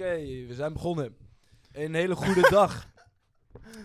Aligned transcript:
Oké, 0.00 0.46
we 0.46 0.54
zijn 0.54 0.72
begonnen. 0.72 1.16
Een 1.72 1.94
hele 1.94 2.14
goede 2.14 2.48
dag. 2.58 2.88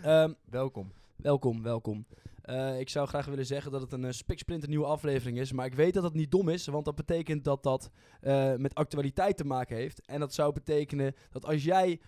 Ehm, 0.03 0.33
Welkom. 0.49 0.91
welkom, 1.15 1.63
welkom. 1.63 2.05
Eh, 2.41 2.79
ik 2.79 2.89
zou 2.89 3.07
graag 3.07 3.25
willen 3.25 3.45
zeggen 3.45 3.71
dat 3.71 3.81
het 3.81 3.91
een 3.91 4.03
uh, 4.03 4.11
spiksplinter 4.11 4.69
nieuwe 4.69 4.85
aflevering 4.85 5.39
is. 5.39 5.51
Maar 5.51 5.65
ik 5.65 5.73
weet 5.73 5.93
dat 5.93 6.03
dat 6.03 6.13
niet 6.13 6.31
dom 6.31 6.49
is, 6.49 6.65
want 6.65 6.85
dat 6.85 6.95
betekent 6.95 7.43
dat 7.43 7.63
dat 7.63 7.89
eh, 8.21 8.55
met 8.55 8.75
actualiteit 8.75 9.37
te 9.37 9.45
maken 9.45 9.75
heeft. 9.75 10.01
En 10.05 10.19
dat 10.19 10.33
zou 10.33 10.53
betekenen 10.53 11.15
dat 11.31 11.45
als 11.45 11.63
jij 11.63 11.99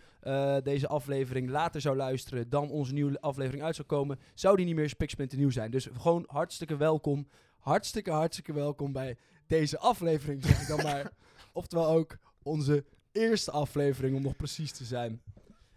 deze 0.63 0.87
aflevering 0.87 1.49
later 1.49 1.81
zou 1.81 1.95
luisteren 1.95 2.49
dan 2.49 2.69
onze 2.69 2.93
nieuwe 2.93 3.21
aflevering 3.21 3.63
uit 3.63 3.75
zou 3.75 3.87
komen, 3.87 4.19
zou 4.33 4.55
die 4.55 4.65
niet 4.65 4.75
meer 4.75 4.89
spiksplinter 4.89 5.37
nieuw 5.37 5.49
zijn. 5.49 5.71
Dus 5.71 5.87
gewoon 5.93 6.23
hartstikke 6.27 6.77
welkom. 6.77 7.27
Hartstikke, 7.59 8.11
hartstikke 8.11 8.53
welkom 8.53 8.91
bij 8.91 9.17
deze 9.47 9.79
aflevering, 9.79 10.43
zeg 10.43 10.61
ik 10.61 10.67
dan 10.67 10.83
maar. 10.83 11.11
Oftewel 11.53 11.87
ook 11.87 12.17
onze 12.43 12.85
eerste 13.17 13.51
aflevering, 13.51 14.15
om 14.15 14.21
nog 14.21 14.35
precies 14.35 14.71
te 14.71 14.83
zijn. 14.83 15.21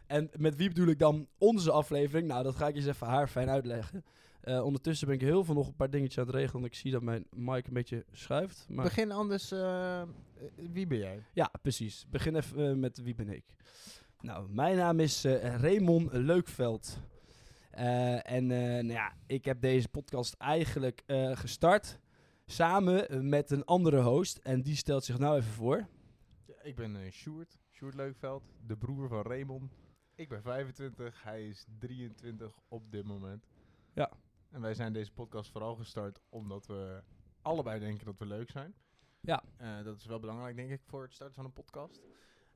En 0.07 0.31
met 0.37 0.57
wie 0.57 0.69
bedoel 0.69 0.87
ik 0.87 0.99
dan 0.99 1.29
onze 1.39 1.71
aflevering? 1.71 2.29
Nou, 2.29 2.43
dat 2.43 2.57
ga 2.57 2.69
ik 2.69 2.75
eens 2.75 2.87
even 2.87 3.07
haar 3.07 3.29
fijn 3.29 3.49
uitleggen. 3.49 4.05
Uh, 4.45 4.65
ondertussen 4.65 5.07
ben 5.07 5.17
ik 5.17 5.23
heel 5.23 5.45
veel 5.45 5.55
nog 5.55 5.67
een 5.67 5.77
paar 5.77 5.91
dingetjes 5.91 6.19
aan 6.19 6.27
het 6.27 6.35
regelen. 6.35 6.61
Want 6.61 6.73
ik 6.73 6.79
zie 6.79 6.91
dat 6.93 7.03
mijn 7.03 7.27
mic 7.31 7.67
een 7.67 7.73
beetje 7.73 8.05
schuift. 8.13 8.67
Maar... 8.69 8.85
Begin 8.85 9.13
anders. 9.13 9.53
Uh, 9.53 10.03
wie 10.73 10.87
ben 10.87 10.99
jij? 10.99 11.23
Ja, 11.33 11.51
precies. 11.63 12.07
Begin 12.11 12.37
even 12.37 12.71
uh, 12.71 12.77
met 12.77 13.03
wie 13.03 13.15
ben 13.15 13.29
ik. 13.29 13.45
Nou, 14.21 14.49
mijn 14.51 14.77
naam 14.77 15.01
is 15.01 15.25
Raymond 15.25 16.13
Leukveld. 16.13 16.99
en 17.71 18.47
nou 18.47 18.93
ja, 18.93 19.13
ik 19.27 19.45
heb 19.45 19.61
deze 19.61 19.89
podcast 19.89 20.35
eigenlijk 20.35 21.03
gestart 21.33 21.99
samen 22.47 23.29
met 23.29 23.51
een 23.51 23.65
andere 23.65 24.01
host. 24.01 24.39
En 24.43 24.63
die 24.63 24.77
stelt 24.77 25.05
zich 25.05 25.19
nou 25.19 25.37
even 25.37 25.53
voor. 25.53 25.87
Ik 26.63 26.77
ben 26.77 27.13
Sjoerd, 27.13 27.59
Sjoerd 27.71 27.95
Leukveld, 27.95 28.43
de 28.67 28.77
broer 28.77 29.09
van 29.09 29.23
Raymond. 29.23 29.73
Ik 30.15 30.29
ben 30.29 30.43
25, 30.43 31.23
hij 31.23 31.49
is 31.49 31.67
23 31.79 32.61
op 32.69 32.91
dit 32.91 33.05
moment. 33.05 33.47
Ja. 33.93 34.11
En 34.51 34.61
wij 34.61 34.75
zijn 34.75 34.93
deze 34.93 35.13
podcast 35.13 35.51
vooral 35.51 35.75
gestart 35.75 36.21
omdat 36.29 36.67
we 36.67 37.03
allebei 37.43 37.81
denken 37.81 38.05
dat 38.05 38.19
we 38.19 38.27
leuk 38.27 38.51
zijn. 38.51 38.75
Ja. 39.21 39.43
Uh, 39.61 39.85
dat 39.85 39.97
is 39.97 40.07
wel 40.07 40.21
belangrijk, 40.21 40.57
denk 40.57 40.71
ik, 40.71 40.83
voor 40.85 41.03
het 41.03 41.15
starten 41.15 41.35
van 41.35 41.45
een 41.45 41.53
podcast. 41.53 42.01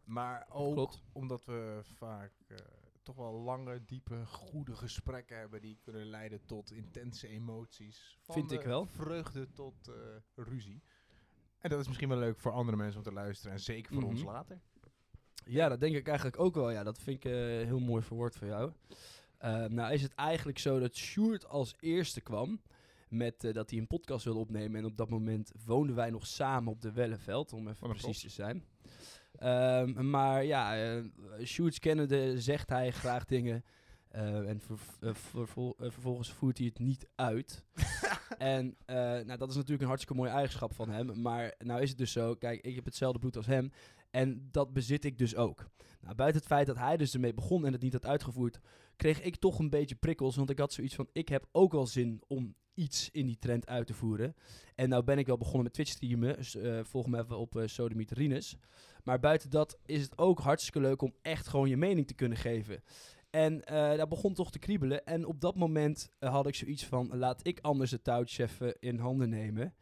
Maar 0.05 0.47
ook 0.49 0.75
Klopt. 0.75 1.03
omdat 1.13 1.45
we 1.45 1.81
vaak 1.83 2.33
uh, 2.49 2.59
toch 3.03 3.17
wel 3.17 3.33
lange, 3.33 3.85
diepe, 3.85 4.27
goede 4.27 4.77
gesprekken 4.77 5.39
hebben 5.39 5.61
die 5.61 5.79
kunnen 5.83 6.07
leiden 6.07 6.45
tot 6.45 6.73
intense 6.73 7.29
emoties. 7.29 8.19
Van 8.23 8.35
Vind 8.35 8.53
ik 8.53 8.63
wel. 8.63 8.87
Vreugde 8.87 9.53
tot 9.53 9.89
uh, 9.89 9.95
ruzie. 10.35 10.83
En 11.65 11.71
dat 11.71 11.81
is 11.81 11.87
misschien 11.87 12.09
wel 12.09 12.19
leuk 12.19 12.39
voor 12.39 12.53
andere 12.53 12.77
mensen 12.77 12.97
om 12.99 13.03
te 13.05 13.13
luisteren 13.13 13.53
en 13.53 13.61
zeker 13.61 13.93
voor 13.93 14.03
Mhm. 14.03 14.11
ons 14.11 14.23
later. 14.23 14.59
Ja, 15.47 15.69
dat 15.69 15.81
denk 15.81 15.95
ik 15.97 16.07
eigenlijk 16.07 16.41
ook 16.41 16.55
wel. 16.55 16.71
Ja, 16.71 16.83
dat 16.83 16.99
vind 16.99 17.25
ik 17.25 17.31
uh, 17.31 17.33
heel 17.67 17.79
mooi 17.81 18.03
verwoord 18.03 18.37
van 18.37 18.49
jou. 18.49 18.73
Uh, 19.45 19.65
nou 19.65 19.93
is 19.93 20.03
het 20.03 20.15
eigenlijk 20.15 20.59
zo 20.59 20.79
dat 20.79 20.97
Sjoerd 20.97 21.47
als 21.49 21.75
eerste 21.81 22.21
kwam 22.21 22.61
met 23.09 23.45
uh, 23.45 23.53
dat 23.53 23.71
hij 23.71 23.79
een 23.79 23.87
podcast 23.87 24.25
wilde 24.25 24.39
opnemen. 24.41 24.81
En 24.81 24.85
op 24.87 24.97
dat 24.97 25.09
moment 25.09 25.53
woonden 25.65 25.97
wij 25.97 26.11
nog 26.11 26.27
samen 26.27 26.73
op 26.73 26.81
de 26.81 26.93
Wellenveld, 26.93 27.53
om 27.53 27.69
even 27.69 27.89
precies 27.89 28.03
klopt. 28.03 28.21
te 28.21 28.29
zijn. 28.29 28.65
Um, 29.99 30.11
maar 30.11 30.45
ja, 30.45 30.95
uh, 30.97 31.05
Sjoerds 31.45 31.79
kennende 31.79 32.41
zegt 32.41 32.69
hij 32.69 32.91
graag 32.91 33.25
dingen. 33.25 33.65
Uh, 34.15 34.49
en 34.49 34.61
ver, 34.61 35.17
vervol 35.17 35.75
vervolgens 35.79 36.31
voert 36.31 36.59
hij 36.59 36.67
het 36.67 36.79
niet 36.79 37.09
uit. 37.15 37.65
en 38.39 38.77
nou, 38.87 39.37
dat 39.37 39.49
is 39.49 39.55
natuurlijk 39.55 39.83
een 39.83 39.89
hartstikke 39.89 40.21
mooie 40.21 40.31
eigenschap 40.31 40.75
van 40.75 40.91
hem. 40.91 41.21
Maar 41.23 41.55
nou 41.59 41.81
is 41.81 41.89
het 41.89 41.99
dus 41.99 42.13
zo, 42.13 42.35
kijk, 42.35 42.61
ik 42.61 42.75
heb 42.75 42.85
hetzelfde 42.85 43.19
bloed 43.19 43.37
als 43.37 43.47
hem. 43.47 43.71
En 44.11 44.49
dat 44.51 44.73
bezit 44.73 45.05
ik 45.05 45.19
dus 45.19 45.37
ook. 45.37 45.69
Nou, 46.01 46.15
buiten 46.15 46.41
het 46.41 46.51
feit 46.51 46.67
dat 46.67 46.77
hij 46.79 46.97
dus 46.97 47.15
ermee 47.15 47.35
begon 47.35 47.67
en 47.67 47.73
het 47.73 47.83
niet 47.83 47.93
had 47.93 48.07
uitgevoerd, 48.07 48.61
kreeg 48.97 49.23
ik 49.23 49.37
toch 49.37 49.59
een 49.59 49.71
beetje 49.71 49.95
prikkels. 49.95 50.37
Want 50.37 50.51
ik 50.51 50.59
had 50.59 50.73
zoiets 50.73 50.95
van, 50.95 51.09
ik 51.13 51.29
heb 51.29 51.49
ook 51.53 51.73
wel 51.73 51.87
zin 51.87 52.23
om 52.27 52.55
iets 52.75 53.11
in 53.11 53.27
die 53.27 53.39
trend 53.39 53.67
uit 53.67 53.87
te 53.87 53.95
voeren. 53.95 54.35
En 54.75 54.89
nou 54.89 55.05
ben 55.05 55.19
ik 55.19 55.27
wel 55.27 55.37
begonnen 55.37 55.63
met 55.63 55.73
Twitch 55.73 55.91
streamen. 55.91 56.37
Dus, 56.37 56.55
uh, 56.55 56.81
volg 56.85 57.07
me 57.07 57.19
even 57.19 57.39
op 57.39 57.55
uh. 57.55 58.57
Maar 59.05 59.21
buiten 59.21 59.51
dat 59.51 59.79
is 59.87 60.03
het 60.03 60.19
ook 60.19 60.39
hartstikke 60.39 60.81
leuk 60.81 61.03
om 61.03 61.15
echt 61.23 61.47
gewoon 61.47 61.69
je 61.69 61.77
mening 61.77 62.07
te 62.07 62.15
kunnen 62.15 62.39
geven. 62.39 62.83
En 63.35 63.63
uh, 63.73 63.97
dat 63.97 64.09
begon 64.09 64.35
toch 64.35 64.51
te 64.51 64.59
kriebelen. 64.59 65.07
En 65.07 65.27
op 65.27 65.41
dat 65.41 65.57
moment 65.57 66.11
uh, 66.21 66.31
had 66.31 66.47
ik 66.47 66.55
zoiets 66.55 66.85
van, 66.85 67.17
laat 67.17 67.47
ik 67.47 67.59
anders 67.61 67.91
het 67.91 68.05
touwtje 68.05 68.43
even 68.43 68.77
in 68.81 68.99
handen 68.99 69.29
nemen. 69.29 69.75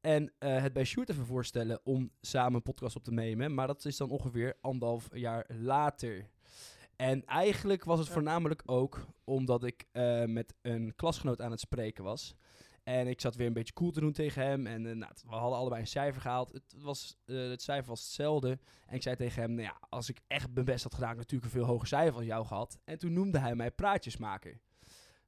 En 0.00 0.22
uh, 0.22 0.62
het 0.62 0.72
bij 0.72 0.84
Sjoerd 0.84 1.10
even 1.10 1.26
voorstellen 1.26 1.80
om 1.84 2.10
samen 2.20 2.54
een 2.54 2.62
podcast 2.62 2.96
op 2.96 3.04
te 3.04 3.12
nemen. 3.12 3.54
Maar 3.54 3.66
dat 3.66 3.84
is 3.84 3.96
dan 3.96 4.10
ongeveer 4.10 4.56
anderhalf 4.60 5.08
jaar 5.12 5.46
later. 5.48 6.28
En 6.96 7.24
eigenlijk 7.24 7.84
was 7.84 7.98
het 7.98 8.08
voornamelijk 8.08 8.62
ook 8.64 9.06
omdat 9.24 9.64
ik 9.64 9.86
met 10.26 10.54
een 10.62 10.94
klasgenoot 10.96 11.40
aan 11.40 11.50
het 11.50 11.60
spreken 11.60 12.04
was. 12.04 12.36
En 12.88 13.06
ik 13.06 13.20
zat 13.20 13.36
weer 13.36 13.46
een 13.46 13.52
beetje 13.52 13.72
cool 13.72 13.90
te 13.90 14.00
doen 14.00 14.12
tegen 14.12 14.42
hem. 14.42 14.66
En 14.66 14.84
uh, 14.84 14.94
nou, 14.94 15.12
we 15.28 15.34
hadden 15.34 15.58
allebei 15.58 15.80
een 15.80 15.86
cijfer 15.86 16.20
gehaald. 16.20 16.52
Het, 16.52 16.74
was, 16.78 17.16
uh, 17.26 17.50
het 17.50 17.62
cijfer 17.62 17.88
was 17.88 18.00
hetzelfde. 18.00 18.58
En 18.86 18.94
ik 18.94 19.02
zei 19.02 19.16
tegen 19.16 19.42
hem, 19.42 19.50
nou 19.50 19.62
ja, 19.62 19.76
als 19.88 20.08
ik 20.08 20.20
echt 20.26 20.54
mijn 20.54 20.64
best 20.64 20.82
had 20.82 20.94
gedaan, 20.94 21.16
natuurlijk 21.16 21.44
een 21.44 21.58
veel 21.58 21.68
hoger 21.68 21.86
cijfer 21.86 22.16
als 22.16 22.24
jou 22.24 22.46
gehad. 22.46 22.78
En 22.84 22.98
toen 22.98 23.12
noemde 23.12 23.38
hij 23.38 23.54
mij 23.54 23.70
praatjesmaker. 23.70 24.60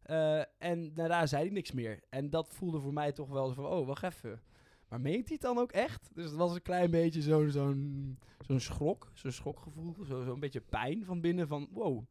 Uh, 0.07 0.43
en 0.59 0.95
daarna 0.95 1.27
zei 1.27 1.43
hij 1.43 1.53
niks 1.53 1.73
meer. 1.73 2.01
En 2.09 2.31
dat 2.31 2.49
voelde 2.55 2.81
voor 2.81 2.93
mij 2.93 3.13
toch 3.13 3.29
wel 3.29 3.49
zo 3.49 3.55
van, 3.55 3.67
oh, 3.67 3.87
wacht 3.87 4.03
even. 4.03 4.43
Maar 4.89 5.01
meent 5.01 5.29
hij 5.29 5.33
het 5.33 5.41
dan 5.41 5.59
ook 5.59 5.73
echt? 5.73 6.11
Dus 6.15 6.25
het 6.25 6.35
was 6.35 6.55
een 6.55 6.63
klein 6.63 6.91
beetje 6.91 7.23
zo'n 7.23 7.51
zo'n 7.51 8.19
zo'n 8.47 8.61
schrok, 8.61 9.11
zo'n 9.15 9.33
schokgevoel, 9.33 9.97
zo'n 10.03 10.25
zo 10.25 10.37
beetje 10.37 10.61
pijn 10.61 11.05
van 11.05 11.21
binnen 11.21 11.49
van, 11.49 11.69
wow, 11.71 12.05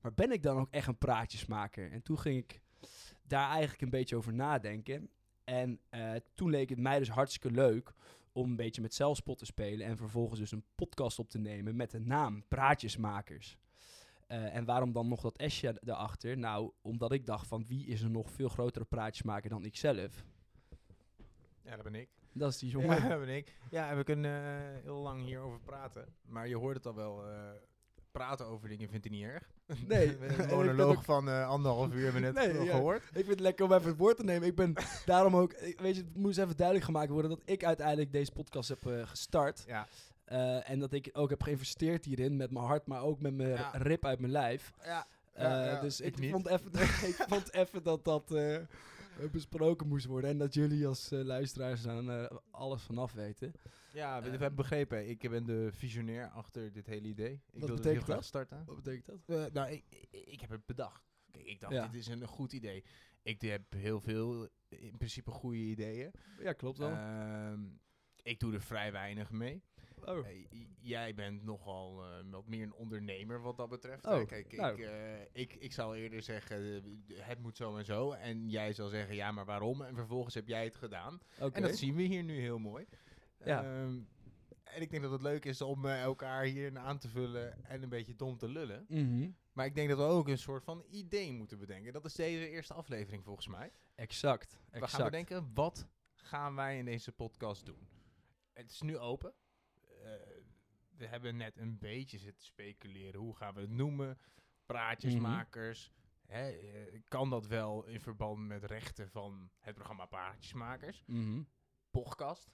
maar 0.00 0.14
ben 0.14 0.32
ik 0.32 0.42
dan 0.42 0.58
ook 0.58 0.70
echt 0.70 0.86
een 0.86 0.98
praatjesmaker? 0.98 1.92
En 1.92 2.02
toen 2.02 2.18
ging 2.18 2.38
ik 2.38 2.60
daar 3.32 3.50
eigenlijk 3.50 3.82
een 3.82 3.90
beetje 3.90 4.16
over 4.16 4.32
nadenken. 4.32 5.10
En 5.44 5.80
uh, 5.90 6.12
toen 6.34 6.50
leek 6.50 6.68
het 6.68 6.78
mij 6.78 6.98
dus 6.98 7.08
hartstikke 7.08 7.50
leuk 7.50 7.92
om 8.32 8.50
een 8.50 8.56
beetje 8.56 8.82
met 8.82 8.94
zelfspot 8.94 9.38
te 9.38 9.44
spelen 9.44 9.86
en 9.86 9.96
vervolgens 9.96 10.40
dus 10.40 10.52
een 10.52 10.64
podcast 10.74 11.18
op 11.18 11.30
te 11.30 11.38
nemen 11.38 11.76
met 11.76 11.90
de 11.90 12.00
naam 12.00 12.44
Praatjesmakers. 12.48 13.58
Uh, 14.28 14.54
en 14.54 14.64
waarom 14.64 14.92
dan 14.92 15.08
nog 15.08 15.20
dat 15.20 15.42
S'je 15.46 15.78
daarachter? 15.80 16.38
Nou, 16.38 16.72
omdat 16.82 17.12
ik 17.12 17.26
dacht 17.26 17.46
van 17.46 17.66
wie 17.66 17.86
is 17.86 18.02
er 18.02 18.10
nog 18.10 18.30
veel 18.30 18.48
grotere 18.48 18.84
praatjesmaker 18.84 19.50
dan 19.50 19.64
ikzelf? 19.64 20.24
Ja, 21.62 21.74
dat 21.74 21.82
ben 21.82 21.94
ik. 21.94 22.08
Dat 22.32 22.50
is 22.50 22.58
die 22.58 22.70
jongen. 22.80 23.02
Ja, 23.02 23.08
dat 23.08 23.18
ben 23.18 23.36
ik. 23.36 23.56
Ja, 23.70 23.90
en 23.90 23.96
we 23.96 24.04
kunnen 24.04 24.42
uh, 24.42 24.82
heel 24.82 25.02
lang 25.02 25.24
hierover 25.24 25.60
praten. 25.60 26.14
Maar 26.22 26.48
je 26.48 26.56
hoort 26.56 26.76
het 26.76 26.86
al 26.86 26.94
wel. 26.94 27.24
Praten 28.10 28.46
over 28.46 28.68
dingen 28.68 28.88
vindt 28.88 29.08
hij 29.08 29.16
niet 29.16 29.24
erg. 29.24 29.52
Nee. 29.88 30.18
een 30.20 30.48
monoloog 30.56 30.96
ook... 30.96 31.04
van 31.04 31.28
uh, 31.28 31.48
anderhalf 31.48 31.92
uur 31.92 32.02
hebben 32.04 32.22
we 32.22 32.32
net 32.32 32.52
nee, 32.54 32.64
ja. 32.64 32.70
gehoord. 32.70 33.02
Ik 33.02 33.12
vind 33.12 33.28
het 33.28 33.40
lekker 33.40 33.64
om 33.64 33.72
even 33.72 33.88
het 33.88 33.98
woord 33.98 34.16
te 34.16 34.24
nemen. 34.24 34.48
Ik 34.48 34.54
ben 34.54 34.74
daarom 35.06 35.36
ook... 35.36 35.52
Weet 35.60 35.96
je, 35.96 36.02
het 36.02 36.16
moest 36.16 36.38
even 36.38 36.56
duidelijk 36.56 36.86
gemaakt 36.86 37.10
worden 37.10 37.30
dat 37.30 37.42
ik 37.44 37.64
uiteindelijk 37.64 38.12
deze 38.12 38.32
podcast 38.32 38.68
heb 38.68 38.84
uh, 38.86 39.06
gestart. 39.06 39.64
Ja. 39.66 39.86
Uh, 40.28 40.70
en 40.70 40.78
dat 40.78 40.92
ik 40.92 41.10
ook 41.12 41.30
heb 41.30 41.42
geïnvesteerd 41.42 42.04
hierin 42.04 42.36
met 42.36 42.50
mijn 42.50 42.64
hart, 42.64 42.86
maar 42.86 43.02
ook 43.02 43.20
met 43.20 43.34
mijn 43.34 43.48
Ja. 43.48 43.70
rib 43.72 44.04
uit 44.04 44.20
mijn 44.20 44.32
lijf. 44.32 44.72
Ja. 44.84 45.06
Uh, 45.38 45.80
dus 45.80 46.00
ik 46.00 46.16
vond 46.30 46.46
even, 46.46 46.72
ik 47.08 47.24
vond 47.28 47.52
even 47.52 47.82
dat 47.82 48.04
dat 48.04 48.34
besproken 49.32 49.88
moest 49.88 50.06
worden. 50.06 50.30
En 50.30 50.38
dat 50.38 50.54
jullie 50.54 50.86
als 50.86 51.08
luisteraars 51.10 51.82
daar 51.82 52.30
alles 52.50 52.82
vanaf 52.82 53.12
weten. 53.12 53.54
Ja, 53.92 54.18
we, 54.18 54.24
Eh. 54.24 54.32
we 54.32 54.38
hebben 54.38 54.54
begrepen. 54.54 55.08
Ik 55.08 55.30
ben 55.30 55.44
de 55.46 55.68
visionair 55.72 56.28
achter 56.28 56.72
dit 56.72 56.86
hele 56.86 57.08
idee. 57.08 57.32
Ik 57.32 57.60
Wat 57.60 57.68
wilde 57.68 57.88
het 57.88 58.06
heel 58.06 58.14
dat? 58.14 58.24
starten. 58.24 58.64
Wat 58.66 58.76
betekent 58.82 59.06
dat? 59.06 59.18
Uh, 59.38 59.44
nou, 59.52 59.70
ik, 59.70 59.84
ik, 60.10 60.26
ik 60.26 60.40
heb 60.40 60.50
het 60.50 60.66
bedacht. 60.66 61.04
Kijk, 61.30 61.44
ik 61.46 61.60
dacht, 61.60 61.72
Ja. 61.72 61.86
dit 61.88 62.00
is 62.00 62.06
een 62.06 62.26
goed 62.26 62.52
idee. 62.52 62.84
Ik 63.22 63.40
heb 63.40 63.72
heel 63.72 64.00
veel, 64.00 64.48
in 64.68 64.96
principe, 64.96 65.30
goede 65.30 65.58
ideeën. 65.58 66.10
Ja, 66.38 66.52
klopt 66.52 66.78
wel. 66.78 66.90
Ehm, 66.90 67.60
ik 68.22 68.40
doe 68.40 68.54
er 68.54 68.60
vrij 68.62 68.92
weinig 68.92 69.30
mee. 69.30 69.62
oh. 70.04 70.26
Eh, 70.28 70.46
jij 70.80 71.14
bent 71.14 71.42
nogal 71.42 72.04
eh, 72.04 72.24
wat 72.30 72.46
meer 72.46 72.62
een 72.62 72.74
ondernemer 72.74 73.40
wat 73.42 73.56
dat 73.56 73.68
betreft. 73.68 74.06
Oh, 74.06 74.20
Eh, 74.20 74.26
Kijk, 74.26 74.52
nou. 74.56 74.72
ik, 74.82 74.88
eh, 74.88 75.20
ik, 75.32 75.54
ik 75.54 75.72
zal 75.72 75.94
eerder 75.94 76.22
zeggen, 76.22 76.82
eh, 77.08 77.16
het 77.26 77.38
moet 77.38 77.56
zo 77.56 77.76
en 77.76 77.84
zo. 77.84 78.12
En 78.12 78.48
jij 78.48 78.72
zal 78.72 78.88
zeggen, 78.88 79.14
ja, 79.14 79.30
maar 79.32 79.44
waarom? 79.44 79.82
En 79.82 79.94
vervolgens 79.94 80.34
heb 80.34 80.48
jij 80.48 80.64
het 80.64 80.76
gedaan. 80.76 81.20
En 81.52 81.62
dat 81.62 81.76
zien 81.76 81.94
we 81.94 82.02
hier 82.02 82.22
nu 82.22 82.38
heel 82.40 82.58
mooi. 82.58 82.86
Ja. 83.44 83.64
Ehm, 83.64 84.00
en 84.62 84.82
ik 84.82 84.90
denk 84.90 85.02
dat 85.02 85.12
het 85.12 85.22
leuk 85.22 85.44
is 85.44 85.60
om 85.60 85.86
eh, 85.86 86.02
elkaar 86.02 86.44
hierin 86.44 86.78
aan 86.78 86.98
te 86.98 87.08
vullen 87.08 87.64
en 87.64 87.82
een 87.82 87.88
beetje 87.88 88.16
dom 88.16 88.38
te 88.38 88.48
lullen. 88.48 88.84
Mhm. 88.88 89.30
Maar 89.52 89.66
ik 89.66 89.74
denk 89.74 89.88
dat 89.88 89.98
we 89.98 90.04
ook 90.04 90.28
een 90.28 90.38
soort 90.38 90.64
van 90.64 90.84
idee 90.90 91.32
moeten 91.32 91.58
bedenken. 91.58 91.92
Dat 91.92 92.04
is 92.04 92.14
deze 92.14 92.48
eerste 92.48 92.74
aflevering 92.74 93.24
volgens 93.24 93.46
mij. 93.46 93.72
Exact. 93.94 94.52
We 94.52 94.70
exact. 94.70 94.92
gaan 94.92 95.04
bedenken, 95.04 95.50
wat 95.54 95.88
gaan 96.14 96.54
wij 96.54 96.78
in 96.78 96.84
deze 96.84 97.12
podcast 97.12 97.66
doen? 97.66 97.88
Het 98.52 98.70
is 98.70 98.80
nu 98.80 98.98
open. 98.98 99.34
Eh, 100.02 100.10
we 100.96 101.06
hebben 101.06 101.36
net 101.36 101.56
een 101.56 101.78
beetje 101.78 102.18
zitten 102.18 102.44
speculeren. 102.44 103.20
Hoe 103.20 103.36
gaan 103.36 103.54
we 103.54 103.60
het 103.60 103.70
noemen? 103.70 104.18
Praatjesmakers. 104.66 105.92
Hè, 106.26 106.50
eh, 106.50 107.00
kan 107.08 107.30
dat 107.30 107.46
wel 107.46 107.86
in 107.86 108.00
verband 108.00 108.46
met 108.46 108.64
rechten 108.64 109.10
van 109.10 109.50
het 109.58 109.74
programma 109.74 110.06
Praatjesmakers? 110.06 111.02
Mhm. 111.06 111.42
Podcast. 111.90 112.50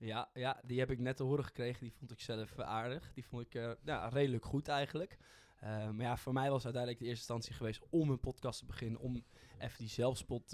Ja, 0.00 0.30
ja, 0.34 0.60
die 0.64 0.78
heb 0.78 0.90
ik 0.90 0.98
net 0.98 1.16
te 1.16 1.22
horen 1.22 1.44
gekregen. 1.44 1.80
Die 1.80 1.92
vond 1.92 2.10
ik 2.10 2.20
zelf 2.20 2.58
eh, 2.58 2.66
aardig. 2.66 3.12
Die 3.12 3.26
vond 3.26 3.42
ik 3.42 3.54
eh, 3.54 3.72
ja, 3.84 4.08
redelijk 4.08 4.44
goed 4.44 4.68
eigenlijk. 4.68 5.18
Eh, 5.56 5.90
maar 5.90 6.06
ja, 6.06 6.16
voor 6.16 6.32
mij 6.32 6.50
was 6.50 6.64
uiteindelijk 6.64 7.02
de 7.02 7.08
eerste 7.08 7.32
instantie 7.32 7.54
geweest 7.54 7.82
om 7.90 8.10
een 8.10 8.20
podcast 8.20 8.58
te 8.58 8.66
beginnen. 8.66 9.00
Om 9.00 9.24
even 9.58 9.78
die 9.78 9.88
zelfspot 9.88 10.50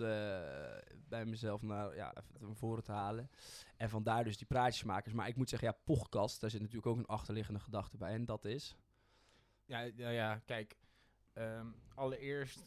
bij 1.09 1.25
mezelf 1.25 1.63
naar, 1.63 1.97
ja, 1.97 2.15
even 2.17 2.47
naar 2.47 2.57
voren 2.57 2.85
te 2.85 2.93
halen. 2.93 3.31
En 3.77 3.91
vandaar 3.91 4.25
dus 4.25 4.37
die 4.37 4.47
praatjesmakers. 4.47 5.15
Maar 5.15 5.29
ik 5.29 5.37
moet 5.37 5.49
zeggen, 5.49 5.69
ja, 5.69 5.79
podcast, 5.85 6.41
daar 6.41 6.51
zit 6.51 6.61
natuurlijk 6.61 6.87
ook 6.87 6.97
een 6.97 7.07
achterliggende 7.07 7.61
gedachte 7.61 7.97
bij. 7.97 8.13
En 8.13 8.25
dat 8.25 8.45
is... 8.45 8.77
Ja, 9.65 9.81
ja, 9.81 10.09
ja 10.09 10.39
kijk. 10.39 10.77
ehm, 11.33 11.67
allereerst 11.95 12.67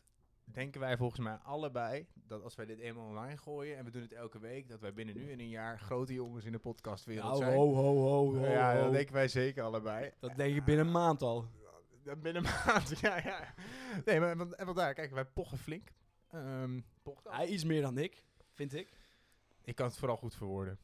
denken 0.51 0.79
wij 0.79 0.97
volgens 0.97 1.19
mij 1.19 1.35
allebei 1.35 2.07
dat 2.13 2.43
als 2.43 2.55
wij 2.55 2.65
dit 2.65 2.79
eenmaal 2.79 3.07
online 3.07 3.37
gooien 3.37 3.77
en 3.77 3.85
we 3.85 3.91
doen 3.91 4.01
het 4.01 4.13
elke 4.13 4.39
week, 4.39 4.69
dat 4.69 4.79
wij 4.79 4.93
binnen 4.93 5.15
nu 5.15 5.31
in 5.31 5.39
een 5.39 5.49
jaar 5.49 5.79
grote 5.79 6.13
jongens 6.13 6.45
in 6.45 6.51
de 6.51 6.59
podcastwereld 6.59 7.25
Nou, 7.27 7.37
zijn. 7.43 7.55
ho, 7.57 7.73
ho, 7.73 7.95
ho, 7.95 8.35
ho, 8.37 8.45
ja, 8.47 8.75
ho. 8.75 8.83
dat 8.83 8.91
denken 8.91 9.13
wij 9.13 9.27
zeker 9.27 9.63
allebei. 9.63 10.11
Dat 10.19 10.35
denk 10.35 10.55
ik 10.55 10.63
binnen 10.65 10.85
een 10.85 10.91
maand 10.91 11.21
al. 11.21 11.45
Binnen 12.03 12.35
een 12.45 12.51
maand, 12.65 12.99
ja, 13.01 13.17
ja. 13.17 13.53
Nee, 14.05 14.19
maar 14.19 14.37
want- 14.37 14.55
en 14.55 14.65
vandaar, 14.65 14.93
kijk, 14.93 15.11
wij 15.11 15.25
pochen 15.25 15.57
flink. 15.57 15.89
Podcast. 17.03 17.35
Hij 17.37 17.47
iets 17.47 17.63
meer 17.63 17.81
dan 17.81 17.97
ik, 17.97 18.23
vind 18.51 18.73
ik. 18.73 18.97
Ik 19.63 19.75
kan 19.75 19.85
het 19.87 19.97
vooral 19.97 20.17
goed 20.17 20.35
verwoorden. 20.35 20.79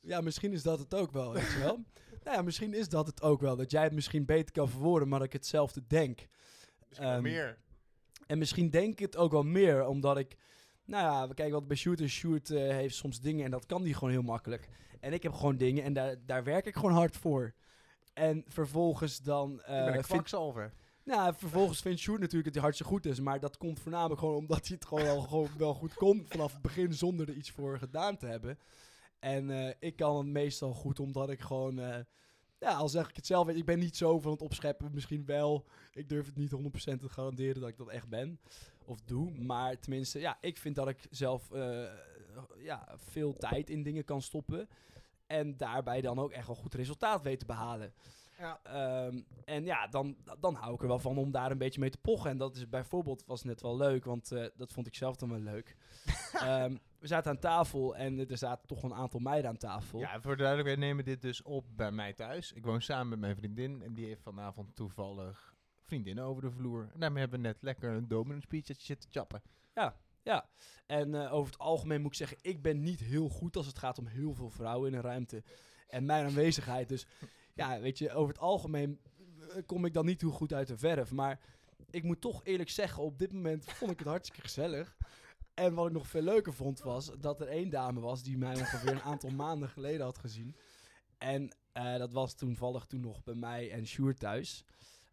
Ja, 0.00 0.20
misschien 0.20 0.52
is 0.52 0.62
dat 0.62 0.78
het 0.78 0.94
ook 0.94 1.12
wel, 1.12 1.32
weet 1.32 1.52
je 1.52 1.58
wel. 1.58 1.76
nou 2.24 2.36
ja, 2.36 2.42
misschien 2.42 2.74
is 2.74 2.88
dat 2.88 3.06
het 3.06 3.22
ook 3.22 3.40
wel. 3.40 3.56
Dat 3.56 3.70
jij 3.70 3.82
het 3.82 3.92
misschien 3.92 4.24
beter 4.24 4.52
kan 4.52 4.68
verwoorden, 4.68 5.08
maar 5.08 5.18
dat 5.18 5.26
ik 5.28 5.32
hetzelfde 5.32 5.86
denk. 5.86 6.26
Ehm, 6.90 7.22
meer. 7.22 7.58
En 8.26 8.38
misschien 8.38 8.70
denk 8.70 8.92
ik 8.92 8.98
het 8.98 9.16
ook 9.16 9.32
wel 9.32 9.42
meer, 9.42 9.86
omdat 9.86 10.18
ik... 10.18 10.36
Nou 10.84 11.02
ja, 11.02 11.34
kijk, 11.34 11.52
wat 11.52 11.66
bij 11.66 11.76
Shoot 11.76 12.00
is, 12.00 12.12
Shoot 12.12 12.50
eh, 12.50 12.58
heeft 12.58 12.94
soms 12.94 13.20
dingen 13.20 13.44
en 13.44 13.50
dat 13.50 13.66
kan 13.66 13.82
die 13.82 13.94
gewoon 13.94 14.10
heel 14.10 14.22
makkelijk. 14.22 14.68
En 15.00 15.12
ik 15.12 15.22
heb 15.22 15.32
gewoon 15.32 15.56
dingen 15.56 15.84
en 15.84 15.92
daar, 15.92 16.16
daar 16.26 16.44
werk 16.44 16.66
ik 16.66 16.74
gewoon 16.74 16.92
hard 16.92 17.16
voor. 17.16 17.54
En 18.12 18.44
vervolgens 18.46 19.18
dan... 19.20 19.62
eh, 19.62 19.78
ik 19.78 19.84
ben 19.84 19.94
een 19.96 20.02
kwakzalver. 20.02 20.72
nou, 21.04 21.34
vervolgens 21.34 21.80
vindt 21.80 22.00
Sjoerd 22.00 22.20
natuurlijk 22.20 22.44
dat 22.44 22.54
hij 22.54 22.62
hartstikke 22.62 22.92
goed 22.92 23.06
is. 23.06 23.20
Maar 23.20 23.40
dat 23.40 23.56
komt 23.56 23.80
voornamelijk 23.80 24.20
gewoon 24.20 24.36
omdat 24.36 24.66
hij 24.66 24.76
het 24.76 24.86
gewoon 24.86 25.04
wel, 25.04 25.20
gewoon 25.20 25.48
wel 25.58 25.74
goed 25.74 25.94
kon 25.94 26.24
vanaf 26.28 26.52
het 26.52 26.62
begin 26.62 26.92
zonder 26.92 27.28
er 27.28 27.34
iets 27.34 27.50
voor 27.50 27.78
gedaan 27.78 28.16
te 28.16 28.26
hebben. 28.26 28.58
En 29.18 29.50
eh, 29.50 29.74
ik 29.78 29.96
kan 29.96 30.16
het 30.16 30.26
meestal 30.26 30.72
goed 30.74 31.00
omdat 31.00 31.30
ik 31.30 31.40
gewoon, 31.40 31.78
eh, 31.78 31.96
ja, 32.64 32.74
al 32.74 32.88
zeg 32.88 33.08
ik 33.08 33.16
het 33.16 33.26
zelf, 33.26 33.48
ik 33.48 33.64
ben 33.64 33.78
niet 33.78 33.96
zo 33.96 34.20
van 34.20 34.32
het 34.32 34.42
opscheppen. 34.42 34.90
Misschien 34.94 35.24
wel, 35.24 35.64
ik 35.92 36.08
durf 36.08 36.26
het 36.26 36.36
niet 36.36 36.50
100% 36.50 36.98
te 37.00 37.08
garanderen 37.08 37.60
dat 37.60 37.68
ik 37.68 37.76
dat 37.76 37.88
echt 37.88 38.08
ben 38.08 38.40
of 38.84 39.00
doe. 39.00 39.30
Maar 39.30 39.78
tenminste, 39.78 40.18
ja, 40.18 40.38
ik 40.40 40.58
vind 40.58 40.74
dat 40.74 40.88
ik 40.88 41.06
zelf 41.10 41.50
eh, 41.50 41.84
ja, 42.58 42.88
veel 42.96 43.32
tijd 43.32 43.70
in 43.70 43.82
dingen 43.82 44.04
kan 44.04 44.22
stoppen. 44.22 44.68
En 45.26 45.56
daarbij 45.56 46.00
dan 46.00 46.18
ook 46.18 46.32
echt 46.32 46.46
wel 46.46 46.56
goed 46.56 46.74
resultaat 46.74 47.22
weet 47.22 47.38
te 47.38 47.46
behalen. 47.46 47.92
Ja. 48.38 48.60
Ehm, 48.62 49.20
en 49.44 49.64
ja, 49.64 49.86
dan, 49.86 50.16
dan 50.40 50.54
hou 50.54 50.74
ik 50.74 50.82
er 50.82 50.88
wel 50.88 50.98
van 50.98 51.18
om 51.18 51.30
daar 51.30 51.50
een 51.50 51.58
beetje 51.58 51.80
mee 51.80 51.90
te 51.90 51.98
pochen. 51.98 52.30
En 52.30 52.38
dat 52.38 52.56
is 52.56 52.68
bijvoorbeeld, 52.68 53.24
was 53.26 53.42
net 53.42 53.60
wel 53.60 53.76
leuk, 53.76 54.04
want 54.04 54.32
eh, 54.32 54.46
dat 54.56 54.72
vond 54.72 54.86
ik 54.86 54.94
zelf 54.94 55.16
dan 55.16 55.30
wel 55.30 55.38
leuk. 55.38 55.76
Ehm, 56.34 56.76
we 56.98 57.06
zaten 57.06 57.30
aan 57.30 57.38
tafel 57.38 57.96
en 57.96 58.28
er 58.28 58.38
zaten 58.38 58.68
toch 58.68 58.82
een 58.82 58.94
aantal 58.94 59.20
meiden 59.20 59.50
aan 59.50 59.56
tafel. 59.56 59.98
Ja, 59.98 60.20
voor 60.20 60.36
de 60.36 60.42
duidelijkheid, 60.42 60.78
nemen 60.78 61.04
dit 61.04 61.22
dus 61.22 61.42
op 61.42 61.64
bij 61.76 61.92
mij 61.92 62.12
thuis. 62.12 62.52
Ik 62.52 62.64
woon 62.64 62.82
samen 62.82 63.08
met 63.08 63.18
mijn 63.18 63.36
vriendin 63.36 63.82
en 63.82 63.94
die 63.94 64.06
heeft 64.06 64.22
vanavond 64.22 64.76
toevallig 64.76 65.54
vriendinnen 65.82 66.24
over 66.24 66.42
de 66.42 66.50
vloer. 66.50 66.88
En 66.92 67.00
daarmee 67.00 67.20
hebben 67.20 67.40
we 67.40 67.46
net 67.46 67.62
lekker 67.62 67.90
een 67.90 68.08
dominance 68.08 68.46
pizza 68.46 68.74
zitten 68.78 69.10
chappen. 69.10 69.42
Ja, 70.24 70.48
en 70.86 71.14
eh, 71.14 71.32
over 71.32 71.52
het 71.52 71.60
algemeen 71.60 72.00
moet 72.00 72.10
ik 72.10 72.16
zeggen, 72.16 72.38
ik 72.40 72.62
ben 72.62 72.82
niet 72.82 73.00
heel 73.00 73.28
goed 73.28 73.56
als 73.56 73.66
het 73.66 73.78
gaat 73.78 73.98
om 73.98 74.06
heel 74.06 74.34
veel 74.34 74.50
vrouwen 74.50 74.90
in 74.90 74.96
een 74.96 75.02
ruimte. 75.02 75.42
En 75.88 76.04
mijn 76.04 76.26
aanwezigheid. 76.26 76.88
Dus 76.88 77.06
ja, 77.54 77.80
weet 77.80 77.98
je, 77.98 78.12
over 78.12 78.28
het 78.28 78.42
algemeen 78.42 79.00
eh, 79.54 79.62
kom 79.66 79.84
ik 79.84 79.92
dan 79.92 80.06
niet 80.06 80.20
heel 80.20 80.30
goed 80.30 80.52
uit 80.52 80.68
de 80.68 80.78
verf. 80.78 81.10
Maar 81.10 81.40
ik 81.90 82.02
moet 82.02 82.20
toch 82.20 82.44
eerlijk 82.44 82.70
zeggen, 82.70 83.02
op 83.02 83.18
dit 83.18 83.32
moment 83.32 83.64
vond 83.64 83.90
ik 83.90 83.98
het 83.98 84.08
hartstikke 84.08 84.40
gezellig. 84.40 84.96
En 85.54 85.74
wat 85.74 85.86
ik 85.86 85.92
nog 85.92 86.06
veel 86.06 86.22
leuker 86.22 86.52
vond 86.52 86.80
was 86.80 87.10
dat 87.20 87.40
er 87.40 87.48
één 87.48 87.70
dame 87.70 88.00
was 88.00 88.22
die 88.22 88.38
mij 88.38 88.54
ongeveer 88.54 88.92
een 88.92 89.02
aantal 89.02 89.30
maanden 89.44 89.68
geleden 89.68 90.04
had 90.04 90.18
gezien. 90.18 90.56
En 91.18 91.56
eh, 91.72 91.96
dat 91.96 92.12
was 92.12 92.34
toevallig 92.34 92.84
toen 92.84 93.00
nog 93.00 93.22
bij 93.22 93.34
mij 93.34 93.70
en 93.70 93.86
Sjoerd 93.86 94.18
thuis. 94.18 94.64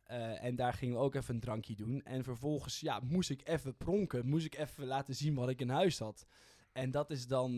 Eh, 0.04 0.44
en 0.44 0.56
daar 0.56 0.74
gingen 0.74 0.96
we 0.96 1.02
ook 1.02 1.16
even 1.16 1.34
een 1.34 1.42
drankje 1.42 1.76
doen. 1.76 2.02
En 2.04 2.24
vervolgens 2.24 2.80
ja, 2.80 3.00
moest 3.00 3.30
ik 3.30 3.48
even 3.48 3.78
pronken. 3.78 4.28
Moest 4.28 4.46
ik 4.46 4.58
even 4.58 4.86
laten 4.86 5.16
zien 5.16 5.36
wat 5.36 5.50
ik 5.50 5.62
in 5.62 5.70
huis 5.70 6.00
had. 6.00 6.26
En 6.72 6.92
dat 6.92 7.12
is 7.12 7.28
dan 7.28 7.58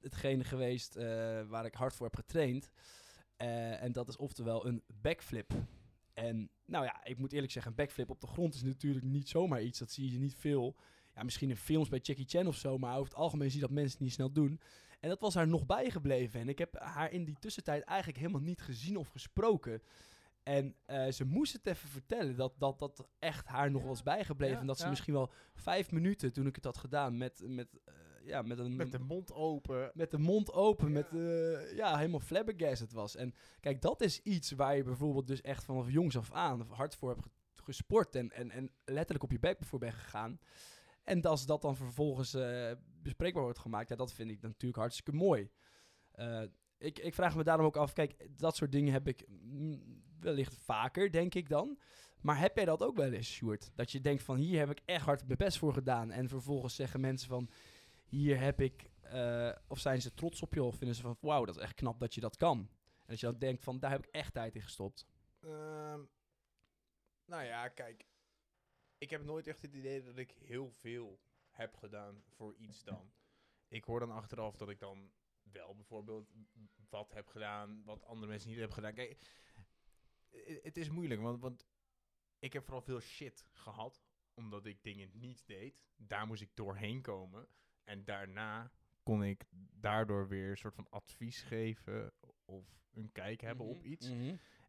hetgene 0.00 0.44
geweest 0.44 0.94
waar 1.48 1.64
ik 1.64 1.74
hard 1.74 1.94
voor 1.94 2.06
heb 2.06 2.16
getraind. 2.16 2.70
Eh, 3.36 3.82
en 3.82 3.92
dat 3.92 4.08
is 4.08 4.16
oftewel 4.16 4.66
een 4.66 4.82
backflip. 5.00 5.52
En 6.12 6.50
nou 6.66 6.84
ja, 6.84 7.04
ik 7.04 7.18
moet 7.18 7.32
eerlijk 7.32 7.52
zeggen, 7.52 7.70
een 7.70 7.76
backflip 7.76 8.10
op 8.10 8.20
de 8.20 8.26
grond 8.26 8.54
is 8.54 8.62
natuurlijk 8.62 9.04
niet 9.04 9.28
zomaar 9.28 9.62
iets. 9.62 9.78
Dat 9.78 9.90
zie 9.90 10.12
je 10.12 10.18
niet 10.18 10.34
veel. 10.34 10.76
Ja, 11.14 11.22
misschien 11.22 11.50
in 11.50 11.56
films 11.56 11.88
bij 11.88 11.98
Jackie 12.02 12.28
Chan 12.28 12.46
of 12.46 12.56
zo, 12.56 12.78
maar 12.78 12.96
over 12.96 13.12
het 13.12 13.20
algemeen 13.20 13.50
zie 13.50 13.60
je 13.60 13.66
dat 13.66 13.74
mensen 13.74 14.02
niet 14.02 14.12
snel 14.12 14.32
doen. 14.32 14.60
En 15.00 15.08
dat 15.08 15.20
was 15.20 15.34
haar 15.34 15.48
nog 15.48 15.66
bijgebleven. 15.66 16.40
En 16.40 16.48
ik 16.48 16.58
heb 16.58 16.78
haar 16.78 17.12
in 17.12 17.24
die 17.24 17.36
tussentijd 17.38 17.82
eigenlijk 17.82 18.18
helemaal 18.18 18.40
niet 18.40 18.62
gezien 18.62 18.96
of 18.96 19.08
gesproken. 19.08 19.82
En 20.42 20.74
eh, 20.86 21.10
ze 21.10 21.24
moest 21.24 21.52
het 21.52 21.66
even 21.66 21.88
vertellen 21.88 22.36
dat 22.36 22.52
dat, 22.58 22.78
dat 22.78 23.08
echt 23.18 23.46
haar 23.46 23.70
nog 23.70 23.84
was 23.84 24.02
bijgebleven. 24.02 24.54
ja, 24.54 24.60
en 24.60 24.66
dat 24.66 24.76
ze 24.76 24.84
ja. 24.84 24.90
misschien 24.90 25.14
wel 25.14 25.32
vijf 25.54 25.90
minuten 25.90 26.32
toen 26.32 26.46
ik 26.46 26.54
het 26.54 26.64
had 26.64 26.78
gedaan 26.78 27.16
met, 27.16 27.42
met, 27.46 27.68
eh, 27.84 27.94
ja, 28.24 28.42
met 28.42 28.58
een 28.58 28.76
Met 28.76 28.92
de 28.92 28.98
mond 28.98 29.32
open. 29.32 29.90
met 29.94 30.10
de 30.10 30.18
mond 30.18 30.52
open, 30.52 30.92
met 30.92 31.06
eh, 31.12 31.76
ja, 31.76 31.96
helemaal 31.96 32.20
flabbergasted 32.20 32.92
was. 32.92 33.16
En 33.16 33.34
kijk, 33.60 33.82
dat 33.82 34.00
is 34.00 34.20
iets 34.22 34.50
waar 34.52 34.76
je 34.76 34.82
bijvoorbeeld 34.82 35.26
dus 35.26 35.40
echt 35.40 35.64
vanaf 35.64 35.90
jongs 35.90 36.16
af 36.16 36.32
aan 36.32 36.60
hard 36.68 36.94
voor 36.94 37.08
hebt 37.08 37.22
ge- 37.22 37.30
gesport 37.62 38.14
en, 38.14 38.30
en, 38.32 38.50
en 38.50 38.70
letterlijk 38.84 39.22
op 39.24 39.30
je 39.30 39.38
bek 39.38 39.64
voor 39.64 39.78
bent 39.78 39.94
gegaan. 39.94 40.38
En 41.02 41.22
als 41.22 41.46
dat 41.46 41.62
dan 41.62 41.76
vervolgens 41.76 42.34
eh, 42.34 42.72
bespreekbaar 43.02 43.42
wordt 43.42 43.58
gemaakt, 43.58 43.88
ja, 43.88 43.96
dat 43.96 44.12
vind 44.12 44.30
ik 44.30 44.42
natuurlijk 44.42 44.76
hartstikke 44.76 45.12
mooi. 45.12 45.50
Eh, 46.12 46.42
ik, 46.78 46.98
ik 46.98 47.14
vraag 47.14 47.36
me 47.36 47.44
daarom 47.44 47.66
ook 47.66 47.76
af, 47.76 47.92
kijk, 47.92 48.28
dat 48.36 48.56
soort 48.56 48.72
dingen 48.72 48.92
heb 48.92 49.08
ik 49.08 49.26
wellicht 50.20 50.56
vaker, 50.56 51.12
denk 51.12 51.34
ik 51.34 51.48
dan. 51.48 51.78
Maar 52.20 52.38
heb 52.38 52.56
jij 52.56 52.64
dat 52.64 52.82
ook 52.82 52.96
wel 52.96 53.12
eens, 53.12 53.28
Sjoerd? 53.32 53.70
Dat 53.74 53.92
je 53.92 54.00
denkt 54.00 54.22
van, 54.22 54.36
hier 54.36 54.58
heb 54.58 54.70
ik 54.70 54.80
echt 54.84 55.04
hard 55.04 55.26
mijn 55.26 55.38
best 55.38 55.58
voor 55.58 55.72
gedaan. 55.72 56.10
En 56.10 56.28
vervolgens 56.28 56.74
zeggen 56.74 57.00
mensen 57.00 57.28
van, 57.28 57.48
hier 58.14 58.40
heb 58.40 58.60
ik... 58.60 58.90
eh, 59.00 59.52
of 59.68 59.78
zijn 59.78 60.02
ze 60.02 60.14
trots 60.14 60.42
op 60.42 60.54
je 60.54 60.62
of 60.62 60.76
vinden 60.76 60.96
ze 60.96 61.02
van, 61.02 61.16
wauw, 61.20 61.44
dat 61.44 61.56
is 61.56 61.62
echt 61.62 61.74
knap 61.74 62.00
dat 62.00 62.14
je 62.14 62.20
dat 62.20 62.36
kan. 62.36 62.58
En 62.98 63.06
dat 63.06 63.20
je 63.20 63.26
dan 63.26 63.38
denkt 63.38 63.62
van, 63.62 63.78
daar 63.78 63.90
heb 63.90 64.06
ik 64.06 64.12
echt 64.12 64.32
tijd 64.32 64.54
in 64.54 64.62
gestopt. 64.62 65.06
Ehm, 65.40 66.00
nou 67.24 67.44
ja, 67.44 67.68
kijk. 67.68 68.06
Ik 68.98 69.10
heb 69.10 69.24
nooit 69.24 69.46
echt 69.46 69.62
het 69.62 69.74
idee 69.74 70.02
dat 70.02 70.16
ik 70.16 70.30
heel 70.30 70.70
veel 70.70 71.20
heb 71.48 71.76
gedaan 71.76 72.22
voor 72.28 72.54
iets 72.56 72.82
dan. 72.84 73.12
Ik 73.68 73.84
hoor 73.84 74.00
dan 74.00 74.10
achteraf 74.10 74.56
dat 74.56 74.68
ik 74.68 74.78
dan 74.78 75.12
wel 75.42 75.74
bijvoorbeeld 75.74 76.30
wat 76.88 77.12
heb 77.12 77.26
gedaan, 77.26 77.82
wat 77.84 78.04
andere 78.04 78.26
mensen 78.26 78.48
niet 78.48 78.58
hebben 78.58 78.76
gedaan. 78.76 78.94
Kijk, 78.94 79.18
het 80.62 80.76
is 80.76 80.88
moeilijk, 80.88 81.20
want, 81.20 81.40
want 81.40 81.66
ik 82.38 82.52
heb 82.52 82.64
vooral 82.64 82.82
veel 82.82 83.00
shit 83.00 83.46
gehad, 83.52 84.02
omdat 84.34 84.66
ik 84.66 84.82
dingen 84.82 85.10
niet 85.12 85.46
deed. 85.46 85.82
Daar 85.96 86.26
moest 86.26 86.42
ik 86.42 86.56
doorheen 86.56 87.02
komen. 87.02 87.48
En 87.84 88.04
daarna 88.04 88.70
kon 89.02 89.24
ik 89.24 89.44
daardoor 89.80 90.28
weer 90.28 90.50
een 90.50 90.56
soort 90.56 90.74
van 90.74 90.86
advies 90.90 91.42
geven 91.42 92.12
of 92.44 92.66
een 92.94 93.12
kijk 93.12 93.40
hebben 93.40 93.66
op 93.66 93.82
iets. 93.84 94.12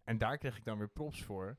En 0.04 0.18
daar 0.18 0.38
kreeg 0.38 0.58
ik 0.58 0.66
dan 0.66 0.78
weer 0.78 0.90
props 0.90 1.24
voor. 1.24 1.56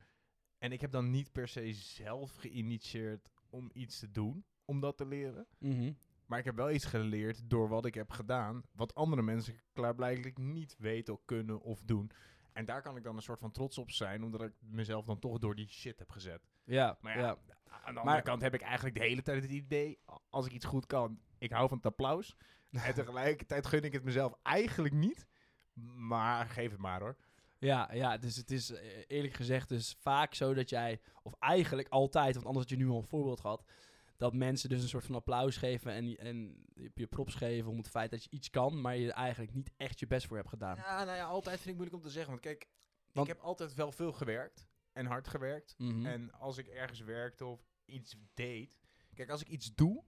En 0.58 0.72
ik 0.72 0.80
heb 0.80 0.90
dan 0.90 1.10
niet 1.10 1.32
per 1.32 1.48
se 1.48 1.72
zelf 1.72 2.34
geïnitieerd 2.36 3.28
om 3.50 3.70
iets 3.72 3.98
te 3.98 4.10
doen, 4.10 4.44
om 4.64 4.80
dat 4.80 4.96
te 4.96 5.06
leren. 5.06 5.46
Mhm. 5.58 5.92
Maar 6.26 6.38
ik 6.38 6.44
heb 6.44 6.56
wel 6.56 6.70
iets 6.70 6.84
geleerd 6.84 7.50
door 7.50 7.68
wat 7.68 7.84
ik 7.86 7.94
heb 7.94 8.10
gedaan, 8.10 8.62
wat 8.72 8.94
andere 8.94 9.22
mensen 9.22 9.60
klaarblijkelijk 9.72 10.38
niet 10.38 10.75
weten 10.78 11.14
of 11.14 11.25
kunnen 11.25 11.60
of 11.60 11.80
doen. 11.82 12.10
En 12.52 12.64
daar 12.64 12.82
kan 12.82 12.96
ik 12.96 13.02
dan 13.02 13.16
een 13.16 13.22
soort 13.22 13.38
van 13.38 13.50
trots 13.50 13.78
op 13.78 13.90
zijn, 13.90 14.22
omdat 14.25 14.42
ik 14.42 14.52
mezelf 14.60 15.04
dan 15.04 15.18
toch 15.18 15.38
door 15.38 15.54
die 15.54 15.68
shit 15.68 15.98
heb 15.98 16.10
gezet. 16.10 16.48
Ja, 16.64 16.98
Maar 17.00 17.18
ja, 17.18 17.20
ja. 17.22 17.36
aan 17.66 17.80
de 17.80 17.86
andere 17.86 18.04
Maar- 18.04 18.22
kant 18.22 18.42
heb 18.42 18.54
ik 18.54 18.60
eigenlijk 18.60 18.96
de 18.96 19.02
hele 19.02 19.22
tijd 19.22 19.42
het 19.42 19.50
idee, 19.50 19.98
als 20.28 20.46
ik 20.46 20.52
iets 20.52 20.64
goed 20.64 20.86
kan, 20.86 21.20
ik 21.38 21.50
hou 21.50 21.69
van 21.69 21.76
het 21.76 21.87
applaus. 21.87 22.37
en 22.71 22.95
tegelijkertijd 22.95 23.66
gun 23.66 23.85
ik 23.85 23.93
het 23.93 24.05
mezelf 24.05 24.35
eigenlijk 24.43 24.95
niet. 24.95 25.26
Maar 25.95 26.47
geef 26.47 26.71
het 26.71 26.81
maar 26.81 27.00
hoor. 27.00 27.16
Ja, 27.59 27.93
ja, 27.93 28.19
dus 28.19 28.37
het 28.37 28.50
is 28.50 28.71
eh, 28.71 29.02
eerlijk 29.07 29.35
gezegd 29.35 29.69
dus 29.69 29.97
vaak 30.00 30.35
zo 30.35 30.55
dat 30.55 30.69
jij, 30.69 31.00
of 31.23 31.33
eigenlijk 31.38 31.88
altijd, 31.88 32.35
want 32.35 32.47
anders 32.47 32.69
had 32.69 32.78
je 32.78 32.85
nu 32.85 32.90
al 32.90 32.97
een 32.97 33.09
voorbeeld 33.09 33.40
gehad, 33.40 33.64
dat 34.16 34.35
mensen 34.35 34.69
dus 34.69 34.83
een 34.83 34.88
soort 34.88 35.05
van 35.05 35.14
applaus 35.14 35.57
geven 35.57 35.93
en, 35.93 36.16
en 36.16 36.64
je 36.95 37.07
props 37.07 37.35
geven 37.35 37.71
om 37.71 37.76
het 37.76 37.88
feit 37.88 38.11
dat 38.11 38.23
je 38.23 38.31
iets 38.31 38.50
kan, 38.50 38.81
maar 38.81 38.97
je 38.97 39.07
er 39.07 39.14
eigenlijk 39.14 39.55
niet 39.55 39.71
echt 39.76 40.00
je 40.00 40.07
best 40.07 40.26
voor 40.26 40.37
hebt 40.37 40.49
gedaan. 40.49 40.76
Ja, 40.76 41.05
nou 41.05 41.16
ja, 41.16 41.25
altijd 41.25 41.57
vind 41.57 41.69
ik 41.69 41.75
moeilijk 41.75 41.97
om 41.97 42.02
te 42.02 42.11
zeggen. 42.11 42.31
Want 42.31 42.43
kijk, 42.43 42.69
Want- 43.12 43.28
ik 43.28 43.35
heb 43.35 43.43
altijd 43.43 43.75
wel 43.75 43.93
veel 43.93 44.12
gewerkt 44.12 44.69
en 44.93 45.07
hard 45.07 45.28
gewerkt. 45.28 45.75
Mhm. 45.78 46.07
En 46.07 46.33
als 46.33 46.59
ik 46.59 46.66
ergens 46.66 47.00
werkte 47.00 47.45
of 47.45 47.61
iets 47.85 48.16
deed. 48.35 48.78
Kijk, 49.14 49.31
als 49.31 49.40
ik 49.40 49.49
iets 49.49 49.75
doe, 49.75 50.05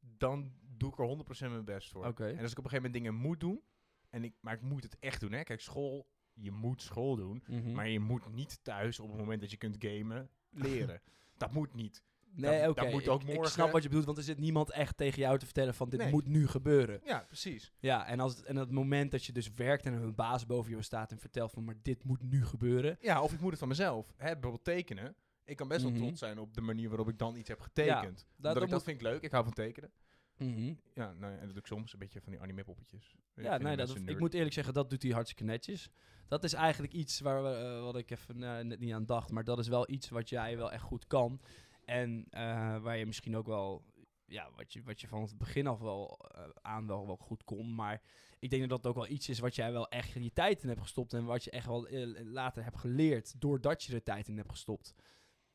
dan 0.00 0.52
doe 0.76 0.90
ik 0.92 0.98
er 0.98 1.46
100% 1.48 1.50
mijn 1.50 1.64
best 1.64 1.90
voor. 1.90 2.04
En 2.04 2.42
als 2.42 2.52
ik 2.52 2.58
op 2.58 2.64
een 2.64 2.70
gegeven 2.70 2.74
moment 2.76 2.92
dingen 2.92 3.14
moet 3.14 3.40
doen, 3.40 3.62
En 4.10 4.24
ik, 4.24 4.34
maar 4.40 4.54
ik 4.54 4.62
moet 4.62 4.82
het 4.82 4.96
echt 4.98 5.20
doen, 5.20 5.32
hè. 5.32 5.42
Kijk, 5.42 5.60
school, 5.60 6.06
je 6.34 6.50
moet 6.50 6.82
school 6.82 7.16
doen. 7.16 7.42
Mhm. 7.46 7.72
Maar 7.72 7.88
je 7.88 8.00
moet 8.00 8.32
niet 8.32 8.58
thuis 8.62 9.00
op 9.00 9.08
het 9.08 9.18
moment 9.18 9.40
dat 9.40 9.50
je 9.50 9.56
kunt 9.56 9.76
gamen 9.78 10.30
leren. 10.50 11.00
dat 11.36 11.52
moet 11.52 11.74
niet. 11.74 12.02
Nee, 12.32 12.68
oké. 12.68 12.90
moet 12.90 13.08
ook 13.08 13.22
ik, 13.22 13.28
ik 13.28 13.34
morgen- 13.34 13.52
snap 13.52 13.70
wat 13.70 13.82
je 13.82 13.88
bedoelt, 13.88 14.06
want 14.06 14.18
er 14.18 14.24
zit 14.24 14.38
niemand 14.38 14.70
echt 14.70 14.96
tegen 14.96 15.18
jou 15.20 15.38
te 15.38 15.44
vertellen 15.44 15.74
van 15.74 15.88
dit 15.88 16.00
Nee. 16.00 16.10
moet 16.10 16.26
nu 16.26 16.46
gebeuren. 16.46 17.00
Ja, 17.04 17.24
precies. 17.26 17.72
Ja, 17.78 18.06
en, 18.06 18.20
als 18.20 18.36
het, 18.36 18.44
en 18.44 18.56
het 18.56 18.70
moment 18.70 19.10
dat 19.10 19.24
je 19.24 19.32
dus 19.32 19.54
werkt 19.54 19.86
en 19.86 19.92
een 19.92 20.14
baas 20.14 20.46
boven 20.46 20.70
jou 20.70 20.82
staat 20.82 21.10
en 21.10 21.18
vertelt 21.18 21.50
van 21.52 21.64
maar 21.64 21.74
dit 21.82 22.04
moet 22.04 22.22
nu 22.22 22.44
gebeuren. 22.44 22.96
Ja, 23.00 23.22
of 23.22 23.32
ik 23.32 23.40
moet 23.40 23.50
het 23.50 23.58
van 23.58 23.68
mezelf. 23.68 24.06
Hè, 24.16 24.32
bijvoorbeeld 24.32 24.64
tekenen. 24.64 25.14
Ik 25.50 25.56
kan 25.56 25.68
best 25.68 25.82
wel 25.82 25.90
Mhm. 25.90 26.00
trots 26.00 26.18
zijn 26.18 26.38
op 26.38 26.54
de 26.54 26.60
manier 26.60 26.88
waarop 26.88 27.08
ik 27.08 27.18
dan 27.18 27.36
iets 27.36 27.48
heb 27.48 27.60
getekend. 27.60 28.02
dat- 28.02 28.26
dat, 28.36 28.54
dat 28.54 28.54
ik, 28.54 28.60
dat 28.60 28.70
moet- 28.70 28.82
vind 28.82 28.96
ik 28.96 29.02
leuk. 29.02 29.22
Ik 29.22 29.30
hou 29.30 29.44
van 29.44 29.52
tekenen. 29.52 29.92
Mhm. 30.36 30.74
Ja, 30.94 31.12
nou, 31.12 31.32
ja, 31.32 31.38
en 31.38 31.44
dat 31.44 31.48
doe 31.48 31.58
ik 31.58 31.66
soms. 31.66 31.92
Een 31.92 31.98
beetje 31.98 32.20
van 32.20 32.32
die 32.32 32.40
anime-poppetjes. 32.40 33.14
Ja, 33.34 33.58
nee, 33.58 33.76
dat, 33.76 33.96
ik 33.96 34.18
moet 34.18 34.34
eerlijk 34.34 34.52
zeggen, 34.54 34.74
dat 34.74 34.90
doet 34.90 35.02
hij 35.02 35.12
hartstikke 35.12 35.44
netjes. 35.44 35.90
Dat 36.28 36.44
is 36.44 36.52
eigenlijk 36.52 36.92
iets 36.92 37.20
waar 37.20 37.44
eh, 37.44 37.80
wat 37.82 37.96
ik 37.96 38.10
even 38.10 38.42
eh, 38.42 38.64
net 38.64 38.80
niet 38.80 38.92
aan 38.92 39.06
dacht, 39.06 39.30
maar 39.30 39.44
dat 39.44 39.58
is 39.58 39.68
wel 39.68 39.90
iets 39.90 40.08
wat 40.08 40.28
jij 40.28 40.56
wel 40.56 40.72
echt 40.72 40.82
goed 40.82 41.06
kan. 41.06 41.40
En 41.84 42.26
eh, 42.30 42.42
waar 42.82 42.96
je 42.96 43.06
misschien 43.06 43.36
ook 43.36 43.46
wel, 43.46 43.84
ja, 44.26 44.50
wat 44.56 44.72
je, 44.72 44.82
wat 44.82 45.00
je 45.00 45.08
van 45.08 45.22
het 45.22 45.38
begin 45.38 45.66
af 45.66 45.78
wel 45.78 46.18
aan 46.62 46.86
wel, 46.86 47.06
wel 47.06 47.16
goed 47.16 47.44
kon. 47.44 47.74
Maar 47.74 48.02
ik 48.38 48.50
denk 48.50 48.68
dat 48.68 48.82
dat 48.82 48.86
ook 48.90 48.96
wel 48.98 49.08
iets 49.12 49.28
is 49.28 49.38
wat 49.38 49.54
jij 49.54 49.72
wel 49.72 49.88
echt 49.88 50.10
je 50.12 50.32
tijd 50.32 50.62
in 50.62 50.68
hebt 50.68 50.80
gestopt. 50.80 51.12
En 51.12 51.24
wat 51.24 51.44
je 51.44 51.50
echt 51.50 51.66
wel 51.66 51.88
later 52.24 52.64
hebt 52.64 52.78
geleerd, 52.78 53.40
doordat 53.40 53.82
je 53.82 53.94
er 53.94 54.02
tijd 54.02 54.28
in 54.28 54.36
hebt 54.36 54.50
gestopt. 54.50 54.94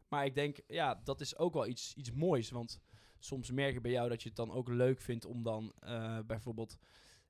Maar 0.08 0.26
ik 0.26 0.36
denk, 0.36 0.60
ja, 0.68 1.02
dat 1.04 1.22
is 1.22 1.38
ook 1.38 1.54
wel 1.54 1.68
iets, 1.68 1.94
iets 1.94 2.12
moois. 2.12 2.50
Want 2.50 2.80
soms 3.20 3.52
merk 3.52 3.76
ik 3.76 3.82
bij 3.82 3.92
jou 3.92 4.10
dat 4.10 4.22
je 4.22 4.28
het 4.28 4.38
dan 4.38 4.52
ook 4.52 4.70
leuk 4.70 5.02
vindt 5.02 5.26
om 5.26 5.44
dan 5.44 5.74
eh, 5.80 6.20
bijvoorbeeld 6.26 6.78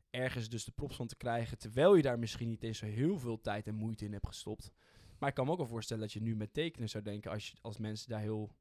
ergens 0.10 0.50
dus 0.50 0.66
de 0.66 0.72
props 0.72 0.96
van 0.96 1.08
te 1.08 1.16
krijgen, 1.16 1.58
terwijl 1.58 1.96
je 1.96 2.02
daar 2.02 2.20
misschien 2.20 2.50
niet 2.50 2.64
eens 2.64 2.78
zo 2.78 2.86
heel 2.86 3.20
veel 3.20 3.42
tijd 3.42 3.68
en 3.68 3.76
moeite 3.76 4.06
in 4.06 4.14
hebt 4.14 4.28
gestopt. 4.28 4.72
Maar 5.20 5.30
ik 5.30 5.36
kan 5.36 5.46
me 5.46 5.52
ook 5.52 5.58
wel 5.58 5.68
voorstellen 5.68 6.04
dat 6.04 6.14
je 6.14 6.22
nu 6.22 6.36
met 6.36 6.54
tekenen 6.54 6.90
zou 6.90 7.04
denken, 7.04 7.32
als, 7.32 7.50
je, 7.50 7.58
als 7.62 7.78
mensen 7.78 8.10
daar 8.10 8.20
heel 8.22 8.56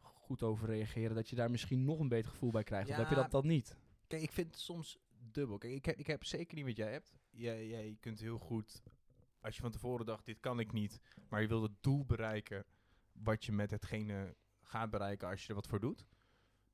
goed 0.00 0.42
over 0.42 0.68
reageren, 0.68 1.14
dat 1.14 1.28
je 1.28 1.36
daar 1.36 1.50
misschien 1.50 1.84
nog 1.84 1.98
een 1.98 2.08
beter 2.08 2.30
gevoel 2.30 2.50
bij 2.50 2.62
krijgt. 2.62 2.90
Of 2.90 2.96
heb 2.96 3.08
je 3.08 3.14
dat 3.14 3.30
dan 3.30 3.46
niet? 3.46 3.76
Kijk, 4.06 4.22
ik 4.22 4.32
vind 4.32 4.46
het 4.46 4.60
soms 4.60 4.98
dubbel. 5.18 5.58
Kijk, 5.58 5.72
ik 5.72 5.84
heb, 5.84 5.98
ik 5.98 6.06
heb 6.06 6.24
zeker 6.24 6.56
niet 6.56 6.66
wat 6.66 6.76
jij 6.76 6.92
hebt. 6.92 7.12
Jij, 7.30 7.66
jij 7.66 7.96
kunt 8.00 8.20
heel 8.20 8.38
goed, 8.38 8.82
als 9.40 9.56
je 9.56 9.62
van 9.62 9.70
tevoren 9.70 10.06
dacht, 10.06 10.26
dit 10.26 10.40
kan 10.40 10.60
ik 10.60 10.72
niet, 10.72 11.00
maar 11.28 11.40
je 11.42 11.48
wil 11.48 11.62
het 11.62 11.82
doel 11.82 12.04
bereiken 12.04 12.64
wat 13.22 13.44
je 13.44 13.52
met 13.52 13.70
hetgene 13.70 14.36
gaat 14.62 14.90
bereiken 14.90 15.28
als 15.28 15.42
je 15.42 15.48
er 15.48 15.54
wat 15.54 15.66
voor 15.66 15.80
doet, 15.80 16.06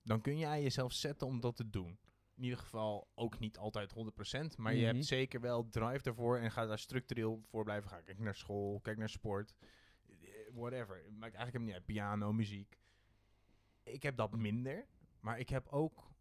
dan 0.03 0.21
kun 0.21 0.39
jij 0.39 0.63
jezelf 0.63 0.93
zetten 0.93 1.27
om 1.27 1.41
dat 1.41 1.57
te 1.57 1.71
doen. 1.71 1.99
In 2.35 2.43
ieder 2.43 2.59
geval 2.59 3.09
ook 3.15 3.39
niet 3.39 3.59
altijd 3.59 3.93
100%, 3.93 4.57
maar 4.57 4.75
je 4.75 4.85
Mhm. 4.85 4.95
hebt 4.95 5.05
zeker 5.07 5.41
wel 5.41 5.69
drive 5.69 6.05
ervoor 6.09 6.39
en 6.39 6.51
gaat 6.51 6.69
daar 6.69 6.79
structureel 6.79 7.43
voor 7.49 7.65
blijven 7.65 7.91
gaan. 7.91 8.03
Kijk 8.03 8.19
naar 8.19 8.35
school, 8.35 8.81
kijk 8.81 8.99
naar 8.99 9.09
sport, 9.09 9.55
whatever. 10.53 10.97
Maakt 10.97 11.35
eigenlijk 11.35 11.53
helemaal 11.53 11.65
niet 11.67 11.75
uit. 11.75 11.85
Piano, 11.85 12.33
muziek. 12.33 12.79
Ik 13.83 14.03
heb 14.03 14.17
dat 14.17 14.37
minder, 14.37 14.87
maar 15.21 15.39
ik 15.39 15.49
heb 15.49 15.69
ook 15.69 16.15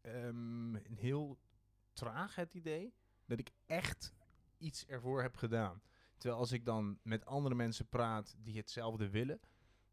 ehm, 0.00 0.74
een 0.74 0.96
heel 0.96 1.38
traag 1.92 2.34
het 2.34 2.54
idee 2.54 2.94
dat 3.26 3.38
ik 3.38 3.50
echt 3.66 4.12
iets 4.58 4.86
ervoor 4.86 5.22
heb 5.22 5.36
gedaan. 5.36 5.82
Terwijl 6.20 6.40
als 6.40 6.52
ik 6.52 6.64
dan 6.64 6.98
met 7.02 7.24
andere 7.26 7.54
mensen 7.54 7.88
praat 7.88 8.34
die 8.42 8.56
hetzelfde 8.56 9.10
willen, 9.10 9.40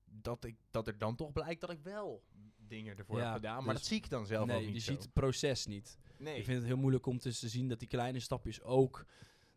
dat, 0.06 0.44
ik, 0.44 0.56
dat 0.72 0.88
er 0.88 0.98
dan 0.98 1.16
toch 1.16 1.32
blijkt 1.32 1.62
dat 1.62 1.70
ik 1.70 1.80
wel 1.82 2.24
dingen 2.58 2.98
ervoor 2.98 3.18
Ja, 3.18 3.26
heb 3.26 3.34
gedaan. 3.34 3.64
Maar 3.64 3.74
dus- 3.74 3.82
dat 3.84 3.86
zie 3.86 3.98
ik 3.98 4.10
dan 4.10 4.26
zelf 4.26 4.50
ook 4.52 4.62
niet 4.62 4.74
je 4.74 4.80
zo. 4.80 4.92
ziet 4.92 5.02
het 5.02 5.14
proces 5.14 5.66
niet. 5.66 5.98
nee. 6.18 6.38
Ik 6.38 6.44
vind 6.46 6.58
het 6.58 6.66
heel 6.68 6.78
moeilijk 6.78 7.06
om 7.06 7.20
te 7.20 7.32
zien 7.32 7.68
dat 7.68 7.80
die 7.80 7.88
kleine 7.88 8.20
stapjes 8.20 8.62
ook, 8.62 9.06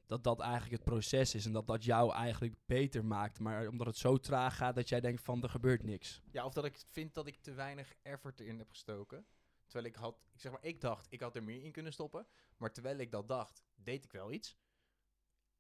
dat 0.07 0.25
dat 0.25 0.41
eigenlijk 0.41 0.73
het 0.73 0.85
proces 0.85 1.35
is. 1.35 1.47
En 1.47 1.53
dat 1.53 1.67
dat 1.67 1.85
jou 1.85 2.13
eigenlijk 2.13 2.55
beter 2.67 3.05
maakt. 3.05 3.39
Maar 3.39 3.69
omdat 3.69 3.87
het 3.87 3.97
zo 3.97 4.17
traag 4.17 4.57
gaat 4.57 4.75
dat 4.75 4.89
jij 4.89 5.01
denkt 5.01 5.23
van 5.23 5.43
er 5.43 5.49
gebeurt 5.51 5.83
niks. 5.83 6.21
Ja, 6.31 6.45
of 6.45 6.53
dat 6.53 6.65
ik 6.65 6.85
vind 6.91 7.15
dat 7.15 7.27
ik 7.27 7.37
te 7.41 7.53
weinig 7.53 7.95
effort 8.03 8.41
erin 8.41 8.59
heb 8.59 8.69
gestoken. 8.71 9.27
Terwijl 9.67 9.91
ik 9.95 9.97
had, 9.97 10.21
ik 10.33 10.41
zeg 10.41 10.53
maar, 10.53 10.65
ik 10.65 10.81
dacht, 10.81 11.07
ik 11.11 11.21
had 11.21 11.37
er 11.37 11.43
meer 11.43 11.63
in 11.65 11.73
kunnen 11.73 11.93
stoppen. 11.93 12.27
Maar 12.57 12.73
terwijl 12.73 12.99
ik 12.99 13.11
dat 13.11 13.29
dacht, 13.29 13.65
deed 13.77 14.05
ik 14.05 14.13
wel 14.13 14.33
iets. 14.33 14.57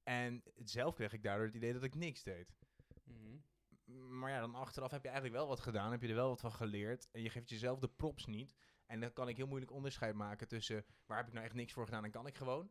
En 0.02 0.42
zelf 0.56 0.94
kreeg 0.94 1.12
ik 1.12 1.22
daardoor 1.22 1.46
het 1.46 1.54
idee 1.54 1.72
dat 1.72 1.82
ik 1.82 1.94
niks 1.94 2.22
deed. 2.22 2.54
Maar 4.08 4.30
ja, 4.30 4.40
dan 4.40 4.54
achteraf 4.54 4.90
heb 4.90 5.02
je 5.02 5.08
eigenlijk 5.08 5.38
wel 5.38 5.48
wat 5.48 5.60
gedaan, 5.60 5.90
heb 5.90 6.02
je 6.02 6.08
er 6.08 6.14
wel 6.14 6.28
wat 6.28 6.40
van 6.40 6.52
geleerd. 6.52 7.08
En 7.12 7.22
je 7.22 7.30
geeft 7.30 7.48
jezelf 7.48 7.78
de 7.78 7.88
props 7.88 8.26
niet. 8.26 8.54
En 8.86 9.00
dan 9.00 9.12
kan 9.12 9.28
ik 9.28 9.36
heel 9.36 9.46
moeilijk 9.46 9.72
onderscheid 9.72 10.14
maken 10.14 10.48
tussen 10.48 10.84
waar 11.06 11.16
heb 11.16 11.26
ik 11.26 11.32
nou 11.32 11.44
echt 11.44 11.54
niks 11.54 11.72
voor 11.72 11.84
gedaan 11.84 12.04
en 12.04 12.10
kan 12.10 12.26
ik 12.26 12.36
gewoon. 12.36 12.70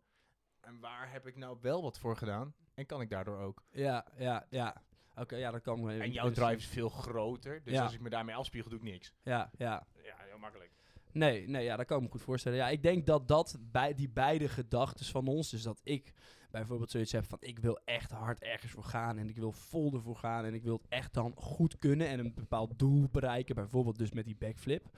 En 0.59 0.79
waar 0.79 1.11
heb 1.11 1.27
ik 1.27 1.35
nou 1.35 1.57
wel 1.61 1.81
wat 1.81 1.99
voor 1.99 2.17
gedaan 2.17 2.55
en 2.73 2.85
kan 2.85 3.01
ik 3.01 3.09
daardoor 3.09 3.37
ook. 3.39 3.63
Ja, 3.71 4.05
ja, 4.17 4.45
ja. 4.49 4.83
Oké, 5.15 5.35
ja, 5.35 5.51
dat 5.51 5.61
kan 5.61 5.81
me 5.83 5.99
En 5.99 6.11
jouw 6.11 6.31
drive 6.31 6.55
is 6.55 6.67
veel 6.67 6.89
groter, 6.89 7.63
dus 7.63 7.73
Ja. 7.73 7.83
als 7.83 7.93
ik 7.93 7.99
me 7.99 8.09
daarmee 8.09 8.35
afspiegel, 8.35 8.69
doe 8.69 8.79
ik 8.79 8.85
niks. 8.85 9.13
Ja, 9.23 9.51
ja. 9.57 9.87
Ja, 10.03 10.15
heel 10.17 10.37
makkelijk. 10.37 10.71
Nee, 11.11 11.47
nee, 11.47 11.63
ja, 11.63 11.75
dat 11.75 11.85
kan 11.85 11.97
ik 11.97 12.03
me 12.03 12.09
goed 12.09 12.21
voorstellen. 12.21 12.57
Ja, 12.57 12.69
ik 12.69 12.83
denk 12.83 13.05
dat 13.05 13.27
dat 13.27 13.57
bij 13.59 13.93
die 13.93 14.09
beide 14.09 14.49
gedachten 14.49 15.05
van 15.05 15.27
ons, 15.27 15.49
dus 15.49 15.61
dat 15.63 15.79
ik 15.83 16.13
bijvoorbeeld 16.51 16.91
zoiets 16.91 17.11
heb 17.11 17.25
van 17.25 17.37
ik 17.41 17.59
wil 17.59 17.79
echt 17.85 18.11
hard 18.11 18.39
ergens 18.39 18.71
voor 18.71 18.83
gaan 18.83 19.17
en 19.17 19.29
ik 19.29 19.35
wil 19.35 19.51
vol 19.51 19.93
ervoor 19.93 20.15
gaan 20.15 20.45
en 20.45 20.53
ik 20.53 20.63
wil 20.63 20.75
het 20.75 20.87
echt 20.89 21.13
dan 21.13 21.33
goed 21.35 21.77
kunnen 21.77 22.07
en 22.07 22.19
een 22.19 22.33
bepaald 22.35 22.79
doel 22.79 23.07
bereiken, 23.11 23.55
bijvoorbeeld 23.55 23.97
dus 23.97 24.11
met 24.11 24.25
die 24.25 24.35
backflip. 24.39 24.89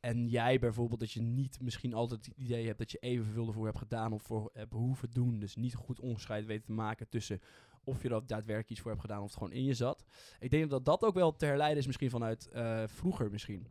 En 0.00 0.28
jij 0.28 0.58
bijvoorbeeld 0.58 1.00
dat 1.00 1.12
je 1.12 1.20
niet 1.20 1.60
misschien 1.60 1.94
altijd 1.94 2.26
het 2.26 2.36
idee 2.36 2.66
hebt 2.66 2.78
dat 2.78 2.90
je 2.90 2.98
evenveel 2.98 3.46
ervoor 3.46 3.66
hebt 3.66 3.78
gedaan 3.78 4.12
of 4.12 4.22
voor 4.22 4.50
hebt 4.52 4.72
hoeven 4.72 5.10
doen, 5.10 5.38
dus 5.38 5.56
niet 5.56 5.74
goed 5.74 6.00
onderscheid 6.00 6.46
weten 6.46 6.64
te 6.64 6.72
maken 6.72 7.08
tussen 7.08 7.40
of 7.84 8.02
je 8.02 8.08
er 8.08 8.26
daadwerkelijk 8.26 8.70
iets 8.70 8.80
voor 8.80 8.90
hebt 8.90 9.02
gedaan 9.02 9.22
of 9.22 9.24
het 9.24 9.36
gewoon 9.36 9.52
in 9.52 9.64
je 9.64 9.74
zat. 9.74 10.04
Ik 10.40 10.50
denk 10.50 10.70
dat 10.70 10.84
dat 10.84 11.04
ook 11.04 11.14
wel 11.14 11.36
te 11.36 11.46
herleiden 11.46 11.78
is 11.78 11.86
misschien 11.86 12.10
vanuit 12.10 12.48
eh, 12.48 12.82
vroeger 12.86 13.30
misschien. 13.30 13.66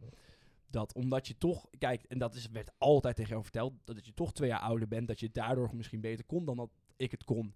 Dat 0.70 0.94
omdat 0.94 1.28
je 1.28 1.38
toch, 1.38 1.68
kijk, 1.78 2.04
en 2.04 2.18
dat 2.18 2.36
is, 2.36 2.50
werd 2.50 2.72
altijd 2.78 3.16
tegen 3.16 3.32
jou 3.32 3.44
verteld, 3.44 3.74
dat 3.84 4.06
je 4.06 4.14
toch 4.14 4.34
twee 4.34 4.50
jaar 4.50 4.60
ouder 4.60 4.88
bent, 4.88 5.08
dat 5.08 5.20
je 5.20 5.32
daardoor 5.32 5.76
misschien 5.76 6.02
beter 6.02 6.26
kon 6.26 6.46
dan 6.46 6.56
dat 6.56 6.70
ik 6.98 7.12
het 7.12 7.24
kon. 7.24 7.56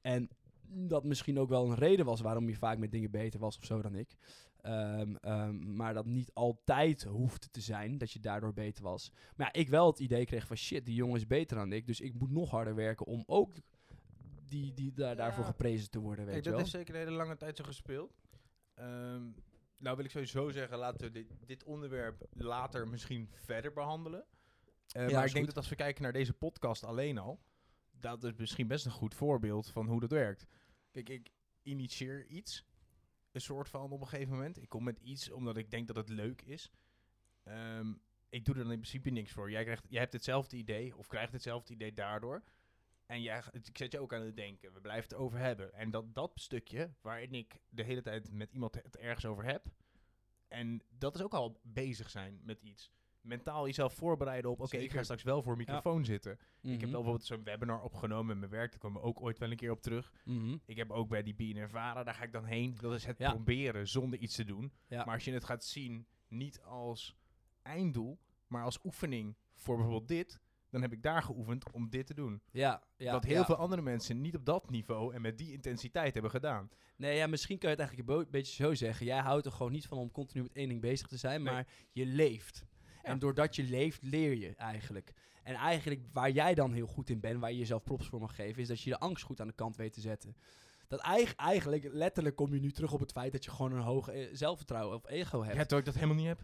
En 0.00 0.28
dat 0.70 1.04
misschien 1.04 1.38
ook 1.38 1.48
wel 1.48 1.64
een 1.66 1.74
reden 1.74 2.04
was 2.04 2.20
waarom 2.20 2.48
je 2.48 2.56
vaak 2.56 2.78
met 2.78 2.92
dingen 2.92 3.10
beter 3.10 3.40
was 3.40 3.56
of 3.58 3.64
zo 3.64 3.82
dan 3.82 3.94
ik. 3.94 4.16
Ehm, 4.60 5.14
ehm, 5.16 5.76
maar 5.76 5.94
dat 5.94 6.06
niet 6.06 6.30
altijd 6.34 7.02
hoefde 7.02 7.50
te 7.50 7.60
zijn, 7.60 7.98
dat 7.98 8.12
je 8.12 8.20
daardoor 8.20 8.52
beter 8.52 8.82
was. 8.84 9.12
Maar 9.36 9.50
ja, 9.52 9.60
ik 9.60 9.68
wel 9.68 9.86
het 9.86 9.98
idee 9.98 10.24
kreeg 10.24 10.46
van 10.46 10.56
shit, 10.56 10.86
die 10.86 10.94
jongen 10.94 11.16
is 11.16 11.26
beter 11.26 11.56
dan 11.56 11.72
ik, 11.72 11.86
dus 11.86 12.00
ik 12.00 12.14
moet 12.14 12.30
nog 12.30 12.50
harder 12.50 12.74
werken 12.74 13.06
om 13.06 13.22
ook 13.26 13.52
die, 14.44 14.74
die 14.74 14.92
daar, 14.92 15.08
Ja. 15.08 15.14
daarvoor 15.14 15.44
geprezen 15.44 15.90
te 15.90 15.98
worden, 15.98 16.24
weet 16.24 16.32
Kijk, 16.32 16.44
dat 16.44 16.52
wel. 16.52 16.62
heeft 16.62 16.74
zeker 16.76 16.94
een 16.94 17.00
hele 17.00 17.16
lange 17.16 17.36
tijd 17.36 17.56
zo 17.56 17.64
gespeeld. 17.64 18.12
Ehm, 18.74 19.22
nou 19.78 19.96
wil 19.96 20.04
ik 20.04 20.10
sowieso 20.10 20.50
zeggen, 20.50 20.78
laten 20.78 21.00
we 21.00 21.10
dit, 21.10 21.32
dit 21.46 21.64
onderwerp 21.64 22.26
later 22.32 22.88
misschien 22.88 23.28
verder 23.34 23.72
behandelen. 23.72 24.24
Eh, 24.92 25.08
Ja, 25.08 25.14
maar 25.14 25.22
is 25.24 25.28
ik 25.28 25.34
denk 25.34 25.46
dat 25.46 25.56
als 25.56 25.68
we 25.68 25.74
kijken 25.74 26.02
naar 26.02 26.12
deze 26.12 26.32
podcast 26.32 26.84
alleen 26.84 27.18
al, 27.18 27.40
dat 28.00 28.24
is 28.24 28.34
misschien 28.34 28.66
best 28.66 28.84
een 28.86 28.92
goed 28.92 29.14
voorbeeld 29.14 29.68
van 29.68 29.86
hoe 29.86 30.00
dat 30.00 30.10
werkt. 30.10 30.46
Kijk, 30.90 31.08
ik 31.08 31.30
initieer 31.62 32.26
iets, 32.26 32.64
een 33.32 33.40
soort 33.40 33.68
van 33.68 33.90
op 33.90 34.00
een 34.00 34.08
gegeven 34.08 34.32
moment. 34.32 34.62
Ik 34.62 34.68
kom 34.68 34.84
met 34.84 34.98
iets 34.98 35.30
omdat 35.30 35.56
ik 35.56 35.70
denk 35.70 35.86
dat 35.86 35.96
het 35.96 36.08
leuk 36.08 36.42
is. 36.42 36.70
Ehm, 37.42 37.94
ik 38.28 38.44
doe 38.44 38.54
er 38.54 38.62
dan 38.62 38.72
in 38.72 38.78
principe 38.78 39.10
niks 39.10 39.32
voor. 39.32 39.50
Jij, 39.50 39.64
krijgt, 39.64 39.86
jij 39.88 40.00
hebt 40.00 40.12
hetzelfde 40.12 40.56
idee 40.56 40.96
of 40.96 41.06
krijgt 41.06 41.32
hetzelfde 41.32 41.72
idee 41.72 41.92
daardoor. 41.92 42.42
En 43.06 43.22
jij, 43.22 43.42
ik 43.52 43.76
zet 43.78 43.92
je 43.92 44.00
ook 44.00 44.14
aan 44.14 44.22
het 44.22 44.36
denken. 44.36 44.72
We 44.72 44.80
blijven 44.80 45.08
het 45.08 45.18
over 45.18 45.38
hebben. 45.38 45.72
En 45.72 45.90
dat, 45.90 46.14
dat 46.14 46.32
stukje 46.34 46.94
waarin 47.00 47.34
ik 47.34 47.60
de 47.68 47.82
hele 47.82 48.02
tijd 48.02 48.32
met 48.32 48.52
iemand 48.52 48.74
het 48.74 48.96
ergens 48.96 49.26
over 49.26 49.44
heb. 49.44 49.66
En 50.48 50.82
dat 50.88 51.14
is 51.14 51.22
ook 51.22 51.34
al 51.34 51.60
bezig 51.62 52.10
zijn 52.10 52.40
met 52.42 52.60
iets. 52.60 52.90
Mentaal 53.28 53.66
jezelf 53.66 53.94
voorbereiden 53.94 54.50
op, 54.50 54.60
oké, 54.60 54.76
ik 54.76 54.90
ga 54.92 55.02
straks 55.02 55.22
wel 55.22 55.42
voor 55.42 55.52
een 55.52 55.58
microfoon 55.58 56.04
zitten. 56.04 56.32
Ik 56.32 56.38
heb 56.60 56.62
Mhm. 56.62 56.80
wel 56.80 56.90
bijvoorbeeld 56.90 57.24
zo'n 57.24 57.44
webinar 57.44 57.82
opgenomen 57.82 58.26
met 58.26 58.38
mijn 58.38 58.50
werk. 58.50 58.70
Daar 58.70 58.80
komen 58.80 59.00
we 59.00 59.06
ook 59.06 59.20
ooit 59.22 59.38
wel 59.38 59.50
een 59.50 59.56
keer 59.56 59.70
op 59.70 59.82
terug. 59.82 60.12
Mhm. 60.24 60.56
Ik 60.66 60.76
heb 60.76 60.90
ook 60.90 61.08
bij 61.08 61.22
die 61.22 61.34
BNR 61.34 61.68
Vara, 61.70 62.04
daar 62.04 62.14
ga 62.14 62.24
ik 62.24 62.32
dan 62.32 62.44
heen. 62.44 62.76
Dat 62.80 62.94
is 62.94 63.04
het 63.06 63.18
Ja. 63.18 63.30
proberen 63.30 63.88
zonder 63.88 64.18
iets 64.18 64.34
te 64.34 64.44
doen. 64.44 64.72
Ja. 64.86 65.04
Maar 65.04 65.14
als 65.14 65.24
je 65.24 65.32
het 65.32 65.44
gaat 65.44 65.64
zien, 65.64 66.06
niet 66.28 66.62
als 66.62 67.16
einddoel, 67.62 68.18
maar 68.46 68.64
als 68.64 68.78
oefening 68.84 69.36
voor 69.54 69.74
bijvoorbeeld 69.76 70.08
dit, 70.08 70.40
dan 70.70 70.82
heb 70.82 70.92
ik 70.92 71.02
daar 71.02 71.22
geoefend 71.22 71.72
om 71.72 71.88
dit 71.90 72.06
te 72.06 72.14
doen. 72.14 72.42
Ja, 72.50 72.82
ja, 72.96 73.12
dat 73.12 73.24
heel 73.24 73.44
veel 73.44 73.56
andere 73.56 73.82
mensen 73.82 74.20
niet 74.20 74.36
op 74.36 74.44
dat 74.44 74.70
niveau 74.70 75.14
en 75.14 75.20
met 75.20 75.38
die 75.38 75.52
intensiteit 75.52 76.12
hebben 76.12 76.30
gedaan. 76.30 76.68
Nee, 76.96 77.16
ja, 77.16 77.26
misschien 77.26 77.58
kan 77.58 77.70
je 77.70 77.76
het 77.76 77.84
eigenlijk 77.86 78.18
een 78.24 78.30
beetje 78.30 78.62
zo 78.64 78.74
zeggen. 78.74 79.06
Jij 79.06 79.18
houdt 79.20 79.46
er 79.46 79.52
gewoon 79.52 79.72
niet 79.72 79.86
van 79.86 79.98
om 79.98 80.10
continu 80.10 80.42
met 80.42 80.52
één 80.52 80.68
ding 80.68 80.80
bezig 80.80 81.06
te 81.06 81.16
zijn, 81.16 81.42
Nee. 81.42 81.52
maar 81.52 81.66
je 81.92 82.06
leeft. 82.06 82.64
En 83.02 83.18
doordat 83.18 83.56
je 83.56 83.62
leeft, 83.62 84.02
leer 84.02 84.34
je 84.36 84.54
eigenlijk. 84.56 85.12
En 85.42 85.54
eigenlijk 85.54 86.00
waar 86.12 86.30
jij 86.30 86.54
dan 86.54 86.72
heel 86.72 86.86
goed 86.86 87.10
in 87.10 87.20
bent, 87.20 87.40
waar 87.40 87.52
je 87.52 87.58
jezelf 87.58 87.82
props 87.82 88.06
voor 88.08 88.20
mag 88.20 88.34
geven, 88.34 88.62
is 88.62 88.68
dat 88.68 88.80
je 88.80 88.90
de 88.90 88.98
angst 88.98 89.24
goed 89.24 89.40
aan 89.40 89.46
de 89.46 89.52
kant 89.52 89.76
weet 89.76 89.92
te 89.92 90.00
zetten. 90.00 90.36
Dat 90.88 91.00
eig- 91.00 91.34
eigenlijk, 91.34 91.88
letterlijk 91.92 92.36
kom 92.36 92.54
je 92.54 92.60
nu 92.60 92.70
terug 92.72 92.92
op 92.92 93.00
het 93.00 93.12
feit 93.12 93.32
dat 93.32 93.44
je 93.44 93.50
gewoon 93.50 93.72
een 93.72 93.82
hoog 93.82 94.08
eh, 94.08 94.26
zelfvertrouwen 94.32 94.96
of 94.96 95.08
ego 95.08 95.42
hebt. 95.42 95.54
Ja, 95.56 95.60
terwijl 95.60 95.80
ik 95.80 95.84
dat 95.86 95.94
helemaal 95.94 96.16
niet 96.16 96.26
heb. 96.26 96.40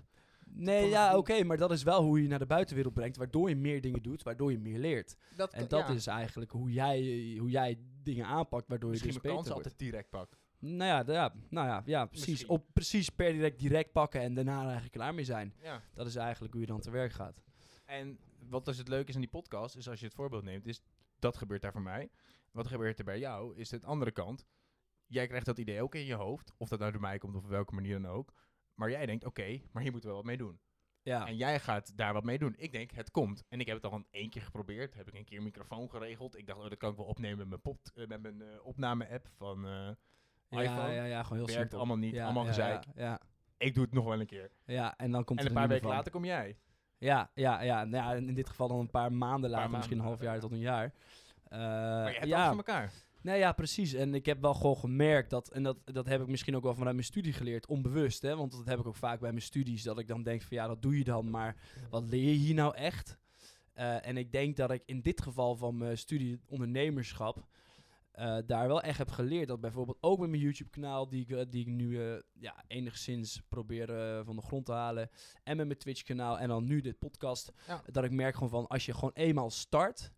Nee, 0.47 0.89
ja, 0.89 1.17
oké, 1.17 1.43
maar 1.45 1.57
dat 1.57 1.71
is 1.71 1.83
wel 1.83 2.03
hoe 2.03 2.23
je 2.23 2.29
naar 2.29 2.39
de 2.39 2.47
buitenwereld 2.47 2.95
brengt, 2.95 3.17
waardoor 3.17 3.49
je 3.49 3.57
meer 3.57 3.81
dingen 3.81 4.03
doet, 4.03 4.23
waardoor 4.23 4.51
je 4.51 4.59
meer 4.59 4.79
leert. 4.79 5.17
Dat, 5.37 5.53
En 5.53 5.69
dat 5.69 5.89
is 5.89 6.07
eigenlijk 6.07 6.51
hoe 6.51 6.73
jij, 6.73 7.01
hoe 7.39 7.51
jij 7.51 7.79
dingen 8.03 8.27
aanpakt, 8.27 8.69
waardoor 8.69 8.95
je 8.95 8.95
misschien 9.01 9.13
dus 9.15 9.23
mijn 9.23 9.37
beter 9.37 9.51
kans 9.53 9.63
wordt. 9.63 9.65
altijd 9.67 9.79
direct 9.91 10.11
pak. 10.11 10.39
Nou 10.66 11.06
ja, 11.06 11.12
ja, 11.14 11.35
nou 11.49 11.66
ja, 11.66 11.83
ja 11.85 12.06
precies. 12.06 12.28
Misschien. 12.28 12.49
Op, 12.49 12.66
precies 12.73 13.09
per 13.09 13.33
direct 13.33 13.59
direct 13.59 13.92
pakken 13.92 14.21
en 14.21 14.35
daarna 14.35 14.62
eigenlijk 14.62 14.92
klaar 14.92 15.14
mee 15.14 15.25
zijn. 15.25 15.54
Ja. 15.62 15.83
Dat 15.94 16.06
is 16.06 16.16
eigenlijk 16.16 16.52
hoe 16.52 16.62
je 16.62 16.68
dan 16.68 16.80
te 16.80 16.90
werk 16.90 17.12
gaat. 17.12 17.42
En 17.85 18.18
wat 18.49 18.64
dus 18.64 18.78
het 18.78 18.88
leuke 18.88 19.09
is 19.09 19.14
aan 19.14 19.21
die 19.21 19.30
podcast, 19.30 19.76
is 19.76 19.88
als 19.88 20.00
je 20.00 20.06
het 20.06 20.14
voorbeeld 20.14 20.44
neemt, 20.44 20.66
is 20.66 20.83
dat 21.18 21.37
gebeurt 21.37 21.62
daar 21.62 21.73
voor 21.73 21.83
mij. 21.83 22.11
Wat 22.50 22.66
gebeurt 22.66 22.99
er 22.99 23.04
bij 23.04 23.18
jou, 23.18 23.56
is 23.56 23.68
de 23.68 23.80
andere 23.83 24.11
kant. 24.11 24.47
Jij 25.06 25.26
krijgt 25.26 25.47
dat 25.47 25.59
idee 25.59 25.83
ook 25.83 25.94
in 25.94 26.04
je 26.04 26.14
hoofd, 26.14 26.52
of 26.56 26.68
dat 26.68 26.78
nou 26.78 26.92
door 26.92 27.00
mij 27.00 27.18
komt 27.18 27.37
of 27.37 27.42
op 27.42 27.49
welke 27.49 27.75
manier 27.75 28.00
dan 28.00 28.11
ook. 28.11 28.33
Maar 28.75 28.90
jij 28.90 29.06
denkt, 29.06 29.25
oké, 29.25 29.61
maar 29.73 29.83
hier 29.83 29.92
moeten 29.92 30.11
we 30.11 30.16
wat 30.16 30.25
mee 30.25 30.37
doen. 30.37 30.61
Ja, 31.02 31.26
En 31.26 31.37
jij 31.37 31.61
gaat 31.61 31.97
daar 31.97 32.12
wat 32.12 32.25
mee 32.25 32.38
doen. 32.38 32.54
Ik 32.56 32.73
denk, 32.73 32.90
het 32.90 33.11
komt. 33.11 33.44
En 33.49 33.61
ik 33.61 33.66
heb 33.66 33.76
het 33.76 33.85
al 33.85 33.92
een 33.92 34.06
één 34.11 34.30
keer 34.30 34.42
geprobeerd. 34.42 34.94
Heb 34.94 35.09
ik 35.09 35.14
een 35.14 35.25
keer 35.25 35.38
een 35.38 35.44
microfoon 35.44 35.90
geregeld. 35.90 36.38
Ik 36.38 36.47
dacht, 36.47 36.61
oh, 36.61 36.68
dat 36.68 36.78
kan 36.78 36.90
ik 36.90 36.97
wel 36.97 37.06
opnemen 37.06 37.38
met 37.38 37.49
mijn, 37.49 37.61
pop, 37.61 37.78
eh, 37.94 38.06
met 38.06 38.23
mijn 38.23 38.42
eh, 38.42 38.66
opname-app 38.66 39.28
van 39.37 39.66
eh, 39.66 39.90
iPhone. 40.63 40.93
ja, 40.93 41.05
ja, 41.05 41.23
gewoon 41.23 41.39
heel 41.39 41.47
Werkt 41.47 41.61
simpel. 41.61 41.79
allemaal 41.79 41.97
niet, 41.97 42.19
allemaal 42.19 42.43
ja, 42.43 42.49
gezeik. 42.49 42.85
Ja, 42.97 43.21
Ik 43.59 43.75
doe 43.75 43.85
het 43.85 43.93
nog 43.93 44.05
wel 44.05 44.21
een 44.21 44.27
keer. 44.27 44.51
ja, 44.67 44.97
en 44.97 45.11
dan 45.11 45.25
komt 45.25 45.41
en 45.41 45.47
een 45.47 45.53
paar 45.53 45.69
weken 45.69 45.89
later 45.89 46.13
kom 46.13 46.25
jij. 46.25 46.57
Ja, 46.99 47.31
ja, 47.35 47.63
ja, 47.63 47.85
nou 47.85 48.05
ja, 48.05 48.27
in 48.27 48.35
dit 48.35 48.49
geval 48.49 48.69
dan 48.69 48.79
een 48.79 48.91
paar 48.91 49.13
maanden 49.13 49.51
later, 49.51 49.71
misschien 49.71 49.99
een 49.99 50.05
half 50.05 50.21
jaar 50.21 50.35
ja. 50.35 50.41
tot 50.41 50.53
een 50.53 50.59
jaar. 50.59 50.93
Eh, 51.49 51.59
maar 51.59 52.09
je 52.09 52.19
hebt 52.19 52.27
ja, 52.27 52.35
alles 52.37 52.49
van 52.49 52.57
elkaar. 52.57 52.93
Nee, 53.23 53.39
ja, 53.39 53.53
precies. 53.53 53.93
En 53.93 54.15
ik 54.15 54.27
heb 54.27 54.41
wel 54.41 54.55
gewoon 54.55 54.77
gemerkt 54.77 55.31
dat, 55.31 55.49
en 55.49 55.63
dat, 55.63 55.77
dat 55.85 56.07
heb 56.07 56.21
ik 56.21 56.27
misschien 56.27 56.57
ook 56.57 56.63
wel 56.63 56.75
vanuit 56.75 56.95
mijn 56.95 57.07
studie 57.07 57.33
geleerd, 57.33 57.67
onbewust, 57.67 58.23
hè, 58.23 58.37
want 58.37 58.53
dat 58.53 58.67
heb 58.67 58.79
ik 58.79 58.87
ook 58.87 58.97
vaak 58.97 59.21
bij 59.21 59.31
mijn 59.31 59.43
studies, 59.43 59.83
dat 59.83 59.99
ik 59.99 60.09
dan 60.09 60.23
denk 60.23 60.43
van 60.43 60.57
ja, 60.57 60.67
dat 60.67 60.83
doe 60.83 60.99
je 60.99 61.05
dan, 61.05 61.31
maar 61.31 61.57
wat 61.91 62.05
leer 62.05 62.33
je 62.33 62.39
hier 62.39 62.55
nou 62.55 62.77
echt? 62.77 63.19
Eh, 63.73 64.07
en 64.07 64.17
ik 64.17 64.33
denk 64.33 64.57
dat 64.57 64.71
ik 64.71 64.83
in 64.87 65.01
dit 65.01 65.23
geval 65.23 65.57
van 65.57 65.77
mijn 65.77 65.99
studie 65.99 66.41
ondernemerschap 66.47 67.47
eh, 68.14 68.37
daar 68.47 68.66
wel 68.68 68.83
echt 68.83 68.99
heb 68.99 69.11
geleerd 69.11 69.49
dat 69.49 69.61
bijvoorbeeld 69.61 69.99
ook 70.00 70.18
met 70.18 70.28
mijn 70.30 70.42
YouTube-kanaal, 70.42 71.09
die, 71.09 71.21
ik, 71.23 71.30
eh, 71.30 71.44
die 71.49 71.61
ik 71.61 71.73
nu 71.73 72.02
eh, 72.12 72.21
ja, 72.33 72.64
enigszins 72.66 73.40
probeer 73.49 73.87
van 74.25 74.37
de 74.37 74.42
grond 74.42 74.66
te 74.66 74.73
halen, 74.73 75.11
en 75.42 75.56
met 75.56 75.66
mijn 75.66 75.78
Twitch-kanaal 75.78 76.38
en 76.38 76.49
dan 76.49 76.64
nu 76.64 76.80
dit 76.80 76.99
podcast, 76.99 77.52
Ja. 77.66 77.83
dat 77.92 78.04
ik 78.04 78.11
merk 78.11 78.35
gewoon 78.35 78.49
van 78.49 78.66
als 78.66 78.87
je 78.87 78.94
gewoon 78.94 79.11
eenmaal 79.14 79.50
start, 79.50 80.11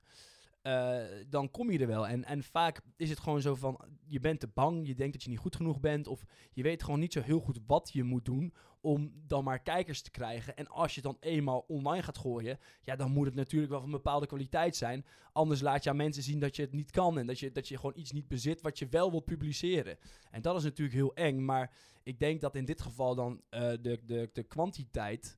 eh, 0.67 1.25
dan 1.29 1.51
kom 1.51 1.71
je 1.71 1.79
er 1.79 1.87
wel. 1.87 2.07
En, 2.07 2.25
en 2.25 2.43
vaak 2.43 2.81
is 2.97 3.11
het 3.11 3.19
gewoon 3.19 3.41
zo 3.41 3.55
van, 3.55 3.81
je 4.07 4.21
bent 4.21 4.41
te 4.41 4.47
bang, 4.47 4.87
je 4.87 4.95
denkt 4.95 5.13
dat 5.13 5.23
je 5.23 5.29
niet 5.29 5.39
goed 5.39 5.57
genoeg 5.57 5.81
bent, 5.81 6.07
of 6.07 6.25
je 6.53 6.63
weet 6.63 6.83
gewoon 6.83 7.01
niet 7.01 7.13
zo 7.13 7.21
heel 7.21 7.41
goed 7.41 7.61
wat 7.67 7.91
je 7.93 8.03
moet 8.03 8.25
doen 8.25 8.55
om 8.81 9.13
dan 9.27 9.45
maar 9.45 9.63
kijkers 9.63 10.03
te 10.03 10.11
krijgen. 10.11 10.57
En 10.57 10.69
als 10.69 10.95
je 10.95 11.01
dan 11.01 11.17
eenmaal 11.21 11.65
online 11.69 12.03
gaat 12.03 12.19
gooien, 12.19 12.59
ja, 12.83 12.97
dan 12.97 13.11
moet 13.11 13.27
het 13.27 13.35
natuurlijk 13.35 13.71
wel 13.73 13.81
van 13.81 13.91
bepaalde 13.91 14.27
kwaliteit 14.27 14.77
zijn. 14.77 15.07
Anders 15.33 15.61
laat 15.61 15.85
je 15.85 15.91
aan 15.91 15.97
mensen 15.97 16.23
zien 16.23 16.41
dat 16.41 16.57
je 16.57 16.63
het 16.63 16.73
niet 16.73 16.91
kan 16.91 17.19
en 17.19 17.27
dat 17.27 17.39
je, 17.39 17.53
dat 17.53 17.69
je 17.69 17.77
gewoon 17.77 17.99
iets 17.99 18.13
niet 18.13 18.29
bezit 18.29 18.61
wat 18.61 18.79
je 18.79 18.89
wel 18.89 19.11
wilt 19.11 19.25
publiceren. 19.25 19.99
En 20.31 20.43
dat 20.43 20.57
is 20.57 20.63
natuurlijk 20.63 20.97
heel 20.97 21.15
eng, 21.15 21.45
maar 21.45 21.75
ik 22.03 22.19
denk 22.19 22.41
dat 22.41 22.57
in 22.57 22.65
dit 22.65 22.81
geval 22.81 23.15
dan 23.15 23.43
eh, 23.49 23.61
de, 23.61 24.01
de, 24.05 24.31
de 24.33 24.43
kwantiteit 24.43 25.37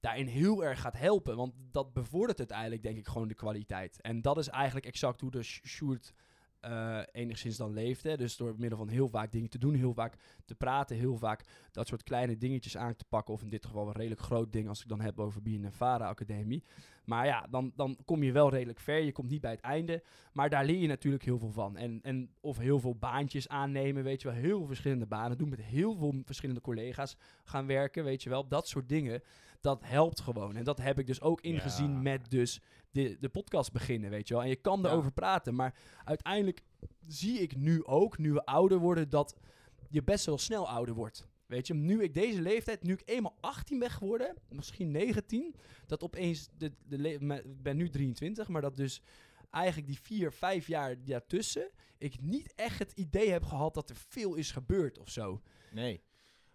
daarin 0.00 0.26
heel 0.26 0.64
erg 0.64 0.80
gaat 0.80 0.98
helpen. 0.98 1.36
Want 1.36 1.54
dat 1.70 1.92
bevordert 1.92 2.38
uiteindelijk, 2.38 2.82
denk 2.82 2.96
ik, 2.96 3.06
gewoon 3.06 3.28
de 3.28 3.34
kwaliteit. 3.34 4.00
En 4.00 4.22
dat 4.22 4.38
is 4.38 4.48
eigenlijk 4.48 4.86
exact 4.86 5.20
hoe 5.20 5.30
de 5.30 5.42
Sjoerd 5.42 6.12
eh, 6.60 7.00
enigszins 7.12 7.56
dan 7.56 7.72
leeft. 7.72 8.02
Hè. 8.02 8.16
Dus 8.16 8.36
door 8.36 8.54
middel 8.58 8.78
van 8.78 8.88
heel 8.88 9.08
vaak 9.08 9.32
dingen 9.32 9.50
te 9.50 9.58
doen, 9.58 9.74
heel 9.74 9.92
vaak 9.92 10.14
te 10.44 10.54
praten, 10.54 10.96
heel 10.96 11.16
vaak 11.16 11.44
dat 11.72 11.86
soort 11.86 12.02
kleine 12.02 12.36
dingetjes 12.36 12.76
aan 12.76 12.96
te 12.96 13.04
pakken. 13.08 13.34
Of 13.34 13.42
in 13.42 13.48
dit 13.48 13.66
geval 13.66 13.86
een 13.86 13.92
redelijk 13.92 14.20
groot 14.20 14.52
ding 14.52 14.68
als 14.68 14.82
ik 14.82 14.88
dan 14.88 15.00
heb 15.00 15.20
over 15.20 15.42
BNNVARA 15.42 16.08
Academie. 16.08 16.64
Maar 17.04 17.26
ja, 17.26 17.46
dan, 17.50 17.72
dan 17.76 17.96
kom 18.04 18.22
je 18.22 18.32
wel 18.32 18.50
redelijk 18.50 18.80
ver. 18.80 18.98
Je 18.98 19.12
komt 19.12 19.30
niet 19.30 19.40
bij 19.40 19.50
het 19.50 19.60
einde. 19.60 20.02
Maar 20.32 20.50
daar 20.50 20.64
leer 20.64 20.80
je 20.80 20.86
natuurlijk 20.86 21.24
heel 21.24 21.38
veel 21.38 21.52
van. 21.52 21.76
En, 21.76 22.00
en 22.02 22.30
of 22.40 22.58
heel 22.58 22.80
veel 22.80 22.94
baantjes 22.94 23.48
aannemen, 23.48 24.04
weet 24.04 24.22
je 24.22 24.28
wel. 24.28 24.36
Heel 24.36 24.58
veel 24.58 24.66
verschillende 24.66 25.06
banen 25.06 25.38
doen. 25.38 25.48
Met 25.48 25.62
heel 25.62 25.94
veel 25.96 26.14
verschillende 26.24 26.60
collega's 26.60 27.16
gaan 27.44 27.66
werken, 27.66 28.04
weet 28.04 28.22
je 28.22 28.30
wel. 28.30 28.48
Dat 28.48 28.68
soort 28.68 28.88
dingen, 28.88 29.22
dat 29.60 29.82
helpt 29.84 30.20
gewoon. 30.20 30.56
En 30.56 30.64
dat 30.64 30.78
heb 30.78 30.98
ik 30.98 31.06
dus 31.06 31.20
ook 31.20 31.40
ingezien 31.40 31.92
Ja. 31.92 32.00
met 32.00 32.30
dus 32.30 32.60
de, 32.90 33.16
de 33.20 33.28
podcast 33.28 33.72
beginnen, 33.72 34.10
weet 34.10 34.28
je 34.28 34.34
wel. 34.34 34.42
En 34.42 34.48
je 34.48 34.56
kan 34.56 34.80
Ja. 34.80 34.88
erover 34.88 35.12
praten. 35.12 35.54
Maar 35.54 35.74
uiteindelijk 36.04 36.62
zie 37.06 37.38
ik 37.38 37.56
nu 37.56 37.84
ook, 37.84 38.18
nu 38.18 38.32
we 38.32 38.44
ouder 38.44 38.78
worden, 38.78 39.08
dat 39.08 39.36
je 39.88 40.02
best 40.02 40.26
wel 40.26 40.38
snel 40.38 40.68
ouder 40.68 40.94
wordt. 40.94 41.28
Weet 41.46 41.66
je, 41.66 41.74
nu 41.74 42.02
ik 42.02 42.14
deze 42.14 42.40
leeftijd, 42.42 42.82
nu 42.82 42.92
ik 42.92 43.02
eenmaal 43.04 43.36
18 43.40 43.78
ben 43.78 43.90
geworden, 43.90 44.36
misschien 44.48 44.90
19, 44.90 45.54
dat 45.86 46.02
opeens, 46.02 46.48
de, 46.58 46.72
de 46.86 47.12
ik 47.44 47.62
ben 47.62 47.76
nu 47.76 47.88
23, 47.88 48.48
maar 48.48 48.62
dat 48.62 48.76
dus 48.76 49.00
eigenlijk 49.50 49.86
die 49.86 50.00
vier, 50.00 50.32
vijf 50.32 50.66
jaar 50.66 51.04
daartussen, 51.04 51.70
ik 51.98 52.20
niet 52.20 52.52
echt 52.54 52.78
het 52.78 52.92
idee 52.92 53.30
heb 53.30 53.44
gehad 53.44 53.74
dat 53.74 53.90
er 53.90 53.96
veel 53.96 54.34
is 54.34 54.50
gebeurd 54.50 54.98
of 54.98 55.08
zo. 55.08 55.40
Nee. 55.72 56.02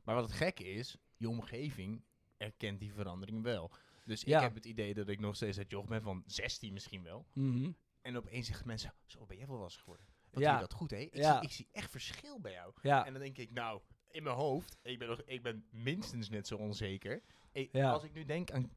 Maar 0.04 0.16
wat 0.16 0.24
het 0.24 0.34
gekke 0.34 0.64
is, 0.64 0.98
je 1.18 1.30
omgeving 1.30 2.04
erkent 2.46 2.80
die 2.80 2.94
verandering 2.94 3.44
wel. 3.44 3.72
Dus 4.06 4.22
Ja. 4.22 4.38
ik 4.38 4.44
heb 4.44 4.54
het 4.56 4.66
idee 4.66 4.94
dat 4.94 5.08
ik 5.08 5.20
nog 5.20 5.36
steeds 5.36 5.58
het 5.58 5.70
joch 5.72 5.86
ben 5.86 6.02
van 6.02 6.24
16 6.26 6.74
misschien 6.74 7.04
wel. 7.04 7.26
Mhm. 7.34 7.72
En 8.02 8.18
opeens 8.18 8.48
zeggen 8.48 8.68
mensen, 8.68 8.94
zo 9.06 9.26
ben 9.26 9.38
jij 9.38 9.48
wel 9.48 9.58
was 9.58 9.78
geworden. 9.78 10.06
Wat 10.30 10.44
Ja. 10.44 10.50
doe 10.52 10.62
je 10.62 10.68
dat 10.68 10.78
goed, 10.78 10.92
hè? 10.92 10.98
Ik, 10.98 11.16
Ja. 11.16 11.34
zie, 11.34 11.42
ik 11.42 11.52
zie 11.52 11.68
echt 11.72 11.92
verschil 11.92 12.40
bij 12.40 12.52
jou. 12.52 12.74
Ja, 12.82 13.06
En 13.06 13.14
dan 13.14 13.22
denk 13.22 13.38
ik, 13.38 13.52
nou, 13.52 13.82
in 14.10 14.24
mijn 14.24 14.36
hoofd, 14.36 14.78
ik 14.82 15.00
ben, 15.00 15.08
nog, 15.08 15.22
ik 15.22 15.44
ben 15.44 15.66
minstens 15.72 16.30
net 16.30 16.48
zo 16.48 16.56
onzeker. 16.58 17.22
Ik, 17.52 17.70
Ja. 17.72 17.92
Als 17.92 18.04
ik 18.04 18.14
nu 18.14 18.26
denk 18.26 18.52
aan, 18.52 18.72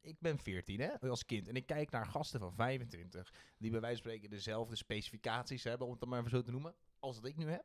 ik 0.00 0.16
ben 0.20 0.38
14 0.38 0.80
hè, 0.80 0.98
als 1.00 1.24
kind. 1.24 1.48
En 1.48 1.54
ik 1.54 1.66
kijk 1.66 1.90
naar 1.90 2.06
gasten 2.06 2.40
van 2.40 2.54
25, 2.54 3.32
die 3.58 3.70
bij 3.70 3.80
wijze 3.80 4.02
van 4.02 4.10
spreken 4.10 4.30
dezelfde 4.30 4.76
specificaties 4.76 5.64
hebben, 5.64 5.86
om 5.86 5.92
het 5.92 6.00
dan 6.00 6.08
maar 6.08 6.18
even 6.18 6.30
zo 6.30 6.42
te 6.42 6.50
noemen, 6.50 6.74
als 6.98 7.16
dat 7.16 7.24
ik 7.24 7.36
nu 7.36 7.50
heb. 7.50 7.64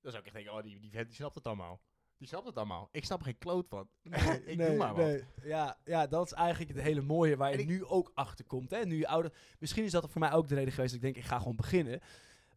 Dan 0.00 0.10
zou 0.12 0.18
ik 0.18 0.24
echt 0.24 0.34
denken, 0.34 0.52
oh, 0.54 0.62
die, 0.62 0.80
die, 0.80 0.90
vent, 0.90 1.06
die 1.06 1.14
snapt 1.16 1.34
het 1.34 1.46
allemaal. 1.46 1.80
Die 2.18 2.28
snapt 2.28 2.46
het 2.46 2.56
allemaal. 2.56 2.88
Ik 2.92 3.04
snap 3.04 3.18
er 3.18 3.24
geen 3.24 3.38
kloot 3.38 3.68
van. 3.68 3.88
ik 4.46 4.58
doe 4.58 4.76
maar 4.76 4.94
wat. 4.94 5.04
Ja, 5.44 5.76
ja, 5.84 6.06
dat 6.06 6.26
is 6.26 6.32
eigenlijk 6.32 6.74
het 6.74 6.82
hele 6.82 7.00
mooie 7.00 7.36
waar 7.36 7.52
je 7.52 7.58
ik- 7.58 7.66
nu 7.66 7.84
ook 7.84 8.10
achter 8.14 8.44
komt. 8.44 8.70
Hè? 8.70 8.84
Nu 8.84 8.96
je 8.98 9.08
ouder, 9.08 9.32
misschien 9.58 9.84
is 9.84 9.90
dat 9.90 10.10
voor 10.10 10.20
mij 10.20 10.32
ook 10.32 10.48
de 10.48 10.54
reden 10.54 10.72
geweest 10.72 10.92
dat 10.94 11.02
ik 11.02 11.12
denk, 11.14 11.24
ik 11.24 11.30
ga 11.30 11.38
gewoon 11.38 11.56
beginnen. 11.56 12.00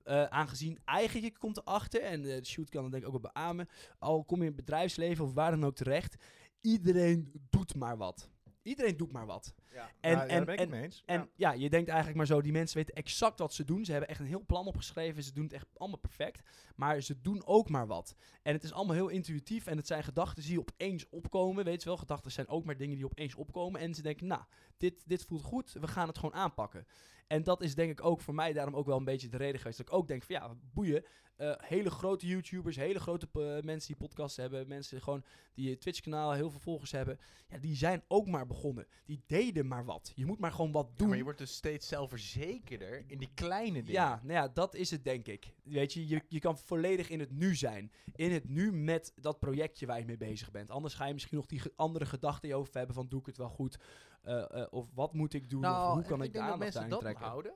Eh, 0.04 0.24
aangezien 0.24 0.80
eigenlijk 0.86 1.26
je 1.34 1.38
komt 1.40 1.58
erachter, 1.58 2.02
en 2.02 2.26
eh, 2.26 2.36
de 2.38 2.46
shoot 2.46 2.70
kan 2.70 2.82
dat 2.82 2.92
denk 2.92 3.04
ik 3.04 3.10
ook 3.14 3.22
wel 3.22 3.32
beamen, 3.34 3.70
al 4.00 4.24
kom 4.24 4.38
je 4.38 4.42
in 4.44 4.48
het 4.56 4.66
bedrijfsleven 4.66 5.26
of 5.26 5.34
waar 5.34 5.52
dan 5.52 5.66
ook 5.66 5.76
terecht, 5.76 6.16
iedereen 6.62 7.32
doet 7.50 7.76
maar 7.76 7.98
wat. 7.98 8.30
Iedereen 8.62 8.98
doet 8.98 9.12
maar 9.12 9.26
wat. 9.26 9.54
Ja, 9.74 9.90
En- 10.02 10.12
ja, 10.12 10.22
en- 10.22 10.28
daar 10.28 10.46
ben 10.46 10.54
ik 10.54 10.60
en- 10.60 10.66
het 10.66 10.70
mee 10.76 10.84
eens. 10.84 11.04
En 11.06 11.20
Ja. 11.20 11.52
ja. 11.52 11.52
je 11.62 11.70
denkt 11.70 11.88
eigenlijk 11.88 12.18
maar 12.18 12.26
zo, 12.28 12.42
die 12.42 12.52
mensen 12.52 12.78
weten 12.78 12.96
exact 12.96 13.40
wat 13.40 13.54
ze 13.54 13.64
doen. 13.66 13.86
Ze 13.86 13.92
hebben 13.92 14.10
echt 14.10 14.20
een 14.20 14.26
heel 14.26 14.46
plan 14.46 14.66
opgeschreven. 14.68 15.24
Ze 15.24 15.34
doen 15.34 15.44
het 15.44 15.54
echt 15.54 15.68
allemaal 15.78 16.00
perfect. 16.00 16.42
Maar 16.76 17.02
ze 17.02 17.22
doen 17.22 17.46
ook 17.46 17.70
maar 17.70 17.88
wat. 17.88 18.16
En 18.42 18.54
het 18.54 18.64
is 18.64 18.74
allemaal 18.74 18.96
heel 18.96 19.08
intuïtief. 19.08 19.68
En 19.68 19.78
het 19.78 19.88
zijn 19.88 20.04
gedachten 20.04 20.44
die 20.44 20.60
opeens 20.60 21.10
opkomen. 21.10 21.64
Weet 21.66 21.82
je 21.82 21.88
wel, 21.90 21.98
gedachten 21.98 22.32
zijn 22.32 22.48
ook 22.48 22.66
maar 22.66 22.78
dingen 22.78 22.96
die 22.96 23.06
opeens 23.06 23.36
opkomen. 23.36 23.82
En 23.82 23.94
ze 23.94 24.02
denken, 24.02 24.28
nou, 24.28 24.42
dit, 24.78 25.04
dit 25.08 25.26
voelt 25.26 25.44
goed. 25.44 25.72
We 25.80 25.88
gaan 25.88 26.08
het 26.08 26.18
gewoon 26.18 26.36
aanpakken. 26.36 26.88
En 27.30 27.44
dat 27.44 27.62
is 27.62 27.76
denk 27.76 27.92
ik 27.92 28.06
ook 28.06 28.22
voor 28.22 28.34
mij 28.34 28.54
daarom 28.54 28.76
ook 28.76 28.86
wel 28.86 28.98
een 28.98 29.04
beetje 29.04 29.30
de 29.30 29.38
reden 29.38 29.60
geweest. 29.60 29.78
Dat 29.78 29.88
ik 29.88 29.94
ook 29.94 30.08
denk 30.08 30.24
van 30.24 30.36
ja, 30.36 30.56
boeien. 30.74 31.04
Eh, 31.36 31.54
hele 31.58 31.90
grote 31.90 32.28
YouTubers, 32.28 32.76
hele 32.76 33.00
grote 33.00 33.28
eh, 33.34 33.64
mensen 33.64 33.88
die 33.88 34.08
podcasts 34.08 34.38
hebben. 34.38 34.68
Mensen 34.68 35.02
gewoon 35.02 35.24
die 35.54 35.78
Twitch-kanaal, 35.78 36.32
heel 36.32 36.50
veel 36.50 36.60
volgers 36.60 36.92
hebben. 36.92 37.20
Ja, 37.50 37.58
die 37.58 37.76
zijn 37.76 38.04
ook 38.08 38.28
maar 38.28 38.46
begonnen. 38.46 38.88
Die 39.06 39.24
deden 39.28 39.68
maar 39.68 39.86
wat. 39.86 40.12
Je 40.16 40.26
moet 40.26 40.40
maar 40.40 40.52
gewoon 40.52 40.72
wat 40.72 40.88
Ja, 40.90 40.98
doen. 40.98 41.08
maar 41.08 41.18
je 41.18 41.24
wordt 41.24 41.38
dus 41.38 41.56
steeds 41.56 41.88
zelfverzekerder 41.88 43.04
in 43.08 43.18
die 43.18 43.32
kleine 43.34 43.84
dingen. 43.84 43.92
Ja, 44.02 44.20
nou 44.24 44.34
ja, 44.34 44.48
dat 44.48 44.76
is 44.76 44.92
het 44.92 45.04
denk 45.04 45.28
ik. 45.28 45.54
Weet 45.64 45.94
je, 45.94 46.08
je, 46.08 46.22
je 46.28 46.40
kan 46.40 46.58
volledig 46.58 47.10
in 47.10 47.20
het 47.20 47.32
nu 47.32 47.56
zijn. 47.56 47.92
In 48.16 48.32
het 48.32 48.50
nu 48.50 48.72
met 48.74 49.14
dat 49.16 49.40
projectje 49.40 49.86
waar 49.86 50.00
je 50.00 50.06
mee 50.06 50.18
bezig 50.18 50.52
bent. 50.52 50.70
Anders 50.70 50.94
ga 50.94 51.06
je 51.06 51.14
misschien 51.14 51.38
nog 51.38 51.46
die 51.46 51.62
andere 51.76 52.06
gedachten 52.06 52.44
in 52.44 52.50
je 52.50 52.56
hoofd 52.56 52.74
hebben 52.74 52.96
van 52.96 53.08
doe 53.08 53.20
ik 53.20 53.26
het 53.26 53.38
wel 53.38 53.50
goed? 53.50 53.80
Eh, 54.22 54.62
eh, 54.62 54.68
of 54.70 54.88
wat 54.94 55.14
moet 55.14 55.34
ik 55.34 55.50
doen? 55.50 55.66
of 55.66 55.94
hoe 55.94 56.04
kan 56.04 56.24
ik, 56.24 56.34
de 56.34 56.40
Nou, 56.40 56.60
denk 56.60 56.72
dat 56.72 56.76
aandacht 56.76 56.90
dat 56.90 57.00
trekken? 57.00 57.26
houden. 57.26 57.56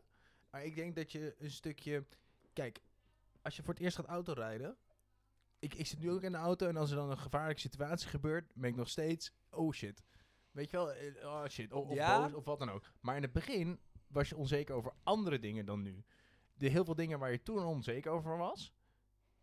Maar 0.51 0.63
ik 0.65 0.75
denk 0.75 0.95
dat 0.95 1.11
je 1.11 1.35
een 1.39 1.51
stukje... 1.51 2.05
Kijk, 2.53 2.81
als 3.41 3.55
je 3.55 3.63
voor 3.63 3.73
het 3.73 3.83
eerst 3.83 3.95
gaat 3.95 4.05
autorijden... 4.05 4.77
Ik, 5.59 5.73
ik 5.73 5.85
zit 5.87 5.99
nu 5.99 6.11
ook 6.11 6.21
in 6.21 6.31
de 6.31 6.37
auto 6.37 6.67
en 6.67 6.77
als 6.77 6.89
er 6.89 6.95
dan 6.95 7.11
een 7.11 7.17
gevaarlijke 7.17 7.61
situatie 7.61 8.09
gebeurt... 8.09 8.53
ben 8.53 8.69
ik 8.69 8.75
nog 8.75 8.89
steeds... 8.89 9.33
Oh 9.49 9.73
shit. 9.73 10.03
Weet 10.51 10.69
je 10.71 10.77
wel? 10.77 10.91
eh, 10.91 11.25
Oh 11.25 11.45
shit. 11.47 11.73
Of, 11.73 11.87
of 11.89 11.95
Ja. 11.95 12.21
boos 12.21 12.33
of 12.33 12.45
wat 12.45 12.59
dan 12.59 12.69
ook. 12.69 12.91
Maar 12.99 13.15
in 13.15 13.21
het 13.21 13.31
begin 13.33 13.79
was 14.07 14.29
je 14.29 14.37
onzeker 14.37 14.75
over 14.75 14.93
andere 15.03 15.39
dingen 15.39 15.65
dan 15.65 15.81
nu. 15.81 16.03
De 16.53 16.69
heel 16.69 16.85
veel 16.85 16.95
dingen 16.95 17.19
waar 17.19 17.31
je 17.31 17.43
toen 17.43 17.65
onzeker 17.65 18.11
over 18.11 18.37
was... 18.37 18.73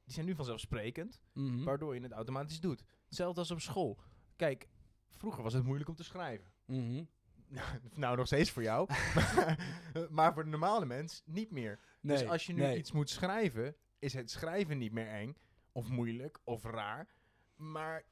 Die 0.05 0.15
zijn 0.15 0.27
nu 0.27 0.35
vanzelfsprekend. 0.35 1.21
Mhm. 1.33 1.65
Waardoor 1.65 1.95
je 1.95 2.01
het 2.01 2.13
automatisch 2.13 2.61
doet. 2.61 2.85
Hetzelfde 3.05 3.41
als 3.41 3.51
op 3.51 3.61
school. 3.61 4.01
Kijk, 4.37 4.69
vroeger 5.09 5.43
was 5.43 5.53
het 5.53 5.65
moeilijk 5.65 5.89
om 5.89 5.95
te 5.97 6.05
schrijven. 6.05 6.53
Mhm. 6.71 7.05
nou, 7.95 8.17
nog 8.17 8.27
steeds 8.27 8.51
voor 8.51 8.63
jou. 8.63 8.89
maar 10.11 10.33
voor 10.33 10.45
de 10.45 10.51
normale 10.51 10.87
mens 10.87 11.23
niet 11.25 11.51
meer. 11.51 11.79
Nee, 12.01 12.17
dus 12.19 12.29
als 12.29 12.47
je 12.47 12.53
nu 12.53 12.61
nee. 12.61 12.77
iets 12.79 12.93
moet 12.93 13.11
schrijven, 13.11 13.77
is 13.99 14.13
het 14.13 14.31
schrijven 14.31 14.79
niet 14.79 14.93
meer 14.93 15.09
eng. 15.09 15.37
Of 15.73 15.89
moeilijk, 15.89 16.41
of 16.45 16.65
raar. 16.65 17.09
Maar 17.57 18.05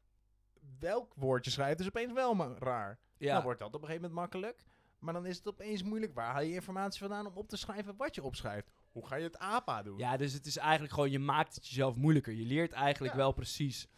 welk 0.78 1.14
woordje 1.14 1.50
schrijft 1.50 1.80
is 1.80 1.86
opeens 1.86 2.12
wel 2.12 2.34
ma- 2.34 2.54
raar. 2.58 2.98
Ja. 3.16 3.34
Dan 3.34 3.42
wordt 3.42 3.58
dat 3.58 3.68
op 3.74 3.74
een 3.82 3.86
gegeven 3.88 4.02
moment 4.10 4.20
makkelijk. 4.20 4.64
Maar 4.98 5.14
dan 5.14 5.26
is 5.26 5.36
het 5.36 5.48
opeens 5.48 5.82
moeilijk. 5.82 6.14
Waar 6.14 6.32
haal 6.32 6.42
je 6.42 6.54
informatie 6.54 7.00
vandaan 7.00 7.26
om 7.26 7.36
op 7.36 7.48
te 7.48 7.56
schrijven 7.56 7.96
wat 7.96 8.14
je 8.14 8.22
opschrijft? 8.22 8.70
Hoe 8.92 9.06
ga 9.06 9.16
je 9.16 9.24
het 9.24 9.38
APA 9.38 9.82
doen? 9.82 9.98
Ja, 9.98 10.16
dus 10.16 10.32
het 10.32 10.46
is 10.46 10.56
eigenlijk 10.56 10.92
gewoon, 10.92 11.10
je 11.10 11.18
maakt 11.18 11.54
het 11.54 11.68
jezelf 11.68 11.96
moeilijker. 11.96 12.32
Je 12.32 12.44
leert 12.46 12.72
eigenlijk 12.72 13.12
Ja. 13.14 13.18
wel 13.18 13.32
precies 13.32 13.88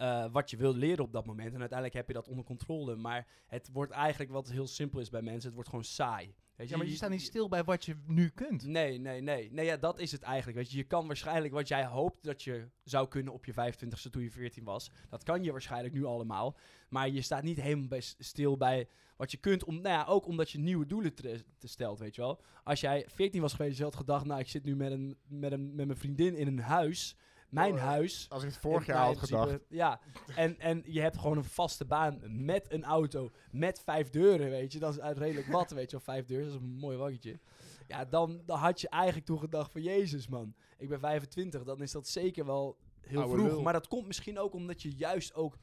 eh, 0.00 0.24
wat 0.32 0.50
je 0.50 0.56
wil 0.56 0.74
leren 0.74 1.04
op 1.04 1.12
dat 1.12 1.26
moment. 1.26 1.54
En 1.54 1.60
uiteindelijk 1.60 1.98
heb 1.98 2.06
je 2.08 2.14
dat 2.14 2.28
onder 2.28 2.44
controle. 2.44 2.96
Maar 2.96 3.26
het 3.46 3.68
wordt 3.72 3.92
eigenlijk, 3.92 4.30
wat 4.30 4.50
heel 4.50 4.66
simpel 4.66 5.00
is 5.00 5.10
bij 5.10 5.22
mensen, 5.22 5.44
het 5.44 5.54
wordt 5.54 5.68
gewoon 5.68 5.84
saai. 5.84 6.34
Weet 6.56 6.68
Ja, 6.68 6.76
maar 6.76 6.86
je 6.86 6.94
staat 6.94 7.10
niet 7.10 7.22
stil 7.22 7.48
bij 7.48 7.64
wat 7.64 7.84
je 7.84 7.96
nu 8.06 8.28
kunt. 8.28 8.66
Nee, 8.66 8.98
nee, 8.98 9.20
nee. 9.20 9.52
Nee, 9.52 9.64
ja, 9.64 9.76
dat 9.76 9.98
is 9.98 10.12
het 10.12 10.22
eigenlijk. 10.22 10.56
Weet 10.56 10.70
je, 10.70 10.76
je 10.76 10.84
kan 10.84 11.06
waarschijnlijk 11.06 11.52
wat 11.52 11.68
jij 11.68 11.86
hoopt 11.86 12.24
dat 12.24 12.42
je 12.42 12.68
zou 12.84 13.08
kunnen 13.08 13.32
op 13.32 13.44
je 13.44 13.52
25ste 13.52 14.10
toen 14.10 14.22
je 14.22 14.30
14 14.30 14.64
was. 14.64 14.90
Dat 15.08 15.22
kan 15.22 15.42
je 15.42 15.52
waarschijnlijk 15.52 15.94
nu 15.94 16.04
allemaal. 16.04 16.56
Maar 16.88 17.08
je 17.08 17.22
staat 17.22 17.42
niet 17.42 17.60
helemaal 17.60 17.88
bij 17.88 18.00
stil 18.00 18.56
bij 18.56 18.88
wat 19.16 19.30
je 19.30 19.36
kunt. 19.36 19.64
Om, 19.64 19.74
nou 19.74 19.88
ja, 19.88 20.04
ook 20.04 20.26
omdat 20.26 20.50
je 20.50 20.58
nieuwe 20.58 20.86
doelen 20.86 21.14
te, 21.14 21.44
te 21.58 21.68
stelt, 21.68 21.98
weet 21.98 22.14
je 22.14 22.20
wel. 22.20 22.40
Als 22.64 22.80
jij 22.80 23.04
14 23.08 23.40
was 23.40 23.54
geweest, 23.54 23.78
je 23.78 23.84
had 23.84 23.96
gedacht, 23.96 24.24
nou, 24.24 24.40
ik 24.40 24.48
zit 24.48 24.64
nu 24.64 24.76
met, 24.76 24.92
een, 24.92 25.16
met, 25.28 25.52
een, 25.52 25.74
met 25.74 25.86
mijn 25.86 25.98
vriendin 25.98 26.34
in 26.36 26.46
een 26.46 26.60
huis. 26.60 27.16
Mijn 27.50 27.72
Oh, 27.72 27.80
huis. 27.80 28.26
Als 28.28 28.42
ik 28.42 28.48
het 28.48 28.58
vorig 28.58 28.86
jaar 28.86 29.04
had 29.04 29.14
principe- 29.16 29.40
gedacht. 29.40 29.60
Ja, 29.68 30.00
en, 30.36 30.58
en 30.58 30.82
je 30.86 31.00
hebt 31.00 31.18
gewoon 31.18 31.36
een 31.36 31.44
vaste 31.44 31.84
baan 31.84 32.20
met 32.44 32.72
een 32.72 32.84
auto, 32.84 33.30
met 33.50 33.80
vijf 33.84 34.10
deuren, 34.10 34.50
weet 34.50 34.72
je. 34.72 34.78
Dat 34.78 34.92
is 34.96 35.02
redelijk 35.18 35.46
wat, 35.46 35.70
weet 35.70 35.90
je 35.90 35.96
wel. 35.96 36.14
Vijf 36.14 36.26
deuren, 36.26 36.46
dat 36.46 36.54
is 36.54 36.60
een 36.60 36.74
mooi 36.76 36.96
waggetje. 36.96 37.38
Ja, 37.86 38.04
dan, 38.04 38.42
dan 38.46 38.58
had 38.58 38.80
je 38.80 38.88
eigenlijk 38.88 39.26
toen 39.26 39.38
gedacht 39.38 39.72
van, 39.72 39.82
jezus 39.82 40.28
man, 40.28 40.54
ik 40.78 40.88
ben 40.88 41.00
25. 41.00 41.64
Dan 41.64 41.82
is 41.82 41.92
dat 41.92 42.08
zeker 42.08 42.46
wel 42.46 42.76
heel 43.00 43.20
Oude 43.20 43.34
vroeg. 43.36 43.46
lul. 43.48 43.62
Maar 43.62 43.72
dat 43.72 43.88
komt 43.88 44.06
misschien 44.06 44.38
ook 44.38 44.54
omdat 44.54 44.82
je 44.82 44.94
juist 44.96 45.34
ook 45.34 45.58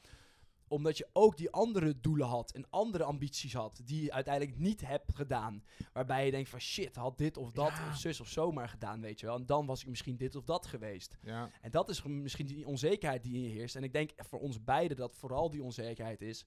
omdat 0.68 0.98
je 0.98 1.08
ook 1.14 1.38
die 1.38 1.52
andere 1.52 2.00
doelen 2.00 2.28
had 2.28 2.52
en 2.52 2.70
andere 2.70 3.04
ambities 3.04 3.54
had, 3.54 3.82
die 3.86 4.04
je 4.04 4.12
uiteindelijk 4.14 4.58
niet 4.58 4.82
hebt 4.86 5.16
gedaan. 5.16 5.64
Waarbij 5.94 6.26
je 6.26 6.32
denkt 6.32 6.50
van 6.50 6.60
shit, 6.60 6.96
had 6.96 7.18
dit 7.18 7.38
of 7.38 7.52
dat 7.52 7.78
Ja. 7.78 7.88
of 7.88 7.96
zus 7.96 8.20
of 8.20 8.28
zo 8.28 8.52
maar 8.52 8.70
gedaan, 8.70 9.02
weet 9.02 9.20
je 9.20 9.26
wel. 9.26 9.36
En 9.36 9.46
dan 9.46 9.66
was 9.66 9.82
ik 9.82 9.88
misschien 9.88 10.18
dit 10.18 10.36
of 10.36 10.44
dat 10.44 10.66
geweest. 10.66 11.18
Ja. 11.22 11.50
En 11.62 11.72
dat 11.72 11.90
is 11.90 12.04
misschien 12.04 12.46
die 12.46 12.68
onzekerheid 12.68 13.24
die 13.24 13.34
in 13.36 13.42
je 13.42 13.50
heerst. 13.50 13.76
En 13.76 13.84
ik 13.84 13.94
denk 13.94 14.12
voor 14.18 14.40
ons 14.40 14.64
beiden 14.64 14.98
dat 14.98 15.16
vooral 15.16 15.50
die 15.50 15.64
onzekerheid 15.64 16.22
is. 16.22 16.46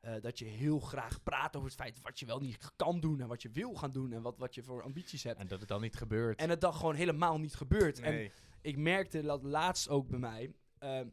eh, 0.00 0.14
dat 0.20 0.38
je 0.38 0.44
heel 0.44 0.78
graag 0.80 1.22
praat 1.22 1.56
over 1.56 1.68
het 1.68 1.76
feit 1.78 2.00
wat 2.02 2.18
je 2.18 2.26
wel 2.26 2.38
niet 2.40 2.70
kan 2.76 3.00
doen 3.00 3.20
en 3.20 3.28
wat 3.28 3.42
je 3.42 3.50
wil 3.50 3.74
gaan 3.74 3.92
doen 3.92 4.12
en 4.12 4.22
wat, 4.22 4.38
wat 4.38 4.54
je 4.54 4.62
voor 4.62 4.82
ambities 4.82 5.22
hebt. 5.22 5.40
En 5.40 5.46
dat 5.46 5.60
het 5.60 5.68
dan 5.68 5.80
niet 5.80 5.96
gebeurt. 5.96 6.40
En 6.40 6.50
het 6.50 6.60
dan 6.60 6.74
gewoon 6.74 6.94
helemaal 6.94 7.38
niet 7.38 7.54
gebeurt. 7.54 8.00
En 8.00 8.30
ik 8.60 8.76
merkte 8.76 9.22
dat 9.22 9.42
laatst 9.42 9.88
ook 9.88 10.08
bij 10.08 10.18
mij. 10.18 10.54
ehm, 10.78 11.08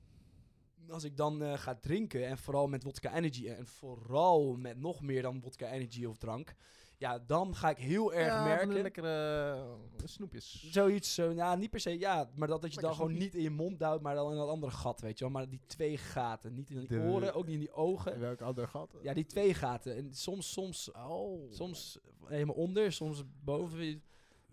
als 0.90 1.04
ik 1.04 1.18
dan 1.18 1.44
eh, 1.44 1.54
ga 1.58 1.76
drinken 1.76 2.28
en 2.28 2.38
vooral 2.38 2.68
met 2.68 2.84
vodka 2.84 3.14
energy 3.16 3.48
en 3.48 3.68
vooral 3.68 4.56
met 4.56 4.78
nog 4.80 5.02
meer 5.02 5.22
dan 5.22 5.42
vodka 5.42 5.70
energy 5.72 6.06
of 6.06 6.18
drank. 6.18 6.56
Ja, 7.00 7.20
dan 7.20 7.56
ga 7.56 7.70
ik 7.70 7.78
heel 7.78 8.14
erg 8.14 8.28
ja, 8.28 8.38
van 8.38 8.48
merken. 8.48 8.70
de 8.70 8.82
lekkere 8.82 9.52
eh, 9.98 10.06
snoepjes. 10.08 10.68
Zoiets, 10.72 11.14
zo, 11.14 11.34
nou 11.34 11.58
niet 11.58 11.70
per 11.70 11.80
se, 11.80 12.00
ja, 12.00 12.30
maar 12.36 12.48
dat, 12.48 12.62
dat 12.62 12.74
je 12.74 12.82
Lekker 12.82 12.98
dan 12.98 13.06
gewoon 13.08 13.20
niet 13.24 13.36
in 13.36 13.42
je 13.42 13.50
mond 13.50 13.80
duwt, 13.80 14.02
maar 14.02 14.16
dan 14.16 14.32
in 14.32 14.38
dat 14.38 14.50
andere 14.50 14.72
gat, 14.72 15.02
weet 15.02 15.18
je 15.18 15.24
wel. 15.24 15.34
Maar 15.34 15.50
die 15.50 15.62
twee 15.68 15.98
gaten, 15.98 16.54
niet 16.54 16.70
in 16.70 16.80
die 16.80 16.88
De- 16.88 17.00
oren, 17.00 17.34
ook 17.34 17.46
niet 17.46 17.54
in 17.54 17.60
die 17.60 17.74
ogen. 17.74 18.20
welk 18.30 18.42
ander 18.42 18.68
gat? 18.68 18.96
Ja, 19.02 19.14
die 19.14 19.26
twee 19.26 19.54
gaten. 19.54 19.96
En 19.96 20.14
soms, 20.14 20.52
soms, 20.52 20.92
Oh. 20.92 21.52
soms 21.54 22.00
helemaal 22.26 22.56
onder, 22.56 22.92
soms 22.92 23.24
boven. 23.44 24.02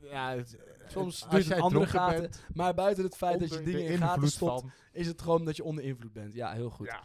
Ja, 0.01 0.37
het, 0.37 0.59
Soms 0.87 1.23
eh, 1.25 1.31
je 1.31 1.37
jij 1.47 1.55
het 1.55 1.65
andere 1.65 1.87
gaten. 1.87 2.21
bent, 2.21 2.45
Maar 2.55 2.75
buiten 2.75 3.05
het 3.05 3.17
feit 3.17 3.41
dat 3.41 3.49
je 3.49 3.63
dingen 3.63 3.85
in 3.87 3.99
gaten 3.99 4.29
stopt, 4.29 4.61
van- 4.61 4.71
is 4.93 5.07
het 5.07 5.23
gewoon 5.23 5.45
dat 5.45 5.57
je 5.57 5.65
onder 5.65 5.85
invloed 5.85 6.13
bent. 6.13 6.35
Ja, 6.35 6.53
heel 6.53 6.71
goed. 6.71 6.87
Ja. 6.87 7.05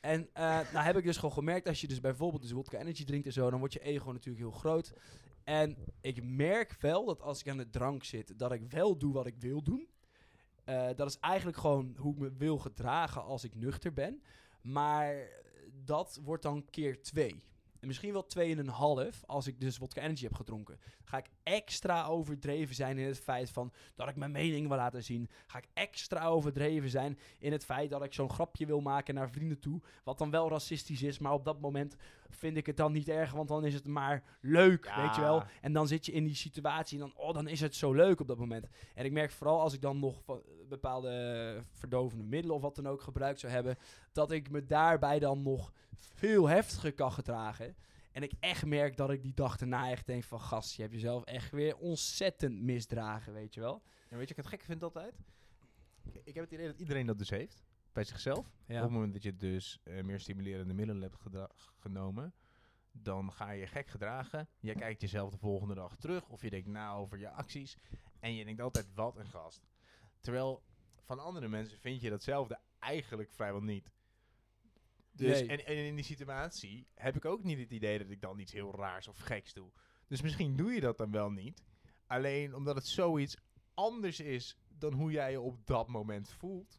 En 0.00 0.28
eh, 0.32 0.42
nou 0.72 0.84
heb 0.84 0.96
ik 0.96 1.04
dus 1.04 1.16
gewoon 1.16 1.32
gemerkt, 1.34 1.68
als 1.68 1.80
je 1.80 1.88
dus 1.88 2.00
bijvoorbeeld 2.00 2.42
dus 2.42 2.50
vodka 2.52 2.78
energy 2.78 3.04
drinkt 3.04 3.26
en 3.26 3.32
zo, 3.32 3.50
dan 3.50 3.58
wordt 3.58 3.74
je 3.74 3.80
ego 3.80 4.10
natuurlijk 4.12 4.44
heel 4.44 4.58
groot. 4.58 4.92
En 5.44 5.76
ik 6.00 6.22
merk 6.24 6.76
wel 6.80 7.04
dat 7.04 7.20
als 7.22 7.40
ik 7.40 7.48
aan 7.48 7.56
de 7.56 7.70
drank 7.70 8.04
zit, 8.04 8.38
dat 8.38 8.52
ik 8.52 8.62
wel 8.70 8.96
doe 8.96 9.12
wat 9.12 9.26
ik 9.26 9.34
wil 9.38 9.62
doen. 9.62 9.88
Eh, 10.64 10.88
dat 10.96 11.08
is 11.08 11.18
eigenlijk 11.18 11.56
gewoon 11.58 11.94
hoe 11.98 12.12
ik 12.14 12.18
me 12.18 12.32
wil 12.36 12.58
gedragen 12.58 13.22
als 13.22 13.44
ik 13.44 13.54
nuchter 13.54 13.92
ben. 13.92 14.22
Maar 14.62 15.28
dat 15.84 16.20
wordt 16.24 16.42
dan 16.42 16.64
keer 16.70 17.02
twee. 17.02 17.42
En 17.80 17.86
misschien 17.86 18.12
wel 18.12 18.26
twee 18.26 18.52
en 18.52 18.58
een 18.58 18.68
half 18.68 19.22
als 19.26 19.46
ik 19.46 19.60
dus 19.60 19.76
vodka 19.76 20.00
energy 20.00 20.22
heb 20.22 20.34
gedronken. 20.34 20.78
Ga 21.04 21.18
ik 21.18 21.30
extra 21.42 22.06
overdreven 22.06 22.74
zijn 22.74 22.98
in 22.98 23.06
het 23.06 23.20
feit 23.20 23.50
van 23.50 23.72
dat 23.94 24.08
ik 24.08 24.16
mijn 24.16 24.30
mening 24.30 24.68
wil 24.68 24.76
laten 24.76 25.04
zien. 25.04 25.28
Ga 25.46 25.58
ik 25.58 25.68
extra 25.74 26.26
overdreven 26.26 26.90
zijn 26.90 27.18
in 27.38 27.52
het 27.52 27.64
feit 27.64 27.90
dat 27.90 28.04
ik 28.04 28.14
zo'n 28.14 28.30
grapje 28.30 28.66
wil 28.66 28.80
maken 28.80 29.14
naar 29.14 29.30
vrienden 29.30 29.60
toe. 29.60 29.80
Wat 30.04 30.18
dan 30.18 30.30
wel 30.30 30.48
racistisch 30.48 31.02
is, 31.02 31.18
maar 31.18 31.32
op 31.32 31.44
dat 31.44 31.60
moment 31.60 31.96
vind 32.30 32.56
ik 32.56 32.66
het 32.66 32.76
dan 32.76 32.92
niet 32.92 33.08
erg, 33.08 33.32
want 33.32 33.48
dan 33.48 33.64
is 33.64 33.74
het 33.74 33.86
maar 33.86 34.22
leuk, 34.40 34.84
Ja. 34.84 35.02
weet 35.06 35.14
je 35.14 35.20
wel. 35.20 35.42
En 35.60 35.72
dan 35.72 35.86
zit 35.88 36.06
je 36.06 36.12
in 36.12 36.24
die 36.24 36.34
situatie 36.34 37.00
en 37.00 37.06
dan, 37.08 37.24
oh, 37.24 37.34
dan 37.34 37.48
is 37.48 37.60
het 37.60 37.74
zo 37.74 37.92
leuk 37.92 38.20
op 38.20 38.26
dat 38.26 38.38
moment. 38.38 38.66
En 38.94 39.04
ik 39.04 39.12
merk 39.12 39.30
vooral 39.30 39.60
als 39.60 39.74
ik 39.74 39.80
dan 39.80 39.98
nog 39.98 40.22
eh, 40.26 40.34
bepaalde 40.68 41.64
verdovende 41.72 42.24
middelen 42.24 42.56
of 42.56 42.62
wat 42.62 42.76
dan 42.76 42.86
ook 42.86 43.00
gebruikt 43.02 43.40
zou 43.40 43.52
hebben, 43.52 43.76
dat 44.12 44.30
ik 44.30 44.50
me 44.50 44.66
daarbij 44.66 45.18
dan 45.18 45.42
nog 45.42 45.72
veel 45.98 46.48
heftiger 46.48 46.92
kan 46.92 47.12
gedragen. 47.12 47.76
En 48.12 48.22
ik 48.22 48.32
echt 48.40 48.66
merk 48.66 48.96
dat 48.96 49.10
ik 49.10 49.22
die 49.22 49.34
dag 49.34 49.56
daarna 49.56 49.90
echt 49.90 50.06
denk 50.06 50.24
van, 50.24 50.40
gast, 50.40 50.74
je 50.76 50.82
hebt 50.82 50.94
jezelf 50.94 51.24
echt 51.24 51.50
weer 51.50 51.76
ontzettend 51.76 52.60
misdragen, 52.62 53.32
weet 53.32 53.54
je 53.54 53.60
wel. 53.60 53.82
Ja, 53.84 54.16
weet 54.16 54.28
je 54.28 54.34
wat 54.34 54.44
ik 54.44 54.50
het 54.50 54.60
gek 54.60 54.62
vind 54.62 54.82
altijd? 54.82 55.14
Ik 56.24 56.34
heb 56.34 56.44
het 56.44 56.52
idee 56.52 56.66
dat 56.66 56.78
iedereen 56.78 57.06
dat 57.06 57.18
dus 57.18 57.30
heeft. 57.30 57.62
Bij 57.92 58.04
zichzelf. 58.04 58.46
Ja. 58.66 58.76
Op 58.76 58.82
het 58.82 58.90
moment 58.90 59.12
dat 59.12 59.22
je 59.22 59.36
dus 59.36 59.80
eh, 59.84 60.02
meer 60.02 60.20
stimulerende 60.20 60.74
middelen 60.74 61.02
hebt 61.02 61.16
genomen, 61.78 62.34
dan 62.92 63.32
ga 63.32 63.50
je 63.50 63.66
gek 63.66 63.88
gedragen. 63.88 64.48
Je 64.60 64.74
kijkt 64.74 65.00
jezelf 65.00 65.30
de 65.30 65.38
volgende 65.38 65.74
dag 65.74 65.96
terug 65.96 66.28
of 66.28 66.42
je 66.42 66.50
denkt 66.50 66.68
na 66.68 66.92
over 66.92 67.18
je 67.18 67.30
acties. 67.30 67.76
En 68.20 68.34
je 68.34 68.44
denkt 68.44 68.60
altijd, 68.60 68.94
wat 68.94 69.16
een 69.16 69.26
gast. 69.26 69.66
Terwijl 70.20 70.62
van 71.04 71.18
andere 71.18 71.48
mensen 71.48 71.78
vind 71.78 72.00
je 72.00 72.10
datzelfde 72.10 72.58
eigenlijk 72.78 73.32
vrijwel 73.32 73.62
niet. 73.62 73.90
Dus, 75.12 75.40
Nee. 75.40 75.48
en, 75.48 75.66
en 75.66 75.76
in 75.76 75.94
die 75.94 76.04
situatie 76.04 76.86
heb 76.94 77.16
ik 77.16 77.24
ook 77.24 77.42
niet 77.44 77.58
het 77.58 77.70
idee 77.70 77.98
dat 77.98 78.10
ik 78.10 78.20
dan 78.20 78.38
iets 78.38 78.52
heel 78.52 78.74
raars 78.74 79.08
of 79.08 79.18
geks 79.18 79.52
doe. 79.52 79.70
Dus 80.06 80.20
misschien 80.20 80.56
doe 80.56 80.72
je 80.72 80.80
dat 80.80 80.98
dan 80.98 81.10
wel 81.10 81.30
niet. 81.30 81.62
Alleen 82.06 82.54
omdat 82.54 82.74
het 82.74 82.86
zoiets 82.86 83.36
anders 83.74 84.20
is 84.20 84.56
dan 84.68 84.92
hoe 84.92 85.10
jij 85.10 85.30
je 85.30 85.40
op 85.40 85.66
dat 85.66 85.88
moment 85.88 86.28
voelt, 86.30 86.78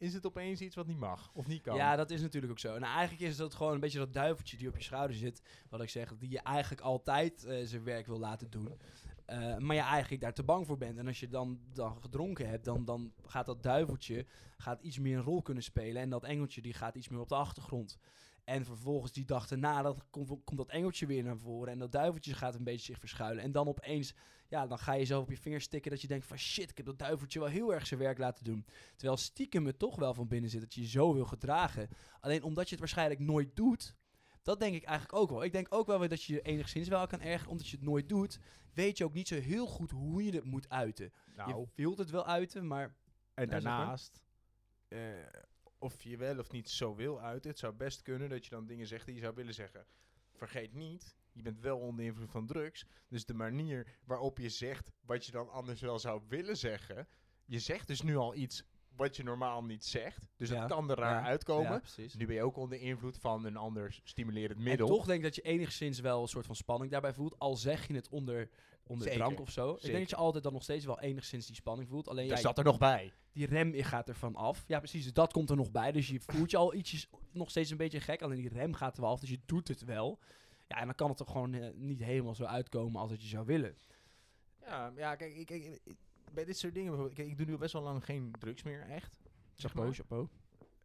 is 0.00 0.14
het 0.14 0.26
opeens 0.26 0.60
iets 0.60 0.76
wat 0.76 0.86
niet 0.86 0.98
mag 0.98 1.30
of 1.34 1.46
niet 1.46 1.62
kan. 1.62 1.76
Ja, 1.76 1.96
dat 1.96 2.10
is 2.10 2.20
natuurlijk 2.20 2.52
ook 2.52 2.58
zo. 2.58 2.74
En 2.74 2.82
eigenlijk 2.82 3.20
is 3.30 3.36
dat 3.36 3.54
gewoon 3.54 3.72
een 3.72 3.80
beetje 3.80 3.98
dat 3.98 4.12
duiveltje 4.12 4.56
die 4.56 4.68
op 4.68 4.76
je 4.76 4.82
schouder 4.82 5.16
zit. 5.16 5.42
Wat 5.68 5.82
ik 5.82 5.88
zeg, 5.88 6.16
die 6.18 6.30
je 6.30 6.40
eigenlijk 6.40 6.82
altijd 6.82 7.44
eh, 7.44 7.66
zijn 7.66 7.84
werk 7.84 8.06
wil 8.06 8.18
laten 8.18 8.50
doen. 8.50 8.78
Eh, 9.24 9.56
maar 9.56 9.76
je 9.76 9.82
eigenlijk 9.82 10.22
daar 10.22 10.32
te 10.32 10.42
bang 10.42 10.66
voor 10.66 10.76
bent. 10.76 10.98
En 10.98 11.06
als 11.06 11.20
je 11.20 11.28
dan, 11.28 11.60
dan 11.72 12.00
gedronken 12.00 12.48
hebt, 12.48 12.64
dan, 12.64 12.84
dan 12.84 13.12
gaat 13.26 13.46
dat 13.46 13.62
duiveltje 13.62 14.26
gaat 14.56 14.80
iets 14.80 14.98
meer 14.98 15.16
een 15.16 15.22
rol 15.22 15.42
kunnen 15.42 15.62
spelen. 15.62 16.02
En 16.02 16.10
dat 16.10 16.24
engeltje 16.24 16.62
die 16.62 16.74
gaat 16.74 16.94
iets 16.94 17.08
meer 17.08 17.20
op 17.20 17.28
de 17.28 17.34
achtergrond. 17.34 17.98
En 18.50 18.64
vervolgens 18.64 19.12
die 19.12 19.24
dag 19.24 19.46
daarna 19.46 19.82
dat 19.82 20.04
komt, 20.10 20.28
komt 20.44 20.58
dat 20.58 20.68
engeltje 20.68 21.06
weer 21.06 21.22
naar 21.22 21.38
voren. 21.38 21.72
En 21.72 21.78
dat 21.78 21.92
duiveltje 21.92 22.34
gaat 22.34 22.54
een 22.54 22.64
beetje 22.64 22.84
zich 22.84 22.98
verschuilen. 22.98 23.42
En 23.42 23.52
dan 23.52 23.68
opeens, 23.68 24.14
ja, 24.48 24.66
dan 24.66 24.78
ga 24.78 24.92
je 24.92 25.04
zelf 25.04 25.22
op 25.22 25.30
je 25.30 25.36
vingers 25.36 25.64
stikken 25.64 25.90
dat 25.90 26.00
je 26.00 26.08
denkt 26.08 26.26
van 26.26 26.38
shit, 26.38 26.70
ik 26.70 26.76
heb 26.76 26.86
dat 26.86 26.98
duiveltje 26.98 27.38
wel 27.38 27.48
heel 27.48 27.74
erg 27.74 27.86
zijn 27.86 28.00
werk 28.00 28.18
laten 28.18 28.44
doen. 28.44 28.66
Terwijl 28.96 29.16
stiekem 29.18 29.66
het 29.66 29.78
toch 29.78 29.96
wel 29.96 30.14
van 30.14 30.28
binnen 30.28 30.50
zit 30.50 30.60
dat 30.60 30.74
je 30.74 30.80
je 30.80 30.88
zo 30.88 31.14
wil 31.14 31.24
gedragen. 31.24 31.88
Alleen 32.20 32.42
omdat 32.42 32.64
je 32.64 32.70
het 32.70 32.78
waarschijnlijk 32.78 33.20
nooit 33.20 33.56
doet. 33.56 33.94
Dat 34.42 34.60
denk 34.60 34.74
ik 34.74 34.84
eigenlijk 34.84 35.18
ook 35.18 35.30
wel. 35.30 35.44
Ik 35.44 35.52
denk 35.52 35.74
ook 35.74 35.86
wel 35.86 35.98
weer 35.98 36.08
dat 36.08 36.22
je 36.22 36.32
je 36.32 36.42
enigszins 36.42 36.88
wel 36.88 37.06
kan 37.06 37.20
ergeren. 37.20 37.50
Omdat 37.50 37.68
je 37.68 37.76
het 37.76 37.86
nooit 37.86 38.08
doet, 38.08 38.38
weet 38.74 38.98
je 38.98 39.04
ook 39.04 39.14
niet 39.14 39.28
zo 39.28 39.34
heel 39.34 39.66
goed 39.66 39.90
hoe 39.90 40.24
je 40.24 40.32
het 40.32 40.44
moet 40.44 40.68
uiten. 40.68 41.12
nou, 41.34 41.50
Je 41.50 41.66
wilt 41.74 41.98
het 41.98 42.10
wel 42.10 42.26
uiten, 42.26 42.66
maar... 42.66 42.96
en 43.34 43.48
daarnaast, 43.48 44.22
eh, 44.88 44.98
of 45.80 46.02
je 46.02 46.16
wel 46.16 46.38
of 46.38 46.50
niet 46.50 46.68
zo 46.68 46.94
wil 46.94 47.20
uit, 47.20 47.44
het 47.44 47.58
zou 47.58 47.74
best 47.74 48.02
kunnen 48.02 48.28
dat 48.28 48.44
je 48.44 48.50
dan 48.50 48.66
dingen 48.66 48.86
zegt 48.86 49.06
die 49.06 49.14
je 49.14 49.20
zou 49.20 49.34
willen 49.34 49.54
zeggen. 49.54 49.86
Vergeet 50.32 50.74
niet, 50.74 51.16
je 51.32 51.42
bent 51.42 51.60
wel 51.60 51.78
onder 51.78 52.04
invloed 52.04 52.30
van 52.30 52.46
drugs. 52.46 52.84
Dus 53.08 53.24
de 53.24 53.34
manier 53.34 53.98
waarop 54.04 54.38
je 54.38 54.48
zegt 54.48 54.90
wat 55.00 55.26
je 55.26 55.32
dan 55.32 55.50
anders 55.50 55.80
wel 55.80 55.98
zou 55.98 56.22
willen 56.28 56.56
zeggen. 56.56 57.08
Je 57.44 57.58
zegt 57.58 57.86
dus 57.86 58.02
nu 58.02 58.16
al 58.16 58.34
iets 58.34 58.64
wat 59.00 59.16
je 59.16 59.22
normaal 59.22 59.64
niet 59.64 59.84
zegt. 59.84 60.26
Dus 60.36 60.48
Ja, 60.48 60.60
het 60.60 60.70
kan 60.70 60.90
er 60.90 60.96
raar 60.96 61.22
ja, 61.22 61.26
uitkomen. 61.28 61.82
Ja. 61.96 62.04
Nu 62.16 62.26
ben 62.26 62.34
je 62.34 62.42
ook 62.42 62.56
onder 62.56 62.80
invloed 62.80 63.18
van 63.18 63.44
een 63.44 63.56
ander 63.56 64.00
stimulerend 64.04 64.58
En 64.58 64.64
middel. 64.64 64.86
toch 64.86 65.04
denk 65.06 65.18
ik 65.18 65.24
dat 65.24 65.34
je 65.34 65.42
enigszins 65.42 66.00
wel 66.00 66.22
een 66.22 66.28
soort 66.28 66.46
van 66.46 66.56
spanning 66.56 66.90
daarbij 66.90 67.12
voelt. 67.12 67.38
Al 67.38 67.56
zeg 67.56 67.86
je 67.86 67.94
het 67.94 68.08
onder, 68.08 68.50
onder 68.86 69.04
Zeker, 69.06 69.20
drank 69.20 69.40
of 69.40 69.50
zo. 69.50 69.74
Ik 69.74 69.82
denk 69.82 69.98
dat 69.98 70.10
je 70.10 70.16
altijd 70.16 70.44
dan 70.44 70.52
nog 70.52 70.62
steeds 70.62 70.84
wel 70.84 71.00
enigszins 71.00 71.46
die 71.46 71.54
spanning 71.54 71.88
voelt. 71.88 72.08
Alleen 72.08 72.26
ja, 72.26 72.36
zat 72.36 72.58
er 72.58 72.64
nog 72.64 72.78
bij. 72.78 73.12
die 73.32 73.46
rem 73.46 73.72
gaat 73.82 74.08
er 74.08 74.14
van 74.16 74.34
af. 74.36 74.64
Ja, 74.66 74.78
precies. 74.78 75.02
Dus 75.02 75.12
dat 75.12 75.32
komt 75.32 75.50
er 75.50 75.56
nog 75.56 75.70
bij. 75.70 75.92
Dus 75.92 76.08
je 76.08 76.20
voelt 76.20 76.50
je 76.50 76.56
al 76.56 76.74
ietsjes 76.74 77.08
nog 77.32 77.50
steeds 77.50 77.70
een 77.70 77.76
beetje 77.76 78.00
gek. 78.00 78.22
Alleen 78.22 78.40
die 78.40 78.48
rem 78.52 78.74
gaat 78.74 78.96
er 78.96 79.02
wel 79.02 79.10
af. 79.10 79.20
Dus 79.20 79.30
je 79.30 79.40
doet 79.46 79.68
het 79.68 79.84
wel. 79.84 80.18
Ja, 80.68 80.76
en 80.80 80.86
dan 80.86 80.94
kan 80.94 81.08
het 81.08 81.16
toch 81.16 81.30
gewoon 81.30 81.54
eh, 81.54 81.70
niet 81.74 82.02
helemaal 82.02 82.34
zo 82.34 82.44
uitkomen 82.44 83.00
als 83.00 83.10
dat 83.10 83.22
je 83.22 83.28
zou 83.28 83.46
willen. 83.46 83.76
Ja, 84.60 84.92
ja 84.96 85.14
kijk, 85.16 85.34
ik, 85.34 85.50
ik- 85.50 85.80
ik- 85.84 85.96
bij 86.34 86.44
dit 86.44 86.58
soort 86.58 86.74
dingen 86.74 86.88
bijvoorbeeld. 86.88 87.18
Kijk, 87.18 87.30
ik 87.30 87.38
doe 87.38 87.46
nu 87.46 87.56
best 87.56 87.72
wel 87.72 87.82
lang 87.82 88.04
geen 88.04 88.32
drugs 88.38 88.62
meer, 88.62 88.80
echt. 88.80 89.18
Zeg 89.54 89.70
Chapeau, 89.70 89.86
maar. 89.86 89.96
chapeau. 89.96 90.28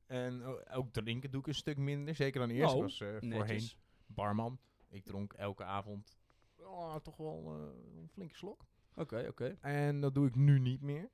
En 0.06 0.44
ook 0.72 0.94
drinken 0.94 1.32
doe 1.32 1.40
ik 1.40 1.48
een 1.48 1.56
stuk 1.56 1.78
minder. 1.78 2.16
Zeker 2.16 2.40
dan 2.40 2.50
eerst. 2.50 2.74
Oh, 2.74 2.82
was 2.82 3.02
eh, 3.02 3.16
voorheen 3.20 3.70
barman. 4.06 4.60
Ik 4.90 5.06
dronk 5.06 5.34
elke 5.34 5.64
avond 5.64 6.18
oh, 6.66 6.96
toch 6.96 7.18
wel 7.18 7.54
eh, 7.54 8.00
een 8.02 8.10
flinke 8.10 8.36
slok. 8.36 8.66
Oké, 8.96 9.26
oké. 9.28 9.58
En 9.62 10.02
dat 10.02 10.14
doe 10.14 10.28
ik 10.28 10.36
nu 10.36 10.60
niet 10.60 10.82
meer. 10.82 11.10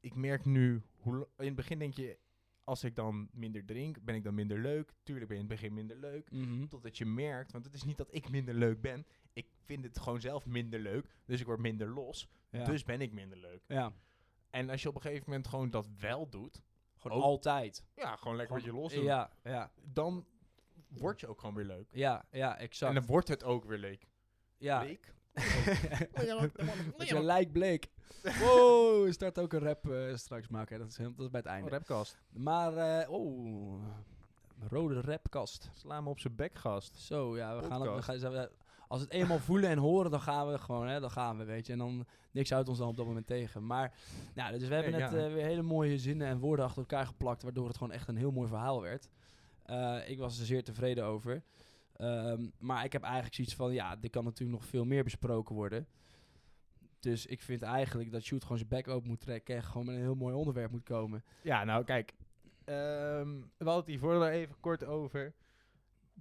Ik 0.00 0.14
merk 0.14 0.44
nu, 0.44 0.82
hoe, 0.96 1.28
in 1.36 1.46
het 1.46 1.54
begin 1.54 1.78
denk 1.78 1.94
je, 1.94 2.18
als 2.64 2.84
ik 2.84 2.94
dan 2.94 3.28
minder 3.32 3.64
drink, 3.64 4.02
ben 4.02 4.14
ik 4.14 4.24
dan 4.24 4.34
minder 4.34 4.58
leuk. 4.58 4.92
Tuurlijk 5.02 5.28
ben 5.28 5.36
je 5.36 5.42
in 5.42 5.48
het 5.48 5.60
begin 5.60 5.74
minder 5.74 5.96
leuk. 5.96 6.30
Mhm. 6.30 6.66
Totdat 6.66 6.98
je 6.98 7.06
merkt, 7.06 7.52
want 7.52 7.64
het 7.64 7.74
is 7.74 7.84
niet 7.84 7.96
dat 7.96 8.14
ik 8.14 8.30
minder 8.30 8.54
leuk 8.54 8.80
ben. 8.80 9.06
Ik 9.32 9.46
vind 9.64 9.84
het 9.84 9.98
gewoon 9.98 10.20
zelf 10.20 10.46
minder 10.46 10.80
leuk. 10.80 11.06
Dus 11.24 11.40
ik 11.40 11.46
word 11.46 11.58
minder 11.58 11.88
los. 11.88 12.28
Ja. 12.50 12.64
Dus 12.64 12.84
ben 12.84 13.00
ik 13.00 13.12
minder 13.12 13.38
leuk. 13.38 13.62
ja. 13.66 13.92
En 14.50 14.70
als 14.70 14.82
je 14.82 14.88
op 14.88 14.94
een 14.94 15.00
gegeven 15.00 15.24
moment 15.26 15.48
gewoon 15.48 15.70
dat 15.70 15.88
wel 15.98 16.28
doet. 16.28 16.62
Gewoon 16.96 17.16
Ook- 17.16 17.22
altijd. 17.22 17.84
Ja, 17.94 18.16
gewoon 18.16 18.36
lekker 18.36 18.54
wat 18.56 18.64
je 18.64 18.72
los 18.72 18.92
Ja, 18.92 18.98
doet. 18.98 19.06
ja, 19.06 19.30
ja, 19.42 19.70
Dan 19.84 20.26
word 20.88 21.20
je 21.20 21.26
ook 21.26 21.40
gewoon 21.40 21.54
weer 21.54 21.64
leuk. 21.64 21.88
ja, 21.92 22.24
exact. 22.58 22.92
En 22.94 22.98
dan 23.00 23.06
wordt 23.06 23.28
het 23.28 23.44
ook 23.44 23.64
weer 23.64 23.78
leuk. 23.78 24.06
ja. 24.56 24.82
Leuk? 24.82 25.14
Dat 26.96 27.08
je 27.08 27.22
lijk 27.22 27.52
bleek. 27.52 27.88
Wow, 28.40 29.12
start 29.12 29.38
ook 29.38 29.52
een 29.52 29.60
rap 29.60 29.90
eh, 29.90 30.14
straks 30.14 30.48
maken. 30.48 30.78
Dat 30.78 30.88
is, 30.88 30.96
dat 30.96 31.18
is 31.18 31.30
bij 31.30 31.40
het 31.40 31.46
einde. 31.48 31.70
rapcast. 31.70 32.18
Maar, 32.30 32.76
eh 33.00 33.10
oh, 33.10 33.82
rode 34.68 35.00
rapkast. 35.00 35.70
Sla 35.74 36.00
me 36.00 36.08
op 36.08 36.18
zijn 36.20 36.36
bek, 36.36 36.54
gast. 36.54 36.96
Zo, 36.96 37.36
ja, 37.36 37.60
we 37.60 37.66
gaan, 37.66 37.94
we 37.94 38.02
gaan 38.02 38.48
als 38.88 39.00
het 39.00 39.10
eenmaal 39.10 39.38
voelen 39.38 39.70
en 39.70 39.78
horen, 39.78 40.10
dan 40.10 40.20
gaan 40.20 40.50
we 40.50 40.58
gewoon, 40.58 40.88
hè, 40.88 41.00
dan 41.00 41.10
gaan 41.10 41.38
we, 41.38 41.44
weet 41.44 41.66
je. 41.66 41.72
En 41.72 41.78
dan, 41.78 42.06
niks 42.30 42.50
houdt 42.50 42.68
ons 42.68 42.78
dan 42.78 42.88
op 42.88 42.96
dat 42.96 43.06
moment 43.06 43.26
tegen. 43.26 43.66
Maar, 43.66 43.94
nou, 44.34 44.58
dus 44.58 44.68
we 44.68 44.74
hebben 44.74 44.92
net 44.92 45.14
eh, 45.14 45.32
weer 45.32 45.44
hele 45.44 45.62
mooie 45.62 45.98
zinnen 45.98 46.26
en 46.26 46.38
woorden 46.38 46.64
achter 46.64 46.80
elkaar 46.80 47.06
geplakt, 47.06 47.42
waardoor 47.42 47.66
het 47.66 47.76
gewoon 47.76 47.92
echt 47.92 48.08
een 48.08 48.16
heel 48.16 48.30
mooi 48.30 48.48
verhaal 48.48 48.82
werd. 48.82 49.08
Eh, 49.62 50.08
ik 50.10 50.18
was 50.18 50.38
er 50.38 50.46
zeer 50.46 50.64
tevreden 50.64 51.04
over. 51.04 51.42
Ehm, 51.96 52.48
maar 52.58 52.84
ik 52.84 52.92
heb 52.92 53.02
eigenlijk 53.02 53.34
zoiets 53.34 53.54
van, 53.54 53.72
ja, 53.72 53.96
er 54.02 54.10
kan 54.10 54.24
natuurlijk 54.24 54.58
nog 54.60 54.68
veel 54.68 54.84
meer 54.84 55.04
besproken 55.04 55.54
worden. 55.54 55.86
Dus 57.00 57.26
ik 57.26 57.42
vind 57.42 57.62
eigenlijk 57.62 58.12
dat 58.12 58.22
Shoot 58.22 58.42
gewoon 58.42 58.58
zijn 58.58 58.68
bek 58.68 58.88
open 58.88 59.08
moet 59.08 59.20
trekken 59.20 59.56
en 59.56 59.62
gewoon 59.62 59.86
met 59.86 59.94
een 59.94 60.00
heel 60.00 60.14
mooi 60.14 60.34
onderwerp 60.34 60.70
moet 60.70 60.82
komen. 60.82 61.24
Ja, 61.42 61.64
nou 61.64 61.84
kijk. 61.84 62.14
ehm, 62.64 63.30
we 63.38 63.64
hadden 63.64 63.74
het 63.74 63.86
hiervoor 63.86 64.14
al 64.14 64.28
even 64.28 64.56
kort 64.60 64.84
over. 64.84 65.34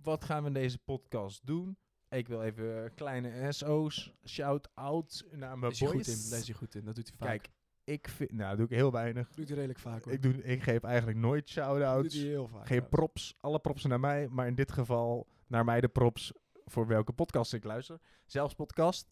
Wat 0.02 0.24
gaan 0.24 0.42
we 0.42 0.48
in 0.48 0.54
deze 0.54 0.78
podcast 0.78 1.46
doen? 1.46 1.78
Ik 2.10 2.28
wil 2.28 2.44
even 2.44 2.94
kleine 2.96 3.52
SO's, 3.52 4.14
shout-out 4.26 5.26
naar 5.32 5.58
mijn 5.58 5.72
is 5.72 5.80
hij 5.80 5.88
goed 5.88 5.98
boys. 5.98 6.24
in, 6.24 6.30
daar 6.30 6.40
is 6.40 6.48
hij 6.48 6.56
goed 6.56 6.76
in. 6.76 6.86
Dat 6.86 6.96
doet 6.96 7.08
hij 7.08 7.18
vaak. 7.18 7.30
Kijk, 7.30 7.50
ik 7.84 8.08
vind... 8.08 8.32
Nou, 8.32 8.50
dat 8.50 8.58
doe 8.58 8.66
ik 8.68 8.74
heel 8.74 8.92
weinig. 8.92 9.30
doet 9.30 9.48
hij 9.48 9.56
redelijk 9.56 9.80
vaak 9.80 10.04
hoor. 10.04 10.14
Ik, 10.14 10.22
doe, 10.22 10.44
ik 10.44 10.64
geef 10.64 10.84
eigenlijk 10.84 11.18
nooit 11.18 11.42
doet 11.42 11.50
shout-outs. 11.50 12.16
hij 12.16 12.26
heel 12.26 12.48
vaak. 12.48 12.68
Geen 12.68 12.90
props. 12.90 13.36
Alle 13.40 13.60
props 13.60 13.86
naar 13.86 14.00
mij. 14.00 14.28
Maar 14.28 14.48
in 14.48 14.56
dit 14.56 14.72
geval 14.72 15.28
naar 15.48 15.66
mij 15.66 15.82
de 15.82 15.88
props 15.88 16.32
voor 16.66 16.88
welke 16.88 17.14
podcast 17.14 17.54
ik 17.54 17.64
luister. 17.64 18.00
Zelfs 18.26 18.54
podcast. 18.54 19.08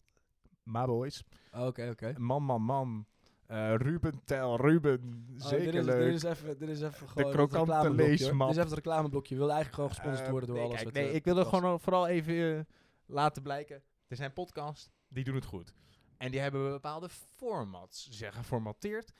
Ma 0.62 0.86
boys. 0.86 1.24
Oké, 1.52 1.88
oké. 1.90 2.14
Man, 2.18 2.42
man, 2.42 2.62
man. 2.62 3.06
Eh, 3.46 3.74
Ruben 3.74 4.20
Tel, 4.24 4.56
Ruben. 4.60 5.26
Oh, 5.38 5.46
Zeker 5.46 5.64
dit 5.64 5.74
is, 5.74 5.84
leuk. 5.84 6.04
Dit 6.04 6.14
is 6.14 6.22
even, 6.22 6.58
dit 6.58 6.68
is 6.68 6.80
even 6.80 7.08
gewoon 7.08 7.26
het 7.26 7.36
krokante 7.36 7.90
leesmap. 7.90 8.48
Dit 8.48 8.56
is 8.56 8.62
even 8.62 8.76
het 8.76 8.84
reclameblokje. 8.84 9.34
Je 9.34 9.40
wil 9.40 9.50
eigenlijk 9.50 9.74
gewoon 9.74 9.90
gesponsord 9.90 10.26
Eh, 10.26 10.30
worden 10.30 10.48
door 10.48 10.58
nee, 10.58 10.66
alles. 10.66 10.82
kijk, 10.82 10.94
nee, 10.94 11.08
eh, 11.08 11.14
ik 11.14 11.24
wil 11.24 11.38
er 11.38 11.46
gewoon 11.46 11.80
vooral 11.80 12.06
even 12.06 12.56
eh, 12.56 12.64
laten 13.06 13.42
blijken. 13.42 13.82
Er 14.08 14.16
zijn 14.16 14.32
podcasts, 14.32 14.90
die 15.08 15.24
doen 15.24 15.34
het 15.34 15.44
goed. 15.44 15.74
En 16.16 16.30
die 16.30 16.40
hebben 16.40 16.70
bepaalde 16.70 17.08
formats, 17.08 18.08
zeg 18.10 18.34
geformateerd. 18.34 19.12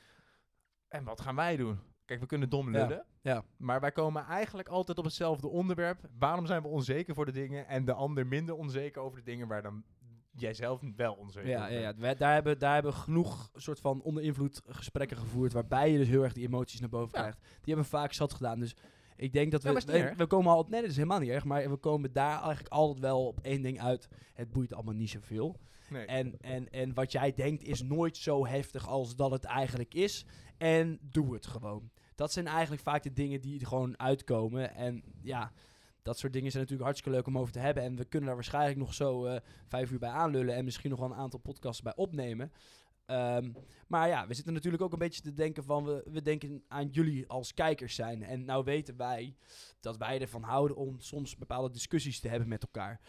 En 0.87 1.03
wat 1.03 1.21
gaan 1.21 1.35
wij 1.35 1.55
doen? 1.57 1.79
Kijk, 2.05 2.19
we 2.19 2.25
kunnen 2.25 2.49
dom 2.49 2.69
lullen. 2.71 3.05
ja. 3.21 3.43
Maar 3.57 3.79
wij 3.79 3.91
komen 3.91 4.23
eigenlijk 4.25 4.67
altijd 4.67 4.97
op 4.97 5.03
hetzelfde 5.03 5.47
onderwerp. 5.47 5.99
Waarom 6.19 6.45
zijn 6.45 6.61
we 6.61 6.67
onzeker 6.67 7.15
voor 7.15 7.25
de 7.25 7.31
dingen 7.31 7.67
en 7.67 7.85
de 7.85 7.93
ander 7.93 8.27
minder 8.27 8.55
onzeker 8.55 9.01
over 9.01 9.17
de 9.17 9.23
dingen 9.23 9.47
waar 9.47 9.61
dan 9.61 9.83
jij 10.31 10.53
zelf 10.53 10.81
wel 10.95 11.13
onzeker 11.13 11.49
Ja, 11.49 11.61
over 11.63 11.73
ja, 11.79 11.79
ja. 11.79 12.13
Daar, 12.13 12.33
hebben, 12.33 12.59
daar 12.59 12.73
hebben 12.73 12.91
we 12.91 12.97
genoeg 12.97 13.49
soort 13.53 13.79
van 13.79 14.01
onder 14.01 14.23
invloed 14.23 14.61
gesprekken 14.67 15.17
gevoerd. 15.17 15.53
Waarbij 15.53 15.91
je 15.91 15.97
dus 15.97 16.07
heel 16.07 16.23
erg 16.23 16.33
die 16.33 16.45
emoties 16.47 16.79
naar 16.79 16.89
boven 16.89 17.11
Ja. 17.13 17.19
krijgt. 17.19 17.39
Die 17.41 17.73
hebben 17.73 17.83
we 17.83 17.97
vaak 17.97 18.13
zat 18.13 18.33
gedaan. 18.33 18.59
Dus 18.59 18.75
ik 19.17 19.33
denk 19.33 19.51
dat 19.51 19.63
we. 19.63 19.81
Ja, 19.97 20.15
we, 20.15 20.25
komen 20.25 20.51
al. 20.51 20.65
Nee, 20.69 20.81
dat 20.81 20.89
is 20.89 20.95
helemaal 20.95 21.19
niet 21.19 21.29
erg. 21.29 21.43
Maar 21.43 21.69
we 21.69 21.75
komen 21.75 22.13
daar 22.13 22.41
eigenlijk 22.41 22.73
altijd 22.73 22.99
wel 22.99 23.27
op 23.27 23.39
één 23.41 23.61
ding 23.61 23.81
uit. 23.81 24.07
Het 24.33 24.51
boeit 24.51 24.73
allemaal 24.73 24.93
niet 24.93 25.09
zoveel. 25.09 25.59
Nee. 25.89 26.05
En, 26.05 26.39
en, 26.41 26.69
en 26.69 26.93
wat 26.93 27.11
jij 27.11 27.33
denkt 27.33 27.63
is 27.63 27.81
nooit 27.81 28.17
zo 28.17 28.45
heftig 28.45 28.87
als 28.87 29.15
dat 29.15 29.31
het 29.31 29.43
eigenlijk 29.43 29.93
is. 29.93 30.25
En 30.57 30.99
doe 31.01 31.33
het 31.33 31.47
gewoon. 31.47 31.89
Dat 32.15 32.31
zijn 32.31 32.47
eigenlijk 32.47 32.81
vaak 32.81 33.03
de 33.03 33.13
dingen 33.13 33.41
die 33.41 33.59
er 33.59 33.67
gewoon 33.67 33.99
uitkomen. 33.99 34.75
En 34.75 35.03
ja, 35.21 35.51
dat 36.01 36.17
soort 36.17 36.33
dingen 36.33 36.51
zijn 36.51 36.63
natuurlijk 36.63 36.89
hartstikke 36.89 37.17
leuk 37.17 37.27
om 37.27 37.37
over 37.37 37.53
te 37.53 37.59
hebben. 37.59 37.83
En 37.83 37.95
we 37.95 38.05
kunnen 38.05 38.27
daar 38.27 38.37
waarschijnlijk 38.37 38.77
nog 38.77 38.93
zo 38.93 39.25
eh, 39.25 39.39
vijf 39.67 39.91
uur 39.91 39.99
bij 39.99 40.09
aanlullen. 40.09 40.55
En 40.55 40.65
misschien 40.65 40.89
nog 40.89 40.99
wel 40.99 41.09
een 41.11 41.15
aantal 41.15 41.39
podcasts 41.39 41.81
bij 41.81 41.95
opnemen. 41.95 42.51
Ehm, 43.07 43.51
maar 43.87 44.07
ja, 44.07 44.27
we 44.27 44.33
zitten 44.33 44.53
natuurlijk 44.53 44.83
ook 44.83 44.91
een 44.91 44.99
beetje 44.99 45.21
te 45.21 45.33
denken 45.33 45.63
van... 45.63 45.85
We, 45.85 46.03
we 46.11 46.21
denken 46.21 46.63
aan 46.67 46.87
jullie 46.87 47.27
als 47.27 47.53
kijkers 47.53 47.95
zijn. 47.95 48.23
En 48.23 48.45
nou 48.45 48.63
weten 48.63 48.97
wij 48.97 49.35
dat 49.79 49.97
wij 49.97 50.21
ervan 50.21 50.43
houden 50.43 50.77
om 50.77 50.99
soms 50.99 51.37
bepaalde 51.37 51.71
discussies 51.71 52.19
te 52.19 52.27
hebben 52.27 52.47
met 52.47 52.63
elkaar. 52.63 52.99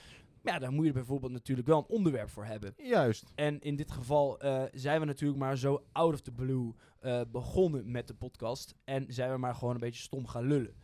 Maar 0.42 0.52
ja, 0.52 0.58
daar 0.58 0.72
moet 0.72 0.87
je 0.87 0.92
bijvoorbeeld 0.92 1.32
natuurlijk 1.32 1.68
wel 1.68 1.78
een 1.78 1.94
onderwerp 1.96 2.30
voor 2.30 2.44
hebben. 2.44 2.74
Juist. 2.76 3.32
En 3.34 3.61
in 3.61 3.76
dit 3.76 3.90
geval 3.90 4.40
eh, 4.40 4.62
zijn 4.72 5.00
we 5.00 5.06
natuurlijk 5.06 5.40
maar 5.40 5.58
zo 5.58 5.84
out 5.92 6.14
of 6.14 6.20
the 6.20 6.32
blue 6.32 6.72
eh, 7.00 7.20
begonnen 7.30 7.90
met 7.90 8.06
de 8.06 8.14
podcast. 8.14 8.74
En 8.84 9.04
zijn 9.08 9.30
we 9.30 9.38
maar 9.38 9.54
gewoon 9.54 9.74
een 9.74 9.80
beetje 9.80 10.02
stom 10.02 10.26
gaan 10.26 10.46
lullen. 10.46 10.74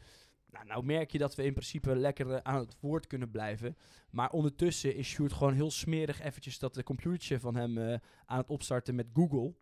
Nou, 0.54 0.66
nou 0.66 0.84
merk 0.84 1.10
je 1.10 1.18
dat 1.18 1.34
we 1.34 1.44
in 1.44 1.52
principe 1.52 1.96
lekker 1.96 2.30
eh, 2.30 2.40
aan 2.42 2.58
het 2.58 2.76
woord 2.80 3.06
kunnen 3.06 3.30
blijven. 3.30 3.76
Maar 4.10 4.30
ondertussen 4.30 4.94
is 4.94 5.08
Sjoerd 5.08 5.32
gewoon 5.32 5.54
heel 5.54 5.70
smerig 5.70 6.20
eventjes 6.20 6.58
dat 6.58 6.74
de 6.74 6.82
computertje 6.82 7.40
van 7.40 7.56
hem 7.56 7.78
eh, 7.78 7.98
aan 8.26 8.38
het 8.38 8.50
opstarten 8.50 8.94
met 8.94 9.06
Google. 9.12 9.54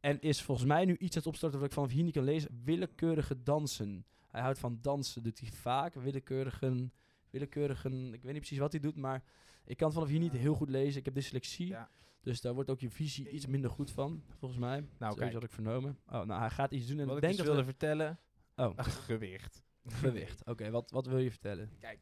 En 0.00 0.20
is 0.20 0.42
volgens 0.42 0.66
mij 0.66 0.84
nu 0.84 0.96
iets 0.96 1.16
aan 1.16 1.22
het 1.22 1.26
opstarten 1.26 1.58
wat 1.58 1.68
ik 1.68 1.74
vanaf 1.74 1.90
hier 1.90 2.02
niet 2.02 2.14
kan 2.14 2.24
lezen. 2.24 2.60
Willekeurige 2.64 3.42
dansen. 3.42 4.06
Hij 4.30 4.40
houdt 4.40 4.58
van 4.58 4.78
dansen, 4.82 5.22
doet 5.22 5.40
hij 5.40 5.48
vaak. 5.50 5.94
Willekeurige, 5.94 6.90
willekeurige, 7.30 7.88
ik 7.88 8.22
weet 8.22 8.32
niet 8.32 8.32
precies 8.32 8.58
wat 8.58 8.72
hij 8.72 8.80
doet, 8.80 8.96
maar 8.96 9.22
ik 9.64 9.76
kan 9.76 9.86
het 9.86 9.96
vanaf 9.96 10.10
hier 10.10 10.20
niet 10.20 10.32
heel 10.32 10.54
goed 10.54 10.68
lezen. 10.68 10.98
Ik 10.98 11.04
heb 11.04 11.14
dyslexie. 11.14 11.66
Ja. 11.66 11.88
Dus 12.22 12.40
daar 12.40 12.54
wordt 12.54 12.70
ook 12.70 12.80
je 12.80 12.90
visie 12.90 13.30
iets 13.30 13.46
minder 13.46 13.70
goed 13.70 13.90
van, 13.90 14.22
volgens 14.38 14.60
mij. 14.60 14.86
Nou, 14.98 15.16
kijk. 15.16 15.32
had 15.32 15.42
ik 15.42 15.50
vernomen. 15.50 15.98
Oh, 16.06 16.22
nou, 16.22 16.40
hij 16.40 16.50
gaat 16.50 16.72
iets 16.72 16.86
doen 16.86 16.98
en 16.98 17.06
Wat 17.06 17.16
ik 17.16 17.22
denk 17.22 17.36
dus 17.36 17.46
dat 17.46 17.54
wilde 17.54 17.70
we... 17.70 17.76
vertellen. 17.78 18.18
Oh, 18.56 18.78
Gewicht. 18.78 19.64
gewicht. 20.02 20.44
Oké, 20.44 20.70
wat, 20.70 20.90
wat 20.90 21.06
wil 21.06 21.18
je 21.18 21.30
vertellen? 21.30 21.70
Kijk, 21.78 22.00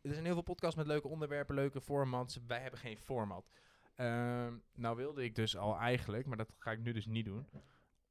er 0.00 0.12
zijn 0.12 0.24
heel 0.24 0.34
veel 0.34 0.42
podcasts 0.42 0.76
met 0.76 0.86
leuke 0.86 1.08
onderwerpen, 1.08 1.54
leuke 1.54 1.80
formats. 1.80 2.38
Wij 2.46 2.60
hebben 2.60 2.80
geen 2.80 2.98
format. 2.98 3.50
Ehm, 3.94 4.54
nou 4.74 4.96
wilde 4.96 5.24
ik 5.24 5.34
dus 5.34 5.56
al 5.56 5.76
eigenlijk, 5.78 6.26
maar 6.26 6.36
dat 6.36 6.52
ga 6.58 6.70
ik 6.70 6.78
nu 6.80 6.92
dus 6.92 7.06
niet 7.06 7.24
doen. 7.24 7.46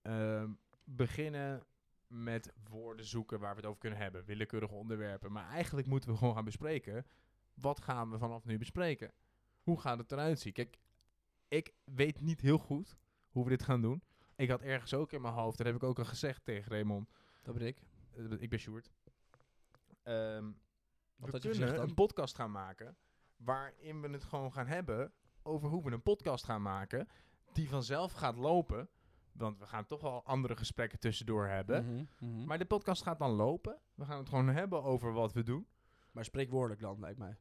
ehm, 0.02 0.52
beginnen 0.84 1.64
met 2.08 2.54
woorden 2.70 3.06
zoeken 3.06 3.40
waar 3.40 3.50
we 3.52 3.56
het 3.56 3.66
over 3.66 3.80
kunnen 3.80 4.00
hebben. 4.00 4.26
Willekeurige 4.26 4.74
onderwerpen. 4.74 5.32
Maar 5.32 5.50
eigenlijk 5.50 5.88
moeten 5.88 6.10
we 6.10 6.18
gewoon 6.18 6.36
gaan 6.36 6.46
bespreken. 6.46 7.06
Wat 7.54 7.82
gaan 7.82 8.12
we 8.12 8.18
vanaf 8.18 8.46
nu 8.46 8.58
bespreken? 8.58 9.12
Hoe 9.62 9.80
gaat 9.80 9.98
het 9.98 10.12
eruit 10.12 10.40
zien? 10.40 10.54
Kijk, 10.54 10.78
ik 11.48 11.74
weet 11.84 12.22
niet 12.22 12.42
heel 12.42 12.58
goed 12.58 12.98
hoe 13.30 13.44
we 13.44 13.50
dit 13.50 13.64
gaan 13.64 13.82
doen. 13.82 14.04
Ik 14.36 14.50
had 14.50 14.62
ergens 14.62 14.94
ook 14.94 15.12
in 15.12 15.22
mijn 15.22 15.34
hoofd, 15.34 15.58
dat 15.58 15.68
heb 15.68 15.76
ik 15.76 15.84
ook 15.84 16.00
al 16.00 16.06
gezegd 16.06 16.46
tegen 16.46 16.72
Raymond. 16.72 17.10
Dat 17.44 17.58
ben 17.58 17.68
ik. 17.68 17.82
Eh, 18.20 18.42
ik 18.42 18.50
ben 18.50 18.60
Sjoerd. 18.60 18.92
Wat 21.16 21.32
we 21.32 21.40
kunnen 21.40 21.60
gezegd 21.60 21.78
een 21.78 21.94
podcast 21.94 22.36
gaan 22.36 22.52
maken 22.52 22.98
waarin 23.36 24.02
we 24.02 24.10
het 24.10 24.24
gewoon 24.24 24.54
gaan 24.54 24.68
hebben 24.68 25.14
over 25.42 25.70
hoe 25.70 25.84
we 25.84 25.92
een 25.92 26.04
podcast 26.04 26.46
gaan 26.46 26.62
maken 26.62 27.08
die 27.54 27.70
vanzelf 27.70 28.12
gaat 28.12 28.36
lopen. 28.36 28.90
Want 29.32 29.60
we 29.60 29.66
gaan 29.66 29.86
toch 29.86 30.02
wel 30.02 30.26
andere 30.26 30.56
gesprekken 30.56 31.00
tussendoor 31.00 31.48
hebben. 31.48 31.86
Mhm, 31.86 32.32
mhm. 32.32 32.46
Maar 32.46 32.58
de 32.58 32.66
podcast 32.66 33.04
gaat 33.04 33.20
dan 33.20 33.32
lopen. 33.32 33.80
We 33.94 34.06
gaan 34.06 34.18
het 34.18 34.30
gewoon 34.30 34.48
hebben 34.48 34.84
over 34.84 35.14
wat 35.14 35.34
we 35.34 35.44
doen. 35.44 35.68
Maar 36.12 36.26
spreekwoordelijk 36.26 36.82
dan, 36.82 37.00
lijkt 37.00 37.20
mij. 37.20 37.38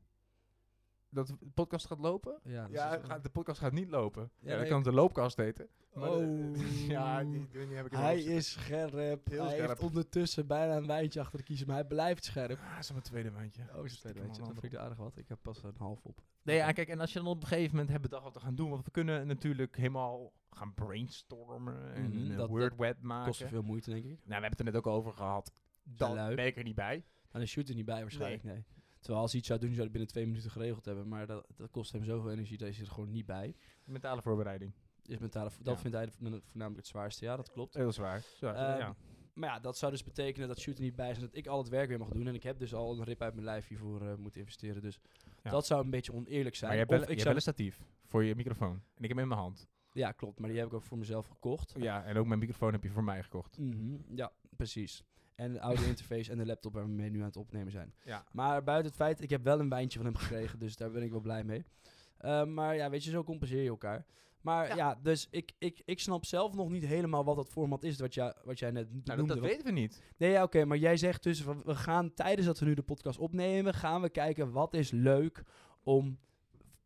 Dat 1.11 1.27
de 1.27 1.37
podcast 1.55 1.87
gaat 1.87 1.99
lopen? 1.99 2.39
Ja, 2.45 2.67
Ja, 2.71 2.97
is- 3.17 3.23
de 3.23 3.29
podcast 3.31 3.61
gaat 3.61 3.73
niet 3.73 3.89
lopen. 3.89 4.23
Ja, 4.23 4.29
Ja, 4.41 4.49
dan 4.51 4.59
nee. 4.59 4.69
kan 4.69 4.77
het 4.77 4.85
de 4.87 4.93
loopkast 4.93 5.37
heten. 5.37 5.69
Maar 5.95 6.11
Oh. 6.11 6.17
de- 6.19 6.87
ja, 6.89 7.25
die, 7.25 7.49
die 7.49 7.77
heb 7.77 7.87
ik 7.87 7.93
Hij 7.93 8.21
is 8.23 8.51
scherp. 8.51 8.93
Heel 9.29 9.43
hij 9.45 9.51
scherp. 9.55 9.69
heeft 9.69 9.83
ondertussen 9.83 10.47
bijna 10.47 10.77
een 10.77 10.87
wijntje 10.87 11.21
achter 11.21 11.39
de 11.39 11.45
kiezen, 11.45 11.67
maar 11.67 11.77
hij 11.77 11.85
blijft 11.87 12.25
scherp. 12.25 12.59
Ah, 12.59 12.71
dat 12.75 12.79
is 12.85 12.91
mijn 12.91 13.03
tweede 13.03 13.31
wijntje. 13.31 13.63
Oh, 13.77 13.85
is 13.85 13.91
het 13.91 14.01
tweede 14.01 14.21
wijntje. 14.21 14.43
Dat 14.43 14.53
vind 14.61 14.73
ik 14.73 14.79
aardig 14.79 14.99
wat. 14.99 15.17
Ik 15.17 15.29
heb 15.29 15.39
pas 15.43 15.63
een 15.63 15.75
half 15.79 16.05
op. 16.05 16.21
Nee, 16.43 16.57
ja, 16.57 16.73
kijk, 16.73 16.89
en 16.89 17.01
als 17.01 17.13
je 17.13 17.19
dan 17.19 17.29
op 17.29 17.41
een 17.43 17.49
gegeven 17.49 17.71
moment 17.71 17.89
hebt 17.89 18.03
bedacht 18.03 18.23
wat 18.25 18.35
we 18.35 18.41
gaan 18.41 18.55
doen, 18.55 18.71
want 18.71 18.85
we 18.85 18.91
kunnen 18.91 19.27
natuurlijk 19.27 19.77
helemaal 19.77 20.33
gaan 20.51 20.75
brainstormen 20.75 21.95
en 21.95 22.05
een 22.05 22.37
dat- 22.37 22.49
word 22.49 22.77
web 22.77 23.01
maken. 23.03 23.27
Kost 23.27 23.45
veel 23.45 23.63
moeite, 23.63 23.91
denk 23.91 24.05
ik. 24.05 24.09
Nou, 24.11 24.21
we 24.27 24.33
hebben 24.33 24.51
het 24.51 24.59
er 24.59 24.65
net 24.65 24.77
ook 24.77 24.87
over 24.87 25.13
gehad. 25.13 25.53
Dan 25.83 26.15
ben 26.15 26.47
ik 26.47 26.57
er 26.57 26.63
niet 26.65 26.75
bij. 26.75 27.05
Nou, 27.33 27.45
de 27.45 27.51
shoot 27.51 27.69
er 27.69 27.75
niet 27.75 27.85
bij 27.85 28.01
waarschijnlijk, 28.01 28.43
nee. 28.45 28.65
Terwijl 29.09 29.27
als 29.29 29.37
hij 29.37 29.41
iets 29.41 29.49
zou 29.49 29.61
doen, 29.61 29.71
zou 29.71 29.83
hij 29.83 29.91
binnen 29.91 30.11
twee 30.11 30.27
minuten 30.27 30.51
geregeld 30.51 30.85
hebben. 30.85 31.09
Maar 31.09 31.27
dat, 31.27 31.47
dat 31.57 31.71
kost 31.71 31.93
hem 31.93 32.05
zoveel 32.05 32.31
energie, 32.31 32.59
dat 32.59 32.69
is 32.69 32.81
er 32.81 32.87
gewoon 32.87 33.11
niet 33.11 33.27
bij. 33.27 33.55
Mentale 33.85 34.23
voorbereiding. 34.23 34.73
Is 35.07 35.19
mentale, 35.19 35.51
dat 35.63 35.75
Ja. 35.75 35.81
vindt 35.81 35.97
hij 35.97 36.11
voornamelijk 36.11 36.77
het 36.77 36.87
zwaarste. 36.87 37.25
Ja, 37.25 37.37
dat 37.37 37.51
klopt. 37.51 37.75
Heel 37.75 37.93
zwaar. 37.93 38.23
Zwaar, 38.37 38.55
Ehm, 38.55 38.79
ja. 38.79 38.95
maar 39.35 39.49
ja, 39.49 39.61
dat 39.61 39.79
zou 39.79 39.93
dus 39.93 40.03
betekenen 40.05 40.49
dat 40.49 40.59
Shoot 40.59 40.77
er 40.77 40.83
niet 40.83 40.97
bij 40.97 41.11
is 41.11 41.17
en 41.17 41.23
dat 41.23 41.37
ik 41.37 41.47
al 41.47 41.59
het 41.59 41.69
werk 41.69 41.89
weer 41.89 41.99
mag 41.99 42.09
doen. 42.09 42.27
En 42.27 42.35
ik 42.35 42.43
heb 42.43 42.59
dus 42.59 42.75
al 42.75 42.99
een 42.99 43.05
rip 43.05 43.23
uit 43.23 43.33
mijn 43.35 43.45
lijf 43.47 43.67
hiervoor 43.69 44.03
eh, 44.07 44.15
moeten 44.15 44.41
investeren. 44.41 44.83
Dus 44.83 45.01
Ja. 45.43 45.51
dat 45.51 45.67
zou 45.67 45.85
een 45.85 45.91
beetje 45.91 46.13
oneerlijk 46.13 46.55
zijn. 46.57 46.71
Maar 46.71 46.81
je 46.81 46.87
hebt, 46.87 46.91
wel, 46.99 47.01
je 47.01 47.07
ik 47.13 47.21
zou, 47.21 47.25
wel 47.27 47.35
een 47.37 47.41
statief 47.43 47.83
voor 48.07 48.25
je 48.25 48.35
microfoon. 48.35 48.73
En 48.95 49.03
ik 49.03 49.09
heb 49.09 49.11
hem 49.11 49.19
in 49.19 49.29
mijn 49.29 49.41
hand. 49.41 49.69
ja, 49.93 50.13
klopt. 50.13 50.39
Maar 50.39 50.49
die 50.49 50.59
heb 50.59 50.67
ik 50.69 50.75
ook 50.75 50.83
voor 50.85 50.99
mezelf 50.99 51.27
gekocht. 51.27 51.75
Ja, 51.79 52.05
en 52.05 52.17
ook 52.17 52.27
mijn 52.27 52.39
microfoon 52.39 52.73
heb 52.73 52.83
je 52.83 52.91
voor 52.91 53.05
mij 53.05 53.23
gekocht. 53.23 53.59
Mhm, 53.59 53.97
Ja, 54.17 54.33
precies. 54.57 55.03
En 55.39 55.53
de 55.53 55.59
audio 55.59 55.87
interface 55.87 56.31
en 56.31 56.39
de 56.39 56.47
laptop 56.47 56.73
waar 56.73 56.85
we 56.85 56.91
mee 56.91 57.11
nu 57.11 57.19
aan 57.19 57.25
het 57.27 57.37
opnemen 57.37 57.73
zijn. 57.73 57.95
Ja. 58.05 58.25
Maar 58.33 58.63
buiten 58.65 58.87
het 58.87 58.97
feit, 59.01 59.21
ik 59.21 59.31
heb 59.31 59.45
wel 59.45 59.61
een 59.61 59.69
wijntje 59.69 59.99
van 59.99 60.07
hem 60.07 60.17
gekregen, 60.17 60.59
dus 60.59 60.77
daar 60.77 60.91
ben 60.91 61.03
ik 61.03 61.11
wel 61.11 61.21
blij 61.21 61.45
mee. 61.45 61.65
Eh, 62.19 62.45
maar 62.45 62.77
ja, 62.77 62.91
weet 62.91 63.05
je, 63.05 63.11
zo 63.11 63.25
compenseer 63.25 63.63
je 63.63 63.69
elkaar. 63.69 64.07
Maar 64.41 64.69
Ja. 64.69 64.75
ja, 64.77 64.99
dus 65.03 65.29
ik, 65.31 65.53
ik, 65.59 65.83
ik 65.85 66.01
snap 66.01 66.25
zelf 66.25 66.55
nog 66.55 66.71
niet 66.71 66.85
helemaal 66.87 67.25
wat 67.25 67.37
dat 67.37 67.49
format 67.49 67.83
is 67.83 67.99
wat, 68.01 68.15
jij 68.15 68.35
wat 68.45 68.59
jij 68.59 68.71
net 68.71 68.91
Nou, 68.91 69.03
dat, 69.05 69.17
noemde. 69.17 69.35
dat 69.35 69.43
weten 69.45 69.65
we 69.65 69.71
niet. 69.73 70.03
Nee, 70.17 70.31
ja, 70.31 70.43
oké, 70.43 70.65
maar 70.65 70.77
jij 70.77 70.97
zegt 70.97 71.23
dus, 71.23 71.43
van, 71.43 71.63
we 71.65 71.75
gaan 71.75 72.15
tijdens 72.15 72.47
dat 72.47 72.59
we 72.59 72.65
nu 72.65 72.75
de 72.75 72.83
podcast 72.83 73.19
opnemen, 73.19 73.75
gaan 73.75 74.01
we 74.03 74.09
kijken 74.11 74.51
wat 74.53 74.75
is 74.75 74.91
leuk 74.91 75.43
om 75.83 76.19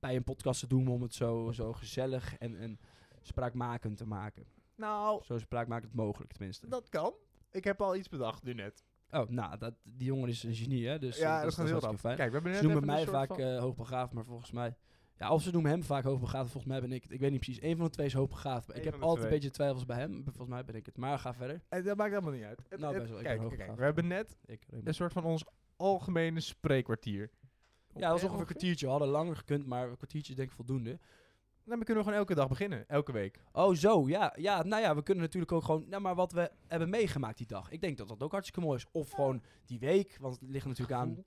bij 0.01 0.17
een 0.17 0.25
podcast 0.25 0.61
te 0.61 0.67
doen, 0.67 0.88
om 0.88 1.03
het 1.03 1.15
zo, 1.15 1.53
zo 1.53 1.73
gezellig 1.73 2.37
en, 2.38 2.57
en 2.57 2.79
spraakmakend 3.21 3.97
te 3.97 4.07
maken. 4.07 4.45
Nou, 4.77 5.25
Zo 5.25 5.38
spraakmakend 5.38 5.95
mogelijk, 5.95 6.33
tenminste. 6.33 6.69
dat 6.69 6.88
kan. 6.88 7.12
Ik 7.53 7.65
heb 7.65 7.81
al 7.81 7.97
iets 7.97 8.09
bedacht 8.09 8.43
nu 8.43 8.55
net. 8.55 8.85
Oh, 9.11 9.29
nou, 9.29 9.59
dat, 9.59 9.75
die 9.83 10.07
jongen 10.07 10.29
is 10.29 10.43
een 10.43 10.55
genie, 10.55 10.88
hè? 10.88 10.99
Dus, 10.99 11.15
eh, 11.17 11.23
ja, 11.23 11.35
dus 11.45 11.45
dat 11.45 11.55
gaat 11.55 11.81
heel 11.81 11.88
rap. 11.91 11.99
fijn. 11.99 12.17
Kijk, 12.17 12.29
we 12.29 12.35
hebben 12.35 12.53
net 12.53 12.61
Ze 12.61 12.67
noemen 12.67 12.87
mij 12.87 13.07
vaak 13.07 13.29
van- 13.29 13.38
eh, 13.41 13.59
hoogbegaafd, 13.59 14.12
maar 14.12 14.25
volgens 14.25 14.51
mij... 14.51 14.77
Ja, 15.17 15.31
of 15.33 15.43
ze 15.43 15.51
noemen 15.51 15.71
hem 15.71 15.83
vaak 15.83 16.05
hoogbegaafd, 16.05 16.51
volgens 16.51 16.73
mij 16.73 16.81
ben 16.81 16.93
ik 16.93 17.03
het. 17.03 17.12
Ik 17.12 17.21
weet 17.21 17.31
niet 17.31 17.41
precies. 17.41 17.62
Eén 17.62 17.77
van 17.77 17.85
de 17.85 17.91
twee 17.91 18.07
is 18.07 18.12
hoogbegaafd. 18.12 18.69
Eén 18.69 18.77
Ik 18.77 18.85
heb 18.85 19.03
altijd 19.03 19.25
een 19.25 19.31
beetje 19.33 19.51
twijfels 19.51 19.85
bij 19.85 19.99
hem. 19.99 20.23
Volgens 20.25 20.49
mij 20.49 20.65
ben 20.65 20.75
ik 20.75 20.87
het. 20.87 20.97
Maar 20.97 21.19
ga 21.19 21.35
verder. 21.35 21.62
Eh, 21.69 21.85
dat 21.85 21.97
maakt 21.97 22.11
helemaal 22.11 22.33
niet 22.33 22.43
uit. 22.45 22.62
Het- 22.69 22.81
Nou, 22.81 22.95
best 22.99 23.09
wel. 23.11 23.19
Ik 23.19 23.25
kijk, 23.25 23.57
ben 23.57 23.77
we 23.77 23.83
hebben 23.85 24.07
net 24.07 24.37
Ik, 24.45 24.67
een 24.85 24.95
soort 24.95 25.12
van 25.12 25.25
ons 25.25 25.45
algemene 25.77 26.41
spreekkwartier. 26.41 27.31
ja, 27.95 28.01
dat 28.01 28.11
was 28.11 28.23
ongeveer 28.23 28.41
een 28.41 28.47
kwartiertje. 28.47 28.85
We 28.87 28.91
hadden 28.93 29.09
langer 29.11 29.37
gekund, 29.37 29.67
maar 29.67 29.88
een 29.88 29.97
kwartiertje 29.97 30.35
denk 30.35 30.49
ik 30.49 30.55
voldoende. 30.55 30.99
Nou, 31.64 31.79
we 31.79 31.85
kunnen 31.85 32.05
gewoon 32.05 32.18
elke 32.18 32.35
dag 32.35 32.48
beginnen. 32.48 32.88
Elke 32.88 33.12
week. 33.12 33.40
Oh, 33.53 33.75
zo. 33.75 34.09
Ja, 34.09 34.33
ja, 34.37 34.62
nou 34.62 34.83
ja, 34.83 34.94
we 34.94 35.03
kunnen 35.03 35.25
natuurlijk 35.25 35.53
ook 35.53 35.64
gewoon... 35.64 35.88
Nou, 35.88 36.03
maar 36.03 36.14
wat 36.14 36.33
we 36.33 36.51
hebben 36.66 36.90
meegemaakt 36.90 37.38
die 37.38 37.46
dag. 37.46 37.70
Ik 37.70 37.81
denk 37.81 37.98
dat 37.98 38.09
dat 38.09 38.22
ook 38.22 38.33
hartstikke 38.33 38.61
mooi 38.66 38.79
is. 38.79 38.87
Of 38.92 39.11
gewoon 39.11 39.42
die 39.64 39.79
week, 39.79 40.16
want 40.20 40.40
het 40.40 40.51
ligt 40.51 40.66
natuurlijk 40.66 40.98
aan... 40.98 41.25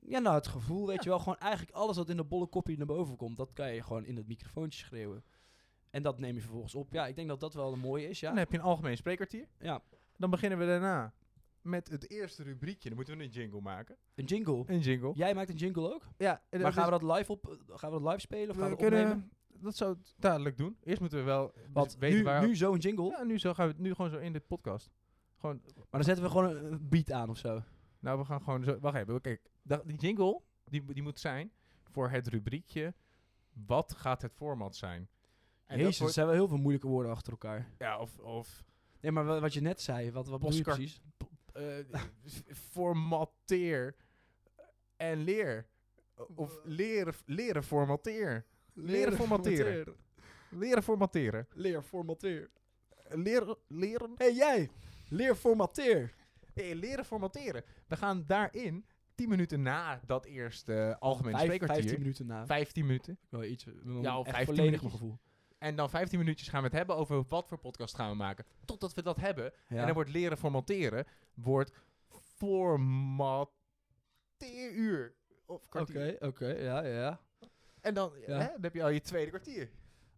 Ja, 0.00 0.18
nou, 0.18 0.34
het 0.34 0.46
gevoel, 0.46 0.86
weet 0.86 1.02
je 1.02 1.08
wel. 1.08 1.18
Gewoon 1.18 1.38
eigenlijk 1.38 1.76
alles 1.76 1.96
wat 1.96 2.08
in 2.08 2.16
de 2.16 2.24
bolle 2.24 2.46
kopie 2.46 2.76
naar 2.76 2.86
boven 2.86 3.16
komt, 3.16 3.36
dat 3.36 3.52
kan 3.52 3.74
je 3.74 3.82
gewoon 3.82 4.04
in 4.04 4.16
het 4.16 4.26
microfoontje 4.26 4.84
schreeuwen. 4.84 5.24
En 5.90 6.02
dat 6.02 6.18
neem 6.18 6.34
je 6.34 6.40
vervolgens 6.40 6.74
op. 6.74 6.92
Ja, 6.92 7.06
ik 7.06 7.16
denk 7.16 7.28
dat 7.28 7.40
dat 7.40 7.54
wel 7.54 7.72
een 7.72 7.78
mooie 7.78 8.08
is, 8.08 8.20
ja. 8.20 8.28
Dan 8.28 8.38
heb 8.38 8.50
je 8.52 8.58
een 8.58 8.64
algemeen 8.64 8.96
spreekkwartier. 8.96 9.48
Ja, 9.58 9.82
Dan 10.16 10.30
beginnen 10.30 10.58
we 10.58 10.66
daarna 10.66 11.12
met 11.60 11.88
het 11.88 12.10
eerste 12.10 12.42
rubriekje. 12.42 12.88
Dan 12.88 12.96
moeten 12.96 13.16
we 13.16 13.24
een 13.24 13.30
jingle 13.30 13.60
maken. 13.60 13.96
een 14.14 14.24
jingle. 14.24 14.64
Een 14.66 14.78
jingle. 14.78 15.12
Jij 15.14 15.34
maakt 15.34 15.48
een 15.50 15.56
jingle 15.56 15.94
ook? 15.94 16.06
Ja, 16.16 16.42
Maar 16.50 16.72
gaan 16.72 16.84
we 16.84 16.98
dat 16.98 17.16
live 17.16 17.32
op? 17.32 17.58
Gaan 17.66 17.92
we 17.92 18.00
dat 18.00 18.08
live 18.08 18.20
spelen 18.20 18.50
of 18.50 18.56
gaan 18.56 18.70
we, 18.70 18.76
we 18.76 18.84
het 18.84 18.92
opnemen? 18.92 19.30
Dat 19.60 19.76
zou 19.76 19.90
het 19.98 20.14
dadelijk 20.18 20.56
doen. 20.56 20.76
Eerst 20.82 21.00
moeten 21.00 21.18
we 21.18 21.24
wel 21.24 21.52
Wat? 21.72 21.96
weten 21.98 22.18
Nu, 22.18 22.24
waar... 22.24 22.46
nu 22.46 22.56
zo'n 22.56 22.78
jingle? 22.78 23.04
Ja, 23.10 23.22
nu 23.24 23.38
zo 23.38 23.54
gaan 23.54 23.66
we 23.66 23.72
het 23.72 23.80
nu 23.82 23.94
gewoon 23.94 24.10
zo 24.10 24.18
in 24.18 24.32
de 24.32 24.40
podcast. 24.40 24.90
Gewoon, 25.38 25.60
Maar 25.74 25.84
dan 25.90 26.04
zetten 26.04 26.24
we 26.24 26.30
gewoon 26.30 26.56
een, 26.56 26.88
beat 26.88 27.12
aan 27.12 27.28
of 27.30 27.38
zo. 27.38 27.62
nou, 27.98 28.18
we 28.18 28.24
gaan 28.24 28.42
gewoon 28.42 28.64
zo... 28.64 28.78
Wacht 28.80 28.96
even, 28.96 29.20
kijk. 29.20 29.50
Die 29.84 29.96
jingle, 29.96 30.40
die, 30.64 30.84
die 30.92 31.02
moet 31.02 31.20
zijn 31.20 31.52
voor 31.90 32.10
het 32.10 32.26
rubriekje... 32.28 32.94
Wat 33.66 33.92
gaat 33.94 34.22
het 34.22 34.32
format 34.32 34.76
zijn? 34.76 35.08
En 35.64 35.78
Jezus, 35.78 35.92
er 35.94 35.98
wordt- 36.00 36.14
zijn 36.14 36.26
wel 36.26 36.34
heel 36.34 36.48
veel 36.48 36.56
moeilijke 36.56 36.86
woorden 36.88 37.12
achter 37.12 37.32
elkaar. 37.32 37.70
Ja, 37.78 37.98
of... 37.98 38.18
of 38.18 38.64
Nee, 39.00 39.12
maar 39.12 39.24
wa- 39.24 39.40
wat 39.40 39.54
je 39.54 39.60
net 39.60 39.80
zei, 39.80 40.12
wat, 40.12 40.26
wat 40.28 40.40
bedoel 40.40 40.56
je 40.56 40.62
precies? 40.62 41.00
eh, 41.52 42.00
formateer 42.70 43.96
en 44.96 45.18
leer. 45.18 45.66
Of 46.34 46.60
leren, 46.64 47.14
leren 47.24 47.62
formateer. 47.64 48.46
Leren 48.76 49.12
formateren. 49.16 49.94
Leren 50.50 50.82
formateren. 50.82 51.46
Leer 51.54 51.82
formateer. 51.82 52.50
Leren, 53.08 53.56
leren, 53.68 54.10
Hé 54.16 54.24
hey, 54.24 54.34
jij, 54.34 54.70
leer 55.08 55.34
formateer. 55.34 56.14
eh, 56.54 56.74
leren 56.74 57.04
formateren. 57.04 57.62
We 57.88 57.96
gaan 57.96 58.24
daarin 58.26 58.86
10 59.14 59.28
minuten 59.28 59.62
na 59.62 60.00
dat 60.06 60.24
eerste 60.24 60.96
algemene 60.98 61.36
Vijf, 61.36 61.44
spreekkwartier. 61.44 61.82
15 61.82 61.98
minuten 62.02 62.26
na. 62.26 62.46
15 62.46 62.86
minuten. 62.86 63.18
Wel 63.28 63.44
iets, 63.44 63.64
Ja, 64.02 64.18
of 64.18 64.26
echt 64.26 64.36
15 64.36 64.44
volledig 64.54 64.56
mijn 64.56 64.64
minuutjes. 64.66 64.90
gevoel. 64.92 65.18
En 65.58 65.76
dan 65.76 65.90
15 65.90 66.18
minuutjes 66.18 66.48
gaan 66.48 66.60
we 66.60 66.66
het 66.66 66.76
hebben 66.76 66.96
over 66.96 67.24
wat 67.28 67.48
voor 67.48 67.58
podcast 67.58 67.94
gaan 67.94 68.10
we 68.10 68.16
maken. 68.16 68.44
Totdat 68.64 68.94
we 68.94 69.02
dat 69.02 69.16
hebben. 69.16 69.52
Ja. 69.68 69.76
En 69.76 69.84
dan 69.84 69.94
wordt 69.94 70.10
leren 70.10 70.38
formateren. 70.38 71.04
Wordt 71.34 71.72
formateeruur. 74.38 75.14
Of 75.46 75.66
Oké, 75.72 76.16
oké, 76.20 76.46
ja, 76.46 76.84
ja. 76.84 77.20
En 77.86 77.94
dan, 77.94 78.12
Ja. 78.26 78.38
hè, 78.38 78.46
dan 78.46 78.62
heb 78.62 78.74
je 78.74 78.82
al 78.82 78.88
je 78.88 79.00
tweede 79.00 79.30
kwartier. 79.30 79.70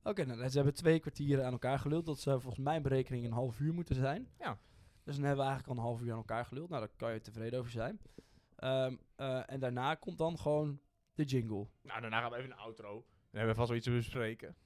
Oké, 0.03 0.25
nou, 0.25 0.49
ze 0.49 0.57
hebben 0.57 0.75
twee 0.75 0.99
kwartieren 1.01 1.45
aan 1.45 1.53
elkaar 1.53 1.79
geluld. 1.79 2.07
Dat 2.07 2.21
zou 2.21 2.41
volgens 2.41 2.65
mijn 2.65 2.83
berekening 2.83 3.25
een 3.25 3.33
half 3.33 3.61
uur 3.61 3.75
moeten 3.75 3.95
zijn. 3.95 4.29
Ja. 4.39 4.59
Dus 5.05 5.15
dan 5.17 5.25
hebben 5.25 5.45
we 5.45 5.51
eigenlijk 5.51 5.67
al 5.69 5.85
een 5.85 5.91
half 5.91 6.01
uur 6.03 6.11
aan 6.13 6.17
elkaar 6.19 6.45
geluld. 6.45 6.69
Nou, 6.69 6.81
daar 6.87 6.97
kan 6.97 7.13
je 7.13 7.21
tevreden 7.21 7.59
over 7.59 7.71
zijn. 7.71 8.01
Ehm, 8.57 8.97
eh, 9.17 9.43
en 9.53 9.61
daarna 9.61 9.95
komt 9.95 10.19
dan 10.19 10.39
gewoon 10.39 10.81
de 11.15 11.25
jingle. 11.25 11.67
Nou, 11.83 12.01
daarna 12.01 12.21
gaan 12.21 12.31
we 12.31 12.37
even 12.37 12.51
een 12.51 12.57
outro. 12.57 12.93
Dan 12.93 13.05
hebben 13.31 13.49
we 13.51 13.55
vast 13.55 13.69
wel 13.69 13.77
iets 13.77 13.87
te 13.87 13.93
bespreken. 13.93 14.57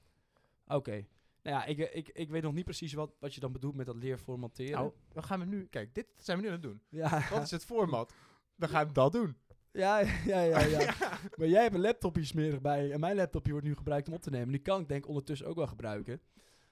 Oké. 0.67 1.05
Nou 1.43 1.57
ja, 1.57 1.65
ik, 1.65 1.77
ik, 1.77 2.09
ik 2.09 2.29
weet 2.29 2.41
nog 2.43 2.53
niet 2.53 2.65
precies 2.65 2.93
wat, 2.93 3.15
wat 3.19 3.33
je 3.33 3.39
dan 3.39 3.51
bedoelt 3.51 3.75
met 3.75 3.85
dat 3.85 3.95
leerformateren. 3.95 4.71
Nou, 4.79 4.91
dan 5.13 5.23
gaan 5.23 5.39
we 5.39 5.45
nu... 5.45 5.67
Kijk, 5.67 5.95
dit 5.95 6.07
zijn 6.17 6.37
we 6.37 6.43
nu 6.43 6.49
aan 6.49 6.55
het 6.61 6.63
doen. 6.63 6.81
ja, 6.89 7.21
Wat 7.31 7.41
is 7.41 7.51
het 7.51 7.65
format? 7.65 8.13
Dan 8.55 8.69
gaan 8.69 8.87
we 8.87 8.93
dat 9.01 9.11
doen. 9.11 9.37
ja, 9.83 9.99
ja, 10.25 10.41
ja, 10.41 10.59
ja. 10.79 10.93
Maar 11.37 11.47
jij 11.47 11.61
hebt 11.61 11.75
een 11.75 11.81
laptopje 11.81 12.23
smerig 12.25 12.61
bij. 12.61 12.91
En 12.91 12.99
mijn 12.99 13.15
laptopje 13.15 13.51
wordt 13.51 13.67
nu 13.67 13.75
gebruikt 13.75 14.07
om 14.07 14.13
op 14.13 14.21
te 14.21 14.29
nemen. 14.29 14.49
Die 14.51 14.61
kan 14.61 14.81
ik 14.81 14.87
denk 14.87 15.03
ik 15.03 15.09
ondertussen 15.09 15.47
ook 15.47 15.55
wel 15.55 15.67
gebruiken. 15.67 16.21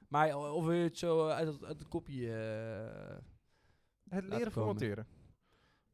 Maar 0.08 0.36
of 0.38 0.66
wil 0.66 0.74
je 0.74 0.84
het 0.84 0.98
zo 0.98 1.28
eh, 1.28 1.36
uit 1.36 1.48
het, 1.48 1.64
uit 1.64 1.80
het 1.80 1.88
kopje... 1.88 2.34
eh, 2.34 3.18
Het 4.10 4.26
leren 4.26 4.52
formateren. 4.52 5.08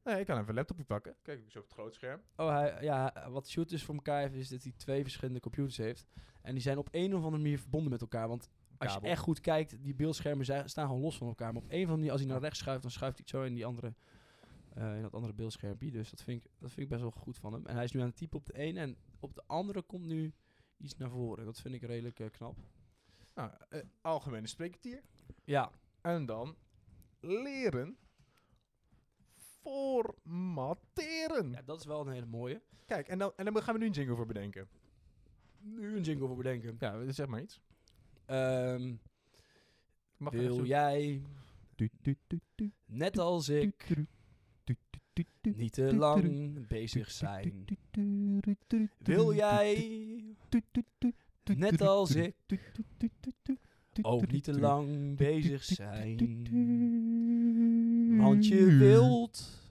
Nee, 0.03 0.19
ik 0.19 0.25
kan 0.25 0.35
even 0.37 0.49
een 0.49 0.55
laptopje 0.55 0.83
pakken. 0.83 1.15
Kijk, 1.21 1.39
ik 1.39 1.51
zo 1.51 1.57
op 1.59 1.63
het 1.63 1.73
groot 1.73 1.93
scherm. 1.93 2.21
Oh, 2.35 2.49
hij, 2.49 2.77
ja, 2.81 3.27
wat 3.29 3.49
Shoot 3.49 3.69
dus 3.69 3.83
voor 3.83 3.95
elkaar 3.95 4.21
heeft, 4.21 4.33
is 4.35 4.49
dat 4.49 4.63
hij 4.63 4.73
twee 4.77 5.01
verschillende 5.01 5.39
computers 5.39 5.77
heeft. 5.77 6.07
En 6.41 6.53
die 6.53 6.61
zijn 6.61 6.77
op 6.77 6.87
een 6.91 7.15
of 7.15 7.23
andere 7.23 7.41
manier 7.43 7.59
verbonden 7.59 7.91
met 7.91 8.01
elkaar. 8.01 8.27
Want 8.27 8.49
als 8.77 8.93
je 8.93 8.99
echt 8.99 9.21
goed 9.21 9.39
kijkt, 9.39 9.83
die 9.83 9.95
beeldschermen 9.95 10.45
staan 10.69 10.87
gewoon 10.87 11.01
los 11.01 11.17
van 11.17 11.27
elkaar. 11.27 11.53
Maar 11.53 11.61
op 11.61 11.67
een 11.69 11.73
of 11.75 11.79
andere 11.79 11.95
manier, 11.97 12.11
als 12.11 12.21
hij 12.21 12.29
naar 12.29 12.39
rechts 12.41 12.59
schuift, 12.59 12.81
dan 12.81 12.91
schuift 12.91 13.17
hij 13.17 13.25
het 13.27 13.35
zo 13.35 13.43
in, 13.47 13.53
die 13.53 13.65
andere, 13.65 13.93
eh, 14.77 14.95
in 14.95 15.01
dat 15.01 15.13
andere 15.13 15.33
beeldschermpje. 15.33 15.91
Dus 15.91 16.09
dat 16.09 16.21
vind, 16.23 16.43
ik, 16.45 16.51
dat 16.57 16.69
vind 16.71 16.81
ik 16.81 16.89
best 16.89 17.01
wel 17.01 17.11
goed 17.11 17.37
van 17.37 17.53
hem. 17.53 17.65
En 17.65 17.75
hij 17.75 17.83
is 17.83 17.91
nu 17.91 17.99
aan 17.99 18.07
het 18.07 18.15
typen 18.15 18.39
op 18.39 18.45
de 18.45 18.57
ene 18.57 18.79
en 18.79 18.97
op 19.19 19.35
de 19.35 19.43
andere 19.47 19.81
komt 19.81 20.05
nu 20.05 20.33
iets 20.77 20.97
naar 20.97 21.09
voren. 21.09 21.45
Dat 21.45 21.59
vind 21.61 21.73
ik 21.73 21.81
redelijk 21.81 22.19
eh, 22.19 22.29
knap. 22.29 22.57
Nou, 23.33 23.51
eh, 23.69 23.81
algemene 24.01 24.47
spreekkwartier. 24.47 25.01
Ja, 25.43 25.71
En 26.01 26.25
dan 26.25 26.55
leren 27.19 27.97
formateren. 29.61 31.51
ja, 31.51 31.61
dat 31.61 31.79
is 31.79 31.85
wel 31.85 32.01
een 32.01 32.13
hele 32.13 32.25
mooie. 32.25 32.61
Kijk, 32.85 33.07
en 33.07 33.17
dan, 33.17 33.33
en 33.35 33.45
dan 33.45 33.63
gaan 33.63 33.73
we 33.73 33.79
nu 33.79 33.85
een 33.85 33.91
jingle 33.91 34.15
voor 34.15 34.25
bedenken. 34.25 34.67
Nu 35.59 35.95
een 35.95 36.03
jingle 36.03 36.27
voor 36.27 36.37
bedenken. 36.37 36.75
Ja, 36.79 37.11
zeg 37.11 37.27
maar 37.27 37.41
iets. 37.41 37.61
Ehm, 38.25 38.95
Mag 40.17 40.33
wil 40.33 40.65
jij, 40.65 41.21
net 42.85 43.17
als 43.17 43.49
ik, 43.49 43.95
niet 45.41 45.73
te 45.73 45.95
lang 45.95 46.67
bezig 46.67 47.11
zijn? 47.11 47.65
Wil 48.97 49.33
jij, 49.33 50.23
net 51.55 51.81
als 51.81 52.15
ik, 52.15 52.35
ook 54.01 54.31
niet 54.31 54.43
te 54.43 54.59
lang 54.59 55.17
bezig 55.17 55.63
zijn? 55.63 56.17
Want 58.17 58.47
je 58.47 58.65
wilt 58.65 59.65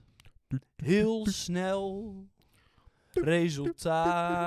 heel 0.75 1.25
snel 1.25 2.15
resultaat. 3.11 4.45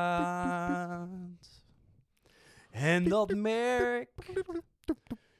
En 2.70 3.04
dat 3.08 3.34
merk 3.34 4.10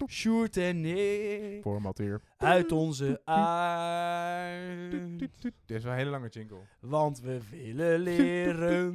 Sjoerd 0.09 0.57
en 0.57 0.85
ik 0.85 1.63
Formateer. 1.63 2.21
uit 2.37 2.73
onze 2.73 3.21
aard. 3.25 4.91
Dit 5.19 5.55
is 5.67 5.83
wel 5.83 5.93
een 5.93 5.99
hele 5.99 6.11
lange 6.11 6.29
jingle. 6.29 6.61
Want 6.81 7.21
we 7.21 7.41
willen 7.51 8.01
leren 8.01 8.95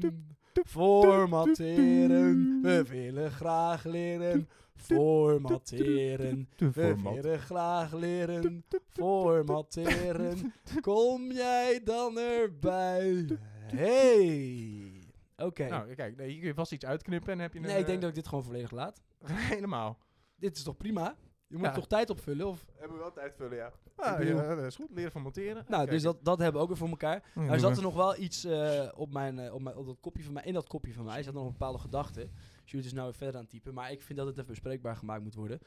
formateren. 0.65 2.59
We 2.61 2.83
willen 2.83 3.31
graag 3.31 3.83
leren 3.83 4.49
formateren. 4.75 6.49
We 6.57 6.95
willen 7.01 7.39
graag 7.39 7.93
leren 7.93 8.65
formateren. 8.89 10.53
Kom 10.81 11.31
jij 11.31 11.81
dan 11.83 12.19
erbij? 12.19 13.27
Hey! 13.75 14.91
Oké. 15.37 15.67
Nou, 15.67 15.93
kijk, 15.93 16.17
nee, 16.17 16.39
je 16.39 16.53
vast 16.53 16.71
iets 16.71 16.85
uitknippen 16.85 17.33
en 17.33 17.39
heb 17.39 17.53
je 17.53 17.59
een... 17.59 17.65
nee, 17.65 17.79
ik 17.79 17.85
denk 17.85 17.97
eh, 17.97 18.01
dat 18.01 18.09
ik 18.09 18.15
dit 18.15 18.27
gewoon 18.27 18.43
volledig 18.43 18.71
laat. 18.71 19.01
Helemaal. 19.25 19.97
Dit 20.45 20.57
is 20.57 20.63
toch 20.63 20.77
prima? 20.77 21.15
Je 21.47 21.57
moet 21.57 21.65
Ja. 21.65 21.71
toch 21.71 21.87
tijd 21.87 22.09
opvullen? 22.09 22.47
Of? 22.47 22.65
Hebben 22.75 22.97
we 22.97 23.03
wel 23.03 23.11
tijd 23.13 23.35
vullen, 23.35 23.57
ja. 23.57 23.71
Ah, 23.95 24.17
bedoel- 24.17 24.35
ja, 24.41 24.55
dat 24.55 24.65
is 24.65 24.75
goed. 24.75 24.89
Leren 24.91 25.11
van 25.11 25.21
monteren. 25.21 25.65
Nou, 25.67 25.89
dus 25.89 26.01
dat, 26.01 26.17
dat 26.25 26.37
hebben 26.37 26.55
we 26.55 26.61
ook 26.61 26.67
weer 26.67 26.77
voor 26.77 26.89
elkaar. 26.89 27.31
Nou, 27.35 27.47
Nou 27.47 27.59
zat 27.59 27.77
er 27.77 27.83
nog 27.83 27.95
wel 27.95 28.17
iets 28.17 28.43
eh, 28.43 28.87
op, 28.95 29.11
mijn, 29.13 29.39
eh, 29.39 29.53
op, 29.53 29.61
mijn, 29.61 29.75
op 29.75 29.85
dat 29.85 29.99
kopje 29.99 30.23
van 30.23 30.33
mij, 30.33 30.43
in 30.43 30.53
dat 30.53 30.67
kopje 30.67 30.93
van 30.93 31.05
mij. 31.05 31.23
zat 31.23 31.33
nog 31.33 31.45
een 31.45 31.51
bepaalde 31.51 31.77
gedachte. 31.79 32.29
Shoot 32.65 32.83
is 32.83 32.93
nou 32.93 33.05
weer 33.05 33.15
verder 33.15 33.35
aan 33.35 33.41
het 33.41 33.49
typen. 33.49 33.73
Maar 33.73 33.91
ik 33.91 34.01
vind 34.01 34.17
dat 34.17 34.27
het 34.27 34.35
even 34.37 34.49
bespreekbaar 34.49 34.95
gemaakt 34.95 35.23
moet 35.23 35.35
worden. 35.35 35.59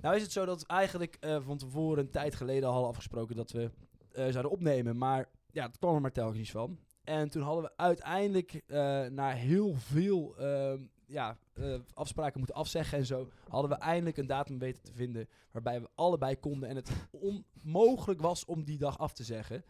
Nou 0.00 0.16
is 0.16 0.22
het 0.22 0.32
zo 0.32 0.44
dat 0.44 0.60
we 0.60 0.66
eigenlijk 0.66 1.16
eh, 1.20 1.36
van 1.40 1.58
tevoren 1.58 1.98
een 2.04 2.10
tijd 2.10 2.34
geleden 2.34 2.64
al 2.64 2.72
hadden 2.72 2.90
afgesproken 2.90 3.36
dat 3.36 3.50
we 3.50 3.70
eh, 4.12 4.28
zouden 4.28 4.50
opnemen. 4.50 4.98
Maar 4.98 5.28
ja, 5.50 5.66
het 5.66 5.78
kwam 5.78 5.94
er 5.94 6.00
maar 6.00 6.12
telkens 6.12 6.38
niet 6.38 6.50
van. 6.50 6.78
En 7.04 7.28
toen 7.30 7.42
hadden 7.42 7.64
we 7.64 7.72
uiteindelijk 7.76 8.52
eh 8.66 9.04
na 9.06 9.30
heel 9.30 9.74
veel 9.74 10.36
ehm, 10.38 10.80
ja, 11.12 11.36
eh, 11.52 11.74
afspraken 11.94 12.38
moeten 12.38 12.56
afzeggen 12.56 12.98
en 12.98 13.06
zo, 13.06 13.28
hadden 13.48 13.70
we 13.70 13.76
eindelijk 13.76 14.16
een 14.16 14.26
datum 14.26 14.58
weten 14.58 14.82
te 14.82 14.92
vinden 14.92 15.28
waarbij 15.50 15.80
we 15.80 15.88
allebei 15.94 16.36
konden 16.36 16.68
en 16.68 16.76
het 16.76 16.90
onmogelijk 17.10 18.20
was 18.20 18.44
om 18.44 18.64
die 18.64 18.78
dag 18.78 18.98
af 18.98 19.12
te 19.12 19.24
zeggen. 19.24 19.64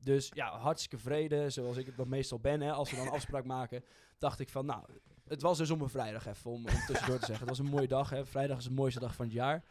Dus 0.00 0.30
ja, 0.34 0.58
hartstikke 0.58 0.98
vrede, 0.98 1.50
zoals 1.50 1.76
ik 1.76 1.86
het 1.86 1.96
dan 1.96 2.08
meestal 2.08 2.38
ben, 2.38 2.60
hè, 2.60 2.72
als 2.72 2.90
we 2.90 2.96
dan 2.96 3.06
een 3.06 3.12
afspraak 3.12 3.44
maken, 3.44 3.84
dacht 4.18 4.40
ik 4.40 4.48
van, 4.48 4.66
nou, 4.66 4.84
het 5.28 5.42
was 5.42 5.58
dus 5.58 5.70
om 5.70 5.80
een 5.80 5.88
vrijdag 5.88 6.26
even, 6.26 6.50
om, 6.50 6.66
om 6.66 6.74
tussendoor 6.86 7.18
te 7.18 7.26
zeggen. 7.26 7.46
Het 7.48 7.56
was 7.56 7.58
een 7.66 7.72
mooie 7.74 7.88
dag, 7.88 8.10
hè. 8.10 8.26
Vrijdag 8.26 8.58
is 8.58 8.64
de 8.64 8.70
mooiste 8.70 9.00
dag 9.00 9.14
van 9.14 9.24
het 9.24 9.34
jaar. 9.34 9.62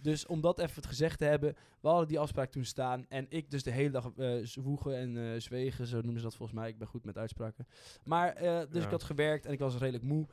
Dus 0.00 0.26
om 0.26 0.40
dat 0.40 0.58
even 0.58 0.74
het 0.74 0.86
gezegd 0.86 1.18
te 1.18 1.24
hebben, 1.24 1.56
we 1.80 1.88
hadden 1.88 2.08
die 2.08 2.18
afspraak 2.18 2.50
toen 2.50 2.64
staan. 2.64 3.06
En 3.08 3.26
ik 3.28 3.50
dus 3.50 3.62
de 3.62 3.70
hele 3.70 3.90
dag 3.90 4.10
eh 4.16 4.34
zwoegen 4.42 4.96
en 4.96 5.16
eh, 5.16 5.40
zwegen, 5.40 5.86
zo 5.86 5.96
noemen 5.96 6.16
ze 6.16 6.22
dat 6.22 6.34
volgens 6.36 6.58
mij. 6.58 6.68
Ik 6.68 6.78
ben 6.78 6.88
goed 6.88 7.04
met 7.04 7.18
uitspraken. 7.18 7.66
Maar, 8.04 8.34
dus 8.34 8.80
Ja. 8.80 8.84
ik 8.84 8.90
had 8.90 9.02
gewerkt 9.02 9.46
en 9.46 9.52
ik 9.52 9.58
was 9.58 9.76
redelijk 9.76 10.04
moe. 10.04 10.26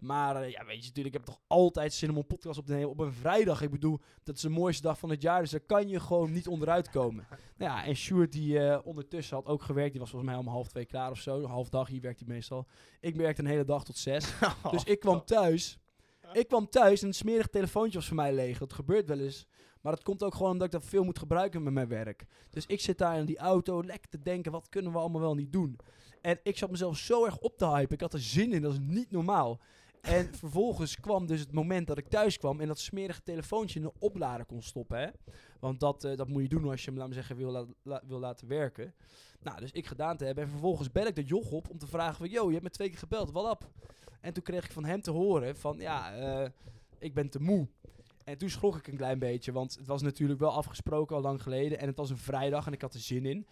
Maar 0.00 0.42
eh, 0.42 0.50
ja, 0.50 0.64
weet 0.64 0.80
je, 0.80 0.86
natuurlijk, 0.86 1.14
ik 1.14 1.20
heb 1.20 1.24
toch 1.24 1.40
altijd 1.46 1.92
zin 1.92 2.10
om 2.10 2.16
een 2.16 2.26
podcast 2.26 2.58
op 2.58 2.66
te 2.66 2.72
nemen 2.72 2.88
op 2.88 2.98
een 2.98 3.12
vrijdag. 3.12 3.62
Ik 3.62 3.70
bedoel, 3.70 4.00
dat 4.22 4.36
is 4.36 4.42
de 4.42 4.48
mooiste 4.48 4.82
dag 4.82 4.98
van 4.98 5.10
het 5.10 5.22
jaar, 5.22 5.40
dus 5.40 5.50
daar 5.50 5.60
kan 5.60 5.88
je 5.88 6.00
gewoon 6.00 6.32
niet 6.32 6.48
onderuit 6.48 6.90
komen. 6.90 7.26
nou 7.58 7.70
ja, 7.70 7.84
en 7.84 7.94
Sjoerd 7.94 8.32
die 8.32 8.58
eh, 8.58 8.86
ondertussen 8.86 9.36
had 9.36 9.46
ook 9.46 9.62
gewerkt. 9.62 9.90
Die 9.90 10.00
was 10.00 10.10
volgens 10.10 10.30
mij 10.30 10.40
om 10.40 10.48
half 10.48 10.68
twee 10.68 10.84
klaar 10.84 11.10
of 11.10 11.18
zo. 11.18 11.46
Half 11.46 11.68
dag, 11.68 11.88
hier 11.88 12.00
werkt 12.00 12.18
hij 12.18 12.28
meestal. 12.28 12.66
Ik 13.00 13.16
werkte 13.16 13.42
een 13.42 13.48
hele 13.48 13.64
dag 13.64 13.84
tot 13.84 13.96
zes. 13.96 14.32
Dus 14.70 14.84
ik 14.84 15.00
kwam 15.00 15.24
thuis. 15.24 15.78
Ik 16.32 16.48
kwam 16.48 16.68
thuis 16.68 17.02
en 17.02 17.08
een 17.08 17.14
smerig 17.14 17.46
telefoontje 17.46 17.98
was 17.98 18.06
voor 18.06 18.16
mij 18.16 18.32
leeg. 18.32 18.58
Dat 18.58 18.72
gebeurt 18.72 19.08
wel 19.08 19.18
eens. 19.18 19.46
Maar 19.80 19.92
dat 19.92 20.02
komt 20.02 20.22
ook 20.22 20.34
gewoon 20.34 20.52
omdat 20.52 20.66
ik 20.66 20.72
dat 20.72 20.84
veel 20.84 21.04
moet 21.04 21.18
gebruiken 21.18 21.62
met 21.62 21.72
mijn 21.72 21.88
werk. 21.88 22.24
Dus 22.50 22.66
ik 22.66 22.80
zit 22.80 22.98
daar 22.98 23.18
in 23.18 23.24
die 23.24 23.38
auto 23.38 23.84
lekker 23.84 24.10
te 24.10 24.22
denken, 24.22 24.52
wat 24.52 24.68
kunnen 24.68 24.92
we 24.92 24.98
allemaal 24.98 25.20
wel 25.20 25.34
niet 25.34 25.52
doen? 25.52 25.78
En 26.20 26.40
ik 26.42 26.58
zat 26.58 26.70
mezelf 26.70 26.96
zo 26.96 27.24
erg 27.24 27.38
op 27.38 27.58
te 27.58 27.66
hypen. 27.66 27.94
Ik 27.94 28.00
had 28.00 28.12
er 28.12 28.20
zin 28.20 28.52
in, 28.52 28.62
dat 28.62 28.72
is 28.72 28.78
niet 28.80 29.10
normaal. 29.10 29.60
En 30.00 30.34
vervolgens 30.34 31.00
kwam 31.00 31.26
dus 31.26 31.40
het 31.40 31.52
moment 31.52 31.86
dat 31.86 31.98
ik 31.98 32.08
thuis 32.08 32.38
kwam 32.38 32.60
en 32.60 32.66
dat 32.66 32.78
smerige 32.78 33.22
telefoontje 33.22 33.78
in 33.78 33.84
de 33.84 33.92
oplader 33.98 34.46
kon 34.46 34.62
stoppen. 34.62 34.98
Hè? 34.98 35.08
Want 35.60 35.80
dat, 35.80 36.04
eh, 36.04 36.16
dat 36.16 36.28
moet 36.28 36.42
je 36.42 36.48
doen 36.48 36.68
als 36.68 36.84
je 36.84 36.90
hem, 36.90 36.98
laat 36.98 37.08
me 37.08 37.14
zeggen, 37.14 37.36
wil, 37.36 37.74
wil 38.06 38.18
laten 38.18 38.48
werken. 38.48 38.94
Nou, 39.42 39.60
dus 39.60 39.72
ik 39.72 39.86
gedaan 39.86 40.16
te 40.16 40.24
hebben. 40.24 40.44
En 40.44 40.50
vervolgens 40.50 40.90
bel 40.90 41.06
ik 41.06 41.14
de 41.14 41.24
joch 41.24 41.50
op 41.50 41.70
om 41.70 41.78
te 41.78 41.86
vragen 41.86 42.16
van... 42.16 42.28
Yo, 42.28 42.46
je 42.46 42.52
hebt 42.52 42.62
me 42.62 42.70
twee 42.70 42.88
keer 42.88 42.98
gebeld, 42.98 43.32
wat 43.32 43.50
op? 43.50 43.70
En 44.20 44.32
toen 44.32 44.42
kreeg 44.42 44.64
ik 44.64 44.72
van 44.72 44.84
hem 44.84 45.00
te 45.00 45.10
horen 45.10 45.56
van... 45.56 45.78
Ja, 45.78 46.14
eh, 46.14 46.50
ik 46.98 47.14
ben 47.14 47.30
te 47.30 47.40
moe. 47.40 47.68
En 48.24 48.38
toen 48.38 48.50
schrok 48.50 48.76
ik 48.76 48.86
een 48.86 48.96
klein 48.96 49.18
beetje. 49.18 49.52
Want 49.52 49.74
het 49.74 49.86
was 49.86 50.02
natuurlijk 50.02 50.40
wel 50.40 50.52
afgesproken 50.52 51.16
al 51.16 51.22
lang 51.22 51.42
geleden. 51.42 51.78
En 51.78 51.86
het 51.86 51.96
was 51.96 52.10
een 52.10 52.18
vrijdag 52.18 52.66
en 52.66 52.72
ik 52.72 52.80
had 52.80 52.94
er 52.94 53.00
zin 53.00 53.26
in. 53.26 53.46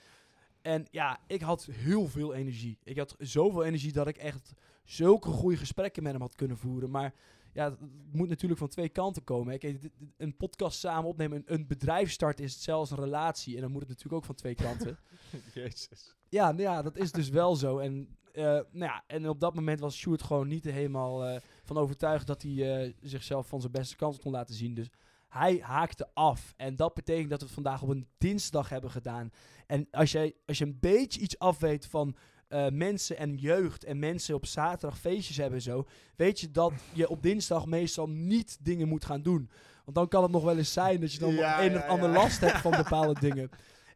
En 0.62 0.86
ja, 0.90 1.20
ik 1.26 1.40
had 1.40 1.64
heel 1.64 2.07
veel 2.07 2.34
energie. 2.34 2.78
Ik 2.84 2.99
had 2.99 3.14
zoveel 3.18 3.64
energie 3.64 3.92
dat 3.92 4.07
ik 4.07 4.16
echt 4.16 4.53
zulke 4.91 5.30
goede 5.30 5.57
gesprekken 5.57 6.03
met 6.03 6.12
hem 6.12 6.20
had 6.20 6.34
kunnen 6.34 6.57
voeren. 6.57 6.91
Maar 6.91 7.14
ja, 7.53 7.70
het 7.70 7.78
moet 8.12 8.28
natuurlijk 8.28 8.61
van 8.61 8.68
twee 8.68 8.89
kanten 8.89 9.24
komen. 9.24 9.59
hè. 9.61 9.74
Een 10.16 10.36
podcast 10.36 10.78
samen 10.78 11.11
opnemen, 11.11 11.36
een, 11.36 11.55
een 11.55 11.66
bedrijf 11.66 12.11
starten 12.11 12.45
is 12.45 12.62
zelfs 12.62 12.91
een 12.91 12.99
relatie. 12.99 13.55
En 13.55 13.61
dan 13.61 13.70
moet 13.70 13.80
het 13.80 13.89
natuurlijk 13.89 14.16
ook 14.16 14.24
van 14.24 14.34
twee 14.34 14.55
kanten. 14.55 14.99
Jezus. 15.55 16.16
Ja, 16.28 16.51
nou 16.51 16.62
ja, 16.62 16.82
dat 16.82 16.97
is 16.97 17.12
dus 17.12 17.28
wel 17.28 17.57
zo. 17.57 17.78
En, 17.78 18.16
eh, 18.32 18.45
nou 18.45 18.66
ja, 18.72 19.05
en 19.07 19.28
op 19.28 19.41
dat 19.41 19.55
moment 19.55 19.80
was 19.80 19.97
Sjoerd 19.97 20.22
gewoon 20.22 20.49
niet 20.49 20.64
helemaal 20.64 21.24
eh, 21.24 21.41
van 21.64 21.76
overtuigd 21.76 22.26
dat 22.26 22.43
hij 22.43 22.84
eh, 22.84 22.93
zichzelf 23.01 23.49
van 23.49 23.61
zijn 23.61 23.72
beste 23.72 23.97
kant 23.97 24.20
kon 24.20 24.32
laten 24.32 24.55
zien. 24.55 24.74
Dus 24.74 24.91
hij 25.28 25.59
haakte 25.62 26.09
af. 26.14 26.55
En 26.57 26.76
dat 26.76 26.95
betekent 26.95 27.30
dat 27.30 27.39
we 27.39 27.45
het 27.45 27.55
vandaag 27.55 27.82
op 27.82 27.89
een 27.89 28.09
dinsdag 28.18 28.68
hebben 28.68 28.91
gedaan. 28.91 29.30
En 29.66 29.89
als, 29.91 30.12
jij, 30.12 30.34
als 30.47 30.59
je 30.59 30.64
een 30.64 30.78
beetje 30.80 31.20
iets 31.20 31.39
afweet 31.39 31.86
van 31.86 32.16
eh, 32.49 32.66
mensen 32.68 33.16
en 33.16 33.36
jeugd 33.36 33.84
en 33.84 33.99
mensen 33.99 34.34
op 34.34 34.46
zaterdag 34.46 34.99
feestjes 34.99 35.36
hebben 35.36 35.55
en 35.59 35.62
zo, 35.64 35.86
weet 36.16 36.40
je 36.40 36.51
dat 36.51 36.72
je 36.92 37.09
op 37.09 37.22
dinsdag 37.22 37.66
meestal 37.66 38.09
niet 38.09 38.59
dingen 38.61 38.88
moet 38.88 39.05
gaan 39.05 39.22
doen. 39.22 39.51
Want 39.84 39.96
dan 39.96 40.09
kan 40.09 40.22
het 40.22 40.32
nog 40.32 40.44
wel 40.44 40.59
eens 40.59 40.72
zijn 40.72 41.01
dat 41.01 41.12
je 41.12 41.18
dan 41.18 41.34
Ja, 41.34 41.62
een 41.62 41.72
ja, 41.72 41.78
of 41.78 41.84
ander 41.86 42.09
ja. 42.09 42.14
last 42.14 42.40
hebt 42.40 42.59
van 42.59 42.70
bepaalde 42.84 43.20
dingen. 43.20 43.51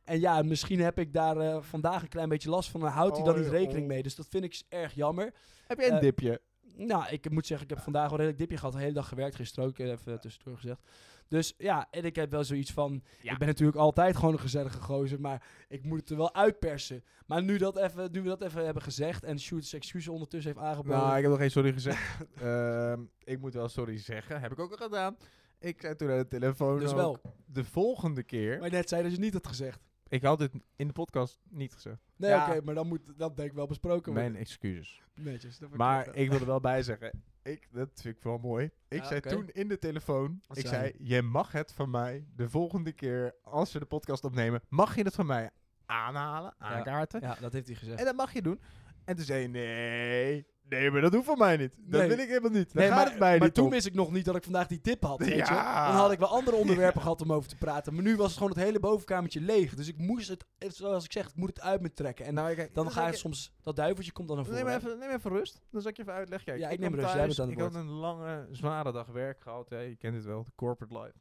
En 0.04 0.20
ja, 0.20 0.42
misschien 0.42 0.80
heb 0.80 0.98
ik 0.98 1.12
daar 1.12 1.36
eh, 1.36 1.56
vandaag 1.60 2.02
een 2.02 2.08
klein 2.08 2.28
beetje 2.28 2.50
last 2.50 2.70
van. 2.70 2.80
Dan 2.80 2.90
houdt 2.90 3.16
hij 3.16 3.24
dan 3.24 3.34
Oh, 3.34 3.40
niet 3.40 3.50
rekening 3.50 3.82
oh. 3.82 3.88
mee. 3.88 4.02
Dus 4.02 4.14
dat 4.14 4.26
vind 4.30 4.44
ik 4.44 4.62
erg 4.68 4.94
jammer. 4.94 5.32
Heb 5.66 5.78
jij 5.78 5.88
een 5.88 5.94
Eh, 5.94 6.00
dipje? 6.00 6.40
Nou, 6.76 7.04
ik 7.10 7.30
moet 7.30 7.46
zeggen, 7.46 7.66
ik 7.68 7.74
heb 7.74 7.82
vandaag 7.84 8.02
wel 8.02 8.12
een 8.12 8.24
redelijk 8.24 8.38
dipje 8.38 8.56
gehad. 8.56 8.72
De 8.74 8.80
hele 8.80 8.92
dag 8.92 9.08
gewerkt, 9.08 9.34
gisteren 9.34 9.68
ook, 9.68 9.78
even 9.78 10.20
tussendoor 10.20 10.56
gezegd. 10.56 10.80
Dus 11.28 11.54
ja, 11.58 11.86
en 11.90 12.04
ik 12.04 12.16
heb 12.16 12.30
wel 12.30 12.44
zoiets 12.44 12.72
van... 12.72 13.02
Ja. 13.20 13.32
Ik 13.32 13.38
ben 13.38 13.48
natuurlijk 13.48 13.78
altijd 13.78 14.16
gewoon 14.16 14.32
een 14.32 14.40
gezellige 14.40 14.80
gozer, 14.80 15.20
maar 15.20 15.46
ik 15.68 15.84
moet 15.84 16.00
het 16.00 16.10
er 16.10 16.16
wel 16.16 16.34
uitpersen. 16.34 17.04
Maar 17.26 17.42
nu, 17.42 17.58
dat 17.58 17.76
even, 17.76 18.12
nu 18.12 18.22
we 18.22 18.28
dat 18.28 18.42
even 18.42 18.64
hebben 18.64 18.82
gezegd 18.82 19.24
en 19.24 19.40
Shoot's 19.40 19.72
excuses 19.72 20.08
ondertussen 20.08 20.52
heeft 20.52 20.64
aangeboden... 20.64 20.98
Nou, 20.98 21.16
ik 21.16 21.20
heb 21.22 21.30
nog 21.30 21.40
geen 21.40 21.50
sorry 21.50 21.72
gezegd. 21.72 22.18
Ehm, 22.40 23.00
ik 23.24 23.40
moet 23.40 23.54
wel 23.54 23.68
sorry 23.68 23.98
zeggen. 23.98 24.40
Heb 24.40 24.52
ik 24.52 24.58
ook 24.58 24.70
al 24.70 24.76
gedaan. 24.76 25.16
Ik 25.58 25.80
zei 25.80 25.96
toen 25.96 26.10
aan 26.10 26.18
de 26.18 26.28
telefoon 26.28 26.78
dus 26.78 26.90
ook, 26.90 26.96
wel. 26.96 27.18
de 27.46 27.64
volgende 27.64 28.22
keer... 28.22 28.58
Maar 28.58 28.70
net 28.70 28.88
zei 28.88 29.02
dat 29.02 29.12
je 29.12 29.18
niet 29.18 29.32
had 29.32 29.46
gezegd. 29.46 29.80
Ik 30.08 30.22
had 30.22 30.38
dit 30.38 30.52
in 30.76 30.86
de 30.86 30.92
podcast 30.92 31.40
niet 31.50 31.72
gezegd. 31.72 31.98
Nee, 32.16 32.30
Ja. 32.30 32.48
oké, 32.48 32.60
maar 32.64 32.74
dan 32.74 32.86
moet 32.86 33.12
dat 33.16 33.36
denk 33.36 33.48
ik 33.48 33.54
wel 33.56 33.66
besproken 33.66 34.12
worden. 34.12 34.30
Mijn 34.32 34.44
excuses. 34.44 35.02
Netjes. 35.14 35.58
dat 35.58 35.70
Maar 35.70 36.14
ik 36.14 36.30
wil 36.30 36.40
er 36.40 36.46
wel 36.46 36.60
bij 36.60 36.82
zeggen, 36.82 37.22
ik, 37.42 37.68
dat 37.72 37.88
vind 37.94 38.16
ik 38.16 38.22
wel 38.22 38.38
mooi. 38.38 38.70
Ik 38.88 38.98
Ja, 39.02 39.06
zei 39.06 39.20
toen 39.20 39.48
in 39.48 39.68
de 39.68 39.78
telefoon, 39.78 40.40
Wat 40.46 40.58
ik 40.58 40.66
zei, 40.66 40.92
je 40.98 41.22
mag 41.22 41.52
het 41.52 41.72
van 41.72 41.90
mij 41.90 42.26
de 42.36 42.48
volgende 42.48 42.92
keer 42.92 43.34
als 43.42 43.72
we 43.72 43.78
de 43.78 43.84
podcast 43.86 44.24
opnemen, 44.24 44.62
mag 44.68 44.96
je 44.96 45.02
het 45.02 45.14
van 45.14 45.26
mij 45.26 45.50
aanhalen, 45.92 46.54
Ja. 46.58 46.66
aankaarten. 46.66 47.20
Ja, 47.20 47.36
dat 47.40 47.52
heeft 47.52 47.66
hij 47.66 47.76
gezegd. 47.76 47.98
En 47.98 48.04
dat 48.04 48.16
mag 48.16 48.32
je 48.32 48.42
doen. 48.42 48.60
En 49.04 49.16
toen 49.16 49.24
zei 49.24 49.42
je, 49.42 49.48
nee, 49.48 50.46
nee, 50.68 50.90
maar 50.90 51.00
dat 51.00 51.12
hoeft 51.14 51.26
van 51.26 51.38
mij 51.38 51.56
niet. 51.56 51.74
Dat 51.78 52.00
Nee. 52.00 52.08
wil 52.08 52.18
ik 52.18 52.28
helemaal 52.28 52.50
niet. 52.50 52.72
Daar 52.72 52.82
Nee, 52.82 52.92
gaat 52.92 52.96
maar, 53.02 53.10
het 53.10 53.18
mij 53.18 53.36
maar 53.38 53.46
niet 53.46 53.54
toen 53.54 53.64
om. 53.64 53.70
wist 53.70 53.86
ik 53.86 53.94
nog 53.94 54.10
niet 54.12 54.24
dat 54.24 54.36
ik 54.36 54.42
vandaag 54.44 54.66
die 54.66 54.80
tip 54.80 55.02
had. 55.02 55.18
Weet 55.18 55.28
je? 55.28 55.36
Ja. 55.36 55.86
Dan 55.86 55.96
had 55.96 56.12
ik 56.12 56.18
wel 56.18 56.28
andere 56.28 56.56
onderwerpen 56.56 57.00
gehad 57.02 57.20
om 57.20 57.32
over 57.32 57.48
te 57.48 57.56
praten. 57.56 57.94
Maar 57.94 58.02
nu 58.02 58.16
was 58.16 58.26
het 58.28 58.36
gewoon 58.36 58.52
het 58.52 58.60
hele 58.62 58.80
bovenkamertje 58.80 59.40
leeg. 59.40 59.74
Dus 59.74 59.88
ik 59.88 59.98
moest 59.98 60.28
het, 60.28 60.44
zoals 60.58 61.04
ik 61.04 61.12
zeg, 61.12 61.26
ik 61.28 61.34
moet 61.36 61.48
het 61.48 61.60
uit 61.60 61.80
me 61.80 61.92
trekken. 61.92 62.24
En 62.26 62.34
nou, 62.34 62.54
kijk, 62.54 62.74
dan 62.74 62.84
dan 62.84 62.92
ga 62.92 63.06
je 63.06 63.16
soms, 63.16 63.52
dat 63.62 63.76
duiveltje 63.76 64.12
komt 64.12 64.28
dan 64.28 64.36
naar 64.36 64.46
Neem 64.48 64.58
voren. 64.58 64.74
even, 64.76 64.98
neem 64.98 65.10
even 65.10 65.30
rust. 65.30 65.60
Dan 65.70 65.80
zal 65.80 65.90
ik 65.90 65.96
je 65.96 66.02
even 66.02 66.14
uitleggen. 66.14 66.48
Kijk, 66.48 66.58
Ja, 66.60 66.68
ik 66.68 66.78
neem 66.78 66.94
rust. 66.94 67.12
Jij 67.14 67.26
bent 67.26 67.38
aan 67.40 67.48
het 67.48 67.56
Ik 67.58 67.62
had 67.62 67.74
een 67.74 67.90
lange, 67.90 68.46
zware 68.50 68.92
dag 68.92 69.06
werk 69.06 69.40
gehad. 69.40 69.68
Hè. 69.70 69.78
Je 69.80 69.96
kent 69.96 70.14
het 70.14 70.24
wel, 70.24 70.44
de 70.44 70.52
corporate 70.54 70.98
life. 70.98 71.14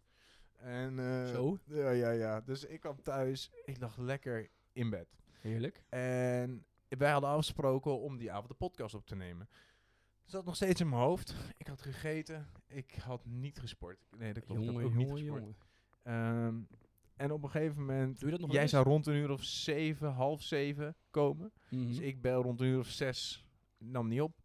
En, 0.58 1.00
eh, 1.00 1.34
Zo. 1.34 1.58
Ja, 1.66 1.90
ja, 1.90 2.10
ja. 2.10 2.42
Dus 2.42 2.66
ik 2.66 2.80
kwam 2.80 3.02
thuis. 3.02 3.52
Ik 3.66 3.80
lag 3.80 3.98
lekker 3.98 4.50
in 4.74 4.90
bed. 4.90 5.08
Heerlijk. 5.40 5.84
En 5.90 6.66
wij 6.88 7.12
hadden 7.12 7.30
afgesproken 7.30 8.00
om 8.00 8.18
die 8.18 8.32
avond 8.32 8.48
de 8.48 8.54
podcast 8.54 8.96
op 8.96 9.06
te 9.06 9.16
nemen. 9.16 9.50
Het 10.22 10.32
zat 10.32 10.46
nog 10.46 10.56
steeds 10.56 10.82
in 10.82 10.90
mijn 10.90 11.02
hoofd. 11.02 11.36
Ik 11.58 11.68
had 11.68 11.82
gegeten. 11.82 12.48
Ik 12.68 12.96
had 13.04 13.26
niet 13.26 13.60
gesport. 13.60 13.98
Nee, 14.18 14.34
dat 14.34 14.44
klopt. 14.44 14.62
ik 14.62 14.68
had 14.68 14.84
ook 14.84 14.94
niet 14.94 15.12
gesport. 15.12 15.44
Ehm, 16.04 16.56
en 17.16 17.32
op 17.32 17.44
een 17.44 17.50
gegeven 17.50 17.80
moment... 17.86 18.20
Doe 18.20 18.26
je 18.30 18.38
dat 18.38 18.46
nog 18.46 18.52
Jij 18.56 18.68
zou 18.68 18.84
rond 18.86 19.08
een 19.08 19.16
uur 19.16 19.30
of 19.30 19.44
zeven, 19.44 20.12
half 20.12 20.42
zeven 20.42 20.96
komen. 21.10 21.52
eens? 21.70 21.88
Dus 21.88 21.98
Mhm. 21.98 22.08
ik 22.08 22.22
bel 22.22 22.42
rond 22.42 22.60
een 22.60 22.68
uur 22.68 22.80
of 22.80 22.88
zes. 22.88 23.46
Nam 23.78 24.08
niet 24.08 24.22
op. 24.22 24.40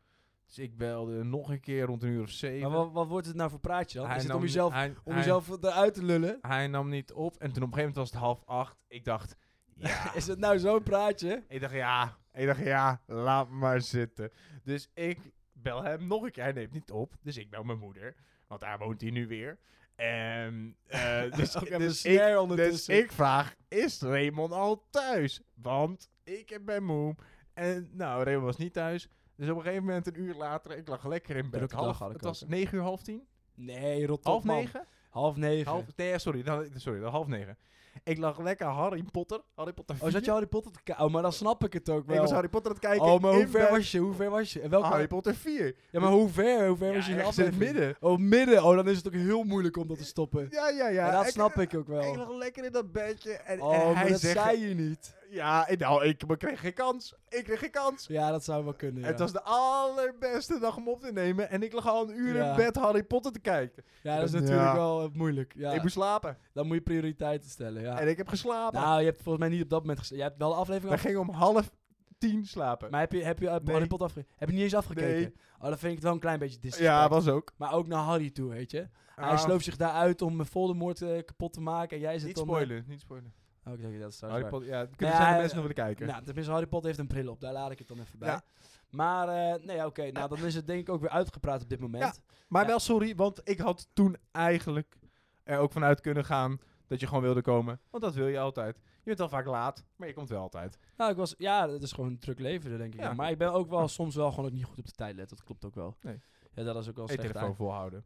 Dus 0.46 0.58
ik 0.58 0.76
belde 0.76 1.24
nog 1.24 1.50
een 1.50 1.60
keer 1.60 1.84
rond 1.84 2.02
een 2.02 2.08
uur 2.08 2.22
of 2.22 2.30
zeven. 2.30 2.68
Maar 2.70 2.78
wat, 2.78 2.92
wat 2.92 3.06
wordt 3.08 3.26
het 3.26 3.36
nou 3.36 3.50
voor 3.50 3.58
praatje 3.60 3.98
dan? 3.98 4.06
Hij 4.08 4.16
Is 4.16 4.22
het 4.22 4.34
om 4.34 4.40
jezelf, 4.42 4.72
hij- 4.72 4.88
om 4.88 5.12
hij- 5.12 5.14
jezelf 5.16 5.48
eruit 5.62 5.94
te 5.94 6.04
lullen? 6.04 6.38
Hij 6.40 6.66
nam 6.66 6.88
niet 6.88 7.12
op. 7.12 7.32
En 7.32 7.52
toen 7.52 7.62
op 7.62 7.68
een 7.68 7.74
gegeven 7.74 7.78
moment 7.78 7.96
was 7.96 8.10
het 8.10 8.18
half 8.20 8.44
acht. 8.44 8.76
Ik 8.88 9.04
dacht, 9.04 9.36
ja. 9.76 10.14
Is 10.14 10.26
het 10.26 10.38
nou 10.38 10.58
zo'n 10.58 10.82
praatje? 10.82 11.44
ik 11.48 11.60
dacht, 11.60 11.74
ja. 11.74 12.16
Ik 12.32 12.46
dacht, 12.46 12.64
ja, 12.64 13.00
laat 13.06 13.48
maar 13.48 13.80
zitten. 13.80 14.30
Dus 14.64 14.90
ik 14.94 15.18
bel 15.52 15.82
hem 15.82 16.06
nog 16.06 16.22
een 16.22 16.30
keer. 16.30 16.42
Hij 16.42 16.52
neemt 16.52 16.72
niet 16.72 16.90
op. 16.90 17.14
Dus 17.22 17.36
ik 17.36 17.50
bel 17.50 17.62
mijn 17.62 17.78
moeder. 17.78 18.14
Want 18.46 18.60
daar 18.60 18.78
woont 18.78 19.00
hij 19.00 19.10
nu 19.10 19.26
weer. 19.26 19.58
En, 19.96 20.76
eh, 20.86 21.22
dus, 21.36 21.54
even 21.54 21.78
dus, 21.78 22.04
ik, 22.04 22.56
dus 22.56 22.88
ik 22.88 23.12
vraag, 23.12 23.54
is 23.68 24.00
Raymond 24.00 24.52
al 24.52 24.86
thuis? 24.90 25.40
Want 25.54 26.10
ik 26.24 26.58
ben 26.64 26.84
moe. 26.84 27.14
En 27.54 27.90
nou, 27.92 28.24
Raymond 28.24 28.44
was 28.44 28.56
niet 28.56 28.72
thuis. 28.72 29.08
Dus 29.36 29.48
op 29.48 29.56
een 29.56 29.62
gegeven 29.62 29.84
moment, 29.84 30.06
een 30.06 30.20
uur 30.20 30.34
later, 30.34 30.76
ik 30.76 30.88
lag 30.88 31.04
lekker 31.04 31.36
in 31.36 31.50
bed. 31.50 31.72
Half, 31.72 31.98
het 31.98 32.22
was 32.22 32.44
negen 32.46 32.78
uur, 32.78 32.82
half 32.82 33.02
tien? 33.02 33.26
Nee, 33.54 34.06
rot 34.06 34.24
Half 34.24 34.44
negen? 34.44 34.86
Half 35.08 35.36
negen. 35.36 35.66
Half, 35.66 35.96
nee, 35.96 36.18
sorry, 36.18 36.42
dan, 36.42 36.70
sorry, 36.74 37.00
dan 37.00 37.10
half 37.10 37.26
negen. 37.26 37.58
Ik 38.04 38.18
lag 38.18 38.38
lekker 38.38 38.66
Harry 38.66 39.02
Potter. 39.12 39.40
Harry 39.54 39.72
Potter 39.72 39.94
Oh, 39.96 40.02
zat 40.02 40.12
je 40.12 40.18
4. 40.20 40.30
Harry 40.32 40.46
Potter 40.46 40.72
te 40.72 40.80
kijken? 40.82 41.04
Oh, 41.04 41.12
maar 41.12 41.22
dan 41.22 41.32
snap 41.32 41.64
ik 41.64 41.72
het 41.72 41.88
ook 41.90 42.06
wel. 42.06 42.14
Ik 42.14 42.20
was 42.22 42.30
Harry 42.30 42.48
Potter 42.48 42.70
aan 42.72 42.76
het 42.76 42.86
kijken. 42.86 43.06
oh, 43.06 43.20
maar 43.20 43.32
hoe 43.32 43.48
ver 43.48 43.60
bed. 43.60 43.70
was 43.70 43.90
je? 43.92 43.98
Hoe 43.98 44.14
ver 44.14 44.30
was 44.30 44.52
je? 44.52 44.60
En 44.60 44.70
welke 44.70 44.86
Harry 44.86 45.06
Potter 45.06 45.34
4. 45.34 45.74
Ja, 45.90 46.00
maar 46.00 46.10
hoe 46.10 46.28
ver? 46.28 46.66
Hoe 46.68 46.76
ver 46.76 46.94
was 46.94 47.06
je 47.06 47.12
in 47.42 47.48
het 47.48 47.58
midden. 47.58 47.96
Oh, 48.00 48.18
midden. 48.18 48.64
Oh, 48.64 48.76
dan 48.76 48.88
is 48.88 48.96
het 48.96 49.06
ook 49.06 49.12
heel 49.12 49.42
moeilijk 49.42 49.76
om 49.76 49.88
dat 49.88 49.98
te 49.98 50.04
stoppen. 50.04 50.46
Ja, 50.50 50.68
ja, 50.68 50.88
ja. 50.88 51.06
Ja, 51.06 51.10
dat 51.16 51.24
Ik- 51.26 51.30
snap 51.32 51.54
ik 51.58 51.74
ook 51.74 51.80
Ik 51.82 51.86
wel. 51.88 52.16
lag 52.16 52.30
lekker 52.30 52.64
in 52.64 52.72
dat 52.72 52.92
bedje. 52.92 53.32
En, 53.32 53.60
Oh, 53.62 53.74
en 53.74 53.84
maar 53.92 54.00
hij 54.02 54.10
dat 54.10 54.20
zei 54.20 54.68
je 54.68 54.74
niet. 54.74 55.14
Ja, 55.30 55.66
ik- 55.68 55.78
nou, 55.78 56.04
ik 56.04 56.26
maar 56.26 56.36
kreeg 56.36 56.60
geen 56.60 56.72
kans. 56.74 57.14
Ik 57.28 57.44
kreeg 57.44 57.58
geen 57.58 57.70
kans. 57.70 58.06
Ja, 58.06 58.30
dat 58.30 58.44
zou 58.44 58.64
wel 58.64 58.74
kunnen, 58.74 59.02
ja. 59.02 59.06
Het 59.08 59.18
was 59.18 59.32
de 59.32 59.42
allerbeste 59.42 60.58
dag 60.58 60.76
om 60.76 60.88
op 60.88 61.00
te 61.00 61.12
nemen. 61.12 61.50
En 61.50 61.62
ik 61.62 61.72
lag 61.72 61.88
al 61.88 62.08
een 62.08 62.18
uur 62.18 62.36
Ja. 62.36 62.50
in 62.50 62.56
bed 62.56 62.76
Harry 62.76 63.04
Potter 63.04 63.32
te 63.32 63.38
kijken. 63.40 63.84
Ja, 64.02 64.16
dat 64.16 64.24
is 64.24 64.32
Ja. 64.32 64.38
natuurlijk 64.40 64.72
wel 64.72 65.02
eh, 65.02 65.08
moeilijk. 65.12 65.52
Ja, 65.56 65.72
Ik 65.72 65.82
moest 65.82 65.94
slapen. 65.94 66.38
dan 66.52 66.66
moet 66.66 66.76
je 66.76 66.82
prioriteiten 66.82 67.50
stellen, 67.50 67.82
ja. 67.82 67.98
En 68.00 68.08
ik 68.08 68.16
heb 68.16 68.28
geslapen. 68.28 68.80
Nou, 68.80 68.98
je 69.00 69.04
hebt 69.06 69.22
volgens 69.22 69.44
mij 69.44 69.54
niet 69.54 69.62
op 69.64 69.70
dat 69.70 69.80
moment 69.80 69.98
geslapen. 69.98 70.24
Je 70.24 70.28
hebt 70.30 70.40
wel 70.42 70.50
de 70.50 70.56
aflevering 70.60 70.88
Wij 70.88 70.98
af... 70.98 71.04
gingen 71.04 71.20
om 71.20 71.30
half 71.30 71.70
tien 72.18 72.44
slapen. 72.46 72.90
Maar 72.90 73.00
heb 73.00 73.12
je, 73.12 73.22
heb 73.24 73.38
je 73.38 73.46
uh, 73.46 73.52
Nee. 73.52 73.72
Harry 73.74 73.86
Potter 73.86 74.06
afge... 74.08 74.24
Heb 74.36 74.48
je 74.48 74.54
niet 74.54 74.64
eens 74.64 74.74
afgekeken? 74.74 75.14
Nee. 75.14 75.32
Oh, 75.58 75.62
dan 75.68 75.78
vind 75.78 75.84
ik 75.84 75.94
het 75.94 76.02
wel 76.02 76.12
een 76.12 76.18
klein 76.18 76.38
beetje 76.38 76.58
disrespect. 76.58 76.90
ja, 76.92 77.08
was 77.08 77.28
ook. 77.28 77.52
Maar 77.56 77.72
ook 77.72 77.86
naar 77.86 77.98
Harry 78.02 78.30
toe, 78.30 78.48
weet 78.50 78.70
je. 78.70 78.88
Hij 79.14 79.28
Ah, 79.30 79.38
sloopt 79.38 79.64
zich 79.64 79.76
daaruit 79.76 80.22
om 80.22 80.40
eh, 80.40 80.46
Voldemort 80.46 81.02
eh, 81.02 81.24
kapot 81.24 81.52
te 81.52 81.60
maken. 81.60 81.96
En 81.96 82.02
jij 82.02 82.18
zit 82.18 82.26
Niet 82.28 82.38
spoilen, 82.38 82.84
niet 82.86 83.00
spoilen. 83.00 83.32
Oh, 83.66 83.72
ik 83.72 83.82
dacht, 83.82 84.00
dat 84.00 84.12
is 84.12 84.20
Harry. 84.20 84.48
Potter, 84.48 84.68
ja, 84.68 84.84
kunnen 84.84 84.96
Nee, 84.98 85.16
zijn 85.16 85.32
de 85.32 85.38
mensen 85.38 85.56
nog 85.58 85.66
willen 85.66 85.84
kijken. 85.84 86.06
Nou, 86.06 86.24
tenminste, 86.24 86.52
Harry 86.52 86.66
Potter 86.66 86.86
heeft 86.88 87.00
een 87.00 87.06
bril 87.06 87.30
op. 87.30 87.40
Daar 87.40 87.52
laat 87.52 87.70
ik 87.70 87.78
het 87.78 87.88
dan 87.88 87.98
even 88.00 88.18
bij. 88.18 88.28
Ja. 88.28 88.42
Maar, 88.90 89.28
eh, 89.28 89.64
nee, 89.64 89.86
oké. 89.86 90.10
nou, 90.10 90.28
dan 90.28 90.44
is 90.44 90.54
het 90.54 90.66
denk 90.66 90.80
ik 90.80 90.88
ook 90.88 91.00
weer 91.00 91.10
uitgepraat 91.10 91.62
op 91.62 91.68
dit 91.68 91.80
moment. 91.80 92.20
Maar 92.48 92.62
Ja. 92.62 92.68
wel 92.68 92.78
sorry, 92.78 93.14
want 93.14 93.40
ik 93.44 93.58
had 93.58 93.88
toen 93.92 94.16
eigenlijk 94.32 94.96
er 95.42 95.58
ook 95.58 95.72
vanuit 95.72 96.00
kunnen 96.00 96.24
gaan 96.24 96.58
dat 96.86 97.00
je 97.00 97.06
gewoon 97.06 97.22
wilde 97.22 97.42
komen. 97.42 97.80
Want 97.90 98.02
dat 98.02 98.14
wil 98.14 98.26
je 98.26 98.38
altijd. 98.38 98.76
Je 98.76 99.02
bent 99.04 99.20
al 99.20 99.28
vaak 99.28 99.46
laat, 99.46 99.84
maar 99.96 100.08
je 100.08 100.14
komt 100.14 100.28
wel 100.28 100.40
altijd. 100.40 100.78
Nou, 100.96 101.10
ik 101.10 101.16
was... 101.16 101.34
Ja, 101.38 101.66
dat 101.66 101.82
is 101.82 101.92
gewoon 101.92 102.10
een 102.10 102.18
druk 102.18 102.38
leven, 102.38 102.78
denk 102.78 102.94
ik. 102.94 103.00
Ja. 103.00 103.12
Maar 103.12 103.30
ik 103.30 103.38
ben 103.38 103.52
ook 103.52 103.68
wel 103.70 103.88
soms 103.88 104.14
wel 104.14 104.30
gewoon 104.30 104.44
ook 104.44 104.52
niet 104.52 104.64
goed 104.64 104.78
op 104.78 104.86
de 104.86 104.92
tijd 104.92 105.16
let. 105.16 105.28
Dat 105.28 105.44
klopt 105.44 105.64
ook 105.64 105.74
wel. 105.74 105.96
Nee. 106.00 106.20
Ja, 106.54 106.62
dat 106.62 106.76
is 106.76 106.88
ook 106.88 106.96
wel 106.96 107.06
Je 107.06 107.12
slecht 107.12 107.28
telefoon 107.32 107.54
volhouden. 107.56 108.04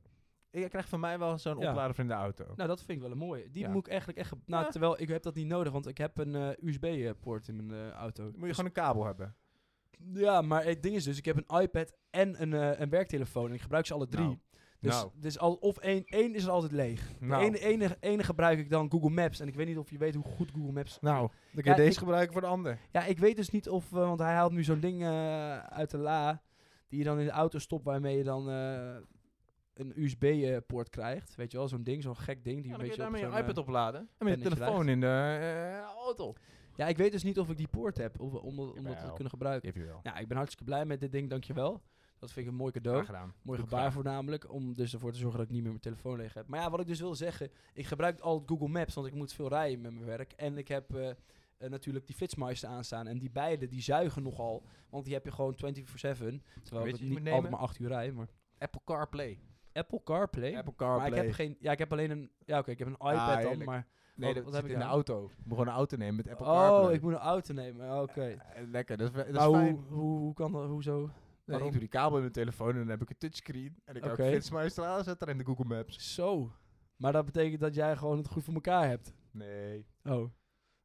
Je 0.51 0.69
krijgt 0.69 0.89
van 0.89 1.01
mij 1.01 1.19
wel 1.19 1.39
zo'n 1.39 1.59
Ja. 1.59 1.69
oplader 1.69 1.95
voor 1.95 2.05
in 2.05 2.11
de 2.11 2.17
auto. 2.17 2.45
Nou, 2.57 2.69
dat 2.69 2.79
vind 2.79 2.91
ik 2.91 3.01
wel 3.01 3.11
een 3.11 3.19
mooie. 3.19 3.51
Die 3.51 3.63
Ja. 3.63 3.71
moet 3.71 3.85
ik 3.87 3.89
eigenlijk 3.89 4.19
echt... 4.19 4.33
Nou, 4.47 4.65
Ja. 4.65 4.71
terwijl 4.71 5.01
ik 5.01 5.09
heb 5.09 5.23
dat 5.23 5.35
niet 5.35 5.47
nodig, 5.47 5.73
want 5.73 5.87
ik 5.87 5.99
heb 5.99 6.19
een 6.19 6.35
eh, 6.35 6.49
USB-poort 6.69 7.49
in 7.49 7.67
mijn 7.67 7.81
eh, 7.81 7.91
auto. 7.91 8.25
Moet 8.25 8.35
je 8.35 8.41
Dus- 8.41 8.51
gewoon 8.51 8.65
een 8.67 8.73
kabel 8.73 9.05
hebben. 9.05 9.35
Ja, 10.13 10.43
maar 10.43 10.65
het 10.65 10.83
ding 10.83 10.95
is 10.95 11.05
dus, 11.05 11.19
ik 11.19 11.25
heb 11.25 11.37
een 11.37 11.61
iPad 11.61 11.93
en 12.11 12.43
een, 12.43 12.53
eh, 12.55 12.81
een 12.81 12.89
werktelefoon. 12.91 13.49
En 13.49 13.55
ik 13.55 13.61
gebruik 13.61 13.87
ze 13.87 13.95
alle 13.95 14.09
drie. 14.09 14.25
Nou. 14.25 14.39
Dus, 14.81 14.95
Nou. 14.95 15.11
dus 15.15 15.39
al, 15.39 15.55
of 15.55 15.79
één, 15.79 16.05
één 16.05 16.35
is 16.35 16.45
er 16.45 16.51
altijd 16.51 16.73
leeg. 16.73 17.13
Nou. 17.21 17.51
De 17.51 17.59
ene, 17.61 17.97
ene 18.01 18.23
gebruik 18.23 18.59
ik 18.59 18.71
dan 18.71 18.91
Google 18.91 19.11
Maps. 19.11 19.41
En 19.41 19.49
ik 19.49 19.55
weet 19.55 19.67
niet 19.67 19.79
of 19.79 19.91
je 19.91 19.99
weet 19.99 20.15
hoe 20.15 20.25
goed 20.25 20.51
Google 20.55 20.73
Maps... 20.73 20.99
Nou, 21.01 21.19
dan 21.21 21.31
kun 21.53 21.63
je 21.65 21.71
Ja, 21.71 21.77
deze 21.77 21.91
ik- 21.91 21.99
gebruiken 21.99 22.33
voor 22.33 22.41
de 22.43 22.47
ander. 22.47 22.79
Ja, 22.93 23.05
ik 23.05 23.19
weet 23.19 23.37
dus 23.37 23.51
niet 23.51 23.69
of... 23.69 23.93
eh, 23.93 23.99
want 23.99 24.19
hij 24.21 24.33
haalt 24.35 24.53
nu 24.53 24.65
zo'n 24.65 24.81
ding 24.81 25.03
eh, 25.03 25.57
uit 25.59 25.91
de 25.91 25.99
la... 25.99 26.43
die 26.89 26.99
je 26.99 27.05
dan 27.05 27.19
in 27.19 27.25
de 27.25 27.31
auto 27.31 27.59
stopt... 27.59 27.85
waarmee 27.85 28.17
je 28.17 28.25
dan 28.25 28.51
eh, 28.51 28.97
een 29.81 29.93
USB-poort 30.03 30.89
krijgt. 30.89 31.35
Weet 31.35 31.51
je 31.53 31.59
wel, 31.59 31.69
zo'n 31.69 31.83
ding, 31.83 32.03
zo'n 32.03 32.17
gek 32.17 32.45
ding. 32.45 32.57
Die 32.63 32.67
Ja, 32.67 32.73
een 32.73 32.79
dan 32.79 32.89
kun 32.89 32.97
je 32.97 33.03
daarmee 33.03 33.21
op 33.25 33.27
je 33.31 33.33
zo'n, 33.37 33.43
iPad 33.45 33.59
opladen. 33.59 34.01
En 34.19 34.27
met 34.27 34.39
je 34.43 34.49
telefoon 34.49 34.89
in 34.89 35.01
de 35.01 35.07
eh, 35.07 35.79
auto. 36.05 36.33
eh, 36.33 36.41
Ja, 36.77 36.87
ik 36.87 36.97
weet 36.97 37.13
dus 37.13 37.23
niet 37.23 37.39
of 37.39 37.51
ik 37.51 37.57
die 37.57 37.69
poort 37.69 37.97
heb. 37.97 38.21
Of, 38.21 38.33
om, 38.35 38.57
dat- 38.57 38.77
om 38.77 38.85
dat 38.85 39.01
te 39.01 39.07
kunnen 39.15 39.31
gebruiken. 39.31 39.69
Heb 39.69 39.77
je 39.77 39.85
wel. 39.85 40.01
Ja, 40.03 40.17
ik 40.19 40.29
ben 40.29 40.37
hartstikke 40.37 40.65
blij 40.65 40.85
met 40.85 41.01
dit 41.01 41.13
ding, 41.13 41.31
dankjewel. 41.31 41.83
Dat 42.19 42.33
vind 42.33 42.47
ik 42.47 42.53
een 42.53 42.59
mooi 42.59 42.73
cadeau. 42.73 42.97
Mooi 43.43 43.59
Doe 43.59 43.69
gebaar 43.69 43.93
voornamelijk, 43.93 44.53
om 44.53 44.75
dus 44.75 44.93
ervoor 44.93 45.13
te 45.13 45.19
zorgen 45.19 45.39
dat 45.39 45.47
ik 45.49 45.53
niet 45.53 45.61
meer 45.63 45.71
mijn 45.71 45.83
telefoon 45.83 46.17
leeg 46.17 46.35
heb. 46.35 46.47
Maar 46.47 46.61
ja, 46.61 46.71
wat 46.71 46.81
ik 46.81 46.87
dus 46.87 47.01
wil 47.01 47.15
zeggen, 47.15 47.51
ik 47.73 47.87
gebruik 47.87 48.21
al 48.21 48.43
Google 48.47 48.69
Maps, 48.69 48.95
want 48.95 49.07
ik 49.07 49.15
moet 49.15 49.33
veel 49.33 49.49
rijden 49.49 49.81
met 49.81 49.93
mijn 49.93 50.05
werk. 50.07 50.33
En 50.33 50.59
ik 50.59 50.69
heb 50.69 50.95
eh, 50.95 51.09
eh, 51.11 51.17
natuurlijk 51.71 52.07
die 52.07 52.15
Flitsmeister 52.17 52.69
aanstaan. 52.69 53.07
En 53.07 53.19
die 53.19 53.31
beide, 53.31 53.69
die 53.69 53.83
zuigen 53.83 54.23
nogal, 54.23 54.63
want 54.91 55.05
die 55.05 55.15
heb 55.15 55.25
je 55.25 55.33
gewoon 55.33 55.55
24-7. 55.55 56.43
Terwijl 56.63 56.87
ik 56.87 57.01
niet 57.01 57.29
altijd 57.33 57.51
maar 57.51 57.61
8 57.61 57.79
uur 57.79 57.89
rij. 57.89 58.13
Maar 58.13 58.29
Apple 58.59 58.81
CarPlay. 58.85 59.39
Apple 59.73 60.03
CarPlay? 60.05 60.57
Apple 60.57 60.87
maar 60.87 61.07
ik 61.07 61.15
heb 61.15 61.33
geen, 61.33 61.57
ja, 61.61 61.73
ik 61.73 61.79
heb 61.79 61.93
alleen 61.93 62.11
een, 62.11 62.31
ja 62.45 62.59
oké, 62.59 62.71
ik 62.71 62.79
heb 62.79 62.89
een 62.89 62.93
iPad 62.95 63.15
Ah, 63.15 63.43
dan, 63.43 63.65
maar... 63.65 63.87
Nee, 64.15 64.35
Wat- 64.35 64.45
dat 64.45 64.45
wat 64.45 64.55
zit 64.55 64.63
heb 64.63 64.71
in 64.71 64.77
ik 64.77 64.83
de 64.83 64.89
aan? 64.89 64.95
auto. 64.95 65.21
Je 65.23 65.43
moet 65.45 65.49
gewoon 65.53 65.67
een 65.67 65.73
auto 65.75 65.97
nemen 65.97 66.17
met 66.17 66.29
Apple 66.29 66.47
Oh, 66.47 66.53
CarPlay. 66.53 66.95
ik 66.95 67.03
moet 67.03 67.13
een 67.13 67.19
auto 67.19 67.55
nemen, 67.55 67.91
Oh, 67.91 68.03
oké. 68.03 68.23
Eh, 68.23 68.63
lekker, 68.71 68.97
dat 68.97 69.09
is, 69.09 69.15
dat 69.15 69.27
is 69.27 69.33
Maar 69.33 69.47
hoe, 69.47 69.57
fijn. 69.57 69.77
hoe, 69.89 70.19
hoe 70.19 70.35
kan 70.35 70.53
dat, 70.53 70.67
hoezo? 70.69 70.99
Nee, 71.01 71.11
waarom? 71.45 71.67
ik 71.67 71.73
doe 71.73 71.81
die 71.81 71.89
kabel 71.91 72.15
in 72.15 72.21
mijn 72.21 72.33
telefoon 72.33 72.71
en 72.71 72.79
dan 72.79 72.89
heb 72.89 73.03
ik 73.03 73.11
een 73.11 73.19
touchscreen. 73.19 73.77
En 73.85 73.95
ik 73.95 74.01
kan 74.03 74.11
Oké. 74.11 74.23
ook 74.23 74.79
aanzetten 74.85 75.29
in 75.29 75.39
de 75.39 75.45
Google 75.45 75.65
Maps. 75.65 76.15
Zo. 76.15 76.53
Maar 76.97 77.13
dat 77.13 77.25
betekent 77.25 77.61
dat 77.61 77.75
jij 77.75 77.97
gewoon 77.97 78.17
het 78.19 78.29
goed 78.29 78.45
voor 78.45 78.55
elkaar 78.55 78.89
hebt. 78.89 79.13
Nee. 79.31 79.87
Oh. 80.05 80.31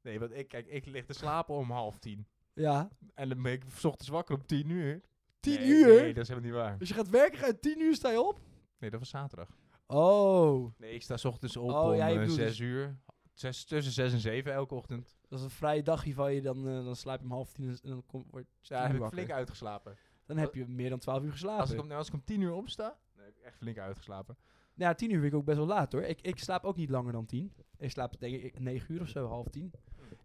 Nee, 0.02 0.20
want 0.20 0.32
ik, 0.34 0.48
kijk, 0.48 0.68
ik 0.68 0.86
lig 0.86 1.06
te 1.06 1.14
slapen 1.14 1.56
om 1.56 1.72
half 1.72 2.00
tien. 2.00 2.28
Ja. 2.54 2.90
En 3.14 3.30
dan 3.30 3.42
ben 3.42 3.52
ik 3.52 3.64
's 3.76 3.84
ochtends 3.86 4.10
wakker 4.12 4.36
om 4.36 4.46
tien 4.46 4.70
uur. 4.70 5.02
10 5.40 5.60
Nee, 5.60 5.68
uur? 5.70 6.02
Nee, 6.02 6.14
dat 6.14 6.24
is 6.24 6.30
helemaal 6.30 6.50
niet 6.50 6.60
waar. 6.60 6.78
Dus 6.78 6.88
je 6.88 6.94
gaat 6.94 7.10
werken, 7.10 7.40
ga 7.40 7.46
je 7.48 7.60
10 7.60 7.82
uur 7.82 7.96
sta 7.96 8.10
je 8.12 8.22
op? 8.22 8.40
Nee, 8.86 8.94
dat 9.00 9.04
was 9.04 9.22
zaterdag. 9.22 9.50
Oh. 9.88 10.72
Nee, 10.78 10.94
ik 10.94 11.02
sta 11.02 11.18
's 11.18 11.26
ochtends 11.26 11.58
op 11.58 11.70
Oh, 11.70 11.84
om 11.84 11.94
ja, 11.96 12.08
je 12.08 12.14
eh, 12.14 12.20
bedoelt 12.20 12.38
zes 12.38 12.48
dus- 12.50 12.60
uur. 12.60 12.98
Zes, 13.34 13.64
tussen 13.66 13.94
zes 13.94 14.14
en 14.14 14.20
zeven 14.20 14.54
elke 14.54 14.76
ochtend. 14.76 15.16
Dat 15.28 15.40
is 15.40 15.46
een 15.46 15.52
vrije 15.52 15.84
dagje 15.84 16.14
van 16.14 16.34
je, 16.34 16.42
dan, 16.42 16.68
eh, 16.68 16.84
dan 16.86 16.96
slaap 16.96 17.18
je 17.20 17.26
om 17.26 17.32
half 17.32 17.52
tien 17.52 17.68
en 17.70 17.90
dan 17.90 18.04
kom, 18.06 18.26
word 18.32 18.46
je 18.46 18.52
Ja, 18.62 18.68
tien 18.68 18.78
heb 18.78 18.90
uur 18.90 18.96
ik 18.96 19.02
wakker. 19.02 19.18
flink 19.18 19.32
uitgeslapen. 19.32 19.98
Dan 20.26 20.38
heb 20.38 20.54
je 20.54 20.68
meer 20.68 20.90
dan 20.90 21.00
12 21.00 21.24
uur 21.24 21.32
geslapen. 21.32 21.60
Als 21.62 21.72
ik, 21.72 21.82
om, 21.82 21.92
als 21.92 22.08
ik 22.08 22.14
om 22.14 22.24
tien 22.24 22.42
uur 22.42 22.54
opsta, 22.54 22.98
dan 23.16 23.26
heb 23.26 23.36
ik 23.38 23.42
echt 23.44 23.58
flink 23.58 23.78
uitgeslapen. 23.78 24.38
Ja, 24.74 24.94
10 24.94 25.12
uur 25.12 25.20
vind 25.20 25.32
ik 25.34 25.38
ook 25.40 25.46
best 25.46 25.58
wel 25.58 25.68
laat 25.68 25.92
hoor. 25.92 26.02
Ik, 26.02 26.22
ik 26.22 26.40
slaap 26.40 26.64
ook 26.64 26.76
niet 26.76 26.90
langer 26.90 27.12
dan 27.12 27.26
10. 27.26 27.54
Ik 27.78 27.92
slaap 27.92 28.20
denk 28.20 28.44
ik 28.44 28.60
9 28.60 28.96
uur 28.96 29.02
of 29.02 29.08
zo, 29.10 29.28
half 29.28 29.48
10. 29.48 29.72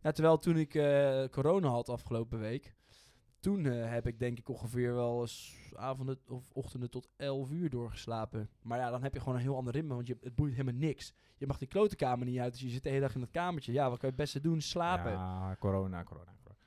Ja, 0.03 0.13
terwijl 0.13 0.39
toen 0.39 0.57
ik 0.57 0.75
eh, 0.75 1.25
corona 1.25 1.69
had 1.69 1.89
afgelopen 1.89 2.39
week, 2.39 2.75
toen 3.41 3.67
eh, 3.67 3.91
heb 3.91 4.07
ik 4.07 4.19
denk 4.19 4.39
ik 4.39 4.49
ongeveer 4.49 4.95
wel 4.95 5.21
eens 5.21 5.57
avonden 5.75 6.19
of 6.29 6.51
ochtenden 6.53 6.91
tot 6.91 7.09
11 7.17 7.51
uur 7.51 7.71
doorgeslapen. 7.71 8.51
Maar 8.63 8.79
ja, 8.79 8.91
dan 8.91 9.03
heb 9.03 9.15
je 9.15 9.19
gewoon 9.21 9.35
een 9.35 9.41
heel 9.41 9.57
ander 9.57 9.73
ritme, 9.73 9.95
want 9.95 10.07
je, 10.07 10.17
het 10.21 10.35
boeit 10.35 10.53
helemaal 10.53 10.81
niks. 10.81 11.13
Je 11.37 11.47
mag 11.47 11.59
die 11.59 11.69
klote 11.69 11.97
kamer 11.97 12.27
niet 12.27 12.39
uit, 12.39 12.53
dus 12.53 12.61
je 12.61 12.69
zit 12.69 12.83
de 12.83 12.89
hele 12.89 13.01
dag 13.01 13.15
in 13.15 13.21
het 13.21 13.31
kamertje. 13.31 13.73
Ja, 13.73 13.83
wat 13.91 13.99
kan 13.99 14.09
je 14.09 14.15
het 14.15 14.25
beste 14.25 14.41
doen? 14.41 14.61
Slapen. 14.61 15.13
Ja, 15.13 15.49
Ja, 15.49 15.57
corona, 15.57 16.05
corona. 16.05 16.35
corona. 16.43 16.61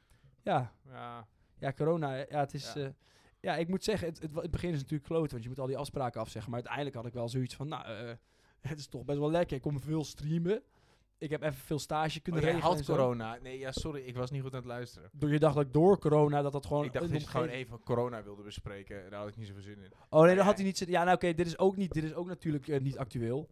ja, 0.44 1.28
Ja, 1.60 1.74
corona. 1.74 2.16
Ja, 2.16 2.40
het 2.40 2.54
is... 2.54 2.74
Ja. 2.74 2.82
Ja. 2.82 2.94
ja, 3.40 3.56
ik 3.56 3.68
moet 3.68 3.84
zeggen, 3.84 4.08
het, 4.08 4.22
het, 4.22 4.36
het 4.36 4.52
begin 4.52 4.72
is 4.72 4.80
natuurlijk 4.80 5.10
kloten, 5.10 5.32
want 5.32 5.44
je 5.44 5.50
moet 5.50 5.60
al 5.60 5.68
die 5.68 5.78
afspraken 5.78 6.22
afzeggen. 6.22 6.52
Maar 6.52 6.60
uiteindelijk 6.60 6.96
had 6.96 7.06
ik 7.06 7.14
wel 7.14 7.30
zoiets 7.30 7.56
van, 7.56 7.68
nou, 7.68 7.86
eh, 7.86 8.16
het 8.70 8.80
is 8.80 8.88
toch 8.88 9.04
best 9.04 9.20
wel 9.20 9.32
lekker. 9.32 9.56
Ik 9.56 9.62
kom 9.62 9.80
veel 9.80 10.04
streamen. 10.04 10.64
Ik 11.24 11.30
heb 11.30 11.42
even 11.42 11.54
veel 11.62 11.80
stage 11.80 12.20
kunnen 12.20 12.42
oh, 12.42 12.48
jij 12.48 12.56
regelen. 12.56 12.78
had 12.78 12.86
corona. 12.86 13.38
Nee, 13.42 13.60
ja, 13.60 13.72
sorry, 13.72 14.02
ik 14.02 14.16
was 14.16 14.32
niet 14.32 14.42
goed 14.42 14.52
aan 14.52 14.60
het 14.60 14.68
luisteren. 14.68 15.10
Door 15.14 15.32
je 15.32 15.40
dacht 15.40 15.56
dat 15.56 15.66
ik 15.66 15.74
door 15.74 16.00
corona 16.00 16.42
dat 16.42 16.52
dat 16.52 16.66
gewoon. 16.66 16.86
ik 16.86 16.94
dacht 16.94 17.12
dat 17.12 17.22
je 17.22 17.28
gewoon 17.28 17.48
even 17.48 17.80
corona 17.80 18.24
wilde 18.24 18.44
bespreken. 18.44 19.10
Daar 19.10 19.20
had 19.20 19.28
ik 19.30 19.38
niet 19.38 19.48
zoveel 19.48 19.62
zin 19.62 19.78
in. 19.78 19.92
Oh 20.10 20.20
nee, 20.22 20.30
Ja, 20.30 20.36
dat 20.36 20.46
had 20.46 20.56
hij 20.56 20.66
niet. 20.66 20.78
zitten- 20.78 20.96
Ja, 20.96 21.04
nou 21.04 21.16
oké, 21.16 21.34
dit 21.34 21.48
is 21.48 21.58
ook 21.58 21.76
niet. 21.76 21.94
Dit 21.94 22.04
is 22.04 22.14
ook 22.14 22.28
natuurlijk 22.28 22.68
eh, 22.68 22.80
niet 22.82 22.98
actueel. 22.98 23.50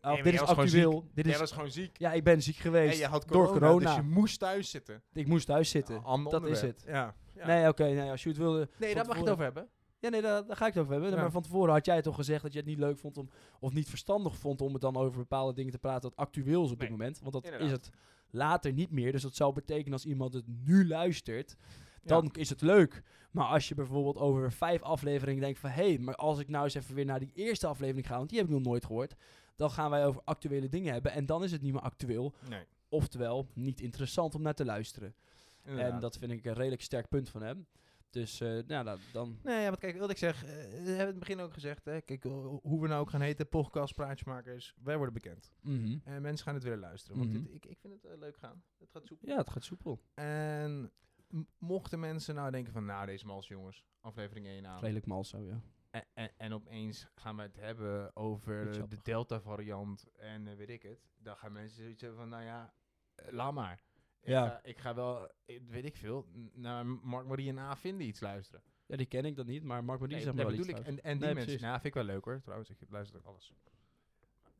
Maar 0.00 0.22
dit 0.22 0.34
is 0.34 0.40
actueel. 0.40 1.08
Dit 1.14 1.24
Jij 1.24 1.34
is. 1.34 1.40
was 1.40 1.52
gewoon 1.52 1.70
ziek. 1.70 1.98
Ja, 1.98 2.12
ik 2.12 2.24
ben 2.24 2.42
ziek 2.42 2.56
geweest. 2.56 2.92
En 2.92 2.98
je 2.98 3.06
had 3.06 3.28
door 3.28 3.46
corona, 3.46 3.66
corona. 3.66 3.86
dus 3.86 3.94
je 3.94 4.02
moest 4.12 4.38
thuis 4.38 4.70
zitten. 4.70 5.02
Ik 5.12 5.26
moest 5.26 5.46
thuis 5.46 5.70
zitten. 5.70 6.02
Dat 6.30 6.46
is 6.46 6.60
het. 6.60 6.84
Ja. 6.86 7.14
ja. 7.34 7.46
Nee, 7.46 7.68
oké, 7.68 7.84
nee, 7.84 8.10
als 8.10 8.22
je 8.22 8.28
het 8.28 8.38
wilde. 8.38 8.68
nee, 8.78 8.94
daar 8.94 9.06
mag 9.06 9.14
je 9.16 9.22
het 9.22 9.30
over 9.30 9.44
hebben. 9.44 9.68
Ja, 9.98 10.08
nee, 10.08 10.22
daar, 10.22 10.46
daar 10.46 10.56
ga 10.56 10.66
ik 10.66 10.72
het 10.74 10.82
over 10.82 10.92
hebben. 10.92 11.10
Ja. 11.10 11.16
Maar 11.16 11.30
van 11.30 11.42
tevoren 11.42 11.72
had 11.72 11.86
jij 11.86 12.02
toch 12.02 12.14
gezegd 12.14 12.42
dat 12.42 12.52
je 12.52 12.58
het 12.58 12.68
niet 12.68 12.78
leuk 12.78 12.98
vond 12.98 13.16
om, 13.16 13.30
of 13.60 13.72
niet 13.72 13.88
verstandig 13.88 14.36
vond 14.36 14.60
om 14.60 14.72
het 14.72 14.82
dan 14.82 14.96
over 14.96 15.18
bepaalde 15.18 15.52
dingen 15.52 15.72
te 15.72 15.78
praten 15.78 16.10
dat 16.10 16.18
actueel 16.18 16.64
is 16.64 16.70
op 16.70 16.80
dit 16.80 16.90
moment. 16.90 17.18
Want 17.20 17.32
dat 17.32 17.44
inderdaad. 17.44 17.68
is 17.68 17.74
het 17.74 17.90
later 18.30 18.72
niet 18.72 18.90
meer. 18.90 19.12
Dus 19.12 19.22
dat 19.22 19.34
zou 19.34 19.52
betekenen 19.52 19.92
als 19.92 20.04
iemand 20.04 20.34
het 20.34 20.44
nu 20.64 20.86
luistert, 20.86 21.56
dan 22.02 22.30
is 22.32 22.48
het 22.48 22.60
leuk. 22.60 23.02
Maar 23.30 23.46
als 23.46 23.68
je 23.68 23.74
bijvoorbeeld 23.74 24.16
over 24.16 24.52
vijf 24.52 24.82
afleveringen 24.82 25.42
denkt 25.42 25.58
van... 25.58 25.70
hé, 25.70 25.88
hey, 25.88 25.98
maar 25.98 26.14
als 26.14 26.38
ik 26.38 26.48
nou 26.48 26.64
eens 26.64 26.74
even 26.74 26.94
weer 26.94 27.04
naar 27.04 27.18
die 27.18 27.32
eerste 27.34 27.66
aflevering 27.66 28.06
ga... 28.06 28.16
want 28.16 28.28
die 28.28 28.38
heb 28.38 28.46
ik 28.46 28.54
nog 28.54 28.62
nooit 28.62 28.84
gehoord... 28.84 29.14
dan 29.56 29.70
gaan 29.70 29.90
wij 29.90 30.06
over 30.06 30.22
actuele 30.24 30.68
dingen 30.68 30.92
hebben. 30.92 31.12
En 31.12 31.26
dan 31.26 31.44
is 31.44 31.52
het 31.52 31.62
niet 31.62 31.72
meer 31.72 31.82
actueel. 31.82 32.34
Nee. 32.48 32.64
Oftewel, 32.88 33.48
niet 33.54 33.80
interessant 33.80 34.34
om 34.34 34.42
naar 34.42 34.54
te 34.54 34.64
luisteren. 34.64 35.14
En 35.62 36.00
dat 36.00 36.16
vind 36.16 36.32
ik 36.32 36.44
een 36.44 36.52
redelijk 36.52 36.82
sterk 36.82 37.08
punt 37.08 37.28
van 37.28 37.42
hem. 37.42 37.66
Dus, 38.10 38.40
eh 38.40 38.58
nou, 38.66 38.84
dat- 38.84 38.98
dan... 39.12 39.38
Nee, 39.42 39.60
ja, 39.60 39.66
want 39.68 39.78
kijk, 39.78 39.98
wat 39.98 40.10
ik 40.10 40.16
zeg, 40.18 40.44
eh, 40.44 40.50
we 40.50 40.56
hebben 40.56 40.84
het 40.86 40.98
in 40.98 41.06
het 41.06 41.18
begin 41.18 41.40
ook 41.40 41.52
gezegd, 41.52 41.84
hè, 41.84 42.00
kijk, 42.00 42.22
ho- 42.22 42.60
hoe 42.62 42.80
we 42.82 42.88
nou 42.88 43.00
ook 43.00 43.10
gaan 43.10 43.20
heten, 43.20 43.48
podcast, 43.48 43.94
praatjesmakers, 43.94 44.74
wij 44.82 44.96
worden 44.96 45.14
bekend. 45.14 45.52
mhm. 45.60 45.98
En 46.04 46.22
mensen 46.22 46.44
gaan 46.44 46.54
het 46.54 46.62
willen 46.62 46.78
luisteren, 46.78 47.18
want 47.18 47.32
Mhm. 47.32 47.42
dit- 47.42 47.54
ik, 47.54 47.66
ik 47.66 47.78
vind 47.78 47.92
het 48.02 48.04
eh, 48.12 48.18
leuk 48.18 48.36
gaan. 48.36 48.62
Het 48.78 48.90
gaat 48.90 49.06
soepel. 49.06 49.28
Ja, 49.28 49.36
het 49.36 49.50
gaat 49.50 49.64
soepel. 49.64 50.02
En 50.14 50.92
mochten 51.58 52.00
mensen 52.00 52.34
nou 52.34 52.50
denken 52.50 52.72
van, 52.72 52.84
nou, 52.84 53.06
deze 53.06 53.26
mals 53.26 53.48
jongens, 53.48 53.84
aflevering 54.00 54.46
1 54.46 54.66
aan. 54.66 54.80
Redelijk 54.80 55.06
mal 55.06 55.24
zo, 55.24 55.38
ja. 55.42 55.60
En, 55.90 56.04
en, 56.14 56.30
en 56.36 56.52
opeens 56.52 57.06
gaan 57.14 57.36
we 57.36 57.42
het 57.42 57.56
hebben 57.56 58.16
over 58.16 58.72
de 58.72 58.82
appig. 58.82 59.02
Delta-variant 59.02 60.06
en 60.16 60.56
weet 60.56 60.70
ik 60.70 60.82
het. 60.82 61.08
Dan 61.18 61.36
gaan 61.36 61.52
mensen 61.52 61.82
zoiets 61.82 62.00
hebben 62.02 62.18
van, 62.20 62.28
nou 62.28 62.42
ja, 62.44 62.74
laat 63.30 63.52
maar. 63.52 63.84
Ik, 64.26 64.32
Ja. 64.32 64.48
ga, 64.48 64.60
ik 64.62 64.78
ga 64.78 64.94
wel, 64.94 65.30
eh, 65.46 65.60
weet 65.68 65.84
ik 65.84 65.96
veel, 65.96 66.26
naar 66.54 66.86
Mark 66.86 67.26
Marie 67.26 67.48
en 67.48 67.58
A 67.58 67.76
vinden 67.76 68.06
iets 68.06 68.20
luisteren. 68.20 68.62
Ja, 68.86 68.96
die 68.96 69.06
ken 69.06 69.24
ik 69.24 69.36
dan 69.36 69.46
niet, 69.46 69.62
maar 69.62 69.84
Mark 69.84 70.00
Marie 70.00 70.16
Nee, 70.16 70.24
dat 70.24 70.34
wel 70.34 70.46
bedoel 70.46 70.66
ik. 70.66 70.78
En, 70.78 71.02
en 71.02 71.18
die 71.18 71.26
Nee, 71.26 71.34
mensen, 71.34 71.60
nou, 71.60 71.72
vind 71.72 71.84
ik 71.84 71.94
wel 71.94 72.04
leuk 72.04 72.24
hoor, 72.24 72.40
trouwens. 72.40 72.70
Ik 72.70 72.76
luister 72.88 73.18
ook 73.18 73.24
alles. 73.26 73.52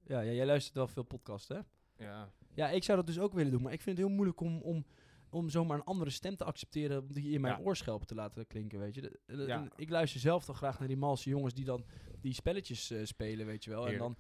Ja, 0.06 0.20
ja, 0.20 0.32
jij 0.32 0.46
luistert 0.46 0.74
wel 0.74 0.86
veel 0.86 1.02
podcasts, 1.02 1.48
hè? 1.48 1.58
Ja. 1.98 2.30
Ja, 2.54 2.68
ik 2.70 2.84
zou 2.84 2.96
dat 2.98 3.06
dus 3.06 3.18
ook 3.18 3.32
willen 3.32 3.52
doen, 3.52 3.62
maar 3.62 3.72
ik 3.72 3.80
vind 3.80 3.96
het 3.98 4.06
heel 4.06 4.14
moeilijk 4.16 4.40
om, 4.40 4.60
om, 4.62 4.84
om 5.30 5.48
zomaar 5.48 5.76
een 5.78 5.84
andere 5.84 6.10
stem 6.10 6.36
te 6.36 6.44
accepteren 6.44 7.00
om 7.02 7.12
die 7.12 7.32
in 7.32 7.40
mijn 7.40 7.58
Ja. 7.58 7.64
oorschelpen 7.64 8.06
te 8.06 8.14
laten 8.14 8.46
klinken, 8.46 8.78
weet 8.78 8.94
je. 8.94 9.00
De- 9.00 9.20
de- 9.26 9.42
Ja. 9.46 9.68
Ik 9.76 9.90
luister 9.90 10.20
zelf 10.20 10.44
toch 10.44 10.56
graag 10.56 10.78
naar 10.78 10.88
die 10.88 10.96
malse 10.96 11.28
jongens 11.30 11.54
die 11.54 11.64
dan 11.64 11.84
die 12.20 12.32
spelletjes 12.34 12.90
eh, 12.90 13.04
spelen, 13.04 13.46
weet 13.46 13.64
je 13.64 13.70
wel. 13.70 13.88
En 13.88 13.98
dan 13.98 14.16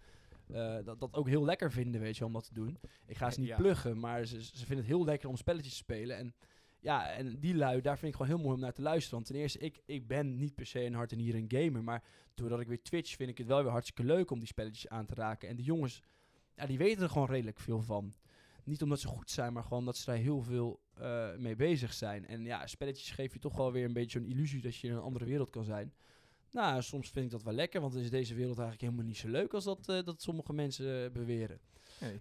eh, 0.52 0.76
dat, 0.84 1.00
dat 1.00 1.14
ook 1.14 1.28
heel 1.28 1.44
lekker 1.44 1.72
vinden, 1.72 2.00
weet 2.00 2.16
je, 2.16 2.24
om 2.24 2.32
dat 2.32 2.44
te 2.44 2.54
doen. 2.54 2.78
Ik 3.06 3.16
ga 3.16 3.30
ze 3.30 3.40
niet 3.40 3.48
Ja. 3.48 3.56
pluggen, 3.56 3.98
maar 3.98 4.24
ze, 4.24 4.42
ze 4.44 4.56
vinden 4.66 4.76
het 4.76 4.86
heel 4.94 5.04
lekker 5.04 5.28
om 5.28 5.36
spelletjes 5.36 5.70
te 5.72 5.78
spelen. 5.78 6.16
En 6.16 6.34
ja, 6.80 7.10
en 7.10 7.38
die 7.40 7.54
lui, 7.54 7.80
daar 7.80 7.98
vind 7.98 8.12
ik 8.12 8.18
gewoon 8.20 8.36
heel 8.36 8.44
mooi 8.44 8.54
om 8.54 8.60
naar 8.60 8.72
te 8.72 8.82
luisteren. 8.82 9.14
Want 9.14 9.26
ten 9.26 9.36
eerste, 9.36 9.58
ik, 9.58 9.80
ik 9.86 10.06
ben 10.06 10.36
niet 10.38 10.54
per 10.54 10.66
se 10.66 10.84
een 10.84 10.94
hart 10.94 11.12
en 11.12 11.18
hier 11.18 11.34
een 11.34 11.44
gamer, 11.48 11.84
maar 11.84 12.02
doordat 12.34 12.60
ik 12.60 12.68
weer 12.68 12.82
Twitch 12.82 13.16
vind 13.16 13.30
ik 13.30 13.38
het 13.38 13.46
wel 13.46 13.62
weer 13.62 13.70
hartstikke 13.72 14.04
leuk 14.04 14.30
om 14.30 14.38
die 14.38 14.46
spelletjes 14.48 14.88
aan 14.88 15.06
te 15.06 15.14
raken. 15.14 15.48
En 15.48 15.56
die 15.56 15.64
jongens, 15.64 16.02
ja, 16.54 16.66
die 16.66 16.78
weten 16.78 17.02
er 17.02 17.10
gewoon 17.10 17.28
redelijk 17.28 17.60
veel 17.60 17.82
van. 17.82 18.12
Niet 18.64 18.82
omdat 18.82 19.00
ze 19.00 19.06
goed 19.08 19.30
zijn, 19.30 19.52
maar 19.52 19.62
gewoon 19.62 19.84
dat 19.84 19.96
ze 19.96 20.04
daar 20.06 20.16
heel 20.16 20.42
veel 20.42 20.80
eh, 20.94 21.36
mee 21.36 21.56
bezig 21.56 21.92
zijn. 21.92 22.26
En 22.26 22.44
ja, 22.44 22.66
spelletjes 22.66 23.10
geven 23.10 23.32
je 23.34 23.38
toch 23.40 23.56
wel 23.56 23.72
weer 23.72 23.84
een 23.84 23.92
beetje 23.92 24.18
zo'n 24.18 24.28
illusie 24.28 24.60
dat 24.60 24.76
je 24.76 24.88
in 24.88 24.94
een 24.94 25.00
andere 25.00 25.24
wereld 25.24 25.50
kan 25.50 25.64
zijn. 25.64 25.92
Nou, 26.56 26.82
soms 26.82 27.10
vind 27.10 27.24
ik 27.24 27.30
dat 27.30 27.42
wel 27.42 27.52
lekker, 27.54 27.80
want 27.80 27.94
is 27.94 28.10
deze 28.10 28.34
wereld 28.34 28.58
eigenlijk 28.58 28.80
helemaal 28.80 29.06
niet 29.06 29.16
zo 29.16 29.28
leuk 29.28 29.54
als 29.54 29.64
dat, 29.64 29.88
eh, 29.88 30.02
dat 30.04 30.22
sommige 30.22 30.52
mensen 30.52 31.04
eh, 31.04 31.10
beweren. 31.10 31.60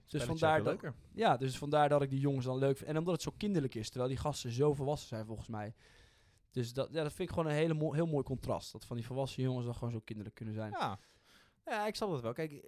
dus 0.07 0.23
vandaar 0.23 0.57
dat, 0.57 0.67
leuker. 0.67 0.93
ja, 1.13 1.37
dus 1.37 1.57
vandaar 1.57 1.89
dat 1.89 2.01
ik 2.01 2.09
die 2.09 2.19
jongens 2.19 2.45
dan 2.45 2.57
leuk 2.57 2.77
vind. 2.77 2.89
En 2.89 2.97
omdat 2.97 3.13
het 3.13 3.21
zo 3.23 3.33
kinderlijk 3.37 3.75
is, 3.75 3.87
terwijl 3.89 4.09
die 4.09 4.19
gasten 4.19 4.51
zo 4.51 4.73
volwassen 4.73 5.07
zijn 5.07 5.25
volgens 5.25 5.47
mij. 5.47 5.73
Dus 6.51 6.73
dat, 6.73 6.89
ja, 6.91 7.03
dat 7.03 7.13
vind 7.13 7.29
ik 7.29 7.35
gewoon 7.35 7.49
een 7.51 7.57
hele 7.57 7.73
mo- 7.73 7.93
heel 7.93 8.05
mooi 8.07 8.23
contrast. 8.23 8.71
Dat 8.71 8.85
van 8.85 8.95
die 8.95 9.05
volwassen 9.05 9.43
jongens 9.43 9.65
dan 9.65 9.75
gewoon 9.75 9.91
zo 9.93 9.99
kinderlijk 9.99 10.35
kunnen 10.35 10.53
zijn. 10.53 10.71
Ja. 10.71 10.99
ja, 11.65 11.87
ik 11.87 11.95
snap 11.95 12.09
dat 12.09 12.21
wel. 12.21 12.33
Kijk, 12.33 12.65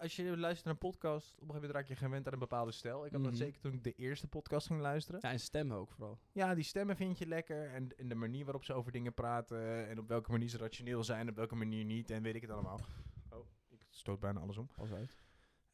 als 0.00 0.16
je 0.16 0.36
luistert 0.36 0.64
naar 0.64 0.72
een 0.74 0.90
podcast, 0.90 1.26
op 1.26 1.32
een 1.32 1.38
gegeven 1.38 1.54
moment 1.54 1.72
raak 1.72 1.86
je 1.86 1.96
gewend 2.04 2.26
aan 2.26 2.32
een 2.32 2.38
bepaalde 2.38 2.72
stijl. 2.72 3.04
Ik 3.06 3.12
had 3.12 3.20
Mhm. 3.20 3.30
dat 3.30 3.38
zeker 3.38 3.60
toen 3.60 3.72
ik 3.72 3.84
de 3.84 3.92
eerste 3.92 4.26
podcast 4.28 4.66
ging 4.66 4.80
luisteren. 4.80 5.20
Ja, 5.22 5.30
en 5.30 5.40
stemmen 5.40 5.76
ook 5.76 5.90
vooral. 5.90 6.18
Ja, 6.32 6.54
die 6.54 6.64
stemmen 6.64 6.96
vind 6.96 7.18
je 7.18 7.26
lekker. 7.26 7.70
En, 7.74 7.96
en 7.96 8.08
de 8.08 8.14
manier 8.14 8.44
waarop 8.44 8.64
ze 8.64 8.72
over 8.72 8.92
dingen 8.92 9.14
praten. 9.14 9.88
En 9.88 9.98
op 9.98 10.08
welke 10.08 10.30
manier 10.30 10.48
ze 10.48 10.58
rationeel 10.58 11.04
zijn. 11.04 11.20
En 11.20 11.28
op 11.28 11.36
welke 11.36 11.54
manier 11.54 11.84
niet. 11.84 12.10
En 12.10 12.22
weet 12.22 12.34
ik 12.34 12.42
het 12.42 12.50
allemaal. 12.50 12.80
Oh, 13.30 13.46
ik 13.68 13.86
stoot 13.90 14.20
bijna 14.20 14.40
alles 14.40 14.56
om. 14.56 14.68
Pas 14.76 14.92
uit. 14.92 15.16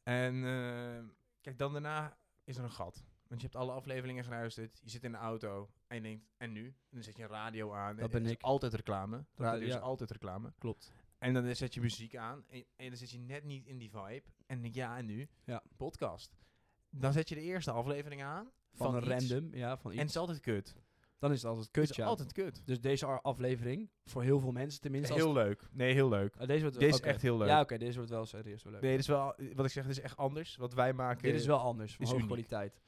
En 0.03 0.35
eh, 0.45 1.03
kijk, 1.41 1.57
dan 1.57 1.71
daarna 1.71 2.17
is 2.43 2.57
er 2.57 2.63
een 2.63 2.71
gat. 2.71 3.05
Want 3.27 3.41
je 3.41 3.47
hebt 3.47 3.59
alle 3.59 3.71
afleveringen 3.71 4.23
geluisterd. 4.23 4.79
Je 4.83 4.89
zit 4.89 5.03
in 5.03 5.11
de 5.11 5.17
auto. 5.17 5.69
En 5.87 5.95
je 5.95 6.01
denkt, 6.01 6.25
en 6.37 6.51
nu? 6.51 6.65
En 6.65 6.75
dan 6.89 7.03
zet 7.03 7.17
je 7.17 7.23
een 7.23 7.29
radio 7.29 7.73
aan. 7.73 7.95
Dat 7.95 8.05
en 8.05 8.11
ben 8.11 8.21
er 8.21 8.27
is 8.27 8.33
ik. 8.33 8.41
altijd 8.41 8.73
reclame. 8.73 9.17
Dat, 9.35 9.45
radio 9.45 9.67
is 9.67 9.79
altijd 9.79 10.11
reclame. 10.11 10.53
Klopt. 10.57 10.93
En 11.17 11.33
dan 11.33 11.55
zet 11.55 11.73
je 11.73 11.81
muziek 11.81 12.15
aan. 12.15 12.43
En, 12.47 12.65
en 12.75 12.87
dan 12.87 12.97
zit 12.97 13.11
je 13.11 13.19
net 13.19 13.43
niet 13.43 13.65
in 13.65 13.77
die 13.77 13.89
vibe. 13.89 14.23
En 14.45 14.61
denk 14.61 14.75
ja, 14.75 14.97
en 14.97 15.05
nu? 15.05 15.29
Ja. 15.43 15.63
Podcast. 15.77 16.37
Dan 16.89 17.13
zet 17.13 17.29
je 17.29 17.35
de 17.35 17.41
eerste 17.41 17.71
aflevering 17.71 18.23
aan. 18.23 18.51
Van, 18.73 18.91
Van, 18.91 18.95
een 18.95 19.17
iets, 19.17 19.29
random, 19.31 19.55
ja, 19.55 19.77
van 19.77 19.91
iets. 19.91 19.99
En 19.99 20.05
het 20.05 20.15
is 20.15 20.21
altijd 20.21 20.39
kut. 20.39 20.75
dan 21.19 21.31
is 21.31 21.37
het 21.37 21.45
altijd 21.45 21.65
Het 21.65 21.75
kut, 21.75 21.89
is 21.89 21.95
ja. 21.95 22.05
altijd 22.05 22.31
kut. 22.31 22.61
Dus 22.65 22.81
deze 22.81 23.05
aflevering, 23.05 23.89
voor 24.05 24.23
heel 24.23 24.39
veel 24.39 24.51
mensen 24.51 24.81
tenminste. 24.81 25.13
als 25.13 25.21
Heel 25.21 25.33
leuk. 25.33 25.67
Nee, 25.71 25.93
heel 25.93 26.09
leuk. 26.09 26.35
Ah, 26.35 26.47
deze 26.47 26.61
wordt, 26.61 26.79
Deze 26.79 26.93
is 26.93 27.01
echt 27.01 27.21
heel 27.21 27.37
leuk. 27.37 27.47
Ja, 27.47 27.61
oké, 27.61 27.77
deze 27.77 27.95
wordt 27.95 28.11
wel 28.11 28.25
serieus 28.25 28.63
wel 28.63 28.73
leuk. 28.73 28.81
Nee, 28.81 28.91
dit 28.91 28.99
is 28.99 29.07
wel, 29.07 29.35
wat 29.53 29.65
ik 29.65 29.71
zeg, 29.71 29.85
dit 29.85 29.97
is 29.97 30.03
echt 30.03 30.17
anders. 30.17 30.55
Wat 30.55 30.73
wij 30.73 30.93
maken. 30.93 31.23
Dit 31.23 31.35
is 31.35 31.45
wel 31.45 31.59
anders, 31.59 31.95
van 31.95 32.05
hoge 32.05 32.25
kwaliteit. 32.25 32.79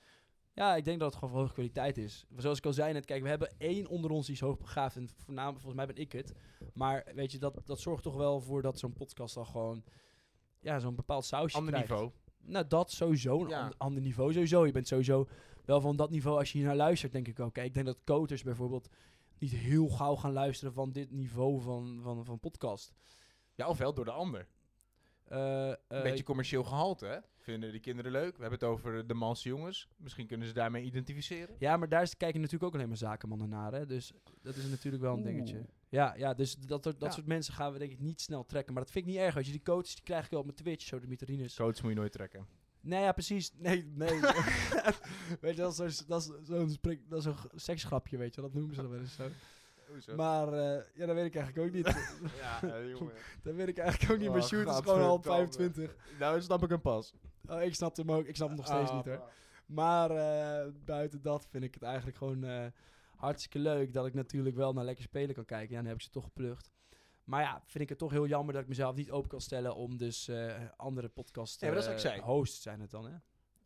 Ja, 0.57 0.75
ik 0.75 0.85
denk 0.85 0.99
dat 0.99 1.07
het 1.09 1.17
gewoon 1.19 1.33
van 1.33 1.41
hoge 1.41 1.53
kwaliteit 1.53 1.97
is. 1.97 2.25
Zoals 2.37 2.57
ik 2.57 2.65
al 2.65 2.73
zei 2.73 2.93
net, 2.93 3.05
kijk, 3.05 3.21
we 3.23 3.29
hebben 3.29 3.53
één 3.57 3.87
onder 3.87 4.11
ons 4.11 4.25
die 4.25 4.35
is 4.35 4.41
hoogbegaafd. 4.41 4.95
En 4.95 5.09
voornamelijk, 5.15 5.61
volgens 5.61 5.85
mij 5.85 5.93
ben 5.93 6.03
ik 6.03 6.11
het. 6.11 6.33
Maar 6.73 7.05
weet 7.15 7.31
je, 7.31 7.37
dat, 7.37 7.61
dat 7.65 7.79
zorgt 7.79 8.03
toch 8.03 8.15
wel 8.15 8.39
voor 8.41 8.61
dat 8.61 8.79
zo'n 8.79 8.93
podcast 8.93 9.35
dan 9.35 9.45
gewoon... 9.45 9.83
Ja, 10.59 10.79
zo'n 10.79 10.95
bepaald 10.95 11.25
sausje 11.25 11.57
ander 11.57 11.73
krijgt. 11.73 11.89
niveau. 11.89 12.11
Nou, 12.41 12.67
dat 12.67 12.91
sowieso. 12.91 13.41
Een 13.43 13.49
Ja. 13.49 13.59
ander, 13.61 13.75
ander 13.77 14.01
niveau 14.01 14.33
sowieso. 14.33 14.65
Je 14.65 14.71
bent 14.71 14.87
sowieso 14.87 15.27
wel 15.65 15.81
van 15.81 15.95
dat 15.95 16.09
niveau 16.09 16.37
als 16.37 16.51
je 16.51 16.57
hier 16.57 16.67
naar 16.67 16.75
luistert, 16.75 17.11
denk 17.11 17.27
ik 17.27 17.39
ook. 17.39 17.53
Kijk, 17.53 17.67
ik 17.67 17.73
denk 17.73 17.85
dat 17.85 18.03
coaches 18.03 18.43
bijvoorbeeld 18.43 18.89
niet 19.37 19.51
heel 19.51 19.87
gauw 19.89 20.15
gaan 20.15 20.33
luisteren 20.33 20.73
van 20.73 20.91
dit 20.91 21.11
niveau 21.11 21.61
van, 21.61 21.99
van, 22.03 22.25
van 22.25 22.39
podcast. 22.39 22.93
Ja, 23.55 23.67
ofwel 23.67 23.93
door 23.93 24.05
de 24.05 24.11
ander. 24.11 24.47
Eh, 25.23 25.37
Een 25.67 25.77
eh, 25.87 26.01
beetje 26.01 26.23
commercieel 26.23 26.63
gehalte, 26.63 27.05
hè? 27.05 27.17
Vinden 27.51 27.71
die 27.71 27.79
kinderen 27.81 28.11
leuk? 28.11 28.35
We 28.35 28.41
hebben 28.41 28.59
het 28.59 28.63
over 28.69 29.07
de 29.07 29.13
Malse 29.13 29.49
jongens. 29.49 29.87
Misschien 29.97 30.27
kunnen 30.27 30.47
ze 30.47 30.53
daarmee 30.53 30.83
identificeren. 30.83 31.55
Ja, 31.59 31.77
maar 31.77 31.89
daar 31.89 32.15
kijken 32.17 32.41
natuurlijk 32.41 32.63
ook 32.63 32.73
alleen 32.73 32.87
maar 32.87 32.97
zakenmannen 32.97 33.49
naar. 33.49 33.73
Hè? 33.73 33.85
Dus 33.85 34.13
dat 34.41 34.55
is 34.55 34.69
natuurlijk 34.69 35.03
wel 35.03 35.13
een 35.13 35.19
Oeh. 35.19 35.27
dingetje. 35.27 35.65
Ja, 35.89 36.13
ja 36.17 36.33
dus 36.33 36.55
dat, 36.55 36.83
dat, 36.83 36.95
Ja. 36.99 37.09
soort 37.09 37.25
mensen 37.25 37.53
gaan 37.53 37.71
we 37.73 37.79
denk 37.79 37.91
ik 37.91 37.99
niet 37.99 38.21
snel 38.21 38.45
trekken. 38.45 38.73
Maar 38.73 38.83
dat 38.83 38.91
vind 38.91 39.05
ik 39.05 39.11
niet 39.11 39.19
erg. 39.21 39.35
Als 39.37 39.45
je 39.45 39.51
die 39.51 39.61
coaches, 39.63 39.95
die 39.95 40.03
krijg 40.03 40.23
ik 40.25 40.29
wel 40.31 40.39
op 40.39 40.45
mijn 40.45 40.57
Twitch, 40.57 40.85
zo 40.85 40.99
de 40.99 41.07
Mitrines. 41.07 41.55
Coach 41.55 41.81
moet 41.81 41.91
je 41.91 41.97
nooit 41.97 42.11
trekken. 42.11 42.47
Nee, 42.81 43.01
ja, 43.03 43.11
precies. 43.11 43.51
Nee, 43.57 43.83
nee. 43.95 44.19
weet 45.41 45.55
je, 45.55 45.61
dat 45.61 45.79
is 45.79 45.97
zo'n 45.97 46.05
dat 46.07 46.21
is 46.21 46.47
zo'n 46.47 46.69
spring- 46.69 47.01
dat 47.09 47.17
is 47.17 47.23
zo'n 47.23 47.37
g- 47.37 47.47
seksgrapje, 47.55 48.17
weet 48.17 48.35
je. 48.35 48.41
Dat 48.41 48.53
noemen 48.53 48.75
ze 48.75 48.81
dan 48.81 48.91
wel 48.91 48.99
eens 48.99 49.15
zo. 49.15 49.29
Maar 50.15 50.53
eh, 50.53 50.83
ja, 50.95 51.05
dat 51.05 51.15
weet 51.15 51.25
ik 51.25 51.35
eigenlijk 51.35 51.67
ook 51.67 51.73
niet. 51.73 51.85
ja, 52.41 52.81
jongen. 52.83 53.13
dat 53.43 53.55
weet 53.55 53.67
ik 53.67 53.77
eigenlijk 53.77 54.11
ook 54.11 54.17
niet. 54.17 54.27
Oh, 54.27 54.33
Maar 54.33 54.43
shoot 54.43 54.67
is 54.67 54.75
gewoon 54.75 55.01
al 55.01 55.13
op 55.13 55.25
gadverdamme. 55.25 55.73
25. 55.73 55.95
Nou, 56.19 56.41
snap 56.41 56.63
ik 56.63 56.69
hem 56.69 56.81
pas. 56.81 57.13
Oh, 57.49 57.61
ik 57.61 57.75
snap 57.75 57.97
hem 57.97 58.11
ook. 58.11 58.25
Ik 58.25 58.35
snap 58.35 58.47
hem 58.47 58.57
nog 58.57 58.65
steeds 58.65 58.89
Ah, 58.89 58.95
niet 58.95 59.05
hoor. 59.05 59.29
Maar 59.65 60.11
eh, 60.11 60.71
buiten 60.85 61.21
dat 61.21 61.47
vind 61.49 61.63
ik 61.63 61.73
het 61.73 61.83
eigenlijk 61.83 62.17
gewoon 62.17 62.43
eh, 62.43 62.65
hartstikke 63.15 63.59
leuk 63.59 63.93
dat 63.93 64.05
ik 64.05 64.13
natuurlijk 64.13 64.55
wel 64.55 64.73
naar 64.73 64.85
lekker 64.85 65.03
spelen 65.03 65.35
kan 65.35 65.45
kijken. 65.45 65.69
Ja, 65.69 65.75
dan 65.77 65.85
heb 65.85 65.95
ik 65.95 66.01
ze 66.01 66.09
toch 66.09 66.23
geplukt. 66.23 66.71
Maar 67.23 67.41
ja, 67.41 67.61
vind 67.65 67.83
ik 67.83 67.89
het 67.89 67.97
toch 67.97 68.11
heel 68.11 68.27
jammer 68.27 68.53
dat 68.53 68.61
ik 68.63 68.67
mezelf 68.67 68.95
niet 68.95 69.11
open 69.11 69.29
kan 69.29 69.41
stellen 69.41 69.75
om 69.75 69.97
dus 69.97 70.27
eh, 70.27 70.53
andere 70.75 71.07
podcast 71.07 71.61
Ja, 71.61 71.71
dat 71.73 72.03
is 72.03 72.19
hosts 72.19 72.61
zijn 72.61 72.79
het 72.81 72.91
dan, 72.91 73.05
hè? 73.05 73.13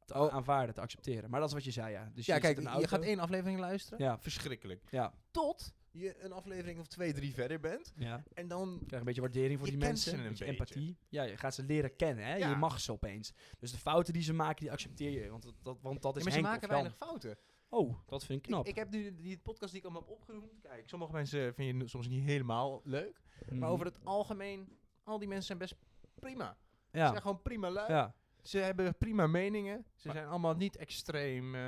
Te 0.06 0.14
Oh. 0.20 0.34
aanvaarden, 0.34 0.76
te 0.76 0.82
accepteren. 0.82 1.30
Maar 1.30 1.40
dat 1.40 1.50
is 1.50 1.56
wat 1.56 1.64
je 1.64 1.72
zei, 1.72 1.92
ja. 1.92 2.12
Dus 2.14 2.26
Ja, 2.26 2.36
je 2.36 2.42
kijk, 2.42 2.60
je 2.80 2.88
gaat 2.88 3.02
één 3.04 3.20
aflevering 3.20 3.60
luisteren. 3.60 4.00
Ja, 4.06 4.20
Verschrikkelijk. 4.20 4.84
ja, 4.90 5.14
Tot 5.32 5.74
je 5.92 6.24
een 6.24 6.32
aflevering 6.32 6.80
of 6.80 6.88
twee, 6.88 7.14
drie 7.14 7.34
verder 7.34 7.60
bent. 7.60 7.94
ja. 7.96 8.24
En 8.34 8.48
dan... 8.48 8.70
Je 8.70 8.76
krijgt 8.78 8.94
een 8.98 9.04
beetje 9.04 9.22
waardering 9.22 9.60
voor 9.60 9.68
Je 9.68 9.74
die 9.78 9.86
mensen. 9.86 10.20
Een 10.20 10.28
beetje 10.28 10.46
empathie. 10.46 10.98
Ja, 11.10 11.24
je 11.24 11.38
gaat 11.38 11.56
ze 11.56 11.64
leren 11.64 11.96
kennen, 11.96 12.26
hè. 12.26 12.36
Ja. 12.36 12.50
Je 12.50 12.56
mag 12.56 12.80
ze 12.80 12.92
opeens. 12.92 13.34
Dus 13.60 13.72
de 13.72 13.78
fouten 13.78 14.14
die 14.14 14.22
ze 14.24 14.34
maken, 14.34 14.60
die 14.60 14.72
accepteer 14.72 15.12
je. 15.12 15.30
Want 15.30 15.44
dat, 15.44 15.54
dat, 15.62 15.78
want 15.82 16.02
dat 16.02 16.18
is 16.18 16.24
Ja, 16.24 16.30
maar 16.30 16.38
ze 16.40 16.46
Henk 16.46 16.54
maken 16.54 16.70
weinig 16.70 16.96
fouten. 16.96 17.38
Oh, 17.70 17.98
dat 18.08 18.26
vind 18.26 18.40
ik 18.40 18.46
knap. 18.46 18.64
Ik, 18.64 18.70
ik 18.70 18.76
heb 18.76 18.90
nu 18.90 19.16
die 19.16 19.38
podcast 19.38 19.72
die 19.72 19.80
ik 19.80 19.86
allemaal 19.86 20.04
heb 20.08 20.12
opgenoemd. 20.18 20.62
Kijk, 20.62 20.90
sommige 20.90 21.12
mensen 21.12 21.54
vind 21.54 21.82
je 21.82 21.88
soms 21.88 22.08
niet 22.08 22.24
helemaal 22.24 22.82
leuk. 22.84 23.22
Maar 23.50 23.70
over 23.70 23.86
het 23.86 24.00
algemeen, 24.06 24.78
al 25.04 25.20
die 25.20 25.28
mensen 25.28 25.46
zijn 25.46 25.58
best 25.58 25.76
prima. 26.20 26.58
Ze 26.92 26.98
zijn 26.98 27.22
gewoon 27.22 27.42
prima 27.42 27.68
ja. 27.88 28.16
Ze 28.42 28.58
hebben 28.58 28.98
prima 28.98 29.28
meningen. 29.28 29.86
Ze 29.96 30.08
Maar- 30.08 30.16
zijn 30.16 30.28
allemaal 30.28 30.56
niet 30.56 30.76
extreem, 30.76 31.56
eh, 31.56 31.62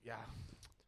ja, 0.00 0.26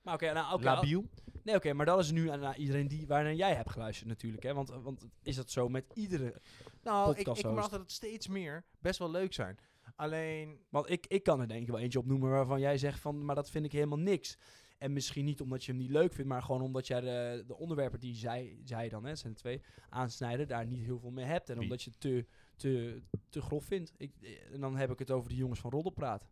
Maar 0.02 0.14
oké, 0.14 0.32
nou, 0.32 0.54
oké, 0.54 0.64
labiel. 0.64 1.04
Nee, 1.42 1.54
oké, 1.54 1.72
maar 1.72 1.86
dat 1.86 1.98
is 1.98 2.10
nu 2.10 2.30
aan 2.30 2.54
iedereen 2.54 2.88
die, 2.88 3.06
waarnaar 3.06 3.34
jij 3.34 3.54
hebt 3.54 3.70
geluisterd 3.70 4.08
natuurlijk, 4.08 4.42
hè? 4.42 4.54
Want, 4.54 4.68
want 4.68 5.06
is 5.22 5.36
dat 5.36 5.50
zo 5.50 5.68
met 5.68 5.84
iedere... 5.94 6.40
Nou, 6.82 7.10
ik, 7.10 7.28
ik 7.28 7.44
merk 7.44 7.70
dat 7.70 7.80
het 7.80 7.92
steeds 7.92 8.28
meer 8.28 8.64
best 8.78 8.98
wel 8.98 9.10
leuk 9.10 9.32
zijn. 9.32 9.58
Alleen, 9.96 10.58
Want 10.68 10.90
ik, 10.90 11.06
ik 11.06 11.22
kan 11.22 11.40
er 11.40 11.48
denk 11.48 11.62
ik 11.62 11.68
wel 11.68 11.78
eentje 11.78 11.98
opnoemen 11.98 12.30
waarvan 12.30 12.60
jij 12.60 12.78
zegt 12.78 13.00
van, 13.00 13.24
maar 13.24 13.34
dat 13.34 13.50
vind 13.50 13.64
ik 13.64 13.72
helemaal 13.72 13.98
niks. 13.98 14.36
En 14.78 14.92
misschien 14.92 15.24
niet 15.24 15.40
omdat 15.40 15.64
je 15.64 15.72
hem 15.72 15.80
niet 15.80 15.90
leuk 15.90 16.12
vindt, 16.12 16.30
maar 16.30 16.42
gewoon 16.42 16.62
omdat 16.62 16.86
jij 16.86 17.00
de, 17.00 17.44
de 17.46 17.56
onderwerpen 17.56 18.00
die 18.00 18.14
zij, 18.14 18.58
zij 18.64 18.88
dan, 18.88 19.04
hè, 19.04 19.14
zijn 19.16 19.32
er 19.32 19.38
twee, 19.38 19.62
aansnijden, 19.88 20.48
daar 20.48 20.66
niet 20.66 20.84
heel 20.84 20.98
veel 20.98 21.10
mee 21.10 21.24
hebt. 21.24 21.48
En 21.48 21.54
Wie? 21.54 21.62
omdat 21.62 21.82
je 21.82 21.90
het 21.90 22.00
te, 22.00 22.26
te, 22.56 23.02
te 23.28 23.40
grof 23.40 23.64
vindt. 23.64 23.92
Ik, 23.96 24.12
eh, 24.20 24.52
en 24.52 24.60
dan 24.60 24.76
heb 24.76 24.90
ik 24.90 24.98
het 24.98 25.10
over 25.10 25.28
de 25.30 25.36
jongens 25.36 25.60
van 25.60 25.70
Roddelpraat. 25.70 26.26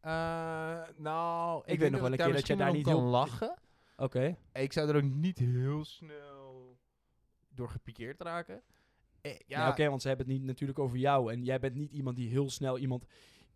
eh, 0.00 0.80
nou, 0.96 1.62
ik, 1.66 1.78
weet 1.78 1.90
nog 1.90 2.00
wel 2.00 2.10
een 2.12 2.16
keer 2.16 2.32
dat 2.32 2.46
jij 2.46 2.56
daar 2.56 2.72
niet 2.72 2.84
kan 2.84 2.94
heel- 2.94 3.02
lachen. 3.02 3.54
Oké. 3.96 4.36
Ik 4.52 4.72
zou 4.72 4.88
er 4.88 4.96
ook 4.96 5.02
niet 5.02 5.38
heel 5.38 5.84
snel 5.84 6.78
door 7.48 7.68
gepikeerd 7.68 8.20
raken. 8.20 8.62
Eh, 9.20 9.38
ja, 9.46 9.68
oké, 9.68 9.88
want 9.88 10.02
ze 10.02 10.08
hebben 10.08 10.26
het 10.26 10.36
niet 10.36 10.44
natuurlijk 10.44 10.78
over 10.78 10.98
jou. 10.98 11.32
En 11.32 11.44
jij 11.44 11.58
bent 11.58 11.74
niet 11.74 11.92
iemand 11.92 12.16
die 12.16 12.28
heel 12.28 12.50
snel 12.50 12.78
iemand 12.78 13.06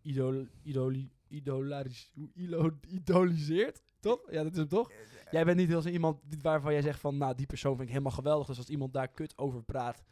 idol, 0.01 0.47
idoli, 0.63 1.11
idolaris, 1.27 2.11
idoliseert. 2.87 3.81
Toch? 3.99 4.31
Ja, 4.31 4.43
dat 4.43 4.51
is 4.51 4.57
hem 4.57 4.67
toch? 4.67 4.91
Jij 5.31 5.45
bent 5.45 5.57
niet 5.57 5.67
heel 5.67 5.81
snel 5.81 5.93
iemand 5.93 6.21
waarvan 6.41 6.73
jij 6.73 6.81
zegt 6.81 6.99
van, 6.99 7.17
nou, 7.17 7.35
die 7.35 7.45
persoon 7.45 7.71
vind 7.71 7.87
ik 7.87 7.93
helemaal 7.93 8.11
geweldig. 8.11 8.47
Dus 8.47 8.57
als 8.57 8.69
iemand 8.69 8.93
daar 8.93 9.07
kut 9.07 9.37
over 9.37 9.63
praat, 9.63 10.03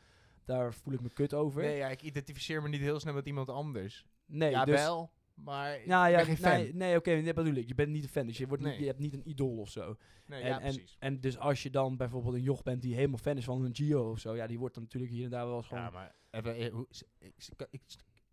daar 0.46 0.74
voel 0.74 0.94
ik 0.94 1.02
me 1.02 1.10
kut 1.10 1.34
over. 1.34 1.62
Nee, 1.62 1.78
ja, 1.78 1.88
ik 1.88 2.02
identificeer 2.02 2.62
me 2.62 2.70
niet 2.70 2.82
heel 2.82 3.00
snel 3.00 3.14
met 3.14 3.26
iemand 3.26 3.50
anders. 3.50 4.06
Nee, 4.26 4.50
ja, 4.50 4.66
dus, 4.66 4.76
wel, 4.76 5.12
maar 5.44 5.80
ik 5.80 5.86
ja, 5.86 6.24
geen 6.24 6.38
fan. 6.38 6.52
nee, 6.52 6.74
nee 6.74 6.98
oké, 6.98 7.22
dat 7.22 7.36
bedoel 7.36 7.54
ik. 7.54 7.68
Je 7.68 7.76
bent 7.76 7.90
niet 7.90 8.04
een 8.04 8.10
fan, 8.10 8.26
dus 8.26 8.38
je, 8.38 8.48
wordt 8.48 8.64
niet, 8.64 8.78
je 8.78 8.86
hebt 8.86 9.00
niet 9.00 9.14
een 9.14 9.30
idool 9.30 9.58
of 9.58 9.70
zo. 9.70 9.98
Nee, 10.26 10.42
en, 10.42 10.48
ja, 10.48 10.60
en, 10.60 10.74
precies. 10.74 10.96
en 11.00 11.20
dus 11.20 11.38
als 11.38 11.64
je 11.64 11.70
dan 11.70 11.98
bijvoorbeeld 11.98 12.36
een 12.36 12.42
joch 12.42 12.64
bent 12.64 12.82
die 12.82 12.96
helemaal 12.96 13.18
fan 13.18 13.38
is 13.38 13.46
van 13.46 13.66
een 13.66 13.76
Gio 13.76 14.12
of 14.12 14.20
zo, 14.20 14.36
ja, 14.36 14.48
die 14.48 14.60
wordt 14.60 14.74
dan 14.74 14.84
natuurlijk 14.84 15.12
hier 15.14 15.24
en 15.24 15.30
daar 15.30 15.48
wel 15.48 15.58
eens 15.58 15.68
gewoon... 15.68 15.84
Ja, 15.84 15.90
maar 15.90 16.16
even, 16.30 16.56
eh, 16.56 16.72
hoe, 16.72 16.88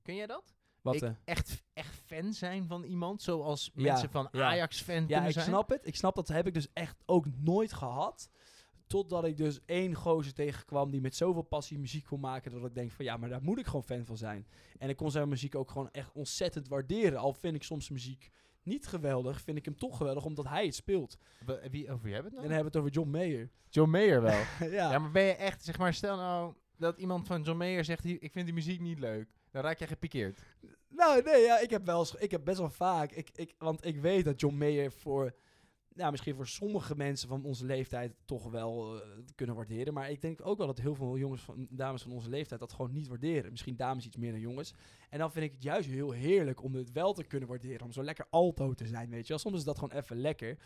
kun 0.02 0.14
jij 0.14 0.26
dat? 0.26 0.54
wat, 0.84 0.94
ik 0.94 1.02
eh, 1.02 1.10
echt, 1.24 1.62
echt 1.72 1.94
fan 1.94 2.32
zijn 2.32 2.66
van 2.66 2.82
iemand, 2.84 3.22
zoals 3.22 3.70
Ja, 3.74 3.82
mensen 3.82 4.10
van 4.10 4.28
ja. 4.32 4.48
Ajax 4.48 4.82
fan 4.82 5.04
Ja, 5.08 5.26
ik 5.26 5.32
zijn? 5.32 5.44
snap 5.44 5.68
het. 5.68 5.86
Ik 5.86 5.96
snap 5.96 6.14
dat 6.14 6.28
heb 6.28 6.46
ik 6.46 6.54
dus 6.54 6.68
echt 6.72 7.02
ook 7.06 7.26
nooit 7.36 7.72
gehad. 7.72 8.30
Totdat 8.94 9.24
ik 9.24 9.36
dus 9.36 9.60
één 9.66 9.94
gozer 9.94 10.32
tegenkwam 10.32 10.90
die 10.90 11.00
met 11.00 11.14
zoveel 11.16 11.42
passie 11.42 11.78
muziek 11.78 12.04
kon 12.04 12.20
maken. 12.20 12.50
Dat 12.50 12.64
ik 12.64 12.74
denk 12.74 12.90
van 12.92 13.04
ja, 13.04 13.16
maar 13.16 13.28
daar 13.28 13.42
moet 13.42 13.58
ik 13.58 13.66
gewoon 13.66 13.84
fan 13.84 14.04
van 14.04 14.16
zijn. 14.16 14.46
En 14.78 14.88
ik 14.88 14.96
kon 14.96 15.10
zijn 15.10 15.28
muziek 15.28 15.54
ook 15.54 15.70
gewoon 15.70 15.90
echt 15.90 16.12
ontzettend 16.12 16.68
waarderen. 16.68 17.18
Al 17.18 17.32
vind 17.32 17.54
ik 17.54 17.62
soms 17.62 17.90
muziek 17.90 18.30
niet 18.62 18.86
geweldig, 18.86 19.40
vind 19.40 19.56
ik 19.58 19.64
hem 19.64 19.76
toch 19.76 19.96
geweldig 19.96 20.24
omdat 20.24 20.48
hij 20.48 20.64
het 20.64 20.74
speelt. 20.74 21.16
Wie, 21.70 21.90
over 21.90 22.04
wie 22.04 22.12
hebben 22.12 22.12
we 22.12 22.16
En 22.16 22.22
het 22.22 22.32
dan 22.32 22.40
nou? 22.42 22.52
hebben 22.52 22.58
we 22.58 22.64
het 22.64 22.76
over 22.76 22.90
John 22.90 23.10
Mayer. 23.10 23.50
John 23.68 23.90
Mayer 23.90 24.22
wel. 24.22 24.40
ja. 24.70 24.90
ja, 24.90 24.98
maar 24.98 25.10
ben 25.10 25.22
je 25.24 25.34
echt, 25.34 25.64
zeg 25.64 25.78
maar, 25.78 25.94
stel 25.94 26.16
nou 26.16 26.54
dat 26.76 26.98
iemand 26.98 27.26
van 27.26 27.42
John 27.42 27.58
Mayer 27.58 27.84
zegt, 27.84 28.02
"Hier, 28.04 28.22
ik 28.22 28.32
vind 28.32 28.44
die 28.44 28.54
muziek 28.54 28.80
niet 28.80 28.98
leuk. 28.98 29.28
Dan 29.50 29.62
raak 29.62 29.78
jij 29.78 29.88
gepikeerd. 29.88 30.38
Nou, 30.88 31.22
nee, 31.22 31.42
ja, 31.42 31.58
ik 31.58 31.70
heb 31.70 31.86
wel 31.86 31.98
eens, 31.98 32.14
ik 32.14 32.30
heb 32.30 32.44
best 32.44 32.58
wel 32.58 32.70
vaak, 32.70 33.12
ik, 33.12 33.30
ik, 33.34 33.54
want 33.58 33.84
ik 33.84 34.00
weet 34.00 34.24
dat 34.24 34.40
John 34.40 34.54
Mayer 34.56 34.92
voor, 34.92 35.34
nou, 35.94 36.10
misschien 36.10 36.34
voor 36.34 36.46
sommige 36.46 36.96
mensen 36.96 37.28
van 37.28 37.44
onze 37.44 37.64
leeftijd 37.64 38.14
toch 38.24 38.50
wel 38.50 39.00
eh, 39.00 39.08
kunnen 39.34 39.56
waarderen. 39.56 39.94
Maar 39.94 40.10
ik 40.10 40.20
denk 40.20 40.46
ook 40.46 40.58
wel 40.58 40.66
dat 40.66 40.78
heel 40.78 40.94
veel 40.94 41.18
jongens 41.18 41.42
van, 41.42 41.66
dames 41.70 42.02
van 42.02 42.12
onze 42.12 42.28
leeftijd 42.28 42.60
dat 42.60 42.72
gewoon 42.72 42.92
niet 42.92 43.08
waarderen. 43.08 43.50
Misschien 43.50 43.76
dames 43.76 44.06
iets 44.06 44.16
meer 44.16 44.30
dan 44.30 44.40
jongens. 44.40 44.74
En 45.10 45.18
dan 45.18 45.32
vind 45.32 45.44
ik 45.44 45.52
het 45.52 45.62
juist 45.62 45.88
heel 45.88 46.10
heerlijk 46.10 46.62
om 46.62 46.74
het 46.74 46.92
wel 46.92 47.12
te 47.12 47.24
kunnen 47.24 47.48
waarderen. 47.48 47.86
Om 47.86 47.92
zo 47.92 48.02
lekker 48.02 48.26
alto 48.30 48.74
te 48.74 48.86
zijn, 48.86 49.10
weet 49.10 49.22
je 49.22 49.28
wel. 49.28 49.38
Soms 49.38 49.56
is 49.56 49.64
dat 49.64 49.78
gewoon 49.78 49.98
even 49.98 50.16
lekker. 50.16 50.58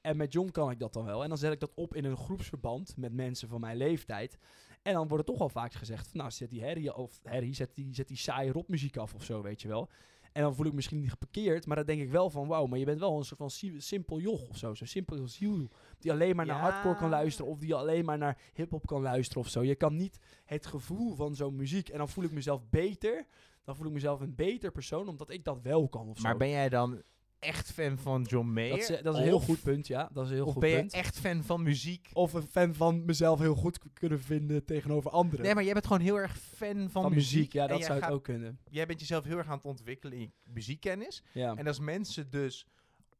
En 0.00 0.16
met 0.16 0.32
John 0.32 0.50
kan 0.50 0.70
ik 0.70 0.78
dat 0.78 0.92
dan 0.92 1.04
wel. 1.04 1.22
En 1.22 1.28
dan 1.28 1.38
zet 1.38 1.52
ik 1.52 1.60
dat 1.60 1.74
op 1.74 1.94
in 1.94 2.04
een 2.04 2.16
groepsverband 2.16 2.96
met 2.96 3.12
mensen 3.12 3.48
van 3.48 3.60
mijn 3.60 3.76
leeftijd. 3.76 4.38
En 4.82 4.92
dan 4.92 5.08
wordt 5.08 5.16
het 5.16 5.26
toch 5.26 5.38
wel 5.38 5.62
vaak 5.62 5.72
gezegd 5.72 6.08
van, 6.08 6.18
nou, 6.20 6.30
zet 6.30 6.50
die 6.50 6.62
herrie, 6.62 6.94
of 6.94 7.20
herrie, 7.22 7.54
zet 7.54 7.74
die, 7.74 7.94
zet 7.94 8.08
die 8.08 8.16
saaie 8.16 8.52
rockmuziek 8.52 8.96
af 8.96 9.14
of 9.14 9.24
zo, 9.24 9.42
weet 9.42 9.62
je 9.62 9.68
wel. 9.68 9.88
En 10.36 10.42
dan 10.42 10.54
voel 10.54 10.64
ik 10.64 10.70
me 10.70 10.76
misschien 10.76 11.00
niet 11.00 11.10
geparkeerd, 11.10 11.66
maar 11.66 11.76
dan 11.76 11.86
denk 11.86 12.00
ik 12.00 12.10
wel 12.10 12.30
van, 12.30 12.46
wauw, 12.46 12.66
maar 12.66 12.78
je 12.78 12.84
bent 12.84 13.00
wel 13.00 13.18
een 13.18 13.24
soort 13.24 13.38
van 13.40 13.50
si- 13.50 13.80
simpel 13.80 14.20
joch 14.20 14.48
of 14.48 14.56
zo. 14.56 14.74
Zo 14.74 14.84
simpel 14.84 15.18
als 15.20 15.34
ziel, 15.34 15.68
die 15.98 16.12
alleen 16.12 16.36
maar 16.36 16.46
naar 16.46 16.56
Ja. 16.56 16.62
hardcore 16.62 16.96
kan 16.96 17.08
luisteren 17.10 17.50
of 17.50 17.58
die 17.58 17.74
alleen 17.74 18.04
maar 18.04 18.18
naar 18.18 18.38
hip-hop 18.54 18.86
kan 18.86 19.02
luisteren 19.02 19.42
of 19.42 19.48
zo. 19.48 19.62
Je 19.62 19.74
kan 19.74 19.96
niet 19.96 20.18
het 20.44 20.66
gevoel 20.66 21.14
van 21.14 21.34
zo'n 21.34 21.56
muziek 21.56 21.88
en 21.88 21.98
dan 21.98 22.08
voel 22.08 22.24
ik 22.24 22.32
mezelf 22.32 22.68
beter. 22.70 23.26
Dan 23.64 23.76
voel 23.76 23.86
ik 23.86 23.92
mezelf 23.92 24.20
een 24.20 24.34
beter 24.34 24.70
persoon, 24.72 25.08
omdat 25.08 25.30
ik 25.30 25.44
dat 25.44 25.60
wel 25.62 25.88
kan 25.88 26.08
of 26.08 26.16
zo. 26.16 26.22
Maar 26.22 26.36
ben 26.36 26.48
jij 26.50 26.68
dan 26.68 27.02
echt 27.46 27.72
fan 27.72 27.98
van 27.98 28.22
John 28.22 28.48
Mayer? 28.48 28.70
dat 28.70 28.78
is, 28.78 29.02
dat 29.02 29.14
is 29.14 29.20
een 29.20 29.26
heel 29.26 29.36
Of- 29.36 29.44
goed 29.44 29.62
punt, 29.62 29.86
ja. 29.86 30.08
Dat 30.12 30.24
is 30.24 30.30
een 30.30 30.36
heel 30.36 30.46
Of 30.46 30.52
goed 30.52 30.60
ben 30.60 30.70
je 30.70 30.76
punt. 30.76 30.92
echt 30.92 31.18
fan 31.18 31.42
van 31.44 31.62
muziek? 31.62 32.08
Of 32.12 32.32
een 32.32 32.42
fan 32.46 32.74
van 32.74 33.04
mezelf 33.04 33.38
heel 33.38 33.54
goed 33.54 33.78
kunnen 33.92 34.20
vinden 34.20 34.64
tegenover 34.64 35.10
anderen. 35.10 35.44
Nee, 35.44 35.54
maar 35.54 35.64
jij 35.64 35.72
bent 35.72 35.86
gewoon 35.86 36.02
heel 36.02 36.18
erg 36.20 36.38
fan 36.38 36.90
van, 36.90 37.02
van 37.02 37.12
muziek, 37.14 37.52
ja, 37.52 37.66
dat 37.66 37.80
zou 37.82 37.92
het 37.94 38.02
gaat- 38.02 38.12
ook 38.12 38.24
kunnen. 38.24 38.58
Jij 38.70 38.86
bent 38.86 39.00
jezelf 39.00 39.24
heel 39.24 39.38
erg 39.38 39.46
aan 39.48 39.56
het 39.56 39.64
ontwikkelen 39.66 40.14
in 40.14 40.20
je 40.20 40.30
muziekkennis. 40.44 41.22
Ja. 41.32 41.54
En 41.56 41.66
als 41.66 41.78
mensen 41.80 42.30
dus, 42.30 42.66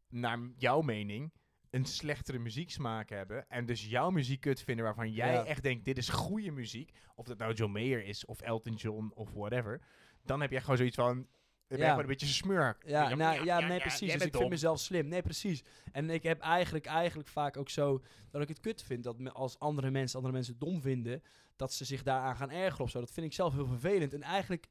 naar 0.08 0.38
jouw 0.56 0.80
mening, 0.80 1.32
een 1.70 1.84
slechtere 1.84 2.38
muzieksmaak 2.38 3.08
hebben... 3.08 3.48
en 3.48 3.66
dus 3.66 3.86
jouw 3.86 4.10
muziek 4.10 4.40
kut 4.40 4.60
vinden 4.62 4.84
waarvan 4.84 5.10
jij 5.12 5.32
Ja. 5.32 5.44
echt 5.44 5.62
denkt... 5.62 5.84
dit 5.84 5.98
is 5.98 6.08
goede 6.08 6.50
muziek, 6.50 6.90
of 7.14 7.26
dat 7.26 7.38
nou 7.38 7.52
John 7.54 7.72
Mayer 7.72 8.04
is, 8.04 8.24
of 8.24 8.40
Elton 8.40 8.74
John, 8.74 9.12
of 9.14 9.30
whatever... 9.32 9.80
dan 10.24 10.40
heb 10.40 10.50
jij 10.50 10.60
gewoon 10.60 10.76
zoiets 10.76 10.96
van... 10.96 11.26
Ben 11.66 11.78
Ja. 11.78 11.86
gewoon 11.88 12.00
een 12.00 12.06
beetje 12.08 12.26
smurk. 12.26 12.82
Ja, 12.86 13.14
nou, 13.14 13.44
ja, 13.44 13.58
je, 13.58 13.66
nee, 13.66 13.80
precies. 13.80 14.12
Dus 14.12 14.24
ik 14.24 14.36
vind 14.36 14.48
mezelf 14.50 14.78
slim. 14.78 15.08
Nee, 15.08 15.22
precies. 15.22 15.62
En 15.92 16.10
ik 16.10 16.22
heb 16.22 16.40
eigenlijk, 16.40 16.86
eigenlijk 16.86 17.28
vaak 17.28 17.56
ook 17.56 17.68
zo 17.68 18.02
dat 18.30 18.42
ik 18.42 18.48
het 18.48 18.60
kut 18.60 18.82
vind 18.82 19.04
dat 19.04 19.18
me, 19.18 19.32
als 19.32 19.58
andere 19.58 19.90
mensen 19.90 20.16
andere 20.16 20.34
mensen 20.34 20.58
dom 20.58 20.80
vinden, 20.80 21.22
dat 21.56 21.72
ze 21.72 21.84
zich 21.84 22.02
daaraan 22.02 22.36
gaan 22.36 22.50
ergeren 22.50 22.84
of 22.84 22.90
zo. 22.90 23.00
Dat 23.00 23.10
vind 23.10 23.26
ik 23.26 23.32
zelf 23.32 23.54
heel 23.54 23.66
vervelend. 23.66 24.14
En 24.14 24.22
eigenlijk 24.22 24.66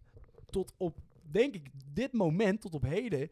tot 0.49 0.73
op, 0.77 0.97
denk 1.21 1.55
ik, 1.55 1.69
dit 1.85 2.13
moment, 2.13 2.61
tot 2.61 2.73
op 2.73 2.83
heden, 2.83 3.29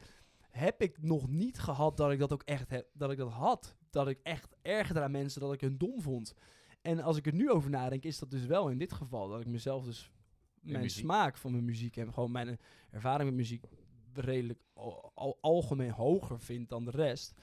heb 0.50 0.82
ik 0.82 1.02
nog 1.02 1.28
niet 1.28 1.60
gehad 1.60 1.98
dat 1.98 2.12
ik 2.12 2.20
dat 2.20 2.34
ook 2.34 2.44
echt 2.44 2.70
heb, 2.70 2.88
dat 2.94 3.12
ik 3.12 3.18
dat 3.18 3.32
had. 3.32 3.76
Dat 3.90 4.08
ik 4.08 4.20
echt 4.24 4.56
ergerde 4.62 5.02
aan 5.02 5.12
mensen 5.12 5.42
dat 5.42 5.54
ik 5.54 5.62
hun 5.62 5.78
dom 5.78 6.02
vond. 6.02 6.34
En 6.82 7.00
als 7.00 7.18
ik 7.18 7.26
er 7.26 7.34
nu 7.34 7.52
over 7.52 7.70
nadenk, 7.70 8.04
is 8.04 8.20
dat 8.20 8.32
dus 8.32 8.46
wel 8.46 8.70
in 8.70 8.78
dit 8.78 8.94
geval. 8.94 9.30
Dat 9.30 9.42
ik 9.42 9.48
mezelf 9.48 9.86
dus 9.86 10.12
mijn 10.64 10.82
muziek. 10.82 11.04
smaak 11.04 11.38
van 11.38 11.52
mijn 11.52 11.66
muziek 11.66 11.98
en 11.98 12.14
gewoon 12.14 12.32
mijn 12.32 12.60
ervaring 12.92 13.30
met 13.30 13.38
muziek 13.38 13.64
redelijk 14.14 14.60
al, 14.74 15.12
al- 15.16 15.38
algemeen 15.42 15.92
hoger 15.92 16.40
vind 16.40 16.70
dan 16.70 16.86
de 16.86 16.92
rest. 16.92 17.34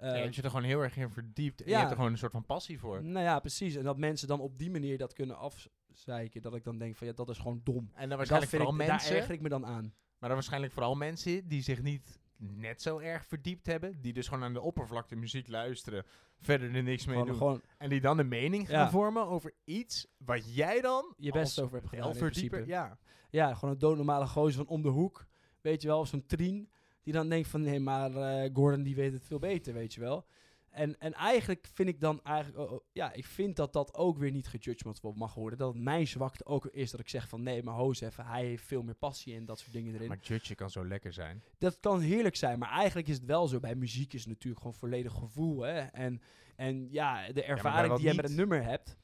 Ja, 0.00 0.14
Eh, 0.14 0.22
dat 0.22 0.34
je 0.34 0.42
er 0.42 0.48
gewoon 0.50 0.64
heel 0.64 0.80
erg 0.80 0.96
in 0.96 1.10
verdiept. 1.10 1.60
En 1.62 1.66
ja. 1.66 1.72
je 1.72 1.78
hebt 1.78 1.90
er 1.90 1.96
gewoon 1.96 2.12
een 2.12 2.18
soort 2.18 2.32
van 2.32 2.44
passie 2.46 2.78
voor. 2.78 3.04
nou 3.04 3.24
ja, 3.24 3.38
precies. 3.40 3.74
En 3.74 3.84
dat 3.84 3.98
mensen 3.98 4.28
dan 4.28 4.40
op 4.40 4.58
die 4.58 4.70
manier 4.70 4.98
dat 4.98 5.12
kunnen 5.12 5.36
afzeiken. 5.38 6.42
Dat 6.42 6.54
ik 6.54 6.64
dan 6.64 6.78
denk 6.78 6.96
van 6.96 7.06
ja, 7.06 7.12
dat 7.12 7.28
is 7.28 7.38
gewoon 7.38 7.60
dom. 7.64 7.90
En 7.94 8.08
dan 8.08 8.16
waarschijnlijk 8.16 8.50
vooral 8.52 8.70
ik, 8.70 8.76
mensen... 8.76 9.10
Daar 9.10 9.18
erger 9.18 9.34
ik 9.34 9.40
me 9.40 9.48
dan 9.48 9.66
aan. 9.66 9.82
Maar 10.18 10.28
dan 10.28 10.38
waarschijnlijk 10.38 10.72
vooral 10.72 10.94
mensen 10.94 11.48
die 11.48 11.62
zich 11.62 11.82
niet 11.82 12.20
net 12.40 12.82
zo 12.82 12.98
erg 12.98 13.26
verdiept 13.26 13.66
hebben. 13.66 14.00
Die 14.00 14.12
dus 14.12 14.28
gewoon 14.28 14.44
aan 14.44 14.52
de 14.52 14.60
oppervlakte 14.60 15.16
muziek 15.16 15.48
luisteren. 15.48 16.04
Verder 16.40 16.74
er 16.74 16.82
niks 16.82 17.06
mee 17.06 17.14
Gewoon, 17.14 17.28
doen. 17.30 17.36
gewoon 17.38 17.62
En 17.78 17.88
die 17.88 18.00
dan 18.00 18.18
een 18.18 18.28
mening 18.28 18.68
gaan 18.68 18.78
Ja. 18.78 18.90
vormen 18.90 19.26
over 19.26 19.52
iets 19.64 20.06
wat 20.16 20.54
jij 20.54 20.80
dan 20.80 21.14
je 21.16 21.32
best 21.32 21.60
over 21.60 21.76
hebt 21.78 21.88
gedaan 21.88 22.12
principe. 22.16 22.62
Ja. 22.66 22.98
Ja, 23.30 23.54
gewoon 23.54 23.70
een 23.70 23.78
doodnormale 23.80 24.26
gozer 24.26 24.56
van 24.56 24.66
om 24.66 24.82
de 24.82 24.88
hoek. 24.88 25.26
Weet 25.60 25.82
je 25.82 25.88
wel, 25.88 25.98
of 26.00 26.08
zo'n 26.08 26.26
trien. 26.26 26.70
Die 27.02 27.12
dan 27.12 27.28
denkt 27.28 27.48
van, 27.48 27.62
nee, 27.62 27.80
maar 27.80 28.14
eh, 28.14 28.50
Gordon 28.54 28.82
die 28.82 28.94
weet 28.94 29.12
het 29.12 29.24
veel 29.24 29.38
beter, 29.38 29.74
weet 29.74 29.94
je 29.94 30.00
wel. 30.00 30.26
En, 30.70 30.98
en 31.00 31.12
eigenlijk 31.14 31.68
vind 31.72 31.88
ik 31.88 32.00
dan 32.00 32.20
eigenlijk, 32.22 32.58
oh, 32.58 32.72
oh, 32.72 32.80
ja, 32.92 33.12
ik 33.12 33.26
vind 33.26 33.56
dat 33.56 33.72
dat 33.72 33.94
ook 33.94 34.18
weer 34.18 34.30
niet 34.30 34.48
gejudged 34.48 34.84
mag- 35.02 35.14
mag 35.14 35.34
worden. 35.34 35.58
Dat 35.58 35.74
mijn 35.74 36.06
zwakte 36.06 36.44
ook 36.46 36.66
is 36.66 36.90
dat 36.90 37.00
ik 37.00 37.08
zeg 37.08 37.28
van, 37.28 37.42
nee, 37.42 37.62
maar 37.62 37.74
hoos 37.74 38.00
even, 38.00 38.26
hij 38.26 38.44
heeft 38.44 38.64
veel 38.64 38.82
meer 38.82 38.94
passie 38.94 39.34
en 39.34 39.44
dat 39.44 39.58
soort 39.58 39.72
dingen 39.72 39.94
erin. 39.94 40.08
Maar 40.08 40.18
judge 40.18 40.54
kan 40.54 40.70
zo 40.70 40.86
lekker 40.86 41.12
zijn. 41.12 41.42
dat 41.58 41.80
kan 41.80 42.00
heerlijk 42.00 42.36
zijn, 42.36 42.58
maar 42.58 42.70
eigenlijk 42.70 43.08
is 43.08 43.14
het 43.14 43.24
wel 43.24 43.48
zo. 43.48 43.60
Bij 43.60 43.74
muziek 43.74 44.12
is 44.12 44.20
het 44.20 44.28
natuurlijk 44.28 44.62
gewoon 44.62 44.76
volledig 44.78 45.12
gevoel. 45.12 45.60
Hè? 45.60 45.78
En, 45.78 46.22
en 46.56 46.88
ja, 46.90 47.32
de 47.32 47.42
ervaring 47.44 47.94
die 47.94 48.06
je 48.08 48.14
met 48.14 48.30
een 48.30 48.36
nummer 48.36 48.62
hebt. 48.62 48.96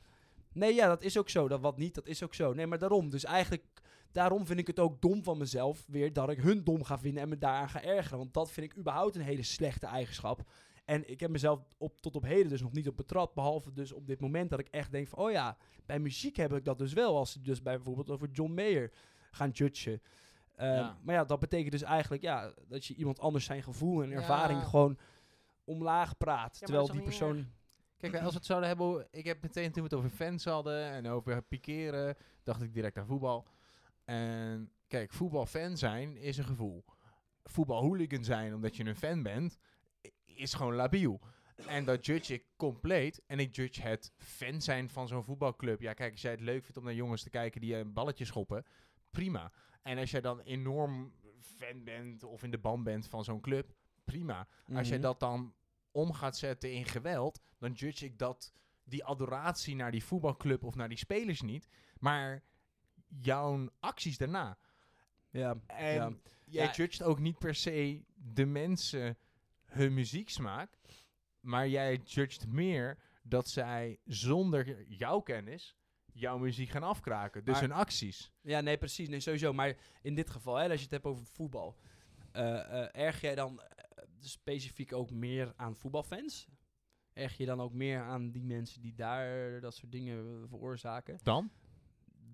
Nee, 0.53 0.75
ja, 0.75 0.87
dat 0.89 1.03
is 1.03 1.19
ook 1.19 1.29
zo. 1.29 1.49
Dat 1.49 1.61
wat 1.61 1.79
niet, 1.79 1.95
dat 1.95 2.07
is 2.07 2.23
ook 2.23 2.35
zo. 2.35 2.53
Nee, 2.53 2.67
maar 2.67 2.79
daarom. 2.79 3.11
Dus 3.11 3.25
eigenlijk, 3.25 3.65
daarom 4.13 4.47
vind 4.47 4.59
ik 4.59 4.67
het 4.67 4.79
ook 4.79 5.01
dom 5.01 5.23
van 5.23 5.39
mezelf 5.39 5.85
weer 5.87 6.13
dat 6.13 6.31
ik 6.31 6.39
hun 6.39 6.65
dom 6.65 6.85
ga 6.85 6.99
vinden 6.99 7.23
en 7.23 7.29
me 7.29 7.39
daaraan 7.39 7.69
ga 7.69 7.83
ergeren. 7.83 8.19
Want 8.19 8.35
dat 8.35 8.51
vind 8.51 8.71
ik 8.73 8.79
überhaupt 8.79 9.15
een 9.15 9.23
hele 9.23 9.43
slechte 9.43 9.87
eigenschap. 9.87 10.43
En 10.87 11.11
ik 11.11 11.21
heb 11.21 11.31
mezelf 11.31 11.61
op, 11.79 12.01
tot 12.01 12.17
op 12.17 12.23
heden 12.23 12.49
dus 12.49 12.61
nog 12.63 12.73
niet 12.73 12.89
op 12.89 12.97
betrapt. 12.97 13.35
Behalve 13.35 13.73
dus 13.73 13.93
op 13.93 14.07
dit 14.07 14.21
moment 14.21 14.51
dat 14.51 14.59
ik 14.59 14.69
echt 14.69 14.91
denk 14.91 15.09
van, 15.09 15.19
oh 15.19 15.31
ja, 15.31 15.57
bij 15.87 15.99
muziek 15.99 16.37
heb 16.37 16.53
ik 16.53 16.65
dat 16.65 16.79
dus 16.79 16.93
wel. 16.93 17.17
Als 17.17 17.33
ze 17.33 17.41
dus 17.41 17.63
bij 17.63 17.75
bijvoorbeeld 17.75 18.11
over 18.11 18.29
John 18.31 18.53
Mayer 18.53 18.93
gaan 19.31 19.51
judgen. 19.51 20.03
Ehm, 20.57 20.75
Ja. 20.75 20.99
Maar 21.03 21.15
ja, 21.15 21.25
dat 21.25 21.39
betekent 21.41 21.71
dus 21.73 21.83
eigenlijk 21.83 22.23
ja, 22.23 22.53
dat 22.69 22.85
je 22.85 22.95
iemand 22.95 23.19
anders 23.21 23.45
zijn 23.45 23.63
gevoel 23.63 24.03
en 24.03 24.09
Ja. 24.09 24.17
ervaring 24.17 24.63
gewoon 24.65 24.99
omlaag 25.65 26.17
praat. 26.17 26.59
terwijl 26.59 26.87
die 26.93 27.03
persoon... 27.03 27.47
Kijk, 27.97 28.15
als 28.15 28.31
we 28.31 28.37
het 28.37 28.47
zouden 28.47 28.69
hebben... 28.69 29.07
Ik 29.11 29.25
heb 29.25 29.43
meteen 29.43 29.73
toen 29.73 29.83
we 29.83 29.89
het 29.89 29.99
over 29.99 30.11
fans 30.11 30.45
hadden 30.45 30.85
en 30.91 31.07
over 31.09 31.43
pikeren... 31.43 32.17
dacht 32.43 32.63
ik 32.63 32.75
direct 32.75 32.97
aan 32.97 33.07
voetbal. 33.07 33.47
En 34.05 34.71
kijk, 34.87 35.13
voetbalfan 35.13 35.77
zijn 35.77 36.17
is 36.17 36.39
een 36.39 36.45
gevoel. 36.45 36.85
Voetbalhooligan 37.45 38.25
zijn 38.25 38.55
omdat 38.55 38.77
je 38.77 38.85
een 38.85 38.97
fan 38.97 39.23
bent... 39.23 39.59
is 40.37 40.55
gewoon 40.55 40.75
labiel. 40.75 41.21
En 41.67 41.85
dat 41.85 42.07
judge 42.07 42.35
ik 42.35 42.45
compleet. 42.57 43.23
En 43.27 43.39
ik 43.39 43.57
judge 43.57 43.83
het 43.83 44.13
fan 44.19 44.61
zijn 44.63 44.89
van 44.89 45.09
zo'n 45.09 45.25
voetbalclub. 45.25 45.81
Ja, 45.81 45.93
kijk, 45.93 46.13
als 46.13 46.23
jij 46.23 46.31
het 46.31 46.41
leuk 46.41 46.63
vindt 46.63 46.77
om 46.77 46.85
naar 46.85 46.95
jongens 46.95 47.23
te 47.23 47.31
kijken 47.31 47.61
die 47.61 47.77
een 47.77 47.93
balletje 47.93 48.25
schoppen, 48.25 48.65
prima. 49.11 49.53
En 49.83 49.99
als 49.99 50.11
jij 50.11 50.21
dan 50.21 50.41
enorm 50.41 51.13
fan 51.41 51.85
bent 51.85 52.23
of 52.23 52.43
in 52.43 52.51
de 52.51 52.59
band 52.59 52.85
bent 52.85 53.07
van 53.09 53.25
zo'n 53.25 53.41
club, 53.41 53.75
prima. 54.05 54.49
Als 54.75 54.89
jij 54.89 54.97
Mhm. 54.99 55.07
dat 55.07 55.21
dan 55.21 55.55
om 55.91 56.13
gaat 56.13 56.37
zetten 56.37 56.73
in 56.73 56.85
geweld, 56.85 57.41
dan 57.59 57.73
judge 57.73 58.05
ik 58.05 58.19
dat 58.19 58.53
die 58.85 59.05
adoratie 59.05 59.75
naar 59.75 59.91
die 59.91 60.05
voetbalclub 60.05 60.65
of 60.65 60.75
naar 60.75 60.89
die 60.89 60.99
spelers 60.99 61.41
niet, 61.41 61.69
maar 61.99 62.43
jouw 63.07 63.69
acties 63.81 64.19
daarna. 64.19 64.59
Ja, 65.31 65.57
En 65.67 65.95
ja. 65.95 66.13
jij 66.45 66.65
Ja. 66.65 66.73
judgt 66.73 67.03
ook 67.03 67.19
niet 67.19 67.39
per 67.39 67.55
se 67.55 68.05
de 68.15 68.47
mensen 68.47 69.19
hun 69.77 69.95
muzieksmaak, 69.95 70.79
maar 71.41 71.69
jij 71.69 72.01
judgt 72.05 72.47
meer 72.47 72.99
dat 73.23 73.49
zij 73.49 73.99
zonder 74.05 74.85
jouw 74.89 75.21
kennis 75.21 75.77
jouw 76.13 76.39
muziek 76.39 76.69
gaan 76.69 76.83
afkraken. 76.83 77.45
Dus 77.45 77.53
Maar- 77.55 77.63
hun 77.63 77.73
acties. 77.73 78.33
ja, 78.41 78.61
nee, 78.61 78.79
precies. 78.79 79.09
Nee, 79.09 79.21
sowieso. 79.21 79.53
Maar 79.53 79.77
in 80.03 80.15
dit 80.15 80.31
geval, 80.31 80.57
hè, 80.57 80.63
als 80.69 80.77
je 80.77 80.83
het 80.83 80.91
hebt 80.91 81.05
over 81.05 81.27
voetbal... 81.27 81.77
eh, 82.33 82.83
eh, 82.83 82.89
erg 82.93 83.21
jij 83.21 83.35
dan 83.35 83.61
eh, 83.61 84.05
specifiek 84.21 84.93
ook 84.93 85.11
meer 85.11 85.53
aan 85.57 85.77
voetbalfans? 85.77 86.49
Erg 87.13 87.37
je 87.37 87.47
dan 87.47 87.61
ook 87.61 87.73
meer 87.73 88.01
aan 88.01 88.31
die 88.31 88.45
mensen 88.45 88.81
die 88.83 88.95
daar 88.95 89.61
dat 89.61 89.75
soort 89.75 89.93
dingen 89.93 90.49
veroorzaken... 90.49 91.19
Dan? 91.23 91.51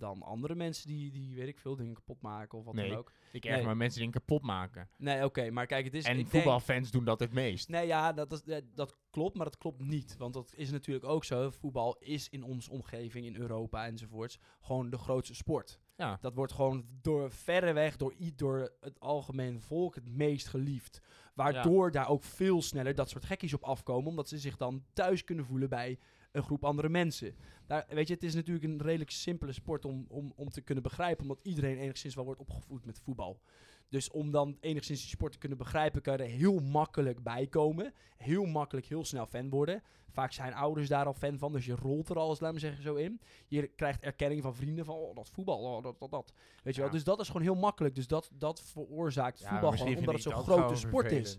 Dan 0.03 0.23
andere 0.23 0.55
mensen 0.55 0.87
die, 0.89 1.11
die 1.11 1.37
weet 1.37 1.49
ik 1.49 1.59
veel, 1.59 1.77
dingen 1.77 1.95
kapot 1.95 2.21
maken 2.21 2.59
of 2.59 2.65
wat 2.65 2.75
Nee. 2.75 2.89
dan 2.89 2.99
ook? 2.99 3.13
Ik 3.33 3.45
erg 3.45 3.57
Nee. 3.57 3.65
maar 3.65 3.77
mensen 3.77 4.01
die 4.01 4.09
dingen 4.11 4.27
kapot 4.27 4.43
maken. 4.43 4.89
Nee, 4.97 5.25
oké, 5.25 5.51
maar 5.51 5.67
kijk, 5.67 5.85
het 5.85 5.95
is... 5.95 6.05
en 6.05 6.17
denk- 6.17 6.29
voetbalfans 6.29 6.91
doen 6.91 7.05
dat 7.05 7.21
het 7.21 7.33
meest. 7.33 7.69
Nee, 7.69 7.87
ja, 7.87 8.13
dat, 8.13 8.33
is, 8.33 8.63
dat 8.75 8.97
klopt, 9.11 9.37
maar 9.37 9.45
dat 9.47 9.59
klopt 9.59 9.81
niet. 9.81 10.17
Want 10.17 10.35
dat 10.35 10.53
is 10.57 10.71
natuurlijk 10.71 11.05
ook 11.07 11.25
zo. 11.25 11.51
Voetbal 11.51 11.97
is 11.99 12.29
in 12.29 12.43
onze 12.43 12.71
omgeving, 12.71 13.27
in 13.27 13.37
Europa 13.37 13.87
enzovoorts, 13.87 14.39
gewoon 14.61 14.91
de 14.91 14.99
grootste 14.99 15.35
sport. 15.35 15.81
Ja. 15.97 16.19
Dat 16.21 16.35
wordt 16.35 16.53
gewoon 16.53 16.87
door 17.03 17.31
verreweg, 17.31 17.97
door, 17.97 18.15
door 18.37 18.73
het 18.81 19.01
algemeen 19.01 19.61
volk, 19.61 19.95
het 19.95 20.09
meest 20.09 20.49
geliefd. 20.49 21.01
Waardoor 21.35 21.91
daar 21.91 22.09
ook 22.09 22.25
veel 22.25 22.63
sneller 22.63 22.95
dat 22.95 23.09
soort 23.09 23.25
gekkies 23.25 23.55
op 23.55 23.65
afkomen, 23.65 24.09
omdat 24.09 24.29
ze 24.29 24.39
zich 24.39 24.57
dan 24.57 24.85
thuis 24.93 25.25
kunnen 25.25 25.45
voelen 25.45 25.69
bij 25.69 25.99
een 26.33 26.43
groep 26.43 26.65
andere 26.65 26.89
mensen. 26.89 27.35
Daar, 27.67 27.87
weet 27.89 28.09
je, 28.09 28.15
het 28.15 28.23
is 28.23 28.35
natuurlijk 28.35 28.65
een 28.65 28.83
redelijk 28.83 29.11
simpele 29.11 29.53
sport 29.53 29.85
om, 29.85 30.05
om, 30.09 30.33
om 30.37 30.51
te 30.51 30.61
kunnen 30.61 30.83
begrijpen, 30.83 31.23
omdat 31.23 31.41
iedereen 31.43 31.79
enigszins 31.79 32.15
wel 32.15 32.25
wordt 32.25 32.41
opgevoed 32.41 32.85
met 32.85 32.99
voetbal. 32.99 33.41
Dus 33.89 34.11
om 34.11 34.31
dan 34.31 34.57
enigszins 34.61 35.01
die 35.01 35.09
sport 35.09 35.33
te 35.33 35.39
kunnen 35.39 35.59
begrijpen, 35.59 36.03
kan 36.03 36.17
je 36.17 36.23
er 36.23 36.29
heel 36.29 36.59
makkelijk 36.59 37.23
bij 37.23 37.47
komen. 37.47 37.95
Heel 38.17 38.45
makkelijk, 38.45 38.87
heel 38.87 39.05
snel 39.05 39.27
fan 39.27 39.51
worden. 39.51 39.83
Vaak 40.11 40.33
zijn 40.33 40.55
ouders 40.55 40.89
daar 40.89 41.07
al 41.07 41.15
fan 41.15 41.39
van, 41.39 41.53
dus 41.53 41.67
je 41.67 41.75
rolt 41.75 42.09
er 42.09 42.19
alles, 42.19 42.41
laat 42.41 42.53
me 42.53 42.59
zeggen, 42.59 42.83
zo 42.83 42.95
in. 42.95 43.21
Je 43.49 43.67
krijgt 43.67 44.03
erkenning 44.03 44.43
van 44.43 44.55
vrienden 44.55 44.85
van, 44.85 44.95
oh, 44.95 45.15
dat 45.15 45.31
voetbal, 45.31 45.59
oh, 45.59 45.83
dat, 45.83 45.99
dat, 45.99 46.11
dat. 46.11 46.33
Weet 46.63 46.75
je 46.75 46.81
Ja. 46.81 46.87
wel, 46.87 46.91
dus 46.97 47.05
dat 47.05 47.21
is 47.21 47.27
gewoon 47.27 47.43
heel 47.43 47.55
makkelijk. 47.55 47.95
Dus 47.95 48.07
dat, 48.07 48.31
dat 48.35 48.63
veroorzaakt 48.63 49.39
Ja, 49.39 49.49
voetbal 49.49 49.73
gewoon, 49.73 49.97
omdat 49.97 50.15
het 50.15 50.23
zo'n 50.23 50.33
grote 50.33 50.77
sport 50.77 51.13
is. 51.13 51.39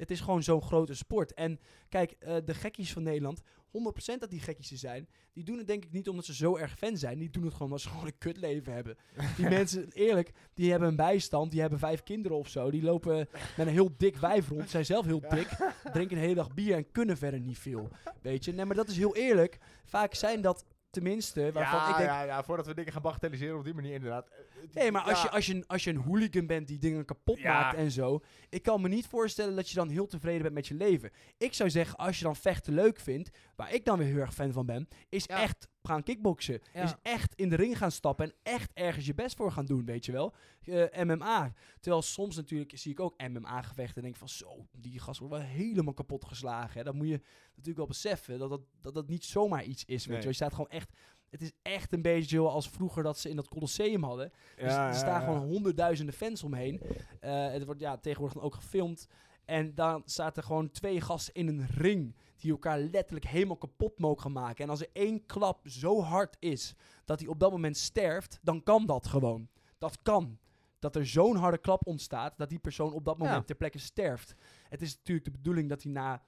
Het 0.00 0.10
is 0.10 0.20
gewoon 0.20 0.42
zo'n 0.42 0.62
grote 0.62 0.94
sport. 0.94 1.34
En 1.34 1.60
kijk, 1.88 2.10
eh, 2.18 2.36
de 2.44 2.54
gekkies 2.54 2.92
van 2.92 3.02
Nederland, 3.02 3.40
100% 3.70 4.20
dat 4.20 4.30
die 4.30 4.40
gekkies 4.40 4.70
er 4.70 4.76
zijn, 4.76 5.08
die 5.32 5.44
doen 5.44 5.58
het 5.58 5.66
denk 5.66 5.84
ik 5.84 5.92
niet 5.92 6.08
omdat 6.08 6.24
ze 6.24 6.34
zo 6.34 6.56
erg 6.56 6.78
fan 6.78 6.96
zijn. 6.96 7.18
Die 7.18 7.30
doen 7.30 7.42
het 7.42 7.52
gewoon 7.52 7.68
omdat 7.68 7.80
ze 7.80 7.88
gewoon 7.92 8.06
een 8.06 8.18
kutleven 8.18 8.72
hebben. 8.72 8.96
Die 9.36 9.48
mensen, 9.58 9.88
eerlijk, 9.92 10.32
die 10.54 10.70
hebben 10.70 10.88
een 10.88 10.96
bijstand, 10.96 11.50
die 11.50 11.60
hebben 11.60 11.78
vijf 11.78 12.02
kinderen 12.02 12.36
of 12.36 12.48
zo. 12.48 12.70
Die 12.70 12.82
lopen 12.82 13.28
met 13.56 13.66
een 13.66 13.72
heel 13.72 13.94
dik 13.96 14.16
wijf 14.16 14.48
rond, 14.48 14.70
zijn 14.70 14.84
zelf 14.84 15.06
heel 15.06 15.20
dik, 15.20 15.48
drinken 15.92 16.16
de 16.16 16.22
hele 16.22 16.34
dag 16.34 16.54
bier 16.54 16.76
en 16.76 16.90
kunnen 16.92 17.16
verder 17.16 17.40
niet 17.40 17.58
veel. 17.58 17.88
Weet 18.22 18.44
je, 18.44 18.52
nee, 18.52 18.64
maar 18.64 18.76
dat 18.76 18.88
is 18.88 18.96
heel 18.96 19.16
eerlijk. 19.16 19.58
Vaak 19.84 20.14
zijn 20.14 20.40
dat 20.40 20.64
tenminste, 20.90 21.52
waarvan 21.52 21.78
ja, 21.78 21.88
ik 21.90 21.96
denk, 21.96 22.08
ja, 22.08 22.22
ja, 22.22 22.42
voordat 22.42 22.66
we 22.66 22.74
dingen 22.74 22.92
gaan 22.92 23.02
bagatelliseren 23.02 23.58
op 23.58 23.64
die 23.64 23.74
manier 23.74 23.94
inderdaad. 23.94 24.28
Eh, 24.28 24.38
Nee, 24.72 24.92
maar 24.92 25.02
als, 25.02 25.22
je, 25.22 25.30
als, 25.30 25.46
je, 25.46 25.64
als 25.66 25.84
je 25.84 25.90
een 25.90 25.96
hooligan 25.96 26.46
bent 26.46 26.68
die 26.68 26.78
dingen 26.78 27.04
kapot 27.04 27.38
Ja. 27.38 27.52
maakt 27.60 27.76
en 27.76 27.90
zo. 27.90 28.20
Ik 28.48 28.62
kan 28.62 28.80
me 28.80 28.88
niet 28.88 29.06
voorstellen 29.06 29.56
dat 29.56 29.68
je 29.68 29.74
dan 29.74 29.88
heel 29.88 30.06
tevreden 30.06 30.42
bent 30.42 30.54
met 30.54 30.66
je 30.66 30.74
leven. 30.74 31.10
Ik 31.38 31.54
zou 31.54 31.70
zeggen, 31.70 31.96
als 31.98 32.18
je 32.18 32.24
dan 32.24 32.36
vechten 32.36 32.74
leuk 32.74 32.98
vindt, 33.00 33.30
waar 33.56 33.72
ik 33.74 33.84
dan 33.84 33.98
weer 33.98 34.06
heel 34.06 34.18
erg 34.20 34.34
fan 34.34 34.52
van 34.52 34.66
ben, 34.66 34.88
is 35.08 35.26
echt 35.26 35.68
gaan 35.82 36.02
kickboksen. 36.02 36.60
Ja. 36.74 36.82
Is 36.82 36.94
echt 37.02 37.34
in 37.34 37.48
de 37.48 37.56
ring 37.56 37.78
gaan 37.78 37.90
stappen 37.90 38.26
en 38.26 38.34
echt 38.42 38.70
ergens 38.74 39.06
je 39.06 39.14
best 39.14 39.36
voor 39.36 39.52
gaan 39.52 39.66
doen, 39.66 39.84
weet 39.84 40.04
je 40.06 40.12
wel. 40.12 40.34
Eh, 40.64 41.04
MMA. 41.04 41.52
Terwijl 41.80 42.02
soms 42.02 42.36
natuurlijk 42.36 42.78
zie 42.78 42.92
ik 42.92 43.00
ook 43.00 43.14
MMA-gevechten 43.28 43.96
en 43.96 44.02
denk 44.02 44.16
van 44.16 44.28
zo, 44.28 44.66
die 44.72 44.98
gast 45.00 45.18
wordt 45.20 45.34
wel 45.34 45.42
helemaal 45.44 45.94
kapot 45.94 46.24
geslagen. 46.24 46.78
Hè. 46.78 46.84
Dat 46.84 46.94
moet 46.94 47.08
je 47.08 47.20
natuurlijk 47.50 47.76
wel 47.76 47.86
beseffen, 47.86 48.38
dat 48.38 48.50
dat, 48.50 48.60
dat, 48.80 48.94
dat 48.94 49.08
niet 49.08 49.24
zomaar 49.24 49.64
iets 49.64 49.84
is, 49.84 50.06
weet 50.06 50.06
Nee. 50.06 50.16
je 50.16 50.22
wel. 50.22 50.30
Je 50.30 50.36
staat 50.36 50.52
gewoon 50.54 50.70
echt... 50.70 50.90
Het 51.30 51.42
is 51.42 51.52
echt 51.62 51.92
een 51.92 52.02
beetje 52.02 52.28
zoals 52.36 52.68
vroeger 52.68 53.02
dat 53.02 53.18
ze 53.18 53.28
in 53.28 53.36
dat 53.36 53.48
Colosseum 53.48 54.02
hadden. 54.02 54.32
Dus 54.56 54.72
Ja, 54.72 54.88
er 54.88 54.94
staan 54.94 55.20
ja. 55.20 55.26
gewoon 55.26 55.48
honderdduizenden 55.48 56.14
fans 56.14 56.42
omheen. 56.42 56.80
Eh, 57.20 57.50
het 57.50 57.64
wordt 57.64 57.80
ja, 57.80 57.96
tegenwoordig 57.96 58.36
dan 58.36 58.46
ook 58.46 58.54
gefilmd. 58.54 59.06
En 59.44 59.74
dan 59.74 60.02
zaten 60.04 60.42
gewoon 60.42 60.70
twee 60.70 61.00
gasten 61.00 61.34
in 61.34 61.48
een 61.48 61.66
ring. 61.66 62.14
Die 62.40 62.50
elkaar 62.50 62.78
letterlijk 62.78 63.26
helemaal 63.26 63.56
kapot 63.56 63.98
mogen 63.98 64.32
maken. 64.32 64.64
En 64.64 64.70
als 64.70 64.80
er 64.80 64.88
één 64.92 65.26
klap 65.26 65.68
zo 65.68 66.02
hard 66.02 66.36
is 66.38 66.74
dat 67.04 67.20
hij 67.20 67.28
op 67.28 67.38
dat 67.40 67.50
moment 67.50 67.76
sterft, 67.76 68.38
dan 68.42 68.62
kan 68.62 68.86
dat 68.86 69.06
gewoon. 69.06 69.48
Dat 69.78 70.02
kan. 70.02 70.38
Dat 70.78 70.96
er 70.96 71.06
zo'n 71.06 71.36
harde 71.36 71.58
klap 71.58 71.86
ontstaat 71.86 72.34
dat 72.38 72.48
die 72.48 72.58
persoon 72.58 72.92
op 72.92 73.04
dat 73.04 73.18
moment 73.18 73.36
Ja. 73.38 73.44
ter 73.44 73.54
plekke 73.56 73.78
sterft. 73.78 74.34
Het 74.68 74.82
is 74.82 74.96
natuurlijk 74.96 75.26
de 75.26 75.32
bedoeling 75.32 75.68
dat 75.68 75.82
hij 75.82 75.92
na, 75.92 76.22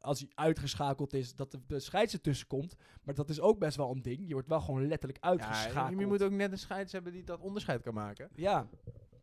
als 0.00 0.18
hij 0.20 0.28
uitgeschakeld 0.34 1.12
is, 1.12 1.34
dat 1.34 1.50
de, 1.50 1.60
de 1.66 1.80
scheids 1.80 2.12
ertussen 2.12 2.46
komt. 2.46 2.74
Maar 3.02 3.14
dat 3.14 3.30
is 3.30 3.40
ook 3.40 3.58
best 3.58 3.76
wel 3.76 3.90
een 3.90 4.02
ding. 4.02 4.26
Je 4.26 4.32
wordt 4.32 4.48
wel 4.48 4.60
gewoon 4.60 4.86
letterlijk 4.86 5.24
Ja, 5.24 5.30
uitgeschakeld. 5.30 6.00
je 6.00 6.06
moet 6.06 6.22
ook 6.22 6.30
net 6.30 6.52
een 6.52 6.58
scheids 6.58 6.92
hebben 6.92 7.12
die 7.12 7.24
dat 7.24 7.40
onderscheid 7.40 7.82
kan 7.82 7.94
maken. 7.94 8.28
ja. 8.34 8.68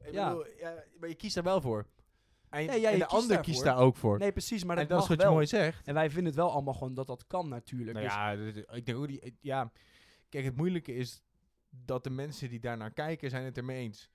Ik 0.04 0.12
Ja. 0.14 0.28
bedoel, 0.30 0.46
ja, 0.60 0.84
maar 1.00 1.10
je 1.10 1.16
kiest 1.16 1.36
daar 1.36 1.44
wel 1.44 1.62
voor. 1.62 1.86
En, 2.50 2.66
Nee, 2.66 2.88
en 2.88 3.00
de 3.00 3.06
ander 3.06 3.28
daarvoor. 3.28 3.46
kiest 3.46 3.64
daar 3.64 3.78
ook 3.78 3.96
voor. 3.98 4.18
Nee, 4.20 4.32
precies, 4.32 4.64
maar 4.64 4.78
en 4.78 4.88
dat, 4.88 5.02
is 5.02 5.08
wat 5.08 5.22
je 5.22 5.28
mooi 5.28 5.48
zegt. 5.48 5.88
En 5.88 5.94
wij 5.94 6.08
vinden 6.10 6.26
het 6.26 6.36
wel 6.36 6.52
allemaal 6.52 6.74
gewoon 6.74 6.94
dat 6.94 7.08
dat 7.08 7.28
kan 7.28 7.50
natuurlijk. 7.50 7.98
Nou 7.98 8.06
Dus- 8.38 8.64
ja, 8.64 8.76
ik 8.76 8.86
denk 8.86 8.98
ook 8.98 9.08
die, 9.08 9.38
ja, 9.42 9.72
kijk, 10.30 10.46
het 10.46 10.56
moeilijke 10.56 10.96
is 10.96 11.22
dat 11.70 12.04
de 12.04 12.10
mensen 12.10 12.50
die 12.50 12.60
daarnaar 12.60 12.92
kijken, 12.94 13.30
zijn 13.30 13.46
het 13.46 13.58
ermee 13.58 13.82
eens. 13.84 14.10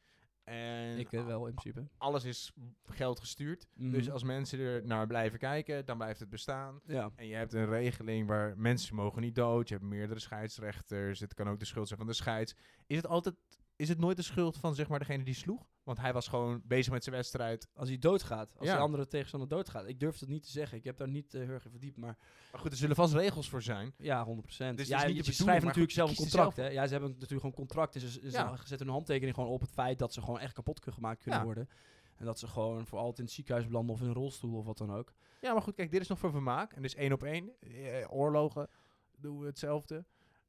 En 0.44 0.98
ik 0.98 1.12
eh, 1.12 1.26
wel 1.26 1.46
in 1.46 1.54
principe. 1.54 1.88
alles 1.98 2.24
is 2.24 2.52
geld 2.84 3.20
gestuurd. 3.20 3.66
Mhm. 3.74 3.90
Dus 3.90 4.10
als 4.10 4.22
mensen 4.22 4.58
er 4.58 4.86
naar 4.86 5.06
blijven 5.06 5.38
kijken, 5.38 5.84
dan 5.86 5.96
blijft 5.96 6.20
het 6.20 6.28
bestaan. 6.28 6.80
Ja. 6.86 7.10
En 7.16 7.26
je 7.26 7.34
hebt 7.34 7.52
een 7.52 7.66
regeling 7.68 8.26
waar 8.26 8.58
mensen 8.58 8.94
mogen 8.94 9.22
niet 9.22 9.34
dood. 9.34 9.68
Je 9.68 9.74
hebt 9.74 9.86
meerdere 9.86 10.20
scheidsrechters. 10.20 11.20
Het 11.20 11.34
kan 11.34 11.48
ook 11.48 11.58
de 11.58 11.64
schuld 11.64 11.86
zijn 11.86 11.98
van 11.98 12.08
de 12.08 12.14
scheids. 12.14 12.54
Is 12.86 12.96
het 12.96 13.06
altijd, 13.06 13.34
is 13.76 13.88
het 13.88 13.98
nooit 13.98 14.16
de 14.16 14.22
schuld 14.22 14.56
van 14.56 14.74
zeg 14.74 14.88
maar 14.88 14.98
degene 14.98 15.24
die 15.24 15.34
sloeg? 15.34 15.66
Want 15.82 15.98
hij 15.98 16.12
was 16.12 16.28
gewoon 16.28 16.62
bezig 16.64 16.92
met 16.92 17.04
zijn 17.04 17.14
wedstrijd. 17.16 17.68
Als 17.74 17.88
hij 17.88 17.98
doodgaat, 17.98 18.54
als 18.58 18.68
Ja. 18.68 18.74
de 18.76 18.80
andere 18.82 19.06
tegenstander 19.06 19.48
doodgaat. 19.48 19.86
Ik 19.88 20.00
durf 20.00 20.18
het 20.18 20.28
niet 20.28 20.42
te 20.42 20.50
zeggen. 20.50 20.78
Ik 20.78 20.84
heb 20.84 20.96
daar 20.96 21.08
niet 21.08 21.34
eh, 21.34 21.40
heel 21.40 21.50
erg 21.50 21.64
in 21.64 21.70
verdiept, 21.70 21.96
maar 21.96 22.16
Maar 22.52 22.60
goed, 22.60 22.70
er 22.70 22.76
zullen 22.76 22.96
vast 22.96 23.14
regels 23.14 23.48
voor 23.48 23.62
zijn. 23.62 23.94
ja, 23.98 24.24
100%. 24.24 24.78
Dus 24.78 24.88
ja, 24.88 25.04
je 25.06 25.14
niet 25.14 25.34
schrijft 25.34 25.64
natuurlijk 25.64 25.92
zelf 25.92 26.10
een 26.10 26.16
contract, 26.16 26.54
zelf 26.54 26.68
hè. 26.68 26.72
Ja, 26.72 26.84
ze 26.86 26.92
hebben 26.92 27.10
natuurlijk 27.10 27.30
gewoon 27.40 27.50
een 27.50 27.56
contract. 27.66 27.92
Dus 27.92 28.02
ze, 28.02 28.10
ze 28.20 28.30
Ja. 28.30 28.56
zetten 28.56 28.78
hun 28.86 28.88
handtekening 28.96 29.34
gewoon 29.34 29.50
op 29.50 29.60
het 29.60 29.70
feit 29.70 29.98
dat 29.98 30.12
ze 30.12 30.20
gewoon 30.20 30.38
echt 30.40 30.52
kapot 30.54 30.80
kunnen 30.80 31.00
gemaakt 31.00 31.22
kunnen 31.22 31.42
worden. 31.42 31.68
En 32.16 32.24
dat 32.24 32.38
ze 32.38 32.46
gewoon 32.48 32.86
voor 32.86 32.98
altijd 32.98 33.18
in 33.18 33.24
het 33.24 33.32
ziekenhuis 33.34 33.66
belanden 33.66 33.94
of 33.94 34.00
in 34.00 34.06
een 34.06 34.12
rolstoel 34.14 34.58
of 34.58 34.64
wat 34.64 34.78
dan 34.78 34.92
ook. 34.92 35.12
Ja, 35.40 35.52
maar 35.52 35.62
goed, 35.62 35.74
kijk, 35.74 35.90
dit 35.90 36.00
is 36.00 36.08
nog 36.08 36.18
voor 36.18 36.30
vermaak. 36.30 36.72
En 36.72 36.82
dus 36.82 36.94
één 36.94 37.12
op 37.12 37.22
één. 37.22 37.50
Eh, 37.60 38.06
oorlogen 38.12 38.68
doen 39.16 39.38
we 39.40 39.46
hetzelfde. 39.46 40.04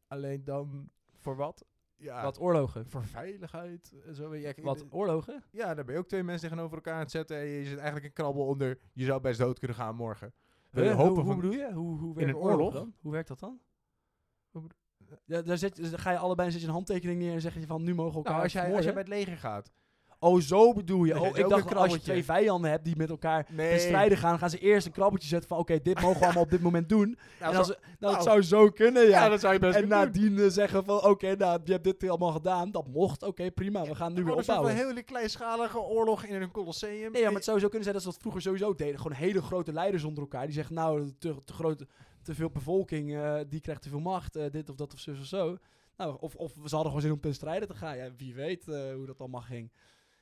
Alleen 0.07 0.43
dan 0.43 0.89
voor 1.17 1.35
wat? 1.35 1.65
Ja, 2.05 2.23
Wat 2.23 2.39
oorlogen? 2.39 2.89
voor 2.89 3.03
veiligheid. 3.05 3.93
en 4.05 4.15
Zo, 4.15 4.35
ja, 4.35 4.53
Wat 4.61 4.85
oorlogen? 4.89 5.43
ja, 5.51 5.73
daar 5.73 5.85
ben 5.85 5.93
je 5.93 5.99
ook 5.99 6.07
twee 6.07 6.23
mensen 6.23 6.49
tegenover 6.49 6.75
elkaar 6.75 6.93
aan 6.93 6.99
het 6.99 7.11
zetten. 7.11 7.37
En 7.37 7.45
je 7.45 7.63
zit 7.65 7.75
eigenlijk 7.77 8.05
een 8.05 8.13
krabbel 8.13 8.45
onder. 8.45 8.79
Je 8.93 9.05
zou 9.05 9.21
best 9.21 9.39
dood 9.39 9.59
kunnen 9.59 9.77
gaan 9.77 9.95
morgen. 9.95 10.33
We 10.71 10.89
hopen 10.89 11.23
hoe, 11.23 11.35
bedoel 11.35 11.51
je? 11.51 11.73
Hoe, 11.73 11.99
hoe 11.99 12.09
In 12.09 12.15
werkt 12.15 12.29
een 12.29 12.35
oorlog 12.35 12.57
oorlog? 12.57 12.73
dan? 12.73 12.93
Hoe 13.01 13.11
werkt 13.11 13.27
dat 13.27 13.39
dan? 13.39 13.59
Ja, 15.25 15.41
daar, 15.41 15.57
zet, 15.57 15.79
ga 15.81 16.11
je 16.11 16.17
allebei 16.17 16.51
zet 16.51 16.61
je 16.61 16.67
een 16.67 16.73
handtekening 16.73 17.19
neer 17.19 17.33
en 17.33 17.41
zeg 17.41 17.53
je 17.53 17.65
van 17.65 17.83
nu 17.83 17.93
mogen 17.95 18.11
we 18.11 18.17
elkaar 18.17 18.31
Nou, 18.31 18.43
als 18.43 18.53
jij, 18.53 18.61
als 18.61 18.71
jij 18.71 18.81
vermoorden. 18.83 19.07
bij 19.09 19.17
het 19.17 19.25
leger 19.27 19.41
gaat. 19.49 19.71
Oh, 20.25 20.39
zo 20.41 20.73
bedoel 20.73 21.03
je. 21.03 21.19
Oh, 21.19 21.37
ik 21.37 21.49
dacht 21.49 21.67
dat 21.69 21.77
als 21.77 21.93
je 21.93 21.99
twee 21.99 22.23
vijanden 22.23 22.71
hebt 22.71 22.85
die 22.85 22.95
met 22.95 23.09
elkaar 23.09 23.45
Nee. 23.51 23.73
te 23.77 23.79
strijden 23.79 24.17
gaan, 24.17 24.39
gaan 24.39 24.49
ze 24.49 24.57
eerst 24.59 24.85
een 24.85 24.91
krabbeltje 24.91 25.27
zetten 25.27 25.49
van 25.49 25.57
oké, 25.57 25.79
dit 25.81 26.01
mogen 26.01 26.19
we 26.19 26.23
allemaal 26.25 26.43
op 26.43 26.49
dit 26.49 26.61
moment 26.61 26.89
doen. 26.89 27.17
Nou, 27.39 27.51
en 27.51 27.57
als, 27.57 27.67
ze- 27.67 27.77
nou, 27.81 27.95
dat 27.99 28.11
nou. 28.11 28.23
zou 28.23 28.41
zo 28.41 28.69
kunnen, 28.69 29.03
ja. 29.03 29.09
ja, 29.09 29.29
dat 29.29 29.39
zou 29.39 29.53
je 29.53 29.59
best 29.59 29.75
en 29.75 29.81
doen. 29.81 29.89
nadien 29.89 30.39
eh, 30.39 30.45
zeggen 30.47 30.85
van 30.85 31.03
oké, 31.03 31.35
nou, 31.35 31.59
je 31.63 31.71
hebt 31.71 31.83
dit 31.83 32.09
allemaal 32.09 32.31
gedaan, 32.31 32.71
dat 32.71 32.87
mocht, 32.87 33.23
oké, 33.23 33.51
prima, 33.51 33.81
we 33.85 33.95
gaan 33.95 34.09
nu 34.13 34.15
weer 34.23 34.23
Gewoon 34.33 34.37
een 34.47 34.49
opbouwen. 34.55 34.75
hele 34.75 35.03
kleinschalige 35.03 35.79
oorlog 35.79 36.23
in 36.23 36.41
een 36.41 36.51
colosseum. 36.51 37.11
Nee, 37.11 37.21
ja, 37.21 37.27
maar 37.27 37.35
het 37.35 37.43
zou 37.43 37.59
zo 37.59 37.65
kunnen 37.67 37.83
zijn 37.83 37.93
dat 37.95 38.03
ze 38.03 38.09
dat 38.11 38.19
vroeger 38.21 38.41
sowieso 38.41 38.73
deden. 38.73 38.97
Gewoon 38.99 39.17
hele 39.17 39.41
grote 39.41 39.73
leiders 39.73 40.03
onder 40.03 40.23
elkaar. 40.23 40.45
Die 40.45 40.55
zeggen, 40.55 40.75
nou, 40.75 41.11
te, 41.19 41.35
te, 41.45 41.53
grote, 41.53 41.87
te 42.21 42.35
veel 42.35 42.49
bevolking, 42.49 43.15
eh, 43.15 43.35
die 43.49 43.61
krijgt 43.61 43.81
te 43.81 43.89
veel 43.89 43.99
macht, 43.99 44.35
eh, 44.35 44.45
dit 44.51 44.69
of 44.69 44.75
dat 44.75 44.93
of 44.93 44.99
zo 44.99 45.11
of 45.11 45.25
zo. 45.25 45.57
Nou, 45.97 46.17
of, 46.19 46.35
of 46.35 46.51
ze 46.51 46.59
hadden 46.61 46.85
gewoon 46.85 47.01
zin 47.01 47.11
om 47.11 47.19
ten 47.19 47.33
strijden 47.33 47.67
te 47.67 47.73
gaan. 47.73 47.97
Ja, 47.97 48.09
wie 48.17 48.33
weet 48.33 48.65
hoe 48.65 49.03
dat 49.05 49.19
allemaal 49.19 49.41
ging. 49.41 49.71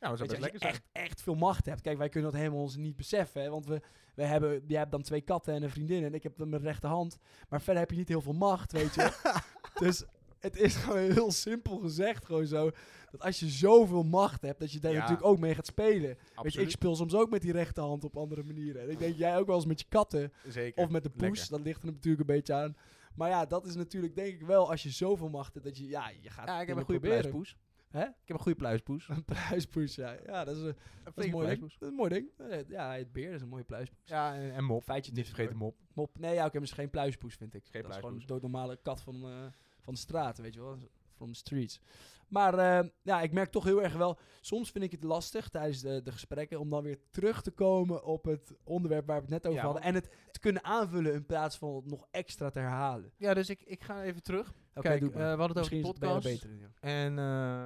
Ja, 0.04 0.16
dat 0.16 0.32
je, 0.32 0.40
lekker 0.40 0.52
als 0.52 0.62
zijn. 0.62 0.74
je 0.74 0.80
echt, 1.00 1.08
echt 1.10 1.22
veel 1.22 1.36
macht 1.36 1.66
hebt. 1.66 1.82
Kijk, 1.82 1.98
wij 1.98 2.10
kunnen 2.10 2.32
dat 2.32 2.40
helemaal 2.40 2.62
ons 2.62 2.76
niet 2.76 2.96
beseffen. 2.96 3.42
Hè, 3.42 3.50
want 3.50 3.66
we, 3.66 3.82
we 4.16 4.24
hebben, 4.24 4.64
jij 4.68 4.80
hebt 4.80 4.92
dan 4.92 5.02
twee 5.02 5.22
katten 5.22 5.54
en 5.54 5.64
een 5.64 5.70
vriendin. 5.70 6.04
En 6.04 6.14
ik 6.14 6.24
heb 6.24 6.38
dan 6.38 6.50
mijn 6.50 6.62
rechterhand. 6.62 7.18
Maar 7.50 7.62
verder 7.62 7.82
heb 7.82 7.92
je 7.92 7.98
niet 7.98 8.08
heel 8.08 8.22
veel 8.22 8.34
macht, 8.34 8.72
weet 8.72 8.96
je. 8.96 9.12
dus 9.86 10.04
het 10.40 10.58
is 10.58 10.76
gewoon 10.76 11.12
heel 11.12 11.32
simpel 11.32 11.78
gezegd 11.78 12.26
gewoon 12.26 12.46
zo. 12.46 12.72
Dat 13.12 13.22
als 13.22 13.40
je 13.40 13.50
zoveel 13.50 14.04
macht 14.04 14.42
hebt, 14.42 14.60
dat 14.60 14.72
je 14.72 14.80
daar 14.80 14.92
Ja. 14.92 15.00
natuurlijk 15.00 15.28
ook 15.28 15.40
mee 15.40 15.56
gaat 15.56 15.66
spelen. 15.66 16.18
Weet 16.42 16.54
je, 16.54 16.62
ik 16.62 16.70
speel 16.70 16.96
soms 16.96 17.14
ook 17.14 17.30
met 17.30 17.42
die 17.42 17.52
rechterhand 17.52 18.04
op 18.04 18.18
andere 18.18 18.44
manieren. 18.44 18.82
En 18.82 18.90
ik 18.90 19.00
denk, 19.00 19.16
jij 19.18 19.38
ook 19.38 19.48
wel 19.48 19.56
eens 19.56 19.66
met 19.66 19.80
je 19.80 19.86
katten. 19.90 20.34
Zeker. 20.48 20.84
Of 20.84 20.90
met 20.90 21.04
de 21.04 21.10
poes. 21.10 21.22
Lekker. 21.40 21.50
Dat 21.50 21.66
ligt 21.66 21.82
er 21.84 21.86
natuurlijk 21.92 22.30
een 22.30 22.36
beetje 22.36 22.54
aan. 22.54 22.76
Maar 23.16 23.30
ja, 23.30 23.46
dat 23.46 23.66
is 23.66 23.76
natuurlijk 23.76 24.16
denk 24.16 24.34
ik 24.34 24.46
wel, 24.46 24.70
als 24.70 24.84
je 24.84 24.90
zoveel 24.90 25.30
macht 25.30 25.54
hebt, 25.54 25.66
dat 25.66 25.78
je, 25.78 25.88
ja, 25.88 26.12
je 26.22 26.30
gaat 26.30 26.48
Ja, 26.48 26.62
ik 26.62 26.68
heb 26.68 26.78
een 26.78 26.84
goede 26.84 27.00
proberen. 27.00 27.46
Pluispoes. 27.94 28.02
Hè? 28.02 28.08
Ik 28.22 28.28
heb 28.28 28.38
een 28.38 28.44
goede 28.44 28.58
pluispoes. 28.58 29.08
Een 29.10 29.26
pluispoes, 29.26 29.96
ja. 29.96 30.16
Ja, 30.26 30.44
dat 30.44 30.56
is, 30.56 30.62
een- 30.62 30.76
dat 31.04 31.18
is 31.18 31.26
een 31.26 31.32
mooi 31.32 31.48
ding. 31.48 31.60
Dat 31.62 31.70
is 31.70 31.88
een 31.88 31.94
mooi 31.94 32.10
ding. 32.10 32.28
Eh, 32.38 32.68
Ja, 32.70 32.94
het 32.94 33.12
beer 33.12 33.32
is 33.34 33.42
een 33.42 33.48
mooie 33.50 33.64
pluispoes. 33.64 34.00
Ja, 34.06 34.36
en, 34.36 34.54
en 34.54 34.64
mop. 34.64 34.84
Feitje 34.84 35.12
Niet 35.12 35.26
vergeten 35.26 35.56
mop. 35.58 35.76
Mop. 35.94 36.18
Nee, 36.20 36.34
ja, 36.34 36.46
oké, 36.46 36.52
maar 36.54 36.62
het 36.62 36.72
is 36.72 36.72
geen 36.78 36.90
pluispoes, 36.90 37.36
vind 37.36 37.54
ik. 37.54 37.64
Geen 37.66 37.82
dat 37.82 37.92
is 37.92 37.98
gewoon 37.98 38.12
pluispoes. 38.12 38.22
een 38.22 38.42
doodnormale 38.42 38.80
kat 38.82 39.02
van, 39.02 39.16
eh, 39.16 39.46
van 39.80 39.94
de 39.94 40.00
straat, 40.00 40.38
weet 40.38 40.54
je 40.54 40.62
wel. 40.62 40.78
From 41.16 41.32
the 41.32 41.38
streets. 41.38 41.80
Maar 42.28 42.54
eh, 42.60 42.90
ja, 43.02 43.22
ik 43.22 43.32
merk 43.32 43.52
toch 43.52 43.64
heel 43.64 43.84
erg 43.84 43.94
wel... 43.94 44.20
Soms 44.42 44.72
vind 44.72 44.84
ik 44.84 44.92
het 44.92 45.04
lastig 45.04 45.50
tijdens 45.50 45.82
de, 45.82 46.02
de 46.04 46.12
gesprekken... 46.12 46.60
om 46.60 46.70
dan 46.70 46.84
weer 46.84 46.98
terug 47.10 47.42
te 47.42 47.52
komen 47.52 48.04
op 48.06 48.24
het 48.26 48.54
onderwerp 48.64 49.08
waar 49.08 49.16
we 49.16 49.22
het 49.22 49.32
net 49.32 49.46
over 49.46 49.60
Ja, 49.60 49.66
hadden. 49.66 49.84
En 49.84 49.94
het 49.96 50.10
te 50.32 50.40
kunnen 50.40 50.64
aanvullen 50.64 51.14
in 51.14 51.26
plaats 51.26 51.58
van 51.58 51.76
het 51.76 51.86
nog 51.86 52.08
extra 52.12 52.50
te 52.50 52.60
herhalen. 52.60 53.12
Ja, 53.18 53.34
dus 53.34 53.50
ik, 53.50 53.62
ik 53.64 53.84
ga 53.84 54.04
even 54.04 54.24
terug. 54.24 54.54
Oké, 54.74 55.00
doe 55.00 55.10
eh, 55.10 55.16
we 55.16 55.22
hadden 55.22 55.48
het 55.48 55.58
over 55.58 55.60
Misschien 55.60 55.82
de 55.82 55.88
podcast. 56.00 56.24
beter 56.24 56.50
in, 56.50 56.58
ja. 56.60 56.72
En 56.80 57.20
eh, 57.20 57.66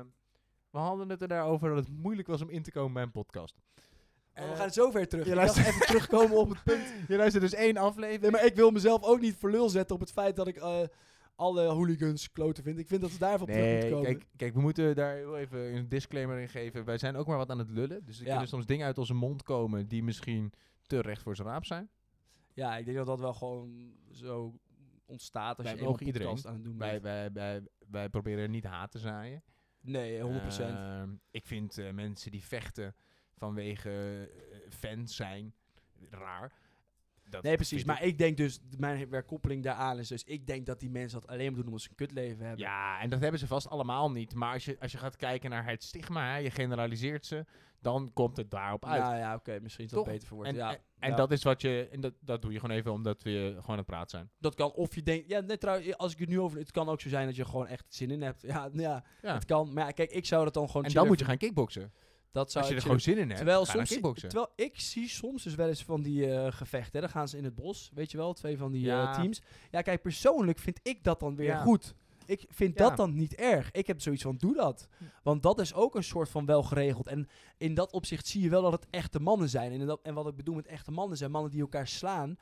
we 0.70 0.78
hadden 0.78 1.10
het 1.10 1.22
er 1.22 1.28
daarover 1.28 1.70
dat 1.70 1.78
het 1.78 1.98
moeilijk 1.98 2.28
was 2.28 2.42
om 2.42 2.50
in 2.50 2.64
te 2.64 2.72
komen 2.72 2.94
bij 2.94 3.04
een 3.04 3.12
podcast. 3.12 3.56
Oh, 4.36 4.44
we 4.44 4.52
Eh, 4.52 4.58
gaan 4.58 4.72
zo 4.72 4.92
ver 4.92 5.08
terug. 5.08 5.26
je 5.28 5.36
luistert- 5.36 5.68
even 5.68 5.86
terugkomen 5.86 6.38
op 6.38 6.50
het 6.50 6.64
punt. 6.64 6.94
Je 7.08 7.16
luistert 7.18 7.44
dus 7.44 7.54
één 7.54 7.78
aflevering. 7.78 8.22
Nee, 8.22 8.32
maar 8.32 8.46
ik 8.46 8.56
wil 8.56 8.72
mezelf 8.72 9.04
ook 9.04 9.20
niet 9.20 9.36
voor 9.36 9.52
lul 9.52 9.70
zetten 9.70 9.96
op 9.96 10.02
het 10.02 10.12
feit 10.12 10.36
dat 10.36 10.48
ik 10.48 10.56
eh, 10.56 10.80
alle 11.36 11.64
hooligans 11.66 12.32
kloten 12.32 12.64
vind. 12.64 12.80
Ik 12.80 12.88
vind 12.88 13.02
dat 13.02 13.12
we 13.12 13.18
daarvan 13.18 13.48
terug 13.48 13.62
moeten 13.64 13.82
Nee, 13.82 13.92
komen. 13.92 14.06
kijk, 14.06 14.28
kijk, 14.36 14.54
we 14.54 14.62
moeten 14.62 14.96
daar 14.96 15.16
heel 15.16 15.38
even 15.38 15.76
een 15.76 15.90
disclaimer 15.90 16.40
in 16.40 16.50
geven. 16.50 16.86
Wij 16.86 16.98
zijn 16.98 17.16
ook 17.16 17.28
maar 17.28 17.38
wat 17.38 17.50
aan 17.50 17.60
het 17.60 17.70
lullen. 17.70 18.06
Dus 18.06 18.18
er 18.20 18.24
Ja. 18.26 18.30
kunnen 18.32 18.48
soms 18.48 18.66
dingen 18.66 18.86
uit 18.86 18.98
onze 18.98 19.14
mond 19.14 19.44
komen 19.44 19.88
die 19.88 20.04
misschien 20.04 20.54
te 20.82 21.02
recht 21.02 21.22
voor 21.22 21.36
zijn 21.36 21.48
raap 21.48 21.66
zijn. 21.66 21.90
Ja, 22.54 22.78
ik 22.78 22.86
denk 22.86 22.98
dat 22.98 23.06
dat 23.06 23.20
wel 23.20 23.34
gewoon 23.34 23.94
zo 24.12 24.60
ontstaat 25.06 25.58
als 25.58 25.70
je 25.70 25.76
podcast 25.78 26.02
iedereen. 26.02 26.38
aan 26.46 26.54
het 26.54 26.64
doen 26.64 26.78
wij, 26.78 27.02
wij, 27.34 27.62
wij 27.90 28.10
proberen 28.10 28.52
niet 28.52 28.64
haat 28.66 28.92
te 28.92 29.00
zaaien. 29.00 29.44
Nee, 29.88 30.22
100%. 30.22 30.60
Ehm, 30.60 31.10
ik 31.32 31.46
vind 31.46 31.78
eh, 31.78 31.92
mensen 31.92 32.32
die 32.32 32.44
vechten 32.44 32.96
vanwege 33.36 33.90
eh, 34.52 34.58
fans 34.70 35.16
zijn 35.16 35.54
raar. 36.10 36.52
Dat 37.30 37.44
nee, 37.44 37.56
precies. 37.56 37.84
Maar 37.84 38.04
ik 38.04 38.18
denk 38.18 38.38
dus, 38.38 38.60
mijn 38.78 39.10
werkkoppeling 39.10 39.64
daaraan 39.64 40.00
is 40.00 40.08
dus, 40.08 40.24
ik 40.24 40.48
denk 40.48 40.66
dat 40.66 40.80
die 40.80 40.90
mensen 40.90 41.20
dat 41.20 41.30
alleen 41.30 41.46
maar 41.46 41.56
doen 41.56 41.66
omdat 41.66 41.82
ze 41.82 41.90
een 41.90 41.96
kutleven 41.96 42.46
hebben. 42.46 42.66
Ja, 42.66 43.00
en 43.00 43.10
dat 43.10 43.20
hebben 43.20 43.40
ze 43.40 43.48
vast 43.48 43.70
allemaal 43.70 44.12
niet. 44.12 44.34
Maar 44.34 44.54
als 44.54 44.66
je, 44.66 44.78
als 44.80 44.92
je 44.92 44.98
gaat 44.98 45.16
kijken 45.16 45.50
naar 45.50 45.66
het 45.66 45.84
stigma, 45.84 46.32
hè, 46.32 46.38
je 46.38 46.52
generaliseert 46.52 47.26
ze, 47.26 47.46
dan 47.82 48.12
komt 48.14 48.38
het 48.38 48.52
daarop 48.52 48.86
uit. 48.86 49.02
Nou 49.02 49.18
ja, 49.18 49.36
oké, 49.36 49.60
misschien 49.62 49.86
is 49.86 49.92
dat 49.92 50.04
Toch? 50.04 50.14
beter 50.14 50.28
voor 50.28 50.46
en 50.46 50.56
ja, 50.56 50.72
en, 50.72 50.80
en 51.00 51.10
ja. 51.10 51.16
dat 51.16 51.32
is 51.32 51.44
wat 51.44 51.62
je, 51.62 51.88
en 51.92 52.02
dat, 52.02 52.14
dat 52.20 52.42
doe 52.42 52.52
je 52.52 52.60
gewoon 52.60 52.76
even 52.76 52.92
omdat 52.92 53.24
we 53.24 53.32
gewoon 53.50 53.66
aan 53.68 53.78
het 53.78 53.86
praten 53.86 54.10
zijn. 54.10 54.30
dat 54.40 54.56
kan, 54.56 54.72
of 54.72 54.96
je 54.96 55.04
denkt, 55.04 55.30
ja, 55.30 55.40
net 55.40 55.60
trouwens, 55.60 55.98
als 55.98 56.14
ik 56.14 56.20
het 56.20 56.30
nu 56.30 56.40
over, 56.40 56.60
het 56.60 56.72
kan 56.72 56.90
ook 56.90 57.02
zo 57.02 57.10
zijn 57.10 57.26
dat 57.26 57.36
je 57.36 57.46
gewoon 57.46 57.68
echt 57.68 57.86
zin 57.88 58.12
in 58.12 58.22
hebt. 58.22 58.42
Ja, 58.42 58.70
ja, 58.74 59.04
Ja. 59.22 59.34
het 59.34 59.46
kan. 59.46 59.74
Maar 59.74 59.86
ja, 59.86 59.92
kijk, 59.92 60.12
ik 60.12 60.26
zou 60.26 60.44
dat 60.44 60.54
dan 60.54 60.68
gewoon 60.68 60.86
En 60.86 60.94
dan 60.94 61.08
moet 61.08 61.20
je 61.20 61.26
gaan 61.26 61.38
kickboksen. 61.38 61.94
Dat 62.32 62.52
zou 62.52 62.64
Als 62.64 62.74
je 62.74 62.80
er 62.80 62.86
gewoon 62.86 63.00
zin 63.00 63.18
in 63.18 63.26
hebt, 63.26 63.36
Terwijl, 63.36 63.66
soms, 63.66 63.90
terwijl 64.14 64.52
ik 64.56 64.80
zie 64.80 65.10
soms 65.10 65.44
dus 65.44 65.56
wel 65.56 65.68
eens 65.68 65.84
van 65.84 66.02
die 66.02 66.32
eh, 66.32 66.52
gevechten. 66.52 67.02
Dan 67.02 67.10
gaan 67.10 67.28
ze 67.28 67.38
in 67.38 67.44
het 67.44 67.56
bos, 67.56 67.92
weet 67.94 68.12
je 68.12 68.18
wel, 68.18 68.34
twee 68.34 68.58
van 68.58 68.72
die 68.72 68.92
eh, 68.92 69.14
teams. 69.16 69.42
Ja, 69.72 69.82
kijk, 69.82 70.02
persoonlijk 70.02 70.60
vind 70.60 70.80
ik 70.84 71.04
dat 71.04 71.20
dan 71.20 71.36
weer 71.36 71.48
Ja. 71.48 71.62
goed. 71.62 71.96
Ik 72.26 72.46
vind 72.50 72.78
Ja. 72.78 72.88
dat 72.88 72.98
dan 72.98 73.16
niet 73.16 73.36
erg. 73.36 73.72
Ik 73.72 73.88
heb 73.88 74.02
zoiets 74.02 74.24
van, 74.24 74.38
doe 74.38 74.56
dat. 74.56 74.88
Want 75.24 75.44
dat 75.44 75.60
is 75.60 75.74
ook 75.74 75.96
een 75.96 76.04
soort 76.04 76.30
van 76.30 76.46
wel 76.46 76.64
geregeld. 76.64 77.08
En 77.08 77.28
in 77.58 77.74
dat 77.74 77.92
opzicht 77.92 78.28
zie 78.28 78.42
je 78.42 78.50
wel 78.50 78.62
dat 78.62 78.72
het 78.72 78.88
echte 78.90 79.20
mannen 79.20 79.50
zijn. 79.50 79.72
En, 79.72 79.86
dat, 79.86 80.00
en 80.04 80.14
wat 80.14 80.28
ik 80.28 80.36
bedoel 80.36 80.56
met 80.56 80.68
echte 80.68 80.92
mannen 80.92 81.18
zijn 81.18 81.32
mannen 81.32 81.52
die 81.52 81.62
elkaar 81.62 81.88
slaan. 81.88 82.38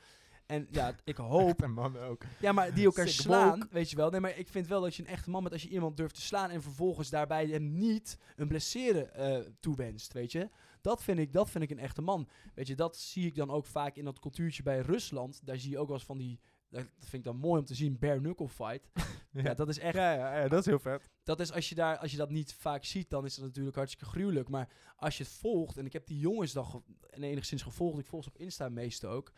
En 0.45 0.67
ja, 0.71 0.95
ik 1.03 1.17
hoop 1.17 1.61
en 1.61 1.71
mannen 1.71 2.01
ook. 2.01 2.23
ja, 2.39 2.51
maar 2.51 2.73
die 2.73 2.85
elkaar 2.85 3.07
Sick 3.07 3.21
slaan, 3.21 3.67
weet 3.71 3.89
je 3.89 3.95
wel. 3.95 4.09
Nee, 4.09 4.19
maar 4.19 4.37
ik 4.37 4.47
vind 4.47 4.67
wel 4.67 4.81
dat 4.81 4.95
je 4.95 5.03
een 5.03 5.09
echte 5.09 5.29
man 5.29 5.41
bent 5.41 5.53
als 5.53 5.63
je 5.63 5.69
iemand 5.69 5.97
durft 5.97 6.15
te 6.15 6.21
slaan 6.21 6.49
en 6.49 6.61
vervolgens 6.61 7.09
daarbij 7.09 7.47
hem 7.47 7.77
niet 7.77 8.17
een 8.35 8.47
blessure 8.47 9.03
eh, 9.05 9.51
toewenst, 9.59 10.13
weet 10.13 10.31
je. 10.31 10.49
Dat 10.81 11.03
vind, 11.03 11.19
ik, 11.19 11.33
dat 11.33 11.49
vind 11.49 11.63
ik 11.63 11.69
een 11.69 11.79
echte 11.79 12.01
man. 12.01 12.27
Weet 12.53 12.67
je, 12.67 12.75
dat 12.75 12.97
zie 12.97 13.25
ik 13.25 13.35
dan 13.35 13.49
ook 13.51 13.65
vaak 13.65 13.95
in 13.95 14.05
dat 14.05 14.19
cultuurtje 14.19 14.63
bij 14.63 14.79
Rusland. 14.79 15.39
Daar 15.43 15.57
zie 15.57 15.71
je 15.71 15.79
ook 15.79 15.87
wel 15.87 15.95
eens 15.95 16.05
van 16.05 16.17
die, 16.17 16.39
dat 16.69 16.85
vind 16.99 17.13
ik 17.13 17.23
dan 17.23 17.37
mooi 17.37 17.59
om 17.59 17.65
te 17.65 17.75
zien, 17.75 17.99
bare 17.99 18.19
knuckle 18.19 18.49
fight. 18.49 18.89
ja. 19.43 19.53
dat 19.53 19.69
is 19.69 19.79
echt, 19.79 19.95
Ja, 19.95 20.13
ja, 20.13 20.41
ja, 20.41 20.47
dat 20.47 20.59
is 20.59 20.65
heel 20.65 20.79
vet. 20.79 21.09
dat 21.23 21.39
is 21.39 21.51
als 21.51 21.69
je, 21.69 21.75
daar, 21.75 21.97
als 21.97 22.11
je 22.11 22.17
dat 22.17 22.29
niet 22.29 22.53
vaak 22.53 22.83
ziet, 22.83 23.09
dan 23.09 23.25
is 23.25 23.35
dat 23.35 23.45
natuurlijk 23.45 23.75
hartstikke 23.75 24.09
gruwelijk. 24.09 24.49
Maar 24.49 24.69
als 24.95 25.17
je 25.17 25.23
het 25.23 25.33
volgt, 25.33 25.77
en 25.77 25.85
ik 25.85 25.93
heb 25.93 26.07
die 26.07 26.19
jongens 26.19 26.53
dan 26.53 26.83
en 27.09 27.23
enigszins 27.23 27.61
gevolgd, 27.61 27.99
ik 27.99 28.05
volg 28.05 28.23
ze 28.23 28.29
op 28.29 28.37
Insta 28.37 28.69
meestal 28.69 29.11
ook. 29.11 29.31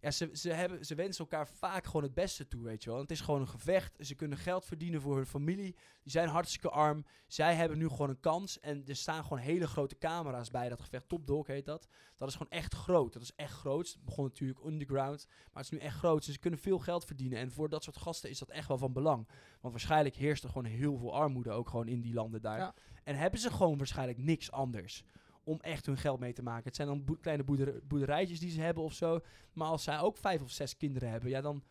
Ja, 0.00 0.10
ze, 0.10 0.30
ze, 0.32 0.52
hebben, 0.52 0.86
ze 0.86 0.94
wensen 0.94 1.24
elkaar 1.24 1.48
vaak 1.48 1.84
gewoon 1.84 2.02
het 2.02 2.14
beste 2.14 2.48
toe, 2.48 2.62
weet 2.62 2.84
je 2.84 2.90
wel. 2.90 2.98
Het 2.98 3.10
is 3.10 3.20
gewoon 3.20 3.40
een 3.40 3.48
gevecht. 3.48 3.96
Ze 3.98 4.14
kunnen 4.14 4.38
geld 4.38 4.64
verdienen 4.64 5.00
voor 5.00 5.16
hun 5.16 5.26
familie. 5.26 5.76
Die 6.02 6.12
zijn 6.12 6.28
hartstikke 6.28 6.70
arm. 6.70 7.04
Zij 7.26 7.54
hebben 7.54 7.78
nu 7.78 7.88
gewoon 7.88 8.08
een 8.08 8.20
kans. 8.20 8.60
En 8.60 8.86
er 8.86 8.96
staan 8.96 9.22
gewoon 9.22 9.38
hele 9.38 9.66
grote 9.66 9.98
camera's 9.98 10.50
bij 10.50 10.68
dat 10.68 10.80
gevecht. 10.80 11.08
Top 11.08 11.26
Dog 11.26 11.46
heet 11.46 11.64
dat. 11.64 11.88
Dat 12.16 12.28
is 12.28 12.34
gewoon 12.34 12.52
echt 12.52 12.74
groot. 12.74 13.12
Dat 13.12 13.22
is 13.22 13.34
echt 13.36 13.52
groot. 13.52 13.88
Het 13.88 14.04
begon 14.04 14.24
natuurlijk 14.24 14.64
underground. 14.64 15.26
Maar 15.28 15.62
het 15.62 15.72
is 15.72 15.78
nu 15.78 15.78
echt 15.78 15.96
groot. 15.96 16.24
Dus 16.24 16.34
ze 16.34 16.40
kunnen 16.40 16.60
veel 16.60 16.78
geld 16.78 17.04
verdienen. 17.04 17.38
En 17.38 17.52
voor 17.52 17.68
dat 17.68 17.84
soort 17.84 17.96
gasten 17.96 18.30
is 18.30 18.38
dat 18.38 18.50
echt 18.50 18.68
wel 18.68 18.78
van 18.78 18.92
belang. 18.92 19.28
Want 19.60 19.72
waarschijnlijk 19.72 20.14
heerst 20.14 20.42
er 20.42 20.48
gewoon 20.48 20.70
heel 20.70 20.96
veel 20.96 21.14
armoede 21.14 21.50
ook 21.50 21.68
gewoon 21.68 21.88
in 21.88 22.00
die 22.00 22.14
landen 22.14 22.42
daar. 22.42 22.58
Ja. 22.58 22.74
En 23.04 23.16
hebben 23.16 23.40
ze 23.40 23.50
gewoon 23.50 23.78
waarschijnlijk 23.78 24.18
niks 24.18 24.50
anders 24.50 25.04
om 25.44 25.60
echt 25.60 25.86
hun 25.86 25.96
geld 25.96 26.20
mee 26.20 26.32
te 26.32 26.42
maken. 26.42 26.64
Het 26.64 26.76
zijn 26.76 26.88
dan 26.88 27.18
kleine 27.20 27.44
boerder- 27.44 27.80
boerderijtjes 27.86 28.40
die 28.40 28.50
ze 28.50 28.60
hebben 28.60 28.82
of 28.82 28.92
zo. 28.92 29.20
Maar 29.52 29.68
als 29.68 29.82
zij 29.82 29.98
ook 30.00 30.16
vijf 30.16 30.42
of 30.42 30.50
zes 30.50 30.76
kinderen 30.76 31.10
hebben, 31.10 31.30
ja, 31.30 31.40
dan 31.40 31.62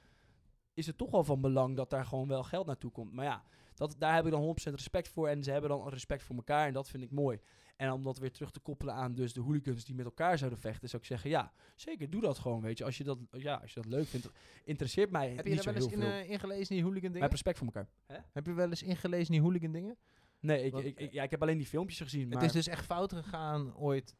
is 0.73 0.87
het 0.87 0.97
toch 0.97 1.11
wel 1.11 1.23
van 1.23 1.41
belang 1.41 1.75
dat 1.75 1.89
daar 1.89 2.05
gewoon 2.05 2.27
wel 2.27 2.43
geld 2.43 2.65
naartoe 2.65 2.91
komt. 2.91 3.13
Maar 3.13 3.25
ja, 3.25 3.43
dat, 3.73 3.95
daar 3.97 4.15
heb 4.15 4.25
ik 4.25 4.31
dan 4.31 4.41
100% 4.41 4.73
respect 4.73 5.07
voor. 5.07 5.27
En 5.27 5.43
ze 5.43 5.51
hebben 5.51 5.69
dan 5.69 5.89
respect 5.89 6.23
voor 6.23 6.35
elkaar 6.35 6.67
en 6.67 6.73
dat 6.73 6.89
vind 6.89 7.03
ik 7.03 7.11
mooi. 7.11 7.39
En 7.75 7.91
om 7.91 8.03
dat 8.03 8.17
weer 8.17 8.31
terug 8.31 8.51
te 8.51 8.59
koppelen 8.59 8.93
aan 8.93 9.13
dus 9.15 9.33
de 9.33 9.41
hooligans 9.41 9.85
die 9.85 9.95
met 9.95 10.05
elkaar 10.05 10.37
zouden 10.37 10.59
vechten, 10.59 10.89
zou 10.89 11.01
ik 11.01 11.07
zeggen, 11.07 11.29
ja, 11.29 11.51
zeker, 11.75 12.09
doe 12.09 12.21
dat 12.21 12.39
gewoon, 12.39 12.61
weet 12.61 12.77
je. 12.77 12.83
Als 12.83 12.97
je 12.97 13.03
dat, 13.03 13.17
ja, 13.31 13.55
als 13.55 13.73
je 13.73 13.81
dat 13.81 13.89
leuk 13.89 14.07
vindt, 14.07 14.29
interesseert 14.63 15.11
mij 15.11 15.29
Heb 15.29 15.45
je 15.45 15.57
er 15.57 15.63
wel 15.63 15.75
eens 15.75 15.91
in, 15.91 16.01
eh, 16.01 16.29
ingelezen 16.29 16.69
in 16.69 16.75
die 16.75 16.83
hooligan 16.83 17.07
dingen? 17.07 17.21
heb 17.21 17.31
respect 17.31 17.57
voor 17.57 17.67
elkaar. 17.67 17.89
Heb 18.31 18.45
je 18.45 18.53
wel 18.53 18.69
eens 18.69 18.83
ingelezen 18.83 19.25
in 19.25 19.31
die 19.31 19.41
hooligan 19.41 19.71
dingen? 19.71 19.97
Nee, 20.39 20.63
ik, 20.63 20.75
ik, 20.77 20.99
ik- 20.99 21.11
ja, 21.11 21.23
ik 21.23 21.31
heb 21.31 21.41
alleen 21.41 21.57
die 21.57 21.67
filmpjes 21.67 21.99
gezien. 21.99 22.27
Maar 22.27 22.37
Het 22.37 22.47
is 22.47 22.65
dus 22.65 22.67
echt 22.67 22.85
fout 22.85 23.13
gegaan 23.13 23.75
ooit. 23.75 24.15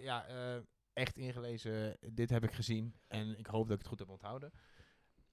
Ja, 0.00 0.26
eh, 0.26 0.56
echt 0.92 1.16
ingelezen. 1.18 1.96
Dit 2.12 2.30
heb 2.30 2.44
ik 2.44 2.52
gezien. 2.52 2.94
En 3.08 3.38
ik 3.38 3.46
hoop 3.46 3.62
dat 3.64 3.72
ik 3.72 3.78
het 3.78 3.88
goed 3.88 3.98
heb 3.98 4.08
onthouden. 4.08 4.52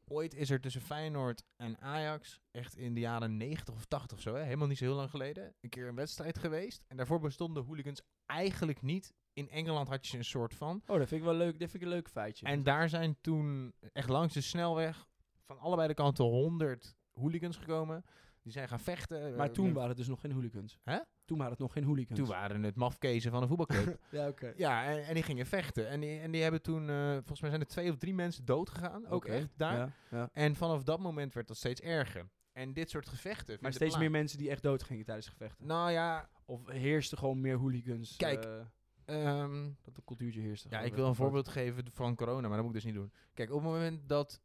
Ooit 0.07 0.33
is 0.33 0.49
er 0.49 0.61
tussen 0.61 0.81
Feyenoord 0.81 1.43
en 1.55 1.77
Ajax, 1.79 2.39
echt 2.51 2.75
in 2.77 2.93
de 2.93 2.99
jaren 2.99 3.37
90 3.37 3.73
of 3.75 3.85
80 3.85 4.17
of 4.17 4.23
zo, 4.23 4.35
hè, 4.35 4.43
helemaal 4.43 4.67
niet 4.67 4.77
zo 4.77 4.85
heel 4.85 4.95
lang 4.95 5.09
geleden, 5.09 5.53
een 5.61 5.69
keer 5.69 5.87
een 5.87 5.95
wedstrijd 5.95 6.37
geweest. 6.39 6.83
En 6.87 6.97
daarvoor 6.97 7.19
bestonden 7.19 7.63
hooligans 7.63 8.01
eigenlijk 8.25 8.81
niet. 8.81 9.13
In 9.33 9.49
Engeland 9.49 9.87
had 9.87 10.07
je 10.07 10.17
een 10.17 10.23
soort 10.25 10.53
van. 10.55 10.81
Oh, 10.87 10.97
dat 10.97 11.07
vind 11.07 11.21
ik 11.21 11.27
wel 11.27 11.35
leuk. 11.37 11.59
Dit 11.59 11.69
vind 11.71 11.83
ik 11.83 11.89
een 11.89 11.95
leuk 11.95 12.09
feitje. 12.09 12.45
En 12.45 12.63
daar 12.63 12.89
zijn 12.89 13.17
toen 13.21 13.73
echt 13.93 14.09
langs 14.09 14.33
de 14.33 14.41
snelweg 14.41 15.07
van 15.45 15.59
allebei 15.59 15.87
de 15.87 15.93
kanten 15.93 16.25
100 16.25 16.95
hooligans 17.11 17.57
gekomen. 17.57 18.03
Die 18.43 18.51
zijn 18.51 18.67
gaan 18.67 18.79
vechten. 18.79 19.35
maar 19.35 19.47
eh, 19.47 19.53
toen 19.53 19.65
met- 19.65 19.73
waren 19.73 19.89
het 19.89 19.97
dus 19.97 20.07
nog 20.07 20.19
geen 20.21 20.31
hooligans. 20.31 20.79
Hè? 20.83 20.97
Toen 21.25 21.37
waren 21.37 21.51
het 21.51 21.61
nog 21.61 21.73
geen 21.73 21.83
hooligans. 21.83 22.19
toen 22.19 22.27
waren 22.27 22.63
het 22.63 22.75
mafkezen 22.75 23.31
van 23.31 23.41
een 23.41 23.47
voetbalclub. 23.47 23.99
Ja, 24.11 24.27
oké. 24.27 24.53
Ja, 24.55 24.85
en, 24.85 25.03
en 25.05 25.13
die 25.13 25.23
gingen 25.23 25.45
vechten. 25.45 25.87
En 25.89 25.99
die, 25.99 26.19
en 26.19 26.31
die 26.31 26.41
hebben 26.41 26.61
toen, 26.61 26.89
eh, 26.89 27.11
volgens 27.11 27.41
mij 27.41 27.49
zijn 27.49 27.61
er 27.61 27.67
twee 27.67 27.91
of 27.91 27.97
drie 27.97 28.13
mensen 28.13 28.45
dood 28.45 28.69
gegaan. 28.69 29.07
Ook 29.07 29.25
echt 29.25 29.47
daar. 29.55 29.77
Ja, 29.77 29.91
ja. 30.11 30.29
En 30.33 30.55
vanaf 30.55 30.83
dat 30.83 30.99
moment 30.99 31.33
werd 31.33 31.47
dat 31.47 31.57
steeds 31.57 31.81
erger. 31.81 32.29
En 32.51 32.73
dit 32.73 32.89
soort 32.89 33.07
gevechten. 33.07 33.57
Maar 33.61 33.73
steeds 33.73 33.97
meer 33.97 34.11
mensen 34.11 34.37
die 34.37 34.49
echt 34.49 34.63
dood 34.63 34.83
gingen 34.83 35.05
tijdens 35.05 35.27
gevechten. 35.27 35.67
Nou 35.67 35.91
ja, 35.91 36.29
Of 36.45 36.67
heerste 36.67 37.17
gewoon 37.17 37.41
meer 37.41 37.57
hooligans. 37.57 38.15
Kijk, 38.17 38.45
eh, 39.05 39.39
ehm, 39.39 39.69
dat 39.81 39.95
de 39.95 40.01
cultuurtje 40.05 40.41
heerste. 40.41 40.67
ja, 40.69 40.79
ik 40.81 40.93
wil 40.93 41.07
een 41.07 41.15
voorbeeld 41.15 41.47
geven 41.47 41.91
van 41.91 42.15
corona, 42.15 42.47
maar 42.47 42.57
dat 42.57 42.65
moet 42.65 42.75
ik 42.75 42.81
dus 42.81 42.91
niet 42.91 43.01
doen. 43.01 43.11
Kijk, 43.33 43.49
op 43.49 43.61
het 43.63 43.71
moment 43.71 44.09
dat 44.09 44.41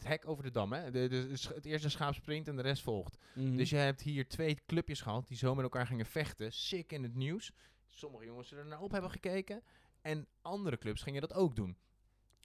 het 0.00 0.08
hek 0.08 0.28
over 0.28 0.44
de 0.44 0.50
dam, 0.50 0.72
hè, 0.72 0.90
de, 0.90 1.36
het 1.54 1.64
eerste 1.64 1.88
schaap 1.88 2.14
springt 2.14 2.48
en 2.48 2.56
de 2.56 2.62
rest 2.62 2.82
volgt. 2.82 3.18
Mhm. 3.34 3.56
Dus 3.56 3.70
je 3.70 3.76
hebt 3.76 4.00
hier 4.00 4.28
twee 4.28 4.58
clubjes 4.66 5.00
gehad 5.00 5.28
die 5.28 5.36
zo 5.36 5.54
met 5.54 5.64
elkaar 5.64 5.86
gingen 5.86 6.06
vechten. 6.06 6.52
Sick 6.52 6.92
in 6.92 7.02
het 7.02 7.14
nieuws. 7.14 7.52
Sommige 7.86 8.24
jongens 8.24 8.52
er 8.52 8.66
naar 8.66 8.80
op 8.80 8.90
hebben 8.90 9.10
gekeken. 9.10 9.62
En 10.00 10.26
andere 10.42 10.78
clubs 10.78 11.02
gingen 11.02 11.20
dat 11.20 11.34
ook 11.34 11.56
doen. 11.56 11.76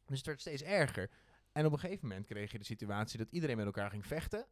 Dus 0.06 0.18
het 0.18 0.26
werd 0.26 0.42
steeds 0.42 0.62
erger. 0.62 1.10
En 1.52 1.66
op 1.66 1.72
een 1.72 1.80
gegeven 1.80 2.08
moment 2.08 2.26
kreeg 2.26 2.52
je 2.52 2.58
de 2.58 2.66
situatie 2.66 3.18
dat 3.18 3.32
iedereen 3.32 3.58
met 3.58 3.66
elkaar 3.66 3.90
ging 3.90 4.06
vechten. 4.06 4.48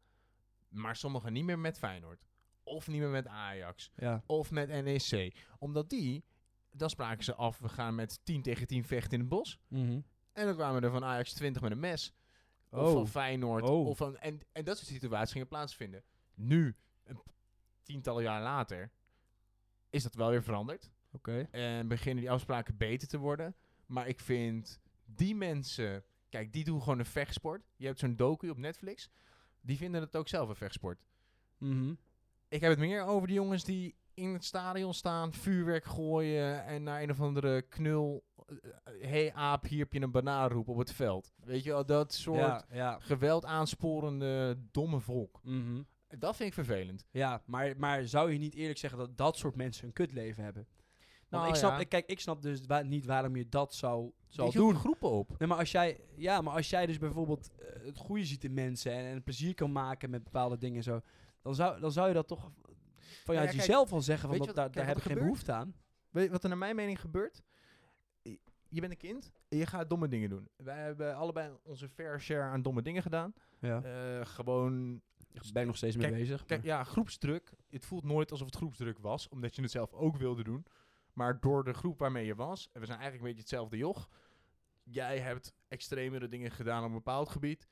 Maar 0.69 0.95
sommigen 0.95 1.33
niet 1.33 1.43
meer 1.43 1.59
met 1.59 1.77
Feyenoord. 1.77 2.25
Of 2.63 2.87
niet 2.87 2.99
meer 2.99 3.09
met 3.09 3.27
Ajax. 3.27 3.91
Ja. 3.95 4.23
Of 4.25 4.51
met 4.51 4.67
NEC. 4.67 5.33
Omdat 5.59 5.89
die, 5.89 6.23
dan 6.71 6.89
spraken 6.89 7.23
ze 7.23 7.35
af, 7.35 7.59
we 7.59 7.69
gaan 7.69 7.95
met 7.95 8.19
10 8.23 8.41
tegen 8.41 8.67
10 8.67 8.83
vechten 8.83 9.11
in 9.11 9.19
het 9.19 9.29
bos. 9.29 9.59
Mhm. 9.67 9.99
En 10.33 10.45
dan 10.45 10.55
kwamen 10.55 10.83
er 10.83 10.91
van 10.91 11.03
Ajax 11.03 11.33
20 11.33 11.61
met 11.61 11.71
een 11.71 11.79
mes. 11.79 12.13
Of 12.73 12.87
Oh. 12.87 12.91
van 12.93 13.07
Feyenoord. 13.07 13.63
Oh. 13.63 13.87
Of 13.87 13.97
van, 13.97 14.17
en, 14.17 14.39
en 14.51 14.63
dat 14.63 14.77
soort 14.77 14.89
situaties 14.89 15.31
gingen 15.31 15.47
plaatsvinden. 15.47 16.03
Nu, 16.33 16.75
een 17.03 17.15
p- 17.17 17.33
tiental 17.83 18.19
jaar 18.21 18.41
later, 18.41 18.91
is 19.89 20.03
dat 20.03 20.15
wel 20.15 20.29
weer 20.29 20.43
veranderd. 20.43 20.91
Oké. 21.11 21.47
En 21.51 21.87
beginnen 21.87 22.23
die 22.23 22.31
afspraken 22.31 22.77
beter 22.77 23.07
te 23.07 23.17
worden. 23.17 23.55
Maar 23.85 24.07
ik 24.07 24.19
vind 24.19 24.79
die 25.05 25.35
mensen... 25.35 26.03
Kijk, 26.29 26.53
die 26.53 26.63
doen 26.63 26.79
gewoon 26.81 26.99
een 26.99 27.05
vechtsport. 27.05 27.63
Je 27.75 27.85
hebt 27.85 27.99
zo'n 27.99 28.15
docu 28.15 28.49
op 28.49 28.57
Netflix. 28.57 29.09
Die 29.61 29.77
vinden 29.77 30.01
het 30.01 30.15
ook 30.15 30.27
zelf 30.27 30.49
een 30.49 30.55
vechtsport. 30.55 31.03
Mhm. 31.57 31.93
Ik 32.47 32.61
heb 32.61 32.69
het 32.69 32.79
meer 32.79 33.03
over 33.03 33.27
die 33.27 33.35
jongens 33.35 33.63
die 33.63 33.95
in 34.13 34.33
het 34.33 34.45
stadion 34.45 34.93
staan, 34.93 35.33
vuurwerk 35.33 35.85
gooien 35.85 36.65
en 36.65 36.83
naar 36.83 37.01
een 37.01 37.11
of 37.11 37.21
andere 37.21 37.61
knul... 37.61 38.23
Hé 38.83 39.07
hey 39.07 39.33
aap, 39.33 39.65
hier 39.65 39.79
heb 39.79 39.93
je 39.93 40.01
een 40.01 40.11
banaan 40.11 40.49
roepen 40.49 40.73
op 40.73 40.79
het 40.79 40.91
veld. 40.93 41.33
Weet 41.43 41.63
je 41.63 41.69
wel, 41.69 41.85
dat 41.85 42.13
soort 42.13 42.37
Ja, 42.39 42.65
ja. 42.71 42.99
geweld 42.99 43.45
aansporende 43.45 44.57
domme 44.71 44.99
volk. 44.99 45.39
Mhm. 45.43 45.81
Dat 46.19 46.35
vind 46.35 46.47
ik 46.49 46.53
vervelend. 46.55 47.05
Ja, 47.11 47.41
maar, 47.45 47.73
maar 47.77 48.07
zou 48.07 48.31
je 48.31 48.37
niet 48.39 48.55
eerlijk 48.55 48.79
zeggen 48.79 48.99
dat 48.99 49.17
dat 49.17 49.37
soort 49.37 49.55
mensen 49.55 49.87
een 49.87 49.93
kutleven 49.93 50.43
hebben? 50.43 50.67
Want 51.29 51.43
Nou 51.45 51.47
ik 51.47 51.55
snap, 51.55 51.77
ja. 51.79 51.83
kijk, 51.83 52.05
ik 52.05 52.19
snap 52.19 52.41
dus 52.41 52.65
wa- 52.65 52.81
niet 52.81 53.05
waarom 53.05 53.35
je 53.35 53.49
dat 53.49 53.73
zou, 53.73 54.11
zou 54.27 54.47
Je 54.51 54.57
doen. 54.57 54.75
groepen 54.75 55.09
op. 55.09 55.35
Nee, 55.39 55.47
maar 55.47 55.57
als 55.57 55.71
jij, 55.71 55.99
ja, 56.15 56.41
maar 56.41 56.53
als 56.53 56.69
jij 56.69 56.85
dus 56.85 56.97
bijvoorbeeld 56.97 57.51
eh, 57.59 57.85
het 57.85 57.97
goede 57.97 58.25
ziet 58.25 58.43
in 58.43 58.53
mensen 58.53 58.91
en, 58.91 59.05
en 59.05 59.23
plezier 59.23 59.53
kan 59.53 59.71
maken 59.71 60.09
met 60.09 60.23
bepaalde 60.23 60.57
dingen 60.57 60.77
en 60.77 60.83
zo, 60.83 61.01
dan 61.41 61.55
zou, 61.55 61.79
dan 61.79 61.91
zou 61.91 62.07
je 62.07 62.13
dat 62.13 62.27
toch 62.27 62.51
vanuit 63.15 63.43
ja, 63.45 63.49
kijk, 63.51 63.65
jezelf 63.65 63.91
al 63.91 64.01
zeggen 64.01 64.29
van 64.29 64.37
je 64.37 64.45
dat, 64.45 64.55
daar, 64.55 64.63
kijk, 64.65 64.75
daar 64.75 64.87
heb 64.87 64.97
ik 64.97 65.03
geen 65.03 65.17
behoefte 65.17 65.51
aan. 65.51 65.75
Weet 66.09 66.25
je 66.25 66.31
wat 66.31 66.43
er 66.43 66.49
naar 66.49 66.57
mijn 66.57 66.75
mening 66.75 66.99
gebeurt? 66.99 67.41
Je- 68.69 68.79
bent 68.81 68.91
een 68.91 68.97
kind 68.97 69.31
en 69.49 69.57
je 69.57 69.65
gaat 69.65 69.89
domme 69.89 70.07
dingen 70.07 70.29
doen. 70.29 70.49
Wij 70.55 70.77
hebben 70.83 71.15
allebei 71.15 71.51
onze 71.63 71.89
fair 71.89 72.21
share 72.21 72.41
aan 72.51 72.61
domme 72.61 72.81
dingen 72.81 73.01
gedaan. 73.01 73.33
Ja. 73.59 73.81
Eh, 73.83 74.25
gewoon 74.25 75.01
Daar 75.33 75.43
ben 75.53 75.61
ik 75.61 75.67
nog 75.67 75.77
steeds 75.77 75.95
mee 75.95 76.05
Kijk, 76.07 76.17
bezig. 76.19 76.45
Kijk, 76.45 76.63
ja, 76.63 76.83
groepsdruk. 76.83 77.53
Het 77.69 77.85
voelt 77.85 78.03
nooit 78.03 78.31
alsof 78.31 78.45
het 78.45 78.55
groepsdruk 78.55 78.97
was, 78.99 79.29
omdat 79.29 79.55
je 79.55 79.61
het 79.61 79.71
zelf 79.71 79.93
ook 79.93 80.17
wilde 80.17 80.43
doen. 80.43 80.65
Maar 81.13 81.39
door 81.39 81.63
de 81.63 81.73
groep 81.73 81.99
waarmee 81.99 82.25
je 82.25 82.35
was, 82.35 82.69
en 82.71 82.79
we 82.79 82.85
zijn 82.85 82.99
eigenlijk 82.99 83.17
een 83.17 83.35
beetje 83.35 83.39
hetzelfde 83.55 83.77
joch. 83.77 84.09
Jij 84.83 85.19
hebt 85.19 85.53
extremere 85.67 86.27
dingen 86.27 86.51
gedaan 86.51 86.81
op 86.81 86.87
een 86.87 86.93
bepaald 86.95 87.29
gebied. 87.29 87.67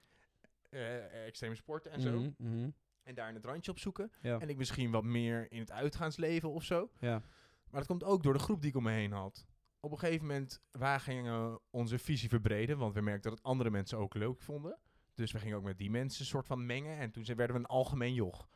eh, 0.69 1.25
extreme 1.25 1.55
sporten 1.55 1.91
en 1.91 2.01
zo. 2.01 2.19
Mhm. 2.37 2.69
En 3.12 3.18
daar 3.18 3.36
een 3.36 3.41
randje 3.41 3.72
op 3.72 3.80
zoeken. 3.80 4.12
Ja. 4.22 4.39
En 4.39 4.49
ik 4.49 4.57
misschien 4.57 4.91
wat 4.91 5.03
meer 5.03 5.51
in 5.51 5.59
het 5.59 5.72
uitgaansleven 5.72 6.51
of 6.51 6.64
zo. 6.64 6.89
ja. 6.99 7.22
Maar 7.70 7.80
dat 7.80 7.89
komt 7.89 8.03
ook 8.03 8.24
door 8.24 8.34
de 8.34 8.39
groep 8.39 8.62
die 8.62 8.70
ik 8.70 8.76
om 8.76 8.84
me 8.84 8.91
heen 8.91 9.12
had. 9.12 9.45
Op 9.80 9.91
een 9.91 9.99
gegeven 9.99 10.28
moment, 10.28 10.62
wij 10.72 10.99
gingen 10.99 11.59
onze 11.70 11.99
visie 11.99 12.30
verbreden. 12.30 12.78
Want 12.78 12.93
we 12.93 13.01
merkten 13.01 13.30
dat 13.30 13.39
het 13.39 13.47
andere 13.47 13.70
mensen 13.70 13.97
ook 13.97 14.14
leuk 14.14 14.41
vonden. 14.41 14.78
Dus 15.16 15.32
we 15.32 15.39
gingen 15.39 15.57
ook 15.57 15.64
met 15.64 15.78
die 15.78 15.89
mensen 15.89 16.26
soort 16.26 16.47
van 16.47 16.66
mengen. 16.66 16.97
En 16.97 17.12
toen 17.12 17.24
werden 17.26 17.55
we 17.55 17.62
een 17.62 17.66
algemeen 17.66 18.14
joch. 18.14 18.47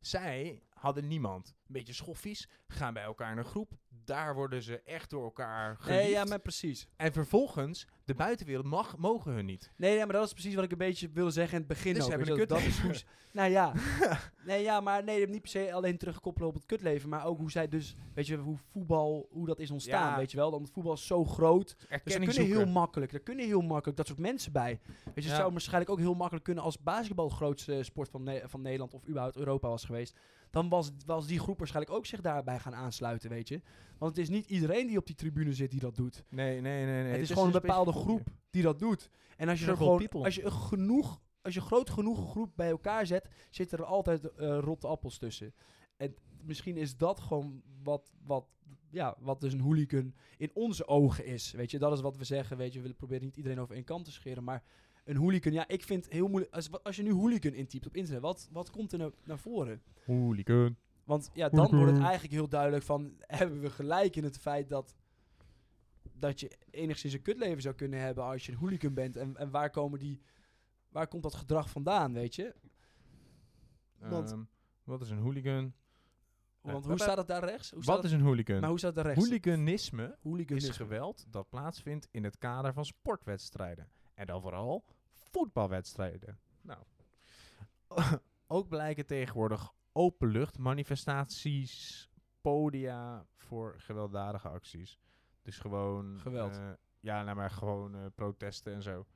Zij 0.00 0.62
hadden 0.68 1.08
niemand. 1.08 1.54
Beetje 1.74 1.92
schoffies. 1.92 2.48
Gaan 2.68 2.94
bij 2.94 3.02
elkaar 3.02 3.32
in 3.32 3.38
een 3.38 3.44
groep. 3.44 3.72
Daar 4.04 4.34
worden 4.34 4.62
ze 4.62 4.80
echt 4.82 5.10
door 5.10 5.24
elkaar 5.24 5.76
geliefd. 5.76 6.02
Nee, 6.02 6.10
ja, 6.10 6.24
maar 6.24 6.38
precies. 6.38 6.88
En 6.96 7.12
vervolgens, 7.12 7.86
de 8.04 8.14
buitenwereld 8.14 8.66
mag, 8.66 8.96
mogen 8.96 9.32
hun 9.32 9.44
niet. 9.44 9.70
Nee, 9.76 9.96
ja, 9.96 10.04
maar 10.04 10.14
dat 10.14 10.26
is 10.26 10.32
precies 10.32 10.54
wat 10.54 10.64
ik 10.64 10.72
een 10.72 10.78
beetje 10.78 11.10
wilde 11.12 11.30
zeggen 11.30 11.52
in 11.52 11.58
het 11.58 11.68
begin 11.68 11.94
Dus 11.94 12.02
ook. 12.04 12.08
hebben 12.10 12.40
een 12.40 12.46
dat, 12.46 12.60
is 12.60 12.78
hoe 12.80 12.94
ze- 12.94 13.04
Nou 13.32 13.50
ja. 13.50 13.72
nee, 14.46 14.62
ja, 14.62 14.80
maar 14.80 15.04
nee, 15.04 15.28
niet 15.28 15.40
per 15.40 15.50
se 15.50 15.72
alleen 15.72 15.98
terugkoppelen 15.98 16.48
op 16.48 16.54
het 16.54 16.66
kutleven. 16.66 17.08
Maar 17.08 17.24
ook 17.26 17.38
hoe 17.38 17.50
zij 17.50 17.68
dus, 17.68 17.96
weet 18.14 18.26
je, 18.26 18.36
hoe 18.36 18.56
voetbal, 18.72 19.28
hoe 19.30 19.46
dat 19.46 19.58
is 19.58 19.70
ontstaan, 19.70 20.10
Ja. 20.10 20.16
weet 20.16 20.30
je 20.30 20.36
wel. 20.36 20.50
Want 20.50 20.70
voetbal 20.70 20.92
is 20.92 21.06
zo 21.06 21.24
groot. 21.24 21.76
Dus 21.78 22.14
er 22.14 22.20
kunnen 22.20 22.44
heel 22.44 22.66
makkelijk, 22.66 23.12
er 23.12 23.20
kunnen 23.20 23.46
heel 23.46 23.60
makkelijk 23.62 23.96
dat 23.96 24.06
soort 24.06 24.18
mensen 24.18 24.52
bij. 24.52 24.80
Weet 25.14 25.24
je, 25.24 25.30
het 25.30 25.38
zou 25.38 25.52
waarschijnlijk 25.52 25.90
ook 25.90 25.98
heel 25.98 26.14
makkelijk 26.14 26.44
kunnen 26.44 26.64
als 26.64 26.82
basketbal 26.82 27.28
grootste 27.28 27.82
sport 27.82 28.08
van, 28.08 28.22
Ne- 28.22 28.42
van 28.46 28.62
Nederland 28.62 28.94
of 28.94 29.06
überhaupt 29.08 29.36
Europa 29.36 29.68
was 29.68 29.84
geweest. 29.84 30.16
Dan 30.50 30.68
was, 30.68 30.90
was 31.06 31.26
die 31.26 31.38
groep 31.38 31.58
waarschijnlijk 31.64 31.96
ook 31.96 32.06
zich 32.06 32.20
daarbij 32.20 32.58
gaan 32.58 32.74
aansluiten, 32.74 33.30
weet 33.30 33.48
je. 33.48 33.60
Want 33.98 34.16
het 34.16 34.24
is 34.24 34.28
niet 34.28 34.46
iedereen 34.46 34.86
die 34.86 34.98
op 34.98 35.06
die 35.06 35.14
tribune 35.14 35.52
zit 35.52 35.70
die 35.70 35.80
dat 35.80 35.96
doet. 35.96 36.24
Nee, 36.28 36.60
nee, 36.60 36.84
nee. 36.84 37.02
nee. 37.02 37.12
het 37.12 37.20
is 37.20 37.30
gewoon 37.30 37.46
een 37.46 37.60
bepaalde 37.60 37.92
groep 37.92 38.28
die 38.50 38.62
dat 38.62 38.78
doet. 38.78 39.10
En 39.36 39.48
als 39.48 39.60
je 39.60 39.66
er 39.66 39.76
gewoon, 39.76 39.98
people. 39.98 40.24
als 40.24 40.34
je 40.34 40.44
een 40.44 40.52
genoeg, 40.52 41.20
als 41.42 41.54
je 41.54 41.60
een 41.60 41.66
groep 41.66 41.90
genoeg 41.90 42.30
groep 42.30 42.52
bij 42.54 42.70
elkaar 42.70 43.06
zet, 43.06 43.28
zitten 43.50 43.78
er 43.78 43.84
altijd 43.84 44.24
eh, 44.24 44.58
rotte 44.60 44.86
appels 44.86 45.18
tussen. 45.18 45.54
En 45.96 46.14
misschien 46.42 46.76
is 46.76 46.96
dat 46.96 47.20
gewoon 47.20 47.62
wat, 47.82 48.12
wat, 48.24 48.46
ja, 48.90 49.16
wat 49.18 49.40
dus 49.40 49.52
een 49.52 49.60
hooligan 49.60 50.14
in 50.36 50.50
onze 50.54 50.86
ogen 50.86 51.26
is. 51.26 51.52
Weet 51.52 51.70
je, 51.70 51.78
dat 51.78 51.92
is 51.92 52.00
wat 52.00 52.16
we 52.16 52.24
zeggen. 52.24 52.56
Weet 52.56 52.68
je, 52.68 52.74
we 52.74 52.82
willen 52.82 52.96
proberen 52.96 53.24
niet 53.24 53.36
iedereen 53.36 53.60
over 53.60 53.74
één 53.74 53.84
kant 53.84 54.04
te 54.04 54.12
scheren, 54.12 54.44
maar 54.44 54.62
een 55.04 55.16
hooligan, 55.16 55.52
ja, 55.52 55.68
ik 55.68 55.82
vind 55.82 56.04
het 56.04 56.12
heel 56.12 56.28
moeilijk. 56.28 56.54
Als, 56.54 56.82
als 56.82 56.96
je 56.96 57.02
nu 57.02 57.12
hooligan 57.12 57.54
intypt 57.54 57.86
op 57.86 57.96
internet, 57.96 58.22
wat, 58.22 58.48
wat 58.52 58.70
komt 58.70 58.92
er 58.92 58.98
nou 58.98 59.12
naar 59.24 59.38
voren? 59.38 59.82
Hooligan. 60.04 60.76
Want 61.04 61.30
ja, 61.32 61.48
dan 61.48 61.70
wordt 61.76 61.92
het 61.92 62.00
eigenlijk 62.02 62.32
heel 62.32 62.48
duidelijk 62.48 62.84
van, 62.84 63.14
hebben 63.26 63.60
we 63.60 63.70
gelijk 63.70 64.16
in 64.16 64.24
het 64.24 64.38
feit 64.38 64.68
dat, 64.68 64.94
dat 66.12 66.40
je 66.40 66.50
enigszins 66.70 67.12
een 67.12 67.22
kutleven 67.22 67.62
zou 67.62 67.74
kunnen 67.74 68.00
hebben 68.00 68.24
als 68.24 68.46
je 68.46 68.52
een 68.52 68.58
hooligan 68.58 68.94
bent. 68.94 69.16
En, 69.16 69.36
en 69.36 69.50
waar, 69.50 69.70
komen 69.70 69.98
die, 69.98 70.20
waar 70.88 71.08
komt 71.08 71.22
dat 71.22 71.34
gedrag 71.34 71.70
vandaan, 71.70 72.12
weet 72.12 72.34
je? 72.34 72.54
Want- 73.98 74.30
Ehm, 74.30 74.42
wat 74.84 75.00
is 75.02 75.10
een 75.10 75.18
hooligan? 75.18 75.74
Want 76.60 76.84
Eh, 76.84 76.90
hoe 76.90 77.00
staat 77.00 77.16
het 77.16 77.26
daar 77.26 77.44
rechts? 77.44 77.70
Hoe 77.70 77.82
staat 77.82 77.96
Wat 77.96 78.04
is 78.04 78.12
een 78.12 78.20
hooligan? 78.20 78.60
maar 78.60 78.68
hoe 78.68 78.78
staat 78.78 78.94
het 78.94 79.04
daar 79.04 79.14
rechts? 79.14 79.28
Hooliganisme 79.28 80.16
Hooliganisme. 80.22 80.70
is 80.70 80.76
geweld 80.76 81.24
dat 81.28 81.48
plaatsvindt 81.48 82.08
in 82.10 82.24
het 82.24 82.38
kader 82.38 82.72
van 82.72 82.84
sportwedstrijden. 82.84 83.88
En 84.14 84.26
dan 84.26 84.40
vooral 84.40 84.84
voetbalwedstrijden. 85.12 86.38
Nou. 86.60 86.82
ook 88.46 88.68
blijken 88.68 89.06
tegenwoordig 89.06 89.72
openluchtmanifestaties, 89.94 92.08
podia 92.40 93.26
voor 93.36 93.74
gewelddadige 93.78 94.48
acties. 94.48 94.98
Dus 95.42 95.58
gewoon... 95.58 96.18
Geweld. 96.20 96.56
eh, 96.56 96.70
ja, 97.00 97.22
nou 97.22 97.36
maar 97.36 97.50
gewoon 97.50 97.94
eh, 97.94 98.06
protesten 98.14 98.74
en 98.74 98.82
zo. 98.82 99.06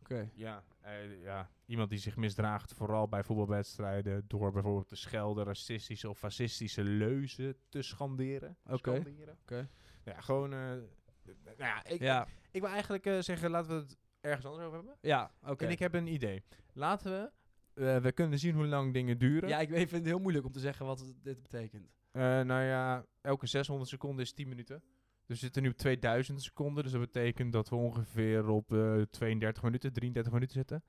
Oké. 0.00 0.30
Ja, 0.34 0.64
eh, 0.80 1.22
ja, 1.22 1.50
iemand 1.66 1.90
die 1.90 1.98
zich 1.98 2.16
misdraagt, 2.16 2.74
vooral 2.74 3.08
bij 3.08 3.24
voetbalwedstrijden, 3.24 4.24
door 4.28 4.52
bijvoorbeeld 4.52 4.88
te 4.88 4.96
schelden, 4.96 5.44
racistische 5.44 6.08
of 6.08 6.18
fascistische 6.18 6.82
leuzen 6.84 7.56
te 7.68 7.82
schanderen. 7.82 8.56
Oké. 8.64 9.02
Oké. 9.42 9.68
Ja, 10.04 10.20
gewoon. 10.20 10.50
nou 10.50 10.82
ja, 11.56 11.84
ik, 11.84 12.00
Ja, 12.00 12.26
ik 12.50 12.60
wil 12.60 12.70
eigenlijk 12.70 13.04
zeggen, 13.18 13.50
laten 13.50 13.70
we 13.70 13.76
het 13.76 13.96
ergens 14.20 14.46
anders 14.46 14.64
over 14.64 14.76
hebben. 14.76 14.96
ja 15.00 15.32
oké. 15.42 15.64
En 15.64 15.70
ik 15.70 15.78
heb 15.78 15.94
een 15.94 16.06
idee. 16.06 16.42
Laten 16.72 17.12
we. 17.12 17.30
Eh, 17.78 17.96
we 17.96 18.12
kunnen 18.12 18.38
zien 18.38 18.54
hoe 18.54 18.66
lang 18.66 18.92
dingen 18.92 19.18
duren. 19.18 19.48
Ja, 19.48 19.58
ik 19.58 19.68
vind 19.70 19.90
het 19.90 20.04
heel 20.04 20.18
moeilijk 20.18 20.46
om 20.46 20.52
te 20.52 20.60
zeggen 20.60 20.86
wat 20.86 21.14
dit 21.22 21.42
betekent. 21.42 21.88
Eh, 22.12 22.22
nou 22.22 22.62
ja, 22.62 23.04
elke 23.20 23.46
600 23.46 23.90
seconden 23.90 24.24
is 24.24 24.32
10 24.32 24.48
minuten. 24.48 24.82
Dus 25.26 25.36
we 25.38 25.44
zitten 25.44 25.62
nu 25.62 25.68
op 25.68 25.76
2000 25.76 26.42
seconden. 26.42 26.82
Dus 26.82 26.92
dat 26.92 27.00
betekent 27.00 27.52
dat 27.52 27.68
we 27.68 27.76
ongeveer 27.76 28.48
op 28.48 28.72
eh 28.72 29.00
32 29.10 29.62
minuten, 29.62 29.92
33 29.92 30.32
minuten 30.32 30.54
zitten. 30.54 30.82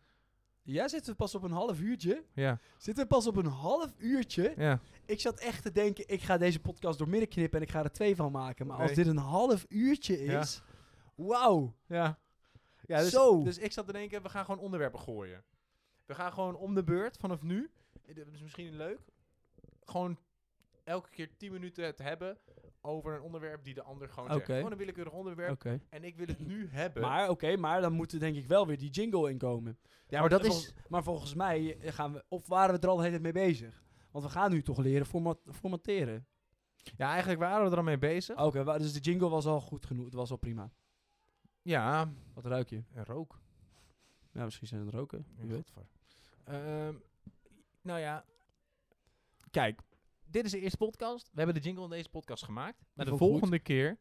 Ja, 0.62 0.88
zitten 0.88 1.12
we 1.12 1.18
pas 1.18 1.36
op 1.36 1.44
een 1.44 1.52
half 1.52 1.80
uurtje? 1.80 2.24
Ja, 2.34 2.60
Zitten 2.78 3.04
we 3.04 3.10
pas 3.10 3.28
op 3.28 3.36
een 3.36 3.46
half 3.46 3.94
uurtje? 3.98 4.54
ja. 4.58 4.80
Ik 5.06 5.20
zat 5.20 5.40
echt 5.40 5.64
te 5.64 5.72
denken, 5.72 6.04
ik 6.08 6.22
ga 6.22 6.38
deze 6.38 6.60
podcast 6.60 6.98
door 6.98 7.10
midden 7.10 7.30
knippen 7.30 7.60
en 7.60 7.66
ik 7.66 7.72
ga 7.72 7.84
er 7.84 7.92
twee 7.92 8.16
van 8.16 8.32
maken. 8.32 8.68
Maar 8.68 8.78
als 8.78 8.94
dit 8.94 9.08
een 9.08 9.18
half 9.18 9.66
uurtje 9.70 10.24
Ja. 10.24 10.40
is, 10.42 10.62
wauw. 11.16 11.76
Ja. 11.88 12.20
ja 12.86 13.00
dus, 13.00 13.10
Zo. 13.10 13.44
dus 13.44 13.58
ik 13.58 13.72
zat 13.72 13.86
te 13.86 13.92
denken, 13.92 14.22
we 14.24 14.30
gaan 14.30 14.46
gewoon 14.46 14.60
onderwerpen 14.60 15.00
gooien. 15.00 15.44
We 16.10 16.16
gaan 16.16 16.34
gewoon 16.34 16.56
om 16.56 16.76
de 16.76 16.84
beurt 16.84 17.18
vanaf 17.18 17.42
nu. 17.42 17.70
eh, 18.06 18.16
Dat 18.16 18.28
is 18.28 18.42
misschien 18.42 18.76
leuk. 18.76 19.00
Gewoon 19.84 20.18
elke 20.84 21.10
keer 21.10 21.30
10 21.38 21.52
minuten 21.52 21.86
het 21.86 21.98
hebben 21.98 22.38
over 22.82 23.14
een 23.16 23.22
onderwerp 23.22 23.64
die 23.64 23.74
de 23.74 23.84
ander 23.84 24.10
gewoon 24.10 24.30
zegt. 24.30 24.46
Gewoon 24.56 24.72
een 24.72 24.78
willekeurig 24.78 25.14
onderwerp. 25.14 25.52
En 25.90 26.04
ik 26.04 26.16
wil 26.18 26.28
het 26.28 26.48
nu 26.48 26.68
hebben. 26.70 27.02
Maar 27.02 27.30
oké, 27.30 27.56
maar 27.58 27.82
dan 27.82 27.94
moet 27.94 28.12
er 28.14 28.20
denk 28.20 28.36
ik 28.36 28.46
wel 28.48 28.68
weer 28.68 28.78
die 28.78 28.90
jingle 28.90 29.30
inkomen. 29.30 29.78
ja, 30.08 30.20
maar 30.20 30.30
dat 30.30 30.44
is... 30.46 30.48
Volgens- 30.48 30.74
maar 30.88 31.04
volgens 31.04 31.34
mij 31.34 31.78
eh, 31.80 31.92
gaan 31.94 32.14
we, 32.14 32.26
of 32.28 32.48
waren 32.48 32.76
we 32.76 32.82
er 32.82 32.88
al 32.90 32.96
de 32.96 33.04
hele 33.04 33.20
tijd 33.22 33.34
mee 33.36 33.46
bezig? 33.46 33.84
Want 34.12 34.26
we 34.26 34.32
gaan 34.32 34.52
nu 34.52 34.62
toch 34.62 34.78
leren 34.78 35.06
format, 35.06 35.40
formateren. 35.52 36.28
Ja, 36.98 37.10
eigenlijk 37.10 37.40
waren 37.40 37.66
we 37.66 37.72
er 37.72 37.78
al 37.78 37.84
mee 37.84 37.98
bezig. 37.98 38.38
Oké, 38.46 38.78
dus 38.78 38.94
de 38.94 39.00
jingle 39.00 39.30
was 39.30 39.46
al 39.46 39.62
goed 39.62 39.86
genoeg. 39.86 40.06
Het 40.06 40.14
was 40.14 40.32
al 40.32 40.38
prima. 40.38 40.72
Ja, 41.62 42.12
Wat 42.34 42.46
ruik 42.46 42.70
je? 42.70 42.84
en 42.94 43.06
rook. 43.06 43.40
Ja, 44.32 44.44
misschien 44.44 44.68
zijn 44.68 44.86
het 44.86 44.94
roken. 44.94 45.26
Wie 45.36 45.50
weet. 45.50 45.72
Ehm, 46.50 46.94
nou 47.82 48.00
ja, 48.00 48.26
kijk, 49.52 49.82
dit 50.26 50.46
is 50.46 50.52
de 50.52 50.60
eerste 50.60 50.78
podcast. 50.78 51.30
We 51.34 51.38
hebben 51.42 51.56
de 51.56 51.62
jingle 51.68 51.84
in 51.84 51.90
deze 51.90 52.10
podcast 52.10 52.44
gemaakt. 52.44 52.86
Maar 52.94 53.06
de 53.06 53.12
goed. 53.12 53.20
volgende 53.20 53.60
keer... 53.60 53.98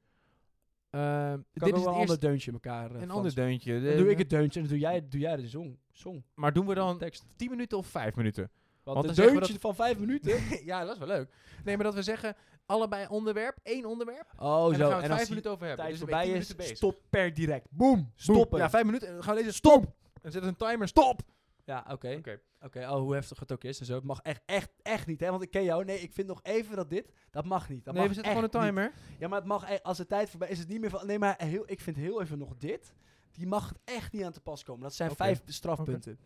ehm, 0.91 1.31
Kan 1.53 1.69
dit 1.69 1.77
is 1.77 1.85
een 1.85 1.93
ander 1.93 2.21
deuntje 2.21 2.47
in 2.47 2.53
elkaar. 2.53 2.95
eh, 2.95 3.01
een 3.01 3.11
ander 3.11 3.35
deuntje. 3.35 3.81
Dan 3.83 3.97
doe 3.97 4.11
ik 4.11 4.19
het 4.19 4.31
deuntje 4.31 4.61
en 4.61 4.67
dan 4.67 4.79
doe 4.79 4.87
jij, 4.89 5.09
doe 5.09 5.21
jij 5.21 5.37
de 5.37 5.49
song. 5.49 5.79
song. 5.93 6.25
Maar 6.35 6.53
doen 6.53 6.67
we 6.67 6.75
dan 6.75 6.99
tekst. 6.99 7.25
10 7.37 7.51
minuten 7.51 7.79
of 7.79 7.87
5 7.87 8.17
minuten? 8.17 8.51
Want, 8.83 8.97
Want 9.07 9.19
een 9.19 9.25
dan 9.25 9.35
deuntje 9.35 9.59
van 9.61 9.75
vijf 9.75 9.99
minuten? 9.99 10.43
ja, 10.65 10.85
dat 10.85 10.93
is 10.93 10.99
wel 10.99 11.09
leuk. 11.09 11.35
Nee, 11.65 11.75
maar 11.77 11.85
dat 11.85 11.95
we 11.95 12.03
zeggen, 12.03 12.37
allebei 12.67 13.07
onderwerp, 13.09 13.59
één 13.63 13.85
onderwerp. 13.85 14.33
Oh, 14.39 14.73
en 14.73 14.79
dan 14.79 14.79
zo. 14.79 14.89
gaan 14.89 14.89
we 14.89 14.95
en 14.95 15.03
het 15.03 15.11
als 15.11 15.19
5 15.19 15.21
die 15.21 15.29
minuten 15.29 15.51
over 15.51 15.67
hebben. 15.67 15.85
tijd 15.85 15.99
Dus 15.99 16.09
dan 16.09 16.09
voorbij 16.09 16.57
10 16.57 16.67
is, 16.71 16.77
stop 16.77 17.01
per 17.11 17.35
direct. 17.35 17.67
Boom! 17.71 18.13
Stoppen! 18.15 18.59
Ja, 18.59 18.71
5 18.71 18.85
minuten. 18.85 19.09
En 19.09 19.15
dan 19.15 19.23
gaan 19.23 19.33
we 19.35 19.39
lezen, 19.41 19.55
Stop! 19.55 19.83
stop! 19.83 19.97
En 20.23 20.33
zet 20.33 20.43
een 20.43 20.57
timer, 20.57 20.89
stop! 20.89 21.21
Ja, 21.69 21.85
oké. 21.91 22.15
Oké. 22.19 22.41
Oké, 22.61 22.81
oh, 22.81 22.99
hoe 22.99 23.15
heftig 23.15 23.39
het 23.39 23.53
ook 23.53 23.65
is 23.65 23.81
en 23.81 23.87
zo. 23.87 23.95
Het 23.95 24.05
mag 24.05 24.21
echt, 24.21 24.43
echt, 24.47 24.71
echt 24.83 25.07
niet, 25.07 25.21
hè? 25.21 25.31
Want 25.31 25.43
ik 25.43 25.51
ken 25.51 25.65
jou. 25.65 25.85
Nee, 25.85 26.01
ik 26.01 26.13
vind 26.13 26.27
nog 26.27 26.41
even 26.43 26.77
dat 26.77 26.91
dit, 26.91 27.13
dat 27.31 27.45
mag 27.45 27.69
niet. 27.69 27.85
Dat 27.85 27.95
nee, 27.95 28.03
mag 28.03 28.13
we 28.13 28.21
zetten 28.23 28.33
gewoon 28.33 28.51
een 28.53 28.61
niet. 28.61 28.75
timer. 28.75 28.93
Ja, 29.19 29.29
maar 29.29 29.39
het 29.39 29.49
mag, 29.49 29.71
e- 29.71 29.79
als 29.83 29.97
de 29.97 30.07
tijd 30.07 30.31
voorbij 30.31 30.49
is, 30.49 30.59
het 30.59 30.69
niet 30.69 30.81
meer 30.81 30.91
van. 30.91 31.07
Nee, 31.07 31.19
maar 31.19 31.35
heel, 31.43 31.63
ik 31.67 31.81
vind 31.81 31.97
heel 31.97 32.23
even 32.23 32.39
nog 32.39 32.57
dit. 32.57 32.95
Die 33.33 33.47
mag 33.47 33.75
echt 33.85 34.13
niet 34.13 34.23
aan 34.23 34.33
te 34.33 34.41
pas 34.41 34.63
komen. 34.63 34.83
Dat 34.83 34.95
zijn 34.95 35.11
vijf 35.17 35.43
strafpunten. 35.45 36.19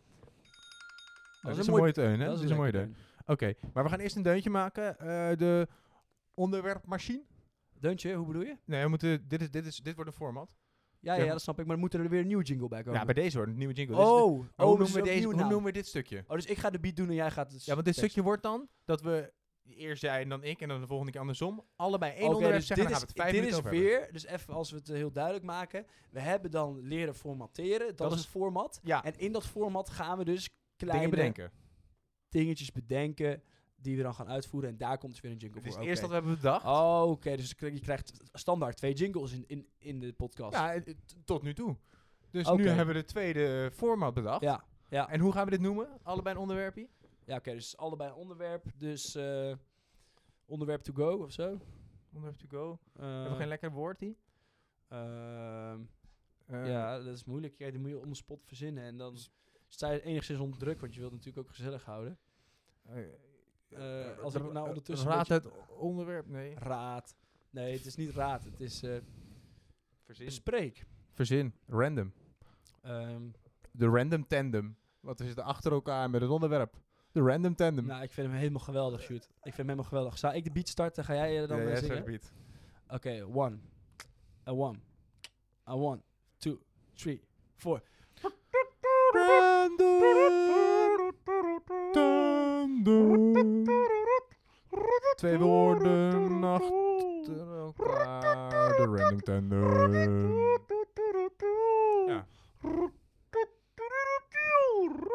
Dat 1.42 1.58
is 1.58 1.66
een 1.66 1.74
mooie 1.74 1.92
teun, 1.92 2.20
hè? 2.20 2.26
dat 2.26 2.42
is 2.42 2.50
een 2.50 2.56
mooie 2.56 2.72
deun. 2.72 2.96
Oké, 3.26 3.54
maar 3.72 3.84
we 3.84 3.90
gaan 3.90 4.00
eerst 4.00 4.16
een 4.16 4.22
deuntje 4.22 4.50
maken. 4.50 4.98
Eh, 4.98 5.36
de 5.36 5.68
onderwerpmachine. 6.34 7.22
Deuntje, 7.78 8.14
hoe 8.14 8.26
bedoel 8.26 8.42
je? 8.42 8.56
Nee, 8.64 8.82
we 8.82 8.88
moeten, 8.88 9.28
dit, 9.28 9.40
is, 9.40 9.50
dit, 9.50 9.66
is, 9.66 9.76
dit 9.76 9.94
wordt 9.94 10.10
een 10.10 10.16
format. 10.16 10.56
Ja, 11.02 11.14
Ja. 11.14 11.24
ja, 11.24 11.32
dat 11.32 11.42
snap 11.42 11.58
ik. 11.58 11.66
Maar 11.66 11.74
dan 11.76 11.84
moet 11.84 11.94
er 11.94 12.08
weer 12.08 12.20
een 12.20 12.26
nieuwe 12.26 12.42
jingle 12.44 12.68
bij 12.68 12.82
komen. 12.82 12.98
Ja, 12.98 13.04
bij 13.04 13.14
deze 13.14 13.36
wordt 13.36 13.52
een 13.52 13.58
nieuwe 13.58 13.74
jingle. 13.74 13.96
De- 13.96 14.02
oh, 14.02 14.08
oh, 14.08 14.22
hoe, 14.22 14.38
dus 14.56 14.56
noemen 14.56 14.92
we 14.92 15.02
deze, 15.02 15.24
hoe 15.24 15.34
noemen 15.34 15.62
we 15.62 15.72
dit 15.72 15.86
stukje? 15.86 16.24
Oh, 16.26 16.36
dus 16.36 16.46
ik 16.46 16.58
ga 16.58 16.70
de 16.70 16.80
beat 16.80 16.96
doen 16.96 17.08
en 17.08 17.14
jij 17.14 17.30
gaat 17.30 17.52
het 17.52 17.64
Ja, 17.64 17.72
want 17.74 17.84
dit 17.86 17.94
tekst. 17.94 17.98
stukje 18.10 18.22
wordt 18.28 18.42
dan 18.42 18.68
dat 18.84 19.00
we 19.00 19.32
eerst 19.68 20.02
jij 20.02 20.20
en 20.22 20.28
dan 20.28 20.44
ik 20.44 20.60
en 20.60 20.68
dan 20.68 20.80
de 20.80 20.86
volgende 20.86 21.12
keer 21.12 21.20
andersom 21.20 21.64
allebei 21.76 22.12
één 22.12 22.22
Oké, 22.24 22.32
onderwerp 22.34 22.58
dus 22.58 22.66
zeggen. 22.66 22.86
dit 22.86 22.94
Dan 22.94 23.02
is, 23.02 23.14
gaan 23.14 23.14
we 23.16 23.22
het 23.22 23.30
vijf 23.32 23.42
dit 23.44 23.52
is 23.52 23.58
over 23.58 23.70
hebben. 23.70 23.88
weer, 24.00 24.12
dus 24.12 24.26
even 24.26 24.54
als 24.54 24.70
we 24.70 24.76
het 24.76 24.88
heel 24.88 25.12
duidelijk 25.12 25.44
maken. 25.44 25.86
We 26.10 26.20
hebben 26.20 26.50
dan 26.50 26.80
leren 26.80 27.14
formateren. 27.14 27.86
Dat, 27.86 27.96
Dat 27.98 28.10
is 28.12 28.16
is- 28.16 28.22
het 28.22 28.30
format. 28.30 28.80
Ja, 28.82 29.04
En 29.04 29.16
in 29.18 29.32
dat 29.32 29.46
format 29.46 29.90
gaan 29.90 30.18
we 30.18 30.24
dus 30.24 30.50
kleine 30.76 31.04
dingen 31.04 31.16
bedenken. 31.16 31.52
dingetjes 32.28 32.72
bedenken 32.72 33.42
die 33.82 33.96
we 33.96 34.02
dan 34.02 34.14
gaan 34.14 34.28
uitvoeren. 34.28 34.70
En 34.70 34.76
daar 34.76 34.98
komt 34.98 35.12
dus 35.12 35.20
weer 35.20 35.30
een 35.30 35.36
jingle 35.36 35.58
Het 35.58 35.66
is 35.66 35.72
voor. 35.72 35.80
het 35.80 35.90
eerste 35.90 36.04
Oké. 36.04 36.14
dat 36.14 36.22
we 36.22 36.28
hebben 36.28 36.42
bedacht. 36.42 36.64
Oh, 36.66 37.10
oké. 37.10 37.36
dus 37.36 37.54
je 37.58 37.80
krijgt- 37.80 38.20
standaard 38.32 38.76
twee 38.76 38.92
jingles 38.94 39.32
in, 39.32 39.44
in, 39.46 39.68
in 39.78 40.00
de 40.00 40.12
podcast. 40.12 40.54
Ja, 40.54 40.72
het- 40.72 40.96
tot 41.24 41.42
nu 41.42 41.54
toe. 41.54 41.76
Dus 42.30 42.50
nu 42.50 42.68
hebben 42.68 42.86
we 42.94 43.00
de 43.00 43.04
tweede 43.06 43.70
format 43.72 44.14
bedacht. 44.14 44.40
ja. 44.42 44.64
Ja, 44.88 45.08
En 45.10 45.20
hoe 45.20 45.32
gaan 45.32 45.44
we 45.44 45.50
dit 45.50 45.60
noemen? 45.60 45.88
Allebei 46.02 46.34
een 46.34 46.40
onderwerpje? 46.40 46.88
ja 47.24 47.36
oké. 47.36 47.52
dus 47.52 47.76
allebei 47.76 48.10
een 48.10 48.16
onderwerp. 48.16 48.64
Dus 48.76 49.14
eh, 49.14 49.54
onderwerp 50.46 50.82
to 50.82 50.92
go 50.92 51.16
of 51.16 51.32
zo. 51.32 51.58
Onderwerp 52.12 52.36
to 52.36 52.46
go. 52.58 52.78
Eh, 52.92 53.02
hebben 53.06 53.30
we 53.30 53.36
geen 53.36 53.48
lekker 53.48 53.70
woord 53.72 53.98
die? 53.98 54.18
ehm, 54.88 55.80
Eh, 56.46 56.66
ja, 56.68 56.98
dat 56.98 57.14
is 57.14 57.24
moeilijk. 57.24 57.58
Ja, 57.58 57.70
die 57.70 57.78
moet 57.80 57.90
je 57.90 57.98
on 58.00 58.08
the 58.08 58.14
spot 58.14 58.44
verzinnen. 58.44 58.84
En 58.84 58.96
dan... 58.96 59.16
sta 59.68 59.90
je 59.90 60.02
enigszins 60.02 60.38
onder 60.40 60.58
druk, 60.58 60.80
want 60.80 60.94
je 60.94 61.00
wilt 61.00 61.12
natuurlijk 61.12 61.46
ook 61.48 61.54
gezellig 61.54 61.84
houden. 61.84 62.18
Eh, 63.72 64.18
als 64.18 64.34
ik 64.34 64.52
nou 64.52 64.68
ondertussen 64.68 65.08
een 65.08 65.14
Raad 65.14 65.28
beetje- 65.28 65.48
het 65.48 65.68
onderwerp? 65.78 66.26
Nee. 66.28 66.54
Raad. 66.58 67.14
Nee, 67.50 67.72
het 67.76 67.86
is 67.86 67.96
niet 67.96 68.10
raad. 68.10 68.44
Het 68.44 68.60
is 68.60 68.82
eh 68.82 68.96
Verzin. 70.04 70.24
bespreek. 70.26 70.86
Verzin. 71.12 71.54
Random. 71.66 72.12
Ehm, 72.82 73.22
De 73.70 73.86
random 73.86 74.26
tandem. 74.26 74.76
Wat 75.00 75.20
is 75.20 75.36
er 75.36 75.42
achter 75.42 75.72
elkaar 75.72 76.10
met 76.10 76.20
het 76.20 76.30
onderwerp? 76.30 76.74
De 77.12 77.20
random 77.20 77.54
tandem. 77.54 77.86
nou, 77.86 78.02
ik 78.02 78.12
vind 78.12 78.26
hem 78.26 78.36
helemaal 78.36 78.60
geweldig, 78.60 79.00
shoot. 79.02 79.22
Ik 79.24 79.28
vind 79.42 79.56
hem 79.56 79.66
helemaal 79.66 79.88
geweldig. 79.88 80.18
Zou 80.18 80.34
ik 80.34 80.44
de 80.44 80.50
beat 80.52 80.68
starten? 80.68 81.04
Ga 81.04 81.14
jij 81.14 81.42
eh, 81.42 81.48
dan 81.48 81.58
Ja, 81.60 81.64
jij 81.68 81.76
zingen? 81.76 82.04
beat. 82.04 82.32
Oké, 82.88 83.26
one. 83.34 83.58
A 84.48 84.52
one. 84.52 84.78
A 85.68 85.72
one. 85.74 86.00
Two. 86.38 86.58
Three. 86.94 87.22
Four. 87.56 87.82
Twee 95.14 95.38
woorden 95.38 96.44
achter 96.44 97.56
elkaar. 97.56 98.76
De 98.76 98.84
random 98.84 99.20
tandem. 99.20 99.60
Ja. 102.06 102.26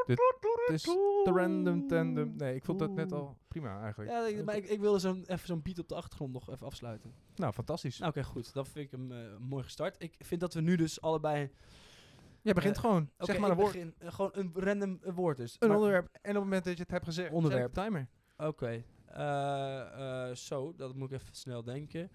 Dit 0.05 0.19
is 0.67 0.83
de 0.83 1.31
random 1.33 1.87
tandem. 1.87 2.33
Nee, 2.37 2.55
ik 2.55 2.63
vond 2.63 2.79
dat 2.79 2.91
net 2.91 3.11
al 3.11 3.37
prima 3.47 3.81
eigenlijk. 3.81 4.11
Ja, 4.11 4.27
ik, 4.27 4.45
maar 4.45 4.55
ik, 4.55 4.69
ik 4.69 4.79
wilde 4.79 4.99
zo'n, 4.99 5.23
even 5.25 5.47
zo'n 5.47 5.61
beat 5.61 5.79
op 5.79 5.87
de 5.87 5.95
achtergrond 5.95 6.33
nog 6.33 6.49
even 6.49 6.65
afsluiten. 6.65 7.13
Nou, 7.35 7.53
fantastisch. 7.53 7.99
Nou, 7.99 8.11
Oké, 8.11 8.23
goed. 8.23 8.53
Dan 8.53 8.65
vind 8.65 8.85
ik 8.85 8.91
hem 8.91 9.11
eh, 9.11 9.17
mooi 9.39 9.63
gestart. 9.63 9.95
Ik 9.99 10.15
vind 10.19 10.41
dat 10.41 10.53
we 10.53 10.61
nu 10.61 10.75
dus 10.75 11.01
allebei... 11.01 11.51
Jij 12.47 12.55
begint 12.55 12.75
eh, 12.75 12.81
gewoon. 12.81 13.09
Zeg 13.17 13.37
maar 13.37 13.49
een 13.49 13.55
woord. 13.55 13.71
begin, 13.73 13.93
eh, 13.97 14.11
gewoon 14.13 14.31
een 14.33 14.51
random 14.55 14.99
eh, 15.03 15.13
woord 15.13 15.37
dus. 15.37 15.55
Een 15.59 15.67
Maar- 15.67 15.77
onderwerp. 15.77 16.05
En 16.11 16.29
op 16.29 16.35
het 16.35 16.43
moment 16.43 16.63
dat 16.63 16.73
je 16.75 16.81
het 16.81 16.91
hebt 16.91 17.05
gezegd, 17.05 17.31
Onderwerp. 17.31 17.61
zet 17.61 17.69
ik 17.69 17.75
de 17.75 17.81
timer. 17.81 18.07
Oké. 18.49 18.83
Eh, 19.05 20.29
eh, 20.29 20.35
zo, 20.35 20.73
dat 20.75 20.95
moet 20.95 21.11
ik 21.11 21.21
even 21.21 21.35
snel 21.35 21.63
denken. 21.63 22.11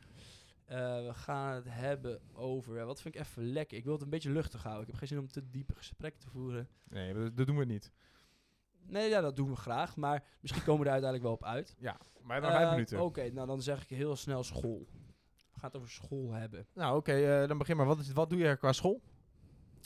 Eh, 0.64 0.78
we 1.06 1.10
gaan 1.14 1.54
het 1.54 1.64
hebben 1.68 2.20
over... 2.32 2.84
wat 2.86 3.00
vind 3.00 3.14
ik 3.14 3.20
even 3.20 3.52
lekker? 3.52 3.76
Ik 3.78 3.84
wil 3.84 3.92
het 3.92 4.02
een 4.02 4.10
beetje 4.10 4.30
luchtig 4.30 4.62
houden. 4.62 4.82
Ik 4.82 4.88
heb 4.88 4.98
geen 4.98 5.08
zin 5.08 5.18
om 5.18 5.28
te 5.28 5.50
diepe 5.50 5.74
gesprekken 5.74 6.20
te 6.20 6.28
voeren. 6.30 6.68
Nee, 6.88 7.14
dat, 7.14 7.36
dat 7.36 7.46
doen 7.46 7.58
we 7.58 7.64
niet. 7.64 7.92
Nee, 8.86 9.08
ja, 9.08 9.20
dat 9.20 9.36
doen 9.36 9.48
we 9.50 9.56
graag. 9.56 9.96
Maar 9.96 10.24
misschien 10.40 10.62
komen 10.64 10.80
we 10.80 10.86
er 10.86 10.92
uiteindelijk 10.92 11.22
wel 11.22 11.32
op 11.32 11.44
uit. 11.56 11.74
Ja, 11.78 11.96
maar 12.22 12.40
dan 12.40 12.50
Eh, 12.50 12.56
vijf 12.56 12.70
minuten. 12.70 13.00
Oké, 13.00 13.30
nou 13.30 13.46
dan 13.46 13.62
zeg 13.62 13.82
ik 13.82 13.88
heel 13.88 14.16
snel 14.16 14.42
school. 14.42 14.86
We 15.52 15.60
gaan 15.60 15.68
het 15.70 15.76
over 15.76 15.90
school 15.90 16.32
hebben. 16.32 16.66
Nou, 16.74 16.96
oké, 16.96 17.12
eh, 17.12 17.48
dan 17.48 17.58
begin 17.58 17.76
maar. 17.76 17.86
Wat, 17.86 17.98
is, 17.98 18.12
wat 18.12 18.30
doe 18.30 18.38
je 18.38 18.56
qua 18.56 18.72
school? 18.72 19.00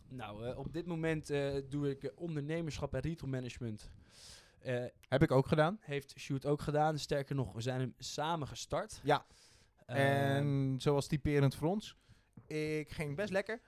Nou, 0.08 0.46
eh, 0.46 0.58
op 0.58 0.72
dit 0.72 0.86
moment 0.86 1.30
eh, 1.30 1.54
doe 1.68 1.90
ik 1.90 2.02
eh, 2.02 2.10
ondernemerschap 2.14 2.94
en 2.94 3.00
retail 3.00 3.30
management. 3.30 3.90
Heb 5.08 5.22
ik 5.22 5.30
ook 5.30 5.46
gedaan. 5.46 5.78
heeft 5.80 6.14
Shoot 6.18 6.46
ook 6.46 6.60
gedaan. 6.60 6.98
Sterker 6.98 7.34
nog, 7.34 7.52
we 7.52 7.60
zijn 7.60 7.80
hem 7.80 7.94
samen 7.98 8.48
gestart. 8.48 9.00
Ja. 9.02 9.26
Ehm, 9.86 9.98
en 9.98 10.74
zoals 10.78 11.06
typerend 11.06 11.54
voor 11.54 11.68
ons. 11.68 11.96
Ik 12.46 12.90
ging 12.90 13.16
best 13.16 13.32
lekker. 13.32 13.60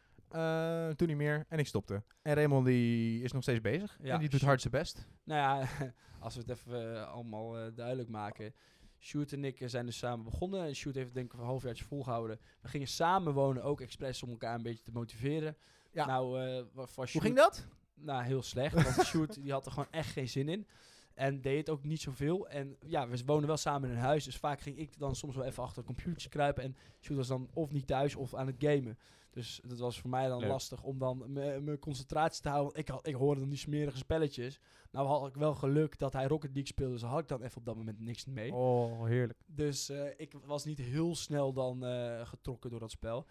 toen 0.97 1.09
niet 1.09 1.17
meer. 1.17 1.45
En 1.49 1.59
ik 1.59 1.67
stopte. 1.67 2.03
En 2.23 2.35
Raymond 2.35 2.67
die 2.67 3.23
is 3.23 3.33
nog 3.33 3.43
steeds 3.43 3.61
bezig. 3.61 3.99
Ja, 4.03 4.15
en 4.15 4.21
die 4.21 4.29
doet 4.29 4.41
hard 4.41 4.61
zijn 4.61 4.73
best. 4.73 5.07
Nou 5.25 5.41
ja, 5.41 5.69
als 6.21 6.35
we 6.35 6.41
het 6.41 6.51
even 6.51 7.09
allemaal 7.09 7.75
duidelijk 7.75 8.09
maken. 8.09 8.55
Shoot 8.99 9.33
en 9.33 9.45
ik 9.45 9.63
zijn 9.65 9.87
dus 9.87 9.99
samen 9.99 10.25
begonnen. 10.25 10.67
En 10.67 10.75
Shoot 10.75 10.95
heeft 10.95 11.15
denk 11.15 11.33
ik 11.33 11.39
een 11.39 11.45
halfjaartje 11.45 11.85
volgehouden. 11.85 12.41
We 12.61 12.69
gingen 12.69 12.89
samen 12.89 13.33
wonen, 13.33 13.63
ook 13.63 13.81
expres 13.81 14.23
om 14.23 14.31
elkaar 14.31 14.55
een 14.55 14.63
beetje 14.63 14.85
te 14.85 14.93
motiveren. 14.93 15.57
Ja. 15.99 16.07
Nou, 16.07 16.41
eh, 16.47 16.65
Hoe 16.95 17.07
ging 17.21 17.37
dat? 17.37 17.67
Nou, 17.95 18.23
heel 18.23 18.43
slecht. 18.43 18.75
Want 18.75 19.07
Sjoerd 19.07 19.43
die 19.43 19.53
had 19.53 19.67
er 19.67 19.73
gewoon 19.73 19.91
echt 19.91 20.11
geen 20.11 20.29
zin 20.29 20.49
in. 20.49 20.67
En 21.15 21.41
deed 21.41 21.57
het 21.59 21.69
ook 21.71 21.85
niet 21.85 22.01
zoveel. 22.01 22.49
En 22.49 22.77
ja, 22.87 23.09
we 23.09 23.23
wonen 23.27 23.47
wel 23.47 23.57
samen 23.57 23.91
in 23.91 23.97
een 23.97 24.03
huis. 24.03 24.25
Dus 24.25 24.37
vaak 24.37 24.61
ging 24.61 24.79
ik 24.79 24.99
dan 24.99 25.17
soms 25.17 25.37
wel 25.37 25.45
even 25.45 25.63
achter 25.63 25.79
een 25.79 25.85
computertje 25.85 26.29
kruipen. 26.29 26.63
En 26.63 26.77
Sjoerd 27.01 27.19
was 27.19 27.29
dan 27.29 27.49
of 27.53 27.73
niet 27.73 27.87
thuis 27.87 28.15
of 28.17 28.35
aan 28.35 28.47
het 28.47 28.57
gamen. 28.59 28.99
Dus 29.31 29.61
dat 29.65 29.79
was 29.79 30.01
voor 30.01 30.11
mij 30.11 30.29
dan 30.29 30.41
Leuk. 30.41 30.49
lastig 30.51 30.83
om 30.83 30.99
dan 30.99 31.33
me- 31.33 31.61
mijn 31.61 31.79
concentratie 31.79 32.43
te 32.43 32.49
houden. 32.49 32.79
Ik, 32.79 32.89
had, 32.89 33.07
ik 33.07 33.15
hoorde 33.15 33.41
dan 33.41 33.49
die 33.49 33.59
smerige 33.59 33.97
spelletjes. 33.97 34.61
Nou 34.91 35.07
had 35.07 35.27
ik 35.27 35.35
wel 35.35 35.55
geluk 35.55 35.99
dat 35.99 36.13
hij 36.13 36.27
Rocket 36.27 36.51
League 36.51 36.67
speelde. 36.67 36.93
Dus 36.93 37.03
had 37.03 37.19
ik 37.19 37.29
dan 37.29 37.43
even 37.43 37.59
op 37.59 37.65
dat 37.65 37.77
moment 37.77 38.01
niks 38.01 38.25
mee. 38.25 38.53
Oh, 38.55 39.05
heerlijk. 39.05 39.39
Dus 39.47 39.89
eh, 39.89 40.07
ik 40.17 40.35
was 40.45 40.65
niet 40.65 40.79
heel 40.79 41.15
snel 41.17 41.53
dan 41.53 41.85
eh, 41.85 42.27
getrokken 42.27 42.71
door 42.71 42.81
dat 42.81 42.91
spel. 42.91 43.27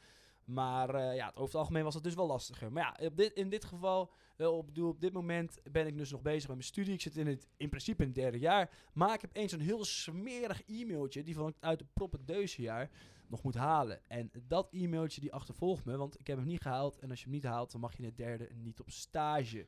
Maar 0.48 0.95
eh, 0.95 1.15
ja, 1.15 1.28
over 1.28 1.45
het 1.45 1.56
algemeen 1.56 1.84
was 1.84 1.94
het 1.94 2.03
dus 2.03 2.14
wel 2.15 2.28
lastiger. 2.28 2.72
Maar 2.72 2.84
ja, 2.99 3.07
op 3.07 3.18
dit, 3.18 3.34
in 3.34 3.49
dit 3.49 3.65
geval, 3.65 4.11
eh, 4.38 4.48
op, 4.57 4.78
op 4.78 5.02
dit 5.02 5.14
moment 5.14 5.60
ben 5.72 5.88
ik 5.88 5.98
dus 5.98 6.11
nog 6.11 6.22
bezig 6.22 6.48
met 6.48 6.57
mijn 6.57 6.68
studie. 6.68 6.94
Ik 6.94 7.02
zit 7.02 7.18
in 7.18 7.28
het, 7.28 7.48
in 7.57 7.69
principe 7.69 8.02
in 8.02 8.07
het 8.07 8.18
derde 8.18 8.40
jaar. 8.40 8.72
Maar 8.94 9.14
ik 9.14 9.22
heb 9.22 9.30
eens 9.36 9.52
een 9.52 9.60
heel 9.61 9.86
smerig 9.86 10.61
e-mailtje, 10.65 11.24
die 11.24 11.36
van 11.36 11.53
uit 11.60 11.80
het 11.80 11.94
proppendeuzenjaar 11.94 12.90
nog 13.28 13.44
moet 13.44 13.56
halen. 13.56 14.10
En 14.10 14.32
dat 14.48 14.68
e-mailtje 14.72 15.22
die 15.22 15.34
achtervolgt 15.34 15.86
me, 15.86 15.98
want 15.98 16.19
ik 16.19 16.28
heb 16.28 16.38
hem 16.38 16.48
niet 16.48 16.61
gehaald. 16.61 16.98
En 16.99 17.10
als 17.10 17.19
je 17.19 17.26
hem 17.26 17.34
niet 17.34 17.44
haalt, 17.45 17.72
dan 17.72 17.82
mag 17.82 17.91
je 17.91 17.98
in 17.98 18.06
het 18.06 18.18
derde 18.18 18.49
niet 18.53 18.80
op 18.80 18.90
stage. 18.90 19.68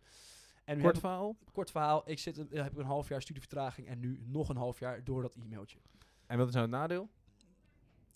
En 0.64 0.80
Kort 0.82 0.94
ik- 0.96 1.00
verhaal. 1.00 1.38
kort 1.52 1.72
verhaal, 1.72 2.10
ik 2.10 2.20
zit, 2.20 2.38
een- 2.38 2.50
heb 2.52 2.78
een 2.78 2.86
half 2.86 3.08
jaar 3.10 3.22
studievertraging 3.22 3.88
en 3.88 4.00
nu 4.00 4.20
nog 4.26 4.50
een 4.50 4.58
half 4.58 4.80
jaar 4.80 5.04
door 5.04 5.22
dat 5.22 5.36
e-mailtje 5.36 5.80
En 6.28 6.38
wat 6.38 6.48
is 6.48 6.54
nou 6.54 6.66
het 6.66 6.76
nadeel? 6.76 7.10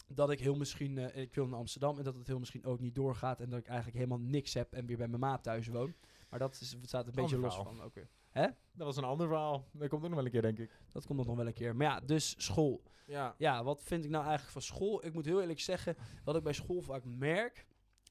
Dat 0.07 0.31
ik 0.31 0.39
heel 0.39 0.55
misschien, 0.55 0.97
eh, 0.97 1.21
ik 1.21 1.35
wil 1.35 1.47
naar 1.47 1.59
Amsterdam 1.59 1.97
en 1.97 2.03
dat 2.03 2.15
het 2.15 2.27
heel 2.27 2.39
misschien 2.39 2.65
ook 2.65 2.79
niet 2.79 2.95
doorgaat 2.95 3.39
en 3.39 3.49
dat 3.49 3.59
ik 3.59 3.67
eigenlijk 3.67 3.97
helemaal 3.97 4.19
niks 4.19 4.53
heb 4.53 4.73
en 4.73 4.85
weer 4.85 4.97
bij 4.97 5.07
mijn 5.07 5.19
maat 5.19 5.43
thuis 5.43 5.67
woon. 5.67 5.93
Maar 6.29 6.39
dat 6.39 6.59
is, 6.61 6.77
staat 6.81 7.07
een 7.07 7.13
beetje 7.13 7.37
los 7.37 7.55
van. 7.55 7.83
Oké. 7.83 8.07
Dat 8.71 8.85
was 8.87 8.97
een 8.97 9.03
ander 9.03 9.27
verhaal. 9.27 9.67
Dat 9.71 9.89
komt 9.89 10.03
ook 10.03 10.07
nog 10.07 10.17
wel 10.17 10.25
een 10.25 10.31
keer, 10.31 10.41
denk 10.41 10.59
ik. 10.59 10.71
Dat 10.91 11.05
komt 11.05 11.25
nog 11.25 11.35
wel 11.35 11.47
een 11.47 11.53
keer. 11.53 11.75
Maar 11.75 11.87
ja, 11.87 11.99
dus 11.99 12.35
school. 12.37 12.83
Ja. 13.05 13.35
Ja, 13.37 13.63
wat 13.63 13.83
vind 13.83 14.03
ik 14.03 14.09
nou 14.09 14.23
eigenlijk 14.23 14.53
van 14.53 14.61
school? 14.61 15.05
Ik 15.05 15.13
moet 15.13 15.25
heel 15.25 15.41
eerlijk 15.41 15.59
zeggen, 15.59 15.95
wat 16.23 16.35
ik 16.35 16.43
bij 16.43 16.53
school 16.53 16.81
vaak 16.81 17.03
merk, 17.05 17.65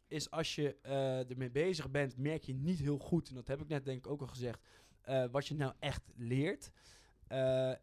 is 0.06 0.30
als 0.30 0.54
je 0.54 0.76
eh, 0.82 1.30
ermee 1.30 1.50
bezig 1.50 1.90
bent, 1.90 2.16
merk 2.16 2.42
je 2.42 2.54
niet 2.54 2.78
heel 2.78 2.98
goed, 2.98 3.28
en 3.28 3.34
dat 3.34 3.46
heb 3.46 3.60
ik 3.60 3.68
net 3.68 3.84
denk 3.84 3.98
ik 3.98 4.12
ook 4.12 4.20
al 4.20 4.26
gezegd, 4.26 4.60
eh, 5.00 5.24
wat 5.30 5.46
je 5.46 5.54
nou 5.54 5.72
echt 5.78 6.02
leert. 6.14 6.70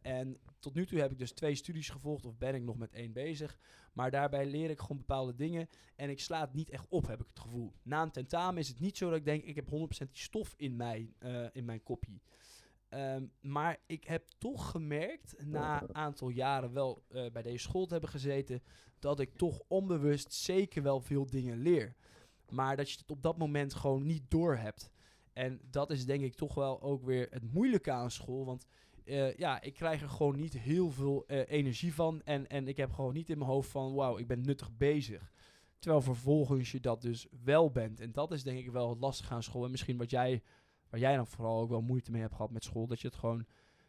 En 0.02 0.38
tot 0.60 0.73
nu 0.73 0.86
toe 0.86 0.99
heb 0.99 1.11
ik 1.11 1.18
dus 1.18 1.31
twee 1.31 1.56
studies 1.56 1.90
gevolgd, 1.90 2.26
of 2.26 2.38
ben 2.38 2.56
ik 2.56 2.64
nog 2.64 2.77
met 2.77 2.94
één 2.94 3.14
bezig. 3.14 3.60
Maar 3.94 4.11
daarbij 4.11 4.45
leer 4.45 4.70
ik 4.70 4.80
gewoon 4.80 4.98
bepaalde 4.98 5.36
dingen 5.36 5.70
en 5.95 6.10
ik 6.10 6.20
sla 6.20 6.41
het 6.41 6.53
niet 6.53 6.70
echt 6.70 6.86
op, 6.90 7.07
heb 7.07 7.22
ik 7.22 7.28
het 7.30 7.40
gevoel. 7.40 7.74
Na 7.84 8.02
een 8.02 8.11
tentamen 8.11 8.60
is 8.60 8.68
het 8.68 8.80
niet 8.80 8.98
zo 8.98 9.10
dat 9.10 9.18
ik 9.18 9.26
denk, 9.26 9.44
ik 9.44 9.56
heb 9.56 9.70
100% 9.70 9.70
die 9.70 10.07
stof 10.11 10.53
in, 10.57 10.76
mij, 10.76 11.14
eh, 11.20 11.45
in 11.52 11.66
mijn 11.66 11.84
kopie. 11.84 12.22
Ehm, 12.90 13.26
maar 13.41 13.78
ik 13.86 14.03
heb 14.03 14.28
toch 14.38 14.70
gemerkt, 14.70 15.45
na 15.45 15.82
een 15.82 15.95
aantal 15.95 16.30
jaren 16.30 16.74
wel 16.74 17.03
eh, 17.10 17.32
bij 17.32 17.41
deze 17.41 17.64
school 17.64 17.86
te 17.86 17.91
hebben 17.91 18.10
gezeten, 18.10 18.64
dat 18.99 19.20
ik 19.20 19.36
toch 19.36 19.61
onbewust 19.68 20.34
zeker 20.34 20.84
wel 20.84 21.02
veel 21.02 21.26
dingen 21.26 21.57
leer. 21.57 21.95
Maar 22.49 22.78
dat 22.78 22.91
je 22.91 22.98
het 22.98 23.11
op 23.11 23.24
dat 23.24 23.38
moment 23.38 23.74
gewoon 23.74 24.06
niet 24.06 24.24
door 24.32 24.57
hebt. 24.57 24.91
En 25.34 25.61
dat 25.70 25.91
is 25.91 26.06
denk 26.06 26.24
ik 26.24 26.36
toch 26.36 26.56
wel 26.56 26.82
ook 26.82 27.03
weer 27.03 27.28
het 27.30 27.53
moeilijke 27.53 27.91
aan 27.91 28.11
school. 28.11 28.45
Want 28.45 28.66
eh, 29.10 29.36
ja, 29.36 29.61
ik 29.61 29.73
krijg 29.73 30.02
er 30.02 30.10
gewoon 30.10 30.36
niet 30.40 30.53
heel 30.53 30.91
veel 30.91 31.23
eh, 31.27 31.49
energie 31.49 31.94
van. 31.94 32.22
En, 32.23 32.48
en 32.48 32.68
ik 32.68 32.77
heb 32.77 32.91
gewoon 32.91 33.14
niet 33.14 33.30
in 33.30 33.38
mijn 33.38 33.49
hoofd 33.49 33.69
van, 33.69 33.94
wauw, 33.94 34.18
ik 34.18 34.27
ben 34.27 34.41
nuttig 34.41 34.77
bezig. 34.77 35.31
Terwijl 35.80 36.02
vervolgens 36.02 36.72
je 36.72 36.80
dat 36.80 37.02
dus 37.02 37.27
wel 37.44 37.72
bent. 37.72 37.99
En 37.99 38.11
dat 38.11 38.31
is 38.31 38.44
denk 38.44 38.60
ik 38.60 38.72
wel 38.72 38.90
het 38.90 38.99
lastige 38.99 39.34
aan 39.34 39.44
school. 39.44 39.65
En 39.65 39.72
misschien 39.72 39.98
wat 39.98 40.10
jij, 40.10 40.44
waar 40.90 40.99
jij 40.99 41.15
dan 41.15 41.27
vooral 41.27 41.61
ook 41.61 41.69
wel 41.69 41.81
moeite 41.81 42.11
mee 42.11 42.22
hebt 42.22 42.34
gehad 42.36 42.52
met 42.52 42.64
school. 42.64 42.88
Dat 42.88 43.02
je 43.02 43.07
het 43.07 43.15
gewoon, 43.18 43.45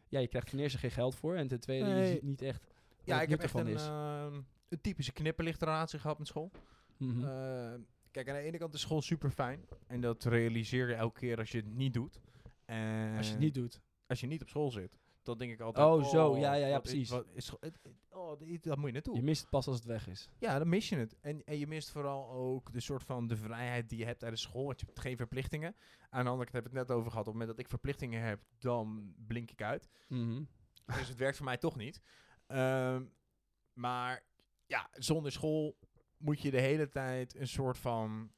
ja, 0.08 0.18
je 0.18 0.28
krijgt 0.28 0.50
ten 0.50 0.58
eerste 0.58 0.78
geen 0.78 0.90
geld 0.90 1.14
voor. 1.14 1.34
En 1.36 1.48
ten 1.48 1.60
tweede, 1.60 1.88
je 1.90 2.06
ziet 2.06 2.22
niet 2.22 2.42
echt 2.42 2.66
Ja, 3.04 3.22
ik 3.22 3.28
heb 3.28 3.40
echt 3.40 3.54
een, 3.54 3.66
is. 3.66 3.86
ehm, 3.86 4.34
een 4.68 4.80
typische 4.80 5.12
knipperlichtrelatie 5.12 5.98
gehad 5.98 6.18
met 6.18 6.26
school. 6.26 6.50
Mhm. 6.96 7.24
Eh, 7.24 7.72
kijk, 8.10 8.28
aan 8.28 8.34
de 8.34 8.40
ene 8.40 8.58
kant 8.58 8.74
is 8.74 8.80
school 8.80 9.02
super 9.02 9.30
fijn. 9.30 9.64
En 9.86 10.00
dat 10.00 10.24
realiseer 10.24 10.88
je 10.88 10.94
elke 10.94 11.18
keer 11.18 11.38
als 11.38 11.50
je 11.50 11.58
het 11.58 11.74
niet 11.74 11.94
doet. 11.94 12.20
En 12.64 13.16
Als 13.16 13.26
je 13.26 13.32
het 13.32 13.40
niet 13.42 13.54
doet. 13.54 13.80
als 14.06 14.20
je 14.20 14.26
niet 14.26 14.42
op 14.42 14.48
school 14.48 14.70
zit. 14.70 14.98
Dan 15.22 15.38
denk 15.38 15.52
ik 15.52 15.60
altijd... 15.60 15.86
Oh, 15.86 16.04
zo, 16.04 16.36
ja, 16.36 16.54
ja, 16.54 16.66
ja, 16.66 16.72
wat 16.74 16.84
is- 16.84 16.90
precies. 16.90 17.10
wat 17.10 17.26
is, 17.32 17.44
scho- 17.46 17.56
het- 17.60 17.78
het- 17.82 17.92
oh, 18.08 18.38
dat 18.60 18.76
moet 18.76 18.86
je 18.86 18.92
naartoe. 18.92 19.14
Je 19.16 19.22
mist 19.22 19.40
het 19.40 19.50
pas 19.50 19.66
als 19.66 19.76
het 19.76 19.84
weg 19.84 20.08
is. 20.08 20.28
Ja, 20.38 20.58
dan 20.58 20.68
mis 20.68 20.88
je 20.88 20.96
het. 20.96 21.16
En, 21.20 21.44
en 21.44 21.58
je 21.58 21.66
mist 21.66 21.90
vooral 21.90 22.30
ook 22.30 22.72
de 22.72 22.80
soort 22.80 23.02
van 23.02 23.26
de 23.26 23.36
vrijheid 23.36 23.88
die 23.88 23.98
je 23.98 24.04
hebt 24.04 24.18
tijdens 24.18 24.42
school. 24.42 24.64
Want 24.66 24.80
je 24.80 24.86
hebt 24.86 24.98
geen 25.00 25.16
verplichtingen. 25.16 25.76
Aan 26.10 26.24
de 26.24 26.30
andere 26.30 26.50
kant 26.50 26.64
heb 26.64 26.72
ik 26.72 26.78
het 26.78 26.88
net 26.88 26.96
over 26.96 27.10
gehad. 27.10 27.26
Op 27.26 27.32
het 27.32 27.40
moment 27.40 27.50
dat 27.50 27.58
ik 27.64 27.68
verplichtingen 27.70 28.22
heb, 28.22 28.40
dan 28.58 29.14
blink 29.26 29.50
ik 29.50 29.62
uit. 29.62 29.88
Dus 30.86 31.08
het 31.08 31.16
werkt 31.18 31.36
voor 31.36 31.46
mij 31.46 31.56
toch 31.58 31.76
niet. 31.76 32.00
Ehm, 32.46 33.04
maar 33.72 34.22
ja, 34.66 34.88
zonder 34.92 35.32
school 35.32 35.78
moet 36.16 36.40
je 36.40 36.50
de 36.50 36.60
hele 36.60 36.88
tijd 36.88 37.34
een 37.36 37.48
soort 37.48 37.78
van... 37.78 38.32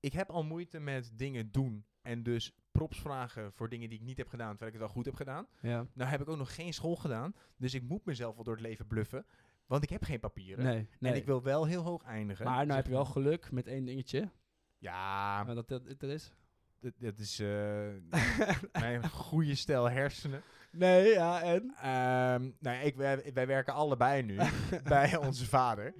Ik 0.00 0.12
heb 0.12 0.30
al 0.30 0.44
moeite 0.44 0.78
met 0.80 1.10
dingen 1.14 1.50
doen. 1.52 1.84
En 2.02 2.22
dus 2.22 2.52
props 2.80 3.00
vragen 3.00 3.52
voor 3.52 3.68
dingen 3.68 3.88
die 3.88 3.98
ik 3.98 4.04
niet 4.04 4.16
heb 4.16 4.28
gedaan, 4.28 4.50
terwijl 4.50 4.70
ik 4.70 4.76
het 4.78 4.88
al 4.88 4.94
goed 4.94 5.04
heb 5.04 5.14
gedaan. 5.14 5.46
Ja. 5.60 5.86
Nou 5.92 6.10
heb 6.10 6.20
ik 6.20 6.28
ook 6.28 6.36
nog 6.36 6.54
geen 6.54 6.72
school 6.74 6.96
gedaan. 6.96 7.34
Dus 7.56 7.74
ik 7.74 7.82
moet 7.82 8.04
mezelf 8.04 8.34
wel 8.34 8.44
door 8.44 8.54
het 8.54 8.62
leven 8.62 8.86
bluffen. 8.86 9.26
Want 9.66 9.82
ik 9.82 9.90
heb 9.90 10.02
geen 10.04 10.20
papieren. 10.20 10.64
Nee, 10.64 10.88
nee. 10.98 11.12
En 11.12 11.18
ik 11.18 11.24
wil 11.24 11.42
wel 11.42 11.66
heel 11.66 11.82
hoog 11.82 12.02
eindigen. 12.02 12.44
maar 12.44 12.64
nou 12.66 12.76
heb 12.76 12.86
je 12.86 12.92
wel 12.92 13.04
geluk 13.04 13.50
met 13.50 13.66
één 13.66 13.84
dingetje. 13.84 14.30
Ja, 14.78 15.42
Maar 15.44 15.54
dat, 15.54 15.68
dat, 15.68 15.82
dat 15.98 16.10
is? 16.10 16.32
dat, 16.80 16.92
dat 16.98 17.18
is 17.18 17.38
eh, 17.38 17.88
mijn 18.80 19.08
goede 19.10 19.54
stel 19.54 19.90
hersenen. 19.90 20.42
Nee, 20.70 21.08
ja, 21.08 21.42
en? 21.42 21.74
Ehm, 21.76 22.50
nou, 22.58 22.76
ja, 22.76 22.80
ik, 22.80 22.96
wij, 22.96 23.30
wij 23.34 23.46
werken 23.46 23.74
allebei 23.74 24.22
nu 24.22 24.38
bij 24.82 25.16
onze 25.16 25.46
vader. 25.46 25.94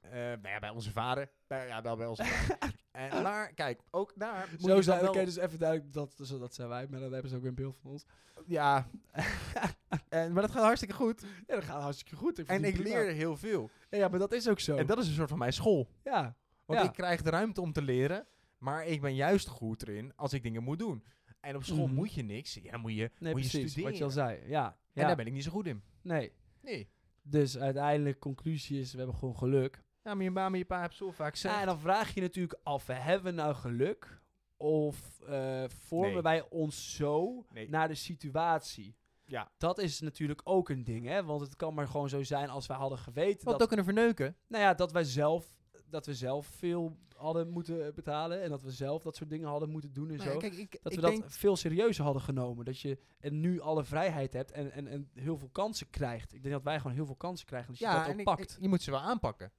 Eh, 0.00 0.10
nou 0.12 0.48
ja, 0.48 0.58
bij 0.58 0.70
onze 0.70 0.90
vader. 0.90 1.30
Bij- 1.46 1.66
ja, 1.66 1.82
wel 1.82 1.96
bij 1.96 2.06
onze 2.06 2.24
vader. 2.24 2.58
En, 2.90 3.22
maar 3.22 3.52
kijk, 3.54 3.80
ook 3.90 4.12
daar 4.16 4.48
moet 4.50 4.70
Zo 4.70 4.80
zijn, 4.80 5.08
oké, 5.08 5.24
dus 5.24 5.36
even 5.36 5.58
duidelijk, 5.58 5.92
dat, 5.92 6.14
zo, 6.22 6.38
dat 6.38 6.54
zijn 6.54 6.68
wij, 6.68 6.86
maar 6.90 7.00
dan 7.00 7.12
hebben 7.12 7.30
ze 7.30 7.36
ook 7.36 7.42
weer 7.42 7.50
een 7.50 7.56
beeld 7.56 7.76
van 7.82 7.90
ons. 7.90 8.04
Ja, 8.46 8.86
en, 10.08 10.32
maar 10.32 10.42
dat 10.42 10.50
gaat 10.50 10.62
hartstikke 10.62 10.94
goed. 10.94 11.20
Ja, 11.46 11.54
dat 11.54 11.64
gaat 11.64 11.82
hartstikke 11.82 12.16
goed. 12.16 12.38
Ik 12.38 12.46
En 12.48 12.64
ik 12.64 12.74
prima. 12.74 12.88
leer 12.88 13.12
heel 13.12 13.36
veel. 13.36 13.70
Ja, 13.90 13.98
ja, 13.98 14.08
maar 14.08 14.18
dat 14.18 14.32
is 14.32 14.48
ook 14.48 14.60
zo. 14.60 14.76
En 14.76 14.86
dat 14.86 14.98
is 14.98 15.08
een 15.08 15.14
soort 15.14 15.28
van 15.28 15.38
mijn 15.38 15.52
school. 15.52 15.88
ja. 16.04 16.36
Want 16.64 16.80
Ja. 16.82 16.86
ik 16.88 16.92
krijg 16.94 17.22
de 17.22 17.30
ruimte 17.30 17.60
om 17.60 17.72
te 17.72 17.82
leren, 17.82 18.26
maar 18.58 18.86
ik 18.86 19.00
ben 19.00 19.14
juist 19.14 19.48
goed 19.48 19.82
erin 19.88 20.12
als 20.16 20.32
ik 20.32 20.42
dingen 20.42 20.62
moet 20.62 20.78
doen. 20.78 21.04
En 21.40 21.56
op 21.56 21.64
school 21.64 21.86
Mhm. 21.86 21.94
moet 21.94 22.12
je 22.14 22.22
niks. 22.22 22.54
Ja, 22.54 22.70
dan 22.70 22.80
moet 22.80 22.94
je, 22.94 23.10
Nee, 23.18 23.32
moet 23.32 23.42
je 23.42 23.48
precies, 23.50 23.70
studeren. 23.70 23.90
wat 23.90 23.98
je 23.98 24.04
al 24.04 24.10
zei. 24.10 24.48
Ja, 24.48 24.64
En 24.66 25.00
ja. 25.00 25.06
daar 25.06 25.16
ben 25.16 25.26
ik 25.26 25.32
niet 25.32 25.44
zo 25.44 25.50
goed 25.50 25.66
in. 25.66 25.82
nee. 26.02 26.32
Nee. 26.62 26.88
Dus 27.22 27.58
uiteindelijk, 27.58 28.18
conclusie 28.18 28.80
is, 28.80 28.92
we 28.92 28.98
hebben 28.98 29.16
gewoon 29.16 29.36
geluk. 29.36 29.82
Ja, 30.04 30.14
maar 30.14 30.24
je 30.24 30.30
ma 30.30 30.46
en 30.46 30.54
je 30.58 30.64
pa 30.64 30.78
hebben 30.80 30.96
zo 30.96 31.10
vaak 31.10 31.32
gezegd. 31.32 31.54
Ja, 31.54 31.60
en 31.60 31.66
dan 31.66 31.78
vraag 31.78 32.14
je 32.14 32.20
natuurlijk 32.20 32.58
af, 32.62 32.86
hebben 32.86 33.34
we 33.34 33.40
nou 33.40 33.54
geluk? 33.54 34.20
Of 34.56 35.20
eh, 35.20 35.64
vormen 35.68 36.12
Nee. 36.12 36.22
wij 36.22 36.48
ons 36.50 36.96
zo 36.96 37.44
Nee. 37.52 37.68
naar 37.68 37.88
de 37.88 37.94
situatie? 37.94 38.96
Ja. 39.24 39.50
Dat 39.58 39.78
is 39.78 40.00
natuurlijk 40.00 40.40
ook 40.44 40.68
een 40.68 40.84
ding, 40.84 41.06
hè? 41.06 41.24
Want 41.24 41.40
het 41.40 41.56
kan 41.56 41.74
maar 41.74 41.88
gewoon 41.88 42.08
zo 42.08 42.22
zijn 42.22 42.48
als 42.50 42.66
wij 42.66 42.76
hadden 42.76 42.98
geweten 42.98 43.44
Wat 43.44 43.52
dat, 43.52 43.62
ook 43.62 43.68
kunnen 43.68 43.84
verneuken. 43.84 44.36
nou 44.46 44.62
ja, 44.64 44.74
dat 44.74 44.92
wij 44.92 45.04
zelf, 45.04 45.54
dat 45.86 46.06
we 46.06 46.14
zelf 46.14 46.46
veel 46.46 46.96
hadden 47.16 47.48
moeten 47.50 47.94
betalen 47.94 48.42
en 48.42 48.48
dat 48.50 48.62
we 48.62 48.70
zelf 48.70 49.02
dat 49.02 49.16
soort 49.16 49.30
dingen 49.30 49.48
hadden 49.48 49.70
moeten 49.70 49.92
doen 49.92 50.10
en 50.10 50.16
Nou 50.16 50.30
zo. 50.30 50.36
kijk, 50.38 50.54
ik, 50.54 50.78
dat 50.82 50.92
ik 50.92 51.00
we 51.00 51.06
denk, 51.06 51.22
dat 51.22 51.32
veel 51.36 51.56
serieuzer 51.56 52.04
hadden 52.04 52.22
genomen. 52.22 52.64
Dat 52.64 52.80
je 52.80 52.98
en 53.20 53.40
nu 53.40 53.60
alle 53.60 53.84
vrijheid 53.84 54.32
hebt 54.32 54.50
en, 54.52 54.72
en, 54.72 54.86
en 54.86 55.10
heel 55.14 55.36
veel 55.38 55.48
kansen 55.48 55.90
krijgt. 55.90 56.34
Ik 56.34 56.42
denk 56.42 56.54
dat 56.54 56.64
wij 56.64 56.76
gewoon 56.80 56.92
heel 56.96 57.06
veel 57.06 57.14
kansen 57.16 57.46
krijgen. 57.46 57.70
Dus 57.70 57.78
je 57.78 57.84
ja, 57.84 57.98
dat 57.98 58.12
en 58.12 58.18
ook 58.18 58.24
pakt. 58.24 58.40
ik- 58.52 58.56
je 58.60 58.68
moet 58.68 58.82
ze 58.82 58.90
wel 58.90 59.00
aanpakken. 59.00 59.52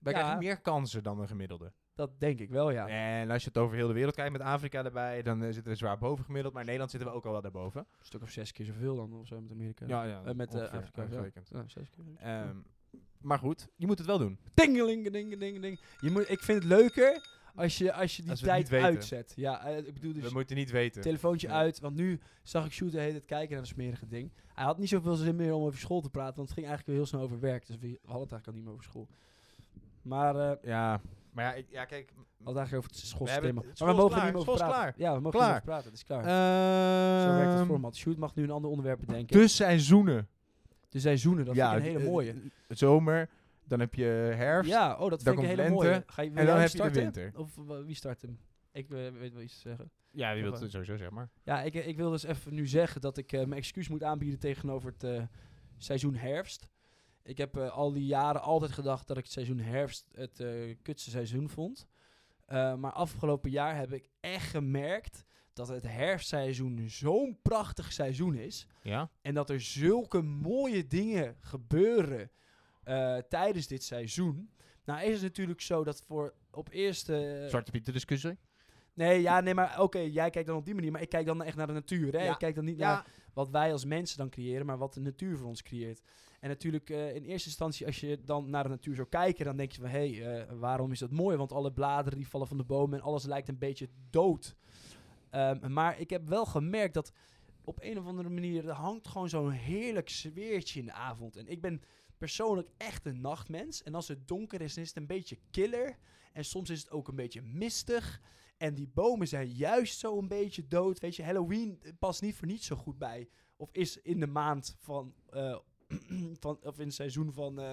Wij 0.00 0.12
Ja. 0.12 0.18
krijgen 0.18 0.38
meer 0.38 0.60
kansen 0.60 1.02
dan 1.02 1.20
een 1.20 1.28
gemiddelde. 1.28 1.72
dat 1.94 2.20
denk 2.20 2.40
ik 2.40 2.50
wel, 2.50 2.70
ja. 2.70 2.88
En 2.88 3.30
als 3.30 3.42
je 3.42 3.48
het 3.48 3.58
over 3.58 3.76
heel 3.76 3.86
de 3.86 3.92
wereld 3.92 4.14
kijkt 4.14 4.32
met 4.32 4.40
Afrika 4.40 4.84
erbij, 4.84 5.22
dan 5.22 5.42
eh, 5.42 5.52
zitten 5.52 5.72
we 5.72 5.78
zwaar 5.78 5.98
boven 5.98 6.24
gemiddeld. 6.24 6.52
Maar 6.52 6.62
in 6.62 6.68
Nederland 6.68 6.90
zitten 6.96 7.10
we 7.10 7.16
ook 7.16 7.24
al 7.26 7.32
wel 7.32 7.40
daarboven. 7.40 7.80
Een 7.80 8.04
stuk 8.06 8.22
of 8.22 8.30
zes 8.30 8.52
keer 8.52 8.66
zoveel 8.66 8.96
dan 8.96 9.12
of 9.14 9.26
zo 9.26 9.40
met 9.40 9.50
Amerika. 9.52 9.86
Ja, 9.86 10.04
ja. 10.04 10.22
Eh, 10.24 10.34
met 10.34 10.54
eh, 10.54 10.60
ongeveer, 10.60 10.78
Afrika. 10.78 11.06
Ja. 11.10 11.24
Ja, 11.60 11.64
zes 11.68 11.90
keer. 11.90 12.04
Ehm, 12.16 12.56
maar 13.20 13.38
goed, 13.38 13.68
je 13.76 13.86
moet 13.86 13.98
het 13.98 14.06
wel 14.06 14.18
doen. 14.18 14.38
Dingeling, 14.54 15.10
ding, 15.10 15.38
ding, 15.38 15.60
ding. 15.60 15.80
Je 16.00 16.10
moet, 16.10 16.30
ik 16.30 16.40
vind 16.40 16.58
het 16.62 16.66
leuker 16.72 17.38
als 17.54 17.78
je, 17.78 17.92
als 17.92 18.16
je 18.16 18.22
die 18.22 18.30
Als 18.30 18.40
het 18.40 18.48
tijd 18.48 18.72
uitzet. 18.72 19.32
Ja, 19.36 19.64
ik 19.66 19.94
bedoel 19.94 20.12
dus 20.12 20.22
we 20.22 20.32
moeten 20.32 20.56
niet 20.56 20.70
weten. 20.70 21.02
telefoontje 21.02 21.48
Ja. 21.48 21.54
uit. 21.54 21.80
Want 21.80 21.96
nu 21.96 22.20
zag 22.42 22.64
ik 22.66 22.72
Shoot 22.72 22.92
de 22.92 22.98
hele 22.98 23.12
tijd 23.12 23.24
kijken 23.24 23.50
naar 23.50 23.58
dat 23.60 23.68
smerige 23.68 24.06
ding. 24.06 24.32
Hij 24.54 24.64
had 24.64 24.78
niet 24.78 24.88
zoveel 24.88 25.14
zin 25.14 25.36
meer 25.36 25.54
om 25.54 25.62
over 25.62 25.78
school 25.78 26.00
te 26.00 26.10
praten. 26.10 26.36
Want 26.36 26.48
het 26.48 26.56
ging 26.58 26.68
eigenlijk 26.68 26.98
heel 26.98 27.06
snel 27.08 27.20
over 27.22 27.40
werk. 27.40 27.66
Dus 27.66 27.76
we 27.78 27.86
hadden 28.02 28.22
het 28.22 28.32
eigenlijk 28.32 28.46
al 28.46 28.52
niet 28.52 28.62
meer 28.64 28.72
over 28.72 28.84
school. 28.84 29.08
Maar 30.02 30.36
eh, 30.36 30.56
Ja, 30.62 31.00
maar 31.32 31.44
ja, 31.44 31.52
ik, 31.54 31.66
ja 31.70 31.84
kijk. 31.84 32.12
eigenlijk 32.44 32.74
over 32.74 32.90
het 32.90 33.30
hebben- 33.30 33.54
Maar 33.54 33.64
school 33.74 33.88
we 33.88 33.94
mogen 33.94 34.08
klaar, 34.12 34.24
niet 34.24 34.32
meer 34.32 34.40
over 34.42 34.54
praten. 34.54 34.76
klaar. 34.76 34.94
Ja, 34.96 35.14
we 35.14 35.20
mogen 35.20 35.38
Klaar. 35.38 35.54
niet 35.54 35.64
meer 35.64 35.74
over 35.74 35.82
praten. 35.82 35.84
Het 35.90 35.94
is 35.98 36.04
klaar. 36.04 36.22
Zo 37.22 37.34
werkt 37.34 37.50
het 37.50 37.58
Ehm, 37.58 37.66
format. 37.66 37.96
Shoot 37.96 38.16
mag 38.16 38.34
nu 38.34 38.42
een 38.42 38.50
ander 38.50 38.70
onderwerp 38.70 39.00
bedenken. 39.00 39.38
De 39.40 39.48
seizoenen. 39.48 40.28
de 40.88 40.98
seizoenen, 41.00 41.44
dat 41.44 41.54
ja, 41.54 41.70
vind 41.72 41.82
ik 41.86 41.90
een 41.92 41.96
hele 41.98 42.10
mooie. 42.10 42.34
Zomer, 42.68 43.28
dan 43.64 43.80
heb 43.80 43.94
je 43.94 44.04
herfst. 44.04 44.70
Ja, 44.70 44.96
oh, 44.98 45.10
dat 45.10 45.22
vind 45.22 45.34
ik 45.36 45.40
een 45.42 45.48
hele 45.48 45.62
lente, 45.62 45.72
mooie. 45.74 46.02
Ga 46.06 46.22
je, 46.22 46.30
en 46.30 46.46
dan 46.46 46.46
heb 46.46 46.56
je 46.56 46.62
de 46.62 46.68
starten? 46.68 47.02
winter. 47.02 47.32
Of 47.34 47.58
eh, 47.58 47.84
wie 47.84 47.94
start 47.94 48.22
hem? 48.22 48.38
Ik 48.72 48.90
eh, 48.90 48.98
weet 49.18 49.32
wel 49.32 49.42
iets 49.42 49.54
te 49.54 49.60
zeggen. 49.68 49.90
Ja, 50.10 50.32
wie 50.34 50.42
wil 50.42 50.52
het 50.52 50.70
sowieso 50.70 50.96
zeg 50.96 51.10
maar. 51.10 51.28
Ja, 51.44 51.62
ik, 51.62 51.74
ik 51.74 51.96
wil 51.96 52.10
dus 52.10 52.22
even 52.22 52.54
nu 52.54 52.66
zeggen 52.66 53.00
dat 53.00 53.16
ik 53.16 53.32
eh, 53.32 53.38
mijn 53.40 53.52
excuus 53.60 53.88
moet 53.88 54.02
aanbieden 54.02 54.38
tegenover 54.38 54.92
het 54.92 55.04
eh, 55.04 55.22
seizoen 55.76 56.14
herfst. 56.14 56.68
Ik 57.30 57.38
heb 57.38 57.56
eh, 57.56 57.70
al 57.70 57.92
die 57.92 58.06
jaren 58.06 58.42
altijd 58.42 58.72
gedacht 58.72 59.06
dat 59.06 59.16
ik 59.16 59.22
het 59.22 59.32
seizoen 59.32 59.58
herfst 59.58 60.08
het 60.12 60.44
kutste 60.82 61.10
seizoen 61.10 61.48
vond. 61.48 61.86
Eh, 62.46 62.74
maar 62.74 62.92
afgelopen 62.92 63.50
jaar 63.50 63.76
heb 63.76 63.92
ik 63.92 64.08
echt 64.20 64.50
gemerkt 64.50 65.24
dat 65.52 65.68
het 65.68 65.82
herfstseizoen 65.82 66.84
zo'n 66.88 67.38
prachtig 67.42 67.92
seizoen 67.92 68.34
is. 68.34 68.66
Ja? 68.82 69.10
En 69.22 69.34
dat 69.34 69.50
er 69.50 69.60
zulke 69.60 70.22
mooie 70.22 70.86
dingen 70.86 71.36
gebeuren 71.40 72.30
tijdens 73.28 73.66
dit 73.66 73.82
seizoen. 73.82 74.50
Nou 74.84 75.02
is 75.02 75.12
het 75.12 75.22
natuurlijk 75.22 75.60
zo 75.60 75.84
dat 75.84 76.02
voor 76.02 76.34
op 76.50 76.68
eerste... 76.70 77.46
Zwarte 77.48 77.70
Pieter 77.70 77.92
discussie. 77.92 78.38
Nee, 78.94 79.20
ja, 79.20 79.40
nee, 79.40 79.54
maar 79.54 79.80
oké, 79.80 79.98
jij 79.98 80.30
kijkt 80.30 80.48
dan 80.48 80.56
op 80.56 80.64
die 80.64 80.74
manier, 80.74 80.92
maar 80.92 81.02
ik 81.02 81.08
kijk 81.08 81.26
dan 81.26 81.42
echt 81.42 81.56
naar 81.56 81.66
de 81.66 81.72
natuur. 81.72 82.12
Hè? 82.12 82.24
Ja. 82.24 82.32
Ik 82.32 82.38
kijk 82.38 82.54
dan 82.54 82.64
niet 82.64 82.78
naar 82.78 83.06
wat 83.34 83.50
wij 83.50 83.72
als 83.72 83.84
mensen 83.84 84.18
dan 84.18 84.30
creëren, 84.30 84.66
maar 84.66 84.78
wat 84.78 84.94
de 84.94 85.00
natuur 85.00 85.36
voor 85.36 85.46
ons 85.46 85.62
creëert. 85.62 86.02
En 86.40 86.48
natuurlijk, 86.48 86.90
eh, 86.90 87.14
in 87.14 87.24
eerste 87.24 87.48
instantie, 87.48 87.86
als 87.86 88.00
je 88.00 88.20
dan 88.24 88.50
naar 88.50 88.62
de 88.62 88.68
natuur 88.68 88.94
zou 88.94 89.08
kijken, 89.08 89.44
dan 89.44 89.56
denk 89.56 89.72
je 89.72 89.80
van, 89.80 89.90
hé, 89.90 90.10
hey, 90.10 90.40
eh, 90.40 90.52
waarom 90.58 90.92
is 90.92 90.98
dat 90.98 91.10
mooi? 91.10 91.36
Want 91.36 91.52
alle 91.52 91.72
bladeren 91.72 92.18
die 92.18 92.28
vallen 92.28 92.46
van 92.46 92.56
de 92.56 92.64
bomen 92.64 92.98
en 92.98 93.04
alles 93.04 93.24
lijkt 93.24 93.48
een 93.48 93.58
beetje 93.58 93.88
dood. 94.10 94.56
Ehm, 95.30 95.72
maar 95.72 96.00
ik 96.00 96.10
heb 96.10 96.28
wel 96.28 96.46
gemerkt 96.46 96.94
dat 96.94 97.12
op 97.64 97.78
een 97.82 97.98
of 97.98 98.06
andere 98.06 98.28
manier, 98.28 98.68
er 98.68 98.74
hangt 98.74 99.08
gewoon 99.08 99.28
zo'n 99.28 99.50
heerlijk 99.50 100.08
sfeertje 100.08 100.80
in 100.80 100.86
de 100.86 100.92
avond. 100.92 101.36
En 101.36 101.48
ik 101.48 101.60
ben 101.60 101.82
persoonlijk 102.18 102.68
echt 102.76 103.06
een 103.06 103.20
nachtmens. 103.20 103.82
En 103.82 103.94
als 103.94 104.08
het 104.08 104.28
donker 104.28 104.60
is, 104.60 104.76
is 104.76 104.88
het 104.88 104.96
een 104.96 105.06
beetje 105.06 105.38
killer. 105.50 105.98
En 106.32 106.44
soms 106.44 106.70
is 106.70 106.80
het 106.80 106.90
ook 106.90 107.08
een 107.08 107.14
beetje 107.14 107.42
mistig. 107.42 108.20
En 108.56 108.74
die 108.74 108.88
bomen 108.88 109.28
zijn 109.28 109.48
juist 109.48 109.98
zo 109.98 110.18
een 110.18 110.28
beetje 110.28 110.68
dood. 110.68 111.00
Weet 111.00 111.16
je, 111.16 111.22
Halloween 111.22 111.82
past 111.98 112.22
niet 112.22 112.34
voor 112.34 112.46
niet 112.46 112.64
zo 112.64 112.76
goed 112.76 112.98
bij. 112.98 113.28
Of 113.56 113.68
is 113.72 113.96
in 113.96 114.20
de 114.20 114.26
maand 114.26 114.76
van, 114.78 115.14
eh, 115.30 115.58
van 116.40 116.58
of 116.62 116.78
in 116.78 116.84
het 116.86 116.94
seizoen 116.94 117.32
van 117.32 117.60
eh, 117.60 117.72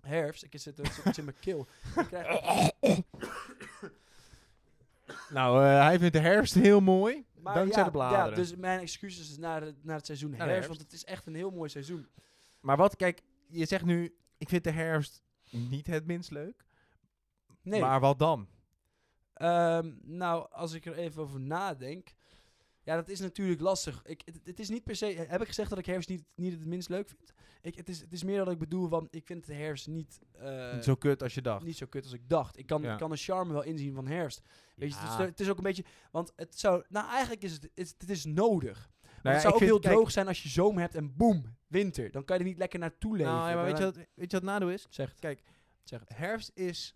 herfst. 0.00 0.42
Ik 0.42 0.60
zit 0.60 0.78
er 0.78 0.84
iets 1.06 1.18
in 1.18 1.24
mijn 1.24 1.36
keel. 1.40 1.66
Krijg, 2.08 2.70
Nou, 5.30 5.64
eh, 5.64 5.80
hij 5.84 5.98
vindt 5.98 6.14
de 6.14 6.20
herfst 6.20 6.54
heel 6.54 6.80
mooi. 6.80 7.24
maar 7.40 7.54
dankzij 7.54 7.78
ja, 7.82 7.84
de 7.86 7.92
bladeren. 7.92 8.28
Ja, 8.30 8.34
dus 8.34 8.56
mijn 8.56 8.80
excuses 8.80 9.30
is 9.30 9.38
naar, 9.38 9.62
het- 9.62 9.84
naar 9.84 9.96
het 9.96 10.06
seizoen 10.06 10.30
herfst, 10.34 10.48
herfst. 10.50 10.68
Want 10.68 10.80
het 10.80 10.92
is 10.92 11.04
echt 11.04 11.26
een 11.26 11.34
heel 11.34 11.50
mooi 11.50 11.68
seizoen. 11.68 12.08
Maar 12.60 12.76
wat, 12.76 12.96
kijk, 12.96 13.22
je 13.48 13.66
zegt 13.66 13.84
nu, 13.84 14.16
ik 14.38 14.48
vind 14.48 14.64
de 14.64 14.70
herfst 14.70 15.22
niet 15.50 15.86
het 15.86 16.06
minst 16.06 16.30
leuk. 16.30 16.64
Nee. 17.62 17.80
Maar 17.80 18.00
wat 18.00 18.18
dan? 18.18 18.48
Ehm, 19.34 19.92
nou, 20.02 20.46
als 20.50 20.72
ik 20.72 20.86
er 20.86 20.94
even 20.96 21.22
over 21.22 21.40
nadenk. 21.40 22.14
Ja, 22.84 22.94
dat 22.96 23.08
is 23.08 23.20
natuurlijk 23.20 23.60
lastig. 23.60 24.02
Ik, 24.06 24.22
het, 24.24 24.40
het 24.44 24.58
is 24.60 24.68
niet 24.68 24.84
per 24.84 24.96
se. 24.96 25.06
Heb 25.28 25.40
ik 25.40 25.46
gezegd 25.46 25.70
dat 25.70 25.78
ik 25.78 25.86
herfst 25.86 26.08
niet, 26.08 26.24
niet 26.34 26.52
het 26.52 26.64
minst 26.66 26.88
leuk 26.88 27.08
vind? 27.08 27.32
Ik, 27.62 27.74
het, 27.74 27.88
is, 27.88 28.00
het 28.00 28.12
is 28.12 28.22
meer 28.24 28.38
dat 28.44 28.50
ik 28.52 28.58
bedoel 28.58 28.88
van. 28.88 29.08
Ik 29.10 29.26
vind 29.26 29.46
de 29.46 29.54
herfst 29.54 29.86
niet. 29.86 30.18
eh, 30.32 30.74
Niet 30.74 30.84
zo 30.84 30.94
kut 30.94 31.22
als 31.22 31.34
je 31.34 31.42
dacht. 31.42 31.64
niet 31.64 31.76
zo 31.76 31.86
kut 31.86 32.04
als 32.04 32.12
ik 32.12 32.28
dacht. 32.28 32.58
Ik 32.58 32.66
kan, 32.66 32.82
Ja. 32.82 32.92
ik 32.92 32.98
kan 32.98 33.10
de 33.10 33.16
charme 33.16 33.52
wel 33.52 33.62
inzien 33.62 33.94
van 33.94 34.06
herfst. 34.06 34.40
Weet 34.76 34.92
je, 34.92 34.98
het 34.98 35.40
is, 35.40 35.46
het 35.46 35.48
ook 35.50 35.56
een 35.56 35.62
beetje. 35.62 35.84
Want 36.10 36.32
het 36.36 36.58
zou. 36.58 36.84
Nou, 36.88 37.08
eigenlijk 37.08 37.42
is 37.42 37.52
het. 37.52 37.68
Het, 37.74 37.94
het 37.98 38.10
is 38.10 38.24
nodig. 38.24 38.90
Nou 39.02 39.12
ja, 39.22 39.30
het 39.30 39.40
zou 39.40 39.54
ook 39.54 39.60
heel 39.60 39.78
kijk- 39.78 39.94
droog 39.94 40.10
zijn 40.10 40.26
als 40.28 40.42
je 40.42 40.48
zomer 40.48 40.80
hebt 40.80 40.94
en 40.94 41.16
boem, 41.16 41.56
winter. 41.66 42.10
Dan 42.10 42.24
kan 42.24 42.36
je 42.38 42.42
er 42.42 42.48
niet 42.48 42.58
lekker 42.58 42.78
naartoe 42.78 43.16
leven. 43.16 43.32
Nou, 43.32 43.48
ja, 43.48 43.54
maar 43.54 43.64
weet 43.64 43.78
je, 43.78 43.84
wat, 43.84 43.94
weet 43.96 44.06
je 44.14 44.20
wat 44.22 44.32
het 44.32 44.42
nadeel 44.42 44.70
is? 44.70 44.86
Zeg 44.90 45.10
het. 45.10 45.18
Kijk, 45.20 45.42
Zeg 45.82 46.00
het. 46.00 46.08
herfst 46.16 46.50
is 46.54 46.94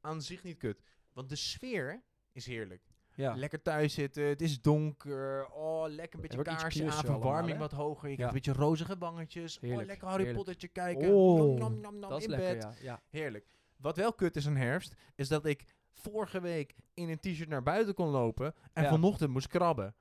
aan 0.00 0.22
zich 0.22 0.42
niet 0.42 0.56
kut. 0.58 0.82
Want 1.12 1.28
de 1.28 1.36
sfeer 1.36 2.02
is 2.32 2.46
heerlijk. 2.46 2.82
Ja. 3.18 3.34
Lekker 3.34 3.62
thuis 3.62 3.94
zitten, 3.94 4.24
het 4.24 4.40
is 4.42 4.60
donker. 4.60 5.46
Oh, 5.52 5.84
lekker 5.88 6.14
een 6.14 6.20
beetje 6.28 6.42
kaarsje 6.42 6.84
aan, 6.84 6.90
allemaal, 6.90 7.20
verwarming 7.20 7.58
wat 7.58 7.72
hoger. 7.72 8.04
Je 8.08 8.10
Ja. 8.10 8.14
krijgt 8.28 8.34
een 8.46 8.52
beetje 8.52 8.62
rozige 8.62 8.98
wangetjes. 8.98 9.58
Heerlijk, 9.60 9.80
Oh, 9.82 9.86
lekker 9.86 10.08
Harry. 10.08 10.34
Pottertje 10.34 10.68
kijken. 10.68 11.08
Oh, 11.14 11.36
Nom, 11.38 11.58
nom, 11.58 11.80
nom, 11.80 11.98
nom, 11.98 12.10
dat 12.10 12.18
is 12.18 12.24
in 12.24 12.30
lekker, 12.30 12.54
bed. 12.54 12.62
ja. 12.62 12.72
ja. 12.82 13.00
Heerlijk. 13.08 13.46
Wat 13.76 13.96
wel 13.96 14.12
kut 14.12 14.36
is 14.36 14.46
aan 14.46 14.56
herfst, 14.56 14.94
is 15.14 15.28
dat 15.28 15.46
ik 15.46 15.64
vorige 15.92 16.40
week 16.40 16.74
in 16.94 17.08
een 17.08 17.18
t-shirt 17.20 17.48
naar 17.48 17.62
buiten 17.62 17.94
kon 17.94 18.08
lopen 18.08 18.54
en 18.72 18.82
Ja. 18.82 18.88
vanochtend 18.88 19.30
moest 19.30 19.48
krabben. 19.48 19.94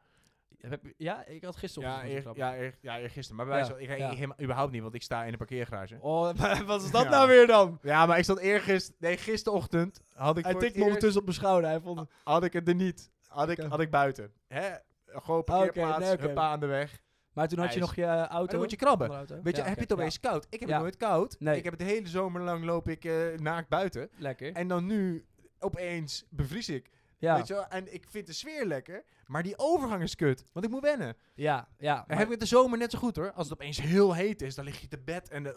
Heb 0.58 0.82
ja, 0.98 1.26
ik 1.26 1.44
had 1.44 1.56
gisteren 1.56 1.90
Ja, 1.90 2.06
eer, 2.06 2.24
ja, 2.36 2.56
eer, 2.58 2.78
ja 2.82 3.00
eergisteren. 3.00 3.36
Maar 3.36 3.46
bij 3.46 3.56
Ja, 3.58 3.62
wijze 3.68 3.86
van- 3.86 3.96
ik, 3.96 4.00
ja. 4.00 4.10
helemaal- 4.16 4.42
überhaupt 4.42 4.72
niet, 4.72 4.82
want 4.82 4.94
ik 4.94 5.02
sta 5.02 5.24
in 5.24 5.32
een 5.32 5.38
parkeergarage. 5.38 5.98
Oh, 6.00 6.22
wat 6.66 6.84
is 6.84 6.92
dat 6.92 7.04
Ja. 7.04 7.10
nou 7.10 7.28
weer 7.28 7.48
dan? 7.48 7.80
Ja, 7.82 8.06
maar 8.06 8.18
ik 8.18 8.24
stond 8.24 8.40
eergisteren, 8.40 8.98
nee, 9.00 9.18
gisterochtend 9.18 10.02
had 10.14 10.38
ik 10.38 10.44
Hij 10.44 10.54
tikt 10.56 10.76
me 10.76 10.84
ondertussen 10.84 11.20
op 11.20 11.26
mijn 11.26 11.38
schouder. 11.38 11.70
Hij 11.70 11.80
vond 11.80 12.10
had 12.24 12.44
ik 12.44 12.54
het 12.54 12.68
er 12.68 12.76
niet. 12.76 13.12
Had 13.28 13.50
ik, 13.50 13.60
had 13.60 13.80
ik 13.80 13.90
buiten. 13.92 14.32
Hè? 14.48 14.70
Gewoon 15.06 15.44
parkeerplaats, 15.44 16.00
nee, 16.06 16.14
oké. 16.14 16.22
huppa 16.26 16.50
aan 16.50 16.60
de 16.60 16.66
weg. 16.66 17.02
Maar 17.34 17.48
toen 17.48 17.60
had 17.60 17.74
je 17.74 17.80
nog 17.80 17.96
je 17.96 18.06
auto. 18.06 18.36
Maar 18.38 18.48
dan 18.48 18.60
moet 18.60 18.70
je 18.72 18.76
krabben. 18.78 19.10
Weet 19.44 19.56
je, 19.56 19.62
Ja, 19.62 19.68
heb 19.68 19.76
je 19.76 19.82
het 19.82 19.94
opeens 19.94 20.20
koud? 20.20 20.48
Ik 20.50 20.60
heb 20.60 20.70
Ja. 20.70 20.74
het 20.76 20.84
nooit 20.84 20.98
koud. 20.98 21.36
Nee. 21.40 21.58
Ik 21.58 21.64
heb 21.64 21.74
het 21.78 21.82
de 21.88 21.88
hele 21.94 22.08
zomer 22.08 22.42
lang 22.42 22.64
loop 22.64 22.88
ik 22.90 23.06
eh, 23.06 23.14
naakt 23.36 23.70
buiten. 23.70 24.10
Lekker. 24.18 24.54
En 24.54 24.68
dan 24.68 24.86
nu, 24.86 25.26
opeens 25.60 26.26
bevries 26.30 26.70
ik. 26.70 26.90
Ja, 27.20 27.36
Weet 27.36 27.48
je 27.48 27.54
wel? 27.54 27.68
En 27.68 27.94
ik 27.94 28.06
vind 28.10 28.28
de 28.28 28.34
sfeer 28.34 28.66
lekker, 28.66 29.04
maar 29.26 29.44
die 29.44 29.58
overgang 29.58 30.04
is 30.04 30.16
kut. 30.16 30.44
Want 30.54 30.66
ik 30.66 30.72
moet 30.72 30.82
wennen. 30.82 31.16
ja, 31.36 31.68
ja. 31.78 32.04
Heb 32.08 32.20
ik 32.20 32.30
het 32.30 32.40
de 32.40 32.46
zomer 32.46 32.78
net 32.78 32.92
zo 32.92 32.98
goed 33.00 33.16
hoor. 33.16 33.32
Als 33.32 33.50
het 33.50 33.60
opeens 33.60 33.82
heel 33.82 34.14
heet 34.16 34.42
is, 34.42 34.56
dan 34.56 34.66
lig 34.66 34.82
je 34.82 34.88
te 34.88 34.98
bed 35.00 35.30
en 35.30 35.44
de, 35.44 35.54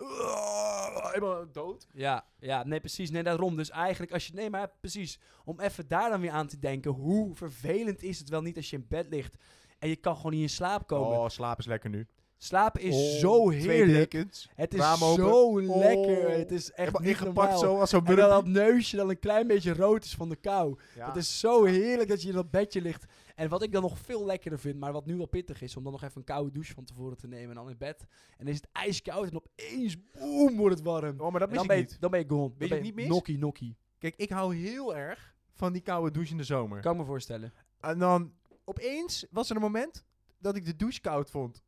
helemaal 1.13 1.53
dood. 1.53 1.87
Ja, 1.93 2.25
ja, 2.39 2.65
nee, 2.65 2.81
precies. 2.81 3.11
Nee, 3.11 3.23
daarom. 3.23 3.57
Dus 3.57 3.71
eigenlijk, 3.71 4.13
als 4.13 4.27
je. 4.27 4.35
Nee, 4.35 4.51
maar 4.51 4.71
precies. 4.81 5.19
Om 5.45 5.61
even 5.61 5.89
daar 5.89 6.11
dan 6.11 6.21
weer 6.21 6.31
aan 6.31 6.47
te 6.47 6.59
denken. 6.59 6.91
Hoe 6.91 7.35
vervelend 7.35 8.03
is 8.03 8.19
het 8.19 8.29
wel 8.29 8.43
niet 8.43 8.57
als 8.57 8.71
je 8.71 8.77
in 8.77 8.87
bed 8.89 9.07
ligt. 9.11 9.37
En 9.79 9.89
je 9.89 9.97
kan 9.97 10.17
gewoon 10.17 10.33
niet 10.33 10.43
in 10.43 10.49
slaap 10.49 10.87
komen. 10.87 11.19
Oh, 11.19 11.29
slaap 11.29 11.59
is 11.59 11.67
lekker 11.67 11.91
nu. 11.91 12.07
Slapen 12.43 12.81
is 12.81 12.95
Oh, 12.95 13.19
zo 13.19 13.49
heerlijk. 13.51 14.13
Het 14.55 14.75
is 14.75 15.03
open. 15.03 15.25
zo 15.25 15.41
Oh. 15.41 15.77
lekker. 15.77 16.31
Het 16.31 16.51
is 16.51 16.71
echt 16.73 16.99
niet 16.99 17.09
ingepakt 17.09 17.35
normaal. 17.35 17.59
zo 17.59 17.79
als 17.79 17.91
zo'n 17.91 18.07
En 18.07 18.17
dan 18.17 18.29
dat 18.29 18.47
neusje 18.47 18.97
dan 18.97 19.11
een 19.11 19.19
klein 19.19 19.47
beetje 19.47 19.75
rood 19.75 20.05
is 20.05 20.15
van 20.15 20.29
de 20.29 20.37
kou. 20.37 20.79
Ja. 20.97 21.07
Het 21.07 21.17
is 21.17 21.41
zo 21.41 21.65
heerlijk 21.65 22.09
dat 22.09 22.23
je 22.23 22.29
in 22.29 22.35
dat 22.35 22.51
bedje 22.51 22.81
ligt. 22.81 23.05
En 23.35 23.49
wat 23.49 23.63
ik 23.63 23.73
dan 23.73 23.83
nog 23.83 23.99
veel 23.99 24.25
lekkerder 24.27 24.59
vind, 24.59 24.79
maar 24.79 24.93
wat 24.93 25.07
nu 25.07 25.17
wel 25.17 25.27
pittig 25.27 25.63
is, 25.63 25.77
om 25.77 25.83
dan 25.83 25.93
nog 25.93 26.03
even 26.03 26.17
een 26.17 26.25
koude 26.25 26.51
douche 26.51 26.75
van 26.75 26.85
tevoren 26.85 27.17
te 27.17 27.27
nemen 27.29 27.49
en 27.49 27.55
dan 27.55 27.71
in 27.71 27.79
bed. 27.79 28.01
En 28.37 28.45
dan 28.45 28.49
is 28.55 28.57
het 28.57 28.69
ijskoud 28.73 29.31
en 29.31 29.37
opeens, 29.37 29.97
boem, 30.19 30.57
wordt 30.57 30.75
het 30.75 30.85
warm. 30.85 31.21
Oh, 31.21 31.31
maar 31.31 31.41
dat 31.41 31.49
mis 31.49 31.57
dan, 31.59 31.63
ik 31.65 31.69
ben 31.71 31.77
je, 31.79 31.83
niet. 31.83 32.01
dan 32.01 32.11
ben 32.11 32.21
je 32.21 32.29
gone. 32.29 32.51
Je 32.59 32.69
ben 32.69 32.71
het 32.71 32.83
niet 32.83 32.95
mis? 32.95 33.09
Nokkie, 33.09 33.39
nokkie. 33.39 33.77
Kijk, 33.99 34.15
ik 34.17 34.31
hou 34.31 34.55
heel 34.57 34.97
erg 34.97 35.35
van 35.53 35.73
die 35.73 35.83
koude 35.83 36.11
douche 36.11 36.31
in 36.33 36.37
de 36.39 36.45
zomer. 36.45 36.81
Kan 36.81 36.97
me 36.97 37.05
voorstellen. 37.05 37.53
En 37.81 37.99
dan 37.99 38.33
opeens 38.65 39.27
was 39.31 39.51
er 39.51 39.57
een 39.57 39.63
moment 39.63 40.05
dat 40.39 40.57
ik 40.57 40.65
de 40.65 40.77
douche 40.77 41.01
koud 41.01 41.31
vond. 41.31 41.63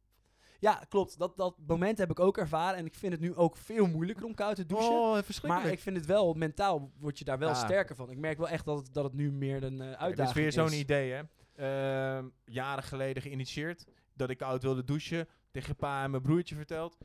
Ja, 0.62 0.82
klopt. 0.88 1.18
Dat, 1.18 1.36
dat 1.36 1.54
moment 1.66 1.98
heb 1.98 2.10
ik 2.10 2.20
ook 2.20 2.38
ervaren. 2.38 2.78
En 2.78 2.86
ik 2.86 2.94
vind 2.94 3.12
het 3.12 3.20
nu 3.20 3.34
ook 3.34 3.56
veel 3.56 3.86
moeilijker 3.86 4.24
om 4.24 4.34
koud 4.34 4.56
te 4.56 4.66
douchen. 4.66 4.90
Oh, 4.92 5.12
verschrikkelijk. 5.14 5.62
maar 5.62 5.72
ik 5.72 5.80
vind 5.80 5.96
het 5.96 6.06
wel, 6.06 6.34
mentaal 6.34 6.90
word 6.98 7.18
je 7.18 7.24
daar 7.24 7.38
wel 7.38 7.48
Ja. 7.48 7.54
sterker 7.54 7.96
van. 7.96 8.10
Ik 8.10 8.18
merk 8.18 8.38
wel 8.38 8.48
echt 8.48 8.64
dat 8.64 8.78
het, 8.78 8.94
dat 8.94 9.04
het 9.04 9.12
nu 9.14 9.32
meer 9.32 9.62
een 9.62 9.78
Kijk, 9.78 9.88
uitdaging 9.96 10.16
dit 10.16 10.26
is 10.28 10.32
weer 10.32 10.52
zo'n 10.52 10.72
idee, 10.78 11.12
hè. 11.12 11.22
Ehm, 12.16 12.28
jaren 12.44 12.82
geleden 12.82 13.22
geïnitieerd. 13.22 13.86
Dat 14.14 14.30
ik 14.30 14.38
koud 14.38 14.62
wilde 14.62 14.84
douchen. 14.84 15.28
Tegen 15.50 15.76
pa 15.76 16.02
en 16.04 16.10
mijn 16.10 16.22
broertje 16.22 16.54
verteld. 16.54 16.98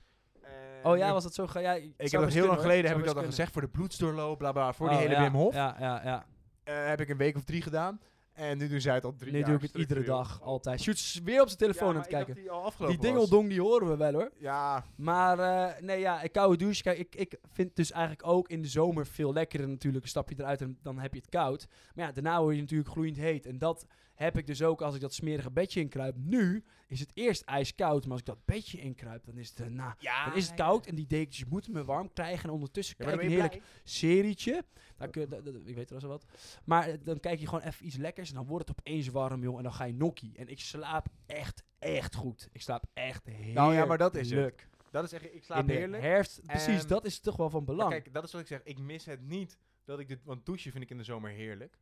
Oh 0.83 0.97
ja, 0.97 1.13
was 1.13 1.23
dat 1.23 1.33
zo? 1.33 1.47
Ga, 1.47 1.59
ja, 1.59 1.73
ik 1.73 2.11
heb 2.11 2.21
nog 2.21 2.33
heel 2.33 2.47
lang 2.47 2.59
geleden 2.61 2.89
heb 2.89 2.99
ik 2.99 3.05
dat 3.05 3.17
al 3.17 3.23
gezegd 3.23 3.51
voor 3.51 3.61
de 3.61 3.67
bloedsdoorloop, 3.67 4.37
bla 4.37 4.51
bla, 4.51 4.73
voor 4.73 4.87
die 4.87 4.97
Oh, 4.97 5.03
hele 5.03 5.15
ja, 5.15 5.21
Wim 5.21 5.33
Hof. 5.33 5.53
Ja, 5.53 5.75
ja, 5.79 6.01
ja. 6.03 6.25
Eh, 6.63 6.87
heb 6.87 7.01
ik 7.01 7.09
een 7.09 7.17
week 7.17 7.35
of 7.35 7.43
drie 7.43 7.61
gedaan. 7.61 7.99
En 8.37 8.57
nu 8.57 8.67
doen 8.67 8.81
zij 8.81 8.93
het 8.93 9.03
al 9.05 9.15
drie 9.15 9.31
Nu 9.31 9.37
jaar. 9.37 9.47
doe 9.47 9.55
ik 9.55 9.61
het 9.61 9.73
iedere 9.75 10.03
dag, 10.03 10.41
altijd. 10.41 10.81
Shoot 10.81 10.95
is 10.95 11.19
weer 11.23 11.41
op 11.41 11.47
zijn 11.47 11.59
telefoon 11.59 11.87
Ja, 11.87 11.93
aan 11.93 11.99
het 11.99 12.09
kijken. 12.09 12.35
die 12.35 12.49
al 12.51 12.57
Die 12.57 12.65
afgelopen 12.67 12.99
dingeldong, 12.99 13.49
die 13.49 13.61
horen 13.61 13.87
we 13.89 13.97
wel 13.97 14.13
hoor. 14.13 14.31
Ja, 14.37 14.85
Maar 14.95 15.39
eh, 15.39 15.81
nee, 15.81 15.99
ja, 15.99 16.23
een 16.23 16.31
koude 16.31 16.57
douche. 16.57 16.83
Kijk, 16.83 16.97
ik, 16.97 17.15
ik 17.15 17.39
vind 17.51 17.75
dus 17.75 17.91
eigenlijk 17.91 18.27
ook 18.27 18.49
in 18.49 18.61
de 18.61 18.67
zomer 18.67 19.07
veel 19.07 19.33
lekkerder 19.33 19.67
natuurlijk. 19.69 20.03
Een 20.03 20.09
stapje 20.09 20.35
eruit 20.37 20.61
en 20.61 20.77
dan 20.81 20.99
heb 20.99 21.13
je 21.13 21.19
het 21.19 21.29
koud. 21.29 21.67
Maar 21.95 22.05
ja, 22.05 22.11
daarna 22.11 22.41
word 22.41 22.55
je 22.55 22.61
natuurlijk 22.61 22.89
gloeiend 22.89 23.17
heet. 23.17 23.45
En 23.45 23.57
dat 23.57 23.85
heb 24.17 24.37
ik 24.37 24.47
dus 24.47 24.61
ook 24.63 24.81
als 24.81 24.95
ik 24.95 25.01
dat 25.01 25.13
smerige 25.13 25.51
bedje 25.51 25.79
inkruip. 25.79 26.15
Nu 26.17 26.63
is 26.87 26.99
het 26.99 27.11
eerst 27.13 27.41
ijskoud, 27.41 28.01
maar 28.03 28.11
als 28.11 28.19
ik 28.19 28.25
dat 28.25 28.45
bedje 28.45 28.79
inkruip, 28.79 29.25
dan 29.25 29.37
is 29.37 29.49
het, 29.55 29.69
nou, 29.73 29.93
ja 29.99 30.25
dan 30.25 30.35
is 30.35 30.47
het 30.47 30.55
koud. 30.55 30.85
En 30.85 30.95
die 30.95 31.07
dekentjes 31.07 31.45
moeten 31.45 31.71
me 31.71 31.83
warm 31.85 32.13
krijgen. 32.13 32.43
En 32.43 32.49
ondertussen 32.55 32.95
Ja, 32.97 33.05
maar 33.05 33.13
kijk 33.17 33.27
dan 33.29 33.37
ik 33.37 33.43
een 33.43 33.49
heerlijk 33.51 33.71
serietje. 33.83 34.63
Dan 34.97 35.09
kun 35.11 35.21
ik 35.65 35.75
weet 35.75 35.91
er 35.91 35.99
wel 35.99 36.09
wat. 36.09 36.25
Maar 36.63 36.87
eh, 36.87 36.97
dan 37.03 37.19
kijk 37.19 37.39
je 37.39 37.47
gewoon 37.47 37.63
even 37.63 37.85
iets 37.85 37.95
lekkers. 37.95 38.29
En 38.29 38.35
dan 38.35 38.45
wordt 38.45 38.67
het 38.67 38.77
opeens 38.79 39.07
warm, 39.07 39.41
joh. 39.43 39.57
En 39.57 39.63
dan 39.63 39.73
ga 39.73 39.83
je 39.83 39.93
nokkie. 39.93 40.37
En 40.37 40.47
ik 40.47 40.59
slaap 40.59 41.07
echt, 41.25 41.63
echt 41.79 42.15
goed. 42.15 42.49
Ik 42.51 42.61
slaap 42.61 42.83
echt 42.93 43.25
heerlijk. 43.25 43.53
Nou 43.53 43.73
ja, 43.73 43.85
maar 43.85 43.97
dat 43.97 44.15
is 44.15 44.31
het. 44.31 44.67
Dat 44.91 45.03
is 45.03 45.11
echt, 45.11 45.33
ik 45.33 45.43
slaap 45.43 45.59
In 45.59 45.67
de 45.67 45.73
heerlijk. 45.73 46.03
herfst, 46.03 46.41
precies, 46.45 46.79
Ehm, 46.79 46.87
dat 46.87 47.05
is 47.05 47.19
toch 47.19 47.35
wel 47.35 47.49
van 47.49 47.65
belang. 47.65 47.89
kijk, 47.89 48.13
dat 48.13 48.23
is 48.23 48.31
wat 48.31 48.41
ik 48.41 48.47
zeg. 48.47 48.61
Ik 48.63 48.79
mis 48.79 49.05
het 49.05 49.21
niet 49.21 49.57
dat 49.83 49.99
ik 49.99 50.07
dit, 50.07 50.23
want 50.23 50.45
douchen 50.45 50.71
vind 50.71 50.83
ik 50.83 50.89
in 50.89 50.97
de 50.97 51.03
zomer 51.03 51.31
heerlijk. 51.31 51.77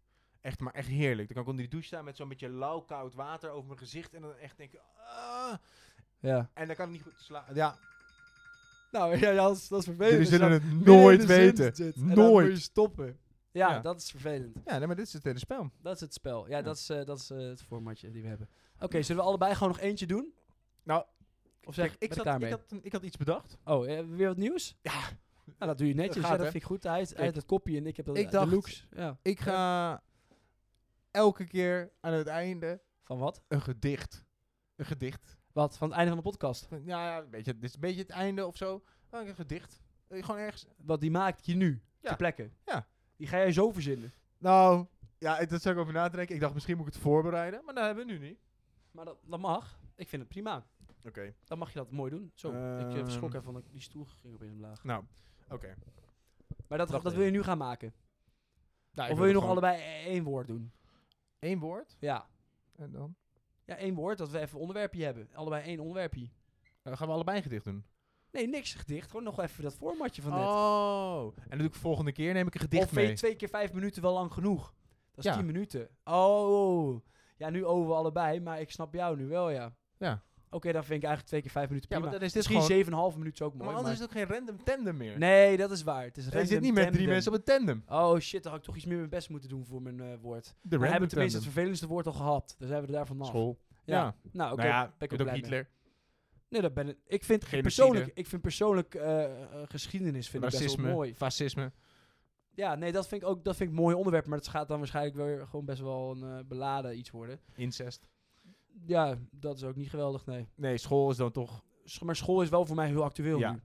Echt, 0.46 0.60
maar 0.60 0.74
echt 0.74 0.88
heerlijk. 0.88 1.28
Dan 1.28 1.34
kan 1.36 1.42
ik 1.44 1.50
onder 1.50 1.62
die 1.64 1.72
douche 1.72 1.88
staan 1.88 2.06
met 2.06 2.16
zo'n 2.16 2.30
beetje 2.30 2.50
lauw 2.50 2.80
koud 2.80 3.14
water 3.14 3.50
over 3.50 3.66
mijn 3.68 3.80
gezicht 3.80 4.14
en 4.14 4.22
dan 4.22 4.36
echt 4.36 4.58
denken, 4.58 4.80
ah. 5.08 5.54
ja. 6.20 6.50
En 6.54 6.68
dan 6.68 6.76
kan 6.76 6.86
ik 6.86 6.92
niet 6.92 7.02
goed 7.02 7.14
slapen. 7.18 7.56
Ja, 7.56 7.78
Nou 8.92 9.18
ja, 9.20 9.34
dat 9.34 9.56
is, 9.58 9.68
dat 9.68 9.80
is 9.80 9.86
vervelend. 9.86 10.12
jullie 10.12 10.26
je 10.32 10.38
zullen 10.38 10.52
het 10.52 10.86
nooit 10.86 11.26
weten. 11.26 11.76
zit 11.76 11.96
en 11.96 12.02
dan 12.02 12.04
moet 12.08 12.16
je 12.18 12.22
Nooit. 12.24 12.60
stoppen. 12.62 13.20
Ja, 13.52 13.70
Ja. 13.72 13.80
dat 13.80 14.02
is 14.02 14.12
vervelend. 14.12 14.58
Ja, 14.66 14.78
nee, 14.78 14.88
maar 14.88 14.96
dit 14.96 15.08
is 15.08 15.14
het 15.14 15.24
hele 15.24 15.40
spel. 15.40 15.72
Dat 15.82 15.96
is 15.96 16.02
het 16.02 16.14
spel. 16.14 16.48
Ja, 16.50 16.58
Ja. 16.58 16.64
dat 16.64 16.76
is, 16.78 16.90
eh, 16.90 17.06
dat 17.06 17.20
is 17.20 17.30
eh, 17.30 17.38
het 17.38 17.62
formatje 17.62 18.12
die 18.12 18.22
we 18.22 18.28
hebben. 18.28 18.50
Oké, 18.80 19.02
zullen 19.02 19.22
we 19.22 19.28
allebei 19.28 19.54
gewoon 19.54 19.70
nog 19.70 19.80
eentje 19.80 20.06
doen? 20.06 20.34
Nou, 20.84 21.04
Of 21.64 21.74
zeg 21.76 21.94
ik 21.94 21.96
ik, 22.02 22.14
zat, 22.14 22.42
ik, 22.42 22.50
had, 22.50 22.62
ik 22.82 22.92
had 22.92 23.04
iets 23.04 23.18
bedacht. 23.18 23.58
Oh, 23.64 23.92
eh, 23.92 24.06
weer 24.10 24.28
wat 24.28 24.38
nieuws? 24.38 24.76
Ja. 24.82 24.92
Nou, 25.46 25.56
dat 25.72 25.78
doe 25.78 25.88
je 25.88 25.94
netjes. 25.94 26.16
Dat 26.16 26.24
Ja, 26.24 26.30
gaat, 26.30 26.38
dat 26.38 26.46
hè? 26.46 26.52
vind 26.52 26.64
ik 26.64 26.70
goed. 26.70 26.84
Hij 26.84 26.98
heeft 26.98 27.36
het 27.36 27.46
kopje 27.46 27.78
en 27.78 27.86
ik 27.88 27.98
heb 27.98 28.06
dat, 28.06 28.18
Ik 28.18 28.26
de 28.26 28.32
dacht- 28.32 28.52
looks. 28.52 28.88
Ja. 28.96 29.18
Ik 29.22 29.40
ga 29.40 30.02
elke 31.16 31.44
keer 31.46 31.92
aan 32.00 32.14
het 32.14 32.28
einde 32.28 32.82
Van 33.04 33.18
wat? 33.18 33.44
een 33.48 33.62
gedicht. 33.62 34.26
Een 34.76 34.86
gedicht. 34.86 35.38
Wat? 35.52 35.78
Van 35.78 35.88
het 35.88 35.98
einde 35.98 36.14
van 36.14 36.24
de 36.24 36.30
podcast? 36.30 36.68
Ja, 36.70 36.78
ja 36.86 37.18
een 37.22 37.30
beetje, 37.30 37.54
dit 37.54 37.64
is 37.64 37.74
een 37.74 37.80
beetje 37.80 38.02
het 38.02 38.10
einde 38.10 38.46
of 38.46 38.58
zo. 38.58 38.84
Oh, 39.12 39.28
een 39.28 39.36
gedicht. 39.36 39.82
Eh, 40.08 40.24
Gewoon 40.24 40.42
ergens. 40.42 40.66
Wat 40.78 41.02
die 41.02 41.12
maakt 41.12 41.46
je 41.46 41.56
nu? 41.56 41.82
Ja. 42.00 42.08
Ter 42.08 42.16
plekke? 42.18 42.52
Ja. 42.66 42.88
Die 43.16 43.28
ga 43.28 43.38
jij 43.38 43.52
zo 43.52 43.72
verzinnen. 43.72 44.14
Nou, 44.38 44.86
ja, 45.18 45.40
ik- 45.40 45.50
dat 45.50 45.62
zou 45.62 45.76
ik 45.76 45.82
over 45.82 45.94
nadenken. 45.94 46.36
Ik 46.36 46.42
dacht, 46.42 46.54
misschien 46.54 46.78
moet 46.78 46.88
ik 46.88 46.94
het 46.94 47.02
voorbereiden. 47.02 47.66
Maar 47.66 47.74
dat 47.74 47.86
hebben 47.86 48.06
we 48.06 48.12
nu 48.12 48.20
niet. 48.20 48.40
Maar 48.92 49.06
dat, 49.06 49.18
dat 49.26 49.40
mag. 49.40 49.80
Ik 49.96 50.08
vind 50.10 50.22
het 50.22 50.32
prima. 50.32 50.68
Oké. 51.04 51.34
Dan 51.44 51.58
mag 51.58 51.70
je 51.74 51.78
dat 51.80 51.92
mooi 51.92 52.12
doen. 52.12 52.32
Zo, 52.34 52.50
ik 52.50 52.56
eh, 52.56 52.80
Ehm. 52.82 53.04
verschrok 53.04 53.34
even, 53.34 53.54
want 53.54 53.66
ik- 53.66 53.72
die 53.72 53.82
stoel 53.82 54.06
ging 54.06 54.34
opeens 54.34 54.52
omlaag. 54.54 54.84
Nou, 54.84 55.04
oké. 55.50 55.76
Maar 56.68 56.78
dat, 56.78 56.90
wacht 56.90 57.04
dat 57.04 57.14
wil 57.14 57.24
je 57.26 57.32
nu 57.32 57.44
gaan 57.44 57.58
maken? 57.58 57.94
Nou, 58.92 59.12
of 59.12 59.18
wil 59.18 59.28
je 59.28 59.34
nog 59.34 59.46
allebei 59.46 59.82
e- 59.82 60.06
één 60.06 60.24
woord 60.24 60.48
doen? 60.48 60.72
Één 61.46 61.60
woord? 61.60 61.96
Ja. 62.00 62.28
En 62.76 62.92
dan? 62.92 63.16
Ja, 63.66 63.76
één 63.76 63.96
woord, 63.96 64.18
dat 64.18 64.30
we 64.30 64.40
even 64.40 64.54
een 64.56 64.62
onderwerpje 64.62 65.04
hebben. 65.04 65.30
Allebei 65.34 65.64
één 65.64 65.80
onderwerpje. 65.80 66.30
Dan 66.82 66.98
gaan 66.98 67.08
we 67.08 67.14
allebei 67.14 67.38
een 67.38 67.44
gedicht 67.44 67.66
doen. 67.66 67.86
Nee, 68.32 68.48
niks 68.48 68.74
gedicht. 68.74 69.08
Gewoon 69.10 69.24
nog 69.24 69.40
even 69.40 69.64
dat 69.64 69.76
formatje 69.76 70.22
van 70.22 70.32
net. 70.32 70.42
Oh. 70.48 71.24
En 71.38 71.50
dan 71.50 71.58
doe 71.58 71.68
ik 71.68 71.74
volgende 71.76 72.12
keer 72.12 72.34
neem 72.34 72.48
ik 72.48 72.54
een 72.54 72.60
gedicht 72.60 72.84
of 72.84 72.94
mee. 72.94 73.14
twee 73.14 73.36
keer 73.36 73.50
vijf 73.50 73.74
minuten 73.74 74.02
wel 74.02 74.14
lang 74.14 74.34
genoeg? 74.34 74.74
Dat 75.12 75.26
is 75.26 75.32
Ja. 75.32 75.38
tien 75.38 75.46
minuten. 75.46 75.90
Oh. 76.04 77.02
Ja, 77.38 77.50
nu 77.50 77.66
over 77.66 77.94
allebei, 77.94 78.40
maar 78.40 78.60
ik 78.60 78.72
snap 78.72 78.94
jou 78.94 79.18
nu 79.18 79.28
wel, 79.28 79.50
ja. 79.50 79.76
Ja. 79.98 80.24
Oké, 80.56 80.72
dan 80.72 80.84
vind 80.84 80.98
ik 81.04 81.08
eigenlijk 81.08 81.28
twee 81.28 81.42
keer 81.42 81.52
vijf 81.52 81.68
minuten 81.68 81.90
Ja, 81.90 81.96
prima. 81.96 82.10
want 82.12 82.22
dan 82.22 82.28
is 82.28 82.34
dit 82.34 82.44
Misschien 82.44 82.62
gewoon... 82.62 82.78
zeven 82.78 82.94
en 82.94 83.00
half 83.00 83.18
minuut 83.18 83.34
is 83.34 83.42
ook 83.42 83.54
mooi. 83.54 83.66
maar 83.66 83.76
anders 83.76 84.00
maar- 84.00 84.08
is 84.08 84.14
het 84.14 84.24
ook 84.24 84.28
geen 84.28 84.38
random 84.38 84.64
tandem 84.64 84.98
meer. 84.98 85.18
Nee, 85.18 85.58
dat 85.58 85.72
is 85.72 85.84
waar. 85.84 86.04
Het 86.04 86.18
is 86.18 86.26
je 86.26 86.46
zit 86.46 86.62
niet 86.62 86.74
met 86.74 86.92
drie 86.92 87.08
mensen 87.08 87.32
op 87.32 87.38
een 87.38 87.44
tandem. 87.44 87.84
Oh 87.88 88.20
shit, 88.20 88.44
dan 88.44 88.52
had 88.52 88.62
ik 88.62 88.66
toch 88.68 88.76
iets 88.76 88.86
meer 88.86 88.98
mijn 88.98 89.10
best 89.10 89.30
moeten 89.30 89.50
doen 89.50 89.66
voor 89.66 89.82
mijn 89.82 90.00
eh, 90.00 90.08
woord. 90.22 90.56
De 90.62 90.78
We 90.78 90.88
hebben 90.88 91.10
tenminste 91.10 91.38
het 91.38 91.48
vervelendste 91.48 91.88
woord 91.88 92.08
al 92.08 92.14
gehad. 92.14 92.56
Dus 92.58 92.70
hebben 92.70 92.88
we 92.88 92.92
er 92.92 92.98
daar 92.98 93.08
vanaf. 93.08 93.28
School. 93.28 93.60
Ja. 93.84 93.96
Ja. 93.96 94.16
Nou, 94.32 94.52
oké. 94.52 94.62
nou 94.62 94.74
ja, 94.74 94.94
ben 94.98 95.10
ik 95.10 95.22
ook 95.22 95.28
mee. 95.28 95.36
Hitler. 95.36 95.70
Nee, 96.50 96.62
dat 96.62 96.74
ben 96.74 96.88
ik. 96.90 96.98
Ik 97.08 97.24
vind 97.24 97.44
Genocide. 97.44 97.62
persoonlijk, 97.62 98.12
ik 98.14 98.28
vind 98.28 98.42
persoonlijk 98.42 98.96
eh, 98.96 99.24
eh, 99.24 99.32
geschiedenis 99.68 100.30
vind 100.30 100.44
ik 100.44 100.50
best 100.50 100.76
wel 100.76 100.86
mooi. 100.86 101.16
Fascisme. 101.16 101.72
Ja, 102.54 102.76
nee, 102.76 102.92
dat 102.92 103.08
vind 103.08 103.22
ik 103.22 103.28
ook 103.28 103.44
dat 103.44 103.56
vind 103.56 103.70
ik 103.70 103.76
een 103.76 103.82
mooi 103.82 103.96
onderwerp, 103.96 104.26
maar 104.26 104.38
het 104.38 104.48
gaat 104.48 104.68
dan 104.68 104.78
waarschijnlijk 104.78 105.16
weer 105.16 105.48
gewoon 105.48 105.66
best 105.66 105.82
wel 105.82 106.18
een 106.22 106.48
beladen 106.48 106.98
iets 106.98 107.12
worden. 107.12 107.40
Incest. 107.56 108.08
Ja, 108.86 109.18
dat 109.32 109.58
is 109.58 109.64
ook 109.64 109.76
niet 109.76 109.90
geweldig, 109.90 110.26
nee. 110.26 110.48
Nee, 110.56 110.78
school 110.78 111.10
is 111.10 111.18
dan 111.18 111.32
toch... 111.32 111.64
Maar 112.04 112.16
school 112.16 112.42
is 112.42 112.50
wel 112.50 112.66
voor 112.66 112.76
mij 112.76 112.88
heel 112.88 113.04
actueel 113.04 113.40
Ja. 113.40 113.52
nu. 113.52 113.60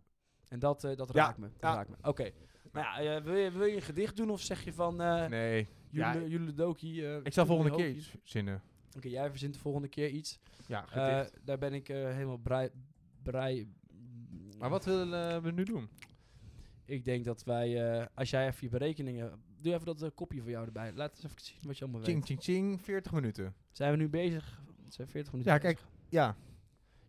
En 0.48 0.58
dat, 0.58 0.84
eh, 0.84 0.96
dat 0.96 1.10
Ja, 1.12 1.24
raakt 1.24 1.38
me. 1.38 1.46
Dat 1.46 1.60
ja. 1.60 1.74
raakt 1.74 1.88
me. 1.88 1.96
Oké. 2.02 2.30
Maar 2.72 3.02
ja, 3.02 3.16
eh, 3.16 3.22
wil, 3.24 3.36
je, 3.36 3.50
wil 3.50 3.66
je 3.66 3.74
een 3.76 3.82
gedicht 3.82 4.16
doen 4.16 4.30
of 4.30 4.40
zeg 4.40 4.64
je 4.64 4.72
van 4.72 5.00
eh 5.00 5.26
Nee. 5.28 5.68
Ja, 5.90 6.14
Jule, 6.14 6.28
Jule 6.28 6.54
Doki? 6.54 7.04
eh, 7.04 7.16
ik 7.22 7.32
zal 7.32 7.46
volgende 7.46 7.76
keer 7.76 7.88
iets 7.90 8.14
zinnen. 8.22 8.62
Oké, 8.96 9.08
jij 9.08 9.30
verzint 9.30 9.54
de 9.54 9.60
volgende 9.60 9.88
keer 9.88 10.08
iets. 10.08 10.38
Ja, 10.66 10.84
gedicht. 10.86 11.46
daar 11.46 11.58
ben 11.58 11.72
ik 11.72 11.86
helemaal 11.86 12.36
brei, 12.38 12.70
brei... 13.22 13.72
maar 14.58 14.70
wat 14.70 14.84
willen 14.84 15.42
we 15.42 15.50
nu 15.50 15.64
doen? 15.64 15.88
Ik 16.84 17.04
denk 17.04 17.24
dat 17.24 17.44
wij, 17.44 18.08
als 18.14 18.30
jij 18.30 18.46
even 18.46 18.58
je 18.60 18.68
berekeningen... 18.68 19.42
Doe 19.60 19.74
even 19.74 19.86
dat 19.96 20.14
kopje 20.14 20.42
van 20.42 20.50
jou 20.50 20.66
erbij. 20.66 20.92
Laat 20.92 21.10
eens 21.10 21.24
even 21.24 21.40
zien 21.40 21.56
wat 21.62 21.78
je 21.78 21.84
allemaal 21.84 22.02
Ching, 22.02 22.16
weet. 22.16 22.26
ching, 22.26 22.42
ching. 22.42 22.80
40 22.80 23.12
minuten. 23.12 23.54
Zijn 23.72 23.90
we 23.90 23.96
nu 23.96 24.08
bezig? 24.08 24.60
Het 24.90 24.98
zijn 24.98 25.08
40 25.08 25.32
minuten 25.32 25.52
Ja, 25.52 25.58
kijk. 25.58 25.80
Ja. 26.08 26.36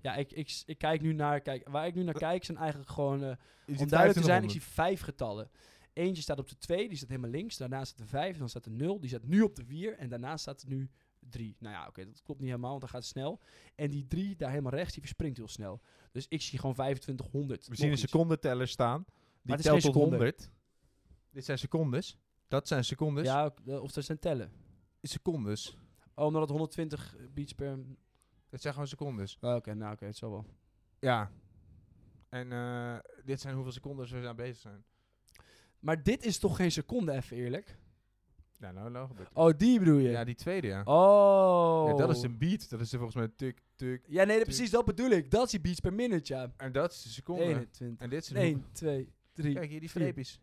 Ja, 0.02 0.16
ik, 0.16 0.32
ik, 0.32 0.62
ik 0.66 0.78
kijk 0.78 1.02
nu 1.02 1.14
naar... 1.14 1.42
Kijk, 1.42 1.68
waar 1.70 1.88
ik 1.88 1.96
nu 1.96 2.04
naar 2.04 2.14
kijk 2.14 2.44
zijn 2.44 2.58
eigenlijk 2.58 2.90
gewoon... 2.90 3.24
eh, 3.24 3.28
Je 3.66 3.78
om 3.78 3.88
duidelijk 3.88 4.20
te 4.20 4.24
zijn, 4.26 4.44
ik 4.44 4.50
2500. 4.50 4.52
zie 4.52 4.62
vijf 4.62 5.02
getallen. 5.02 5.50
Eentje 5.94 6.22
staat 6.22 6.40
op 6.40 6.50
de 6.50 6.58
2, 6.58 6.88
die 6.88 6.98
staat 6.98 7.10
helemaal 7.10 7.30
links. 7.30 7.58
Daarna 7.58 7.86
staat 7.86 7.98
de 7.98 8.06
5, 8.06 8.38
dan 8.38 8.50
staat 8.50 8.64
de 8.64 8.70
0. 8.70 9.00
Die 9.00 9.10
staat 9.10 9.24
nu 9.24 9.42
op 9.42 9.56
de 9.56 9.66
4. 9.66 9.98
En 9.98 10.10
daarna 10.10 10.38
staat 10.38 10.62
er 10.62 10.68
nu 10.68 10.90
3. 11.20 11.56
Nou 11.60 11.76
ja, 11.76 11.88
oké, 11.88 12.06
dat 12.06 12.22
klopt 12.22 12.40
niet 12.40 12.50
helemaal, 12.50 12.70
want 12.70 12.82
dan 12.82 12.90
gaat 12.90 13.00
het 13.02 13.10
snel. 13.10 13.40
En 13.76 13.90
die 13.90 14.08
3 14.08 14.36
daar 14.36 14.50
helemaal 14.50 14.72
rechts, 14.74 14.94
die 14.94 15.02
verspringt 15.02 15.38
heel 15.38 15.48
snel. 15.48 15.82
Dus 16.12 16.26
ik 16.28 16.42
zie 16.42 16.60
gewoon 16.60 16.76
2500. 16.76 17.68
We 17.68 17.76
zien 17.76 17.92
een 17.92 17.98
secondenteller 17.98 18.68
staan. 18.68 19.06
Die 19.42 19.56
telt 19.58 19.82
tot 19.82 19.94
seconde. 19.94 20.16
100. 20.16 20.50
Dit 21.32 21.46
zijn 21.46 21.58
secondes. 21.58 22.18
Dat 22.48 22.68
zijn 22.68 22.84
secondes. 22.86 23.26
Ja, 23.26 23.54
eh, 23.66 23.82
of 23.82 23.92
dat 23.92 24.04
zijn 24.04 24.20
tellen. 24.20 24.52
Secondes. 25.02 25.78
Oh, 26.22 26.28
omdat 26.28 26.42
het 26.42 26.52
120 26.52 27.16
beats 27.34 27.54
per... 27.54 27.78
Dat 28.50 28.62
zijn 28.62 28.74
gewoon 28.74 28.88
secondes. 28.88 29.38
Oh, 29.42 29.56
oké, 29.56 29.74
nou 29.74 29.94
oké, 29.94 30.06
het 30.06 30.18
zal 30.18 30.32
wel. 30.32 30.46
Ja. 31.00 31.32
En 32.30 32.52
eh, 32.52 32.96
dit 33.26 33.42
zijn 33.42 33.54
hoeveel 33.54 33.72
secondes 33.72 34.12
we 34.12 34.28
aan 34.28 34.36
bezig 34.36 34.58
zijn. 34.58 34.84
Maar 35.80 36.04
dit 36.04 36.26
is 36.26 36.38
toch 36.38 36.56
geen 36.56 36.72
seconde, 36.72 37.12
even 37.12 37.38
eerlijk? 37.38 37.78
Ja, 38.60 38.72
nou, 38.72 38.92
nou 38.92 39.08
gebeurt 39.08 39.28
het. 39.28 39.38
Oh, 39.38 39.58
die 39.58 39.80
bedoel 39.80 39.98
je? 39.98 40.10
Ja, 40.10 40.24
die 40.24 40.36
tweede, 40.36 40.68
ja. 40.68 40.84
Oh. 40.84 41.90
Ja, 41.90 41.96
dat 41.96 42.16
is 42.16 42.22
een 42.22 42.38
beat. 42.38 42.70
Dat 42.70 42.82
is 42.82 42.92
er 42.92 43.00
volgens 43.00 43.18
mij 43.18 43.28
tuk, 43.36 43.62
tuk. 43.76 44.06
Ja, 44.08 44.24
nee, 44.24 44.42
precies, 44.42 44.70
dat 44.70 44.86
bedoel 44.86 45.10
ik. 45.10 45.32
Dat 45.32 45.46
is 45.46 45.52
die 45.52 45.62
beats 45.62 45.80
per 45.80 45.94
minute, 45.94 46.34
ja. 46.34 46.54
En 46.58 46.72
dat 46.72 46.92
is 46.92 47.04
de 47.04 47.10
seconde. 47.10 47.44
21. 47.44 48.04
En 48.04 48.10
dit 48.10 48.24
is 48.24 48.30
een 48.30 48.36
1, 48.36 48.66
2, 48.72 49.14
3. 49.34 49.54
Kijk 49.54 49.70
hier, 49.70 49.80
die 49.80 49.90
streepjes. 49.90 50.40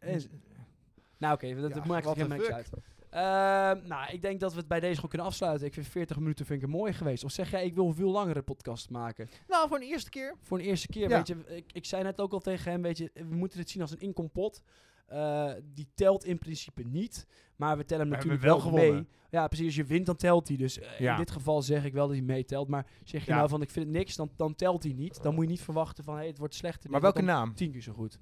Nou, 1.19 1.35
oké, 1.35 1.55
dat, 1.55 1.63
dat 1.63 1.85
Ja, 1.85 1.89
maakt 1.89 2.15
the 2.15 2.25
niks 2.25 2.51
uit. 2.51 2.71
Ehm, 3.11 3.87
nou, 3.87 4.13
ik 4.13 4.23
denk 4.23 4.41
dat 4.41 4.53
we 4.53 4.59
het 4.59 4.69
bij 4.69 4.81
deze 4.81 4.95
gewoon 4.95 5.09
kunnen 5.11 5.27
afsluiten. 5.29 5.67
Ik 5.67 5.75
vind 5.75 5.87
40 5.87 6.19
minuten 6.19 6.47
vind 6.47 6.63
ik 6.63 6.69
mooi 6.69 6.93
geweest. 6.93 7.25
Of 7.25 7.31
zeg 7.31 7.51
jij, 7.51 7.65
ik 7.65 7.75
wil 7.75 7.87
een 7.87 7.95
veel 7.95 8.11
langere 8.11 8.43
podcast 8.43 8.91
maken? 8.91 9.29
Nou, 9.49 9.69
voor 9.69 9.77
een 9.77 9.83
eerste 9.87 10.11
keer. 10.11 10.37
Voor 10.43 10.59
een 10.59 10.65
eerste 10.65 10.89
keer, 10.89 11.09
Ja. 11.09 11.17
weet 11.17 11.27
je. 11.27 11.37
Ik, 11.57 11.73
ik 11.73 11.85
zei 11.85 12.03
net 12.03 12.21
ook 12.21 12.33
al 12.33 12.41
tegen 12.41 12.71
hem, 12.71 12.83
weet 12.83 12.99
je, 12.99 13.11
we 13.15 13.35
moeten 13.35 13.59
dit 13.59 13.71
zien 13.71 13.83
als 13.83 13.91
een 13.91 14.01
inkompot. 14.01 14.63
Eh, 15.07 15.51
die 15.75 15.89
telt 15.95 16.25
in 16.25 16.39
principe 16.39 16.83
niet. 16.83 17.27
Maar 17.57 17.77
we 17.77 17.85
tellen 17.85 18.03
hem 18.03 18.11
We 18.11 18.17
natuurlijk 18.17 18.43
hebben 18.43 18.63
wel, 18.63 18.73
wel 18.73 18.81
gewonnen. 18.83 19.09
mee. 19.11 19.17
Ja, 19.31 19.47
precies. 19.47 19.67
Als 19.67 19.75
je 19.75 19.85
wint, 19.85 20.07
dan 20.07 20.17
telt 20.17 20.49
hij. 20.49 20.57
Dus 20.57 20.79
eh, 20.79 20.99
Ja. 20.99 21.13
in 21.13 21.19
dit 21.19 21.31
geval 21.31 21.63
zeg 21.63 21.85
ik 21.85 21.93
wel 21.93 22.07
dat 22.07 22.17
hij 22.17 22.25
meetelt. 22.25 22.69
Maar 22.69 22.87
zeg 23.05 23.25
je 23.25 23.31
Ja. 23.31 23.37
nou 23.37 23.49
van 23.49 23.63
ik 23.63 23.71
vind 23.71 23.87
het 23.87 23.95
niks, 23.95 24.17
dan, 24.17 24.31
dan 24.37 24.55
telt 24.55 24.83
hij 24.83 24.93
niet. 24.93 25.23
Dan 25.23 25.35
moet 25.35 25.45
je 25.45 25.51
niet 25.51 25.61
verwachten 25.61 26.05
van 26.05 26.17
hey, 26.17 26.27
het 26.27 26.39
wordt 26.39 26.55
slechter. 26.55 26.91
Maar 26.91 27.01
welke 27.01 27.23
naam? 27.23 27.55
Tien 27.55 27.71
keer 27.73 27.83
zo 27.83 27.93
goed. 27.93 28.19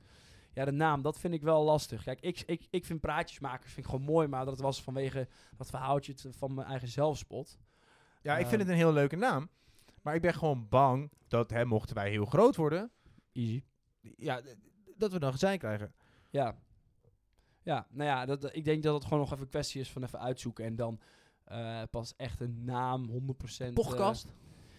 Ja, 0.57 0.65
de 0.65 0.71
naam, 0.73 1.03
dat 1.03 1.19
vind 1.19 1.35
ik 1.35 1.43
wel 1.43 1.65
lastig. 1.65 2.03
Kijk, 2.03 2.21
ik, 2.21 2.43
ik, 2.47 2.67
ik 2.71 2.85
vind 2.85 3.01
praatjesmakers 3.01 3.73
vind 3.73 3.87
ik 3.87 3.93
gewoon 3.93 4.07
mooi. 4.07 4.29
Maar 4.29 4.45
dat 4.45 4.59
was 4.61 4.83
vanwege 4.83 5.29
dat 5.57 5.71
verhaaltje 5.71 6.15
van 6.31 6.55
mijn 6.55 6.67
eigen 6.69 6.89
zelfspot. 6.89 7.59
Ja, 8.23 8.33
ik 8.39 8.47
vind 8.47 8.51
Ehm. 8.51 8.61
het 8.61 8.69
een 8.69 8.75
heel 8.85 8.93
leuke 8.93 9.17
naam. 9.17 9.49
Maar 10.03 10.15
ik 10.15 10.21
ben 10.23 10.35
gewoon 10.35 10.69
bang 10.69 11.11
dat, 11.29 11.51
hè, 11.51 11.65
mochten 11.65 11.95
wij 11.95 12.11
heel 12.11 12.25
groot 12.25 12.57
worden, 12.57 12.91
Easy. 13.33 13.63
ja, 14.17 14.41
dat 14.97 15.13
we 15.13 15.19
dan 15.19 15.33
gezeik 15.33 15.59
krijgen. 15.59 15.95
Ja. 16.31 16.59
Ja, 17.63 17.87
nou 17.91 18.09
ja, 18.11 18.27
dat, 18.27 18.55
ik 18.57 18.65
denk 18.65 18.83
dat 18.83 18.95
het 18.95 19.05
gewoon 19.05 19.19
nog 19.19 19.31
even 19.33 19.43
een 19.43 19.49
kwestie 19.49 19.81
is 19.81 19.91
van 19.93 20.03
even 20.03 20.21
uitzoeken. 20.21 20.65
En 20.65 20.77
dan 20.77 21.01
eh, 21.45 21.83
pas 21.91 22.17
echt 22.17 22.41
een 22.41 22.65
naam 22.65 23.09
100%. 23.11 23.73
Podcast? 23.75 24.25
eh, 24.25 24.31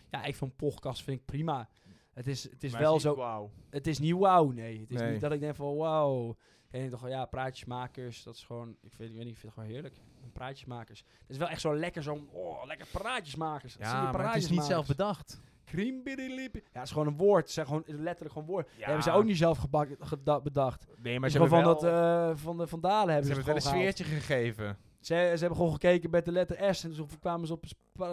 ja, 0.09 0.23
ik 0.23 0.35
vind 0.35 0.55
podcast 0.55 1.03
vind 1.03 1.19
ik 1.19 1.25
prima. 1.25 1.69
Het 2.17 2.27
is, 2.27 2.43
het 2.43 2.63
is 2.63 2.71
Maar 2.71 2.81
wel 2.81 2.99
zo... 2.99 3.15
Wauw. 3.15 3.51
Het 3.69 3.87
is 3.87 3.99
niet 3.99 4.15
wauw, 4.15 4.49
nee. 4.51 4.79
Het 4.79 4.91
is 4.91 4.99
Nee. 4.99 5.11
niet 5.11 5.21
dat 5.21 5.31
ik 5.31 5.39
denk 5.39 5.55
van 5.55 5.75
wauw. 5.75 6.35
Ik 6.71 6.89
toch 6.89 7.01
wel, 7.01 7.09
ja, 7.11 7.25
praatjesmakers, 7.25 8.23
dat 8.23 8.35
is 8.35 8.43
gewoon... 8.43 8.69
Ik, 8.81 8.93
vind, 8.93 9.09
ik 9.09 9.15
weet 9.15 9.25
niet, 9.25 9.33
ik 9.33 9.39
vind 9.39 9.43
het 9.43 9.53
gewoon 9.53 9.69
heerlijk. 9.69 9.95
Praatjesmakers. 10.33 11.03
Het 11.19 11.29
is 11.29 11.37
wel 11.37 11.47
echt 11.47 11.61
zo 11.61 11.75
lekker 11.75 12.03
zo'n... 12.03 12.29
Oh, 12.31 12.65
lekker 12.65 12.87
praatjesmakers. 12.91 13.73
Je 13.73 13.79
Ja, 13.79 14.11
maar 14.11 14.25
het 14.33 14.35
is 14.43 14.49
niet 14.49 14.63
zelf 14.63 14.85
praatjesmakers. 14.85 14.87
bedacht. 14.87 15.41
Kriembiddeliepi. 15.63 16.59
Ja, 16.59 16.69
het 16.71 16.83
is 16.83 16.91
gewoon 16.91 17.07
een 17.07 17.17
woord. 17.17 17.43
Het 17.43 17.51
zijn 17.51 17.65
gewoon 17.65 17.83
letterlijk 17.87 18.31
gewoon 18.33 18.47
woord. 18.47 18.67
Ja. 18.69 18.75
Dat 18.77 18.85
hebben 18.85 19.03
ze 19.03 19.11
ook 19.11 19.23
niet 19.23 19.37
zelf 19.37 19.57
gebak- 19.57 20.43
bedacht. 20.43 20.85
Nee, 20.97 21.19
maar 21.19 21.29
ze 21.29 21.37
hebben 21.39 21.57
van, 21.57 21.65
wel, 21.65 21.79
dat, 21.79 21.83
eh, 22.33 22.43
van 22.43 22.57
de 22.57 22.67
Vandalen 22.67 23.07
ze 23.07 23.11
hebben 23.13 23.27
ze, 23.29 23.33
hebben 23.33 23.53
het 23.53 23.63
wel 23.63 23.73
een 23.73 23.79
sfeertje 23.79 24.03
gegeven. 24.15 24.77
Ze, 24.99 25.13
ze 25.13 25.13
hebben 25.39 25.55
gewoon 25.55 25.71
gekeken 25.71 26.09
met 26.09 26.25
de 26.25 26.31
letter 26.31 26.75
S 26.75 26.83
en 26.83 26.93
zo 26.93 27.07
kwamen 27.19 27.47
ze 27.47 27.53
op 27.53 27.65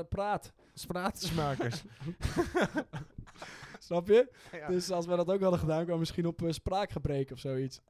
praat. 0.09 0.53
Spraatjesmakers. 0.75 1.83
Snap 3.85 4.07
je? 4.07 4.31
ja. 4.53 4.69
Dus 4.69 4.91
als 4.91 5.07
we 5.07 5.17
dat 5.17 5.31
ook 5.31 5.41
hadden 5.41 5.61
gedaan, 5.61 5.85
kwam 5.85 5.99
misschien 5.99 6.27
op 6.27 6.43
eh, 6.43 6.51
spraakgebrek 6.51 7.31
of 7.31 7.39
zoiets. 7.39 7.81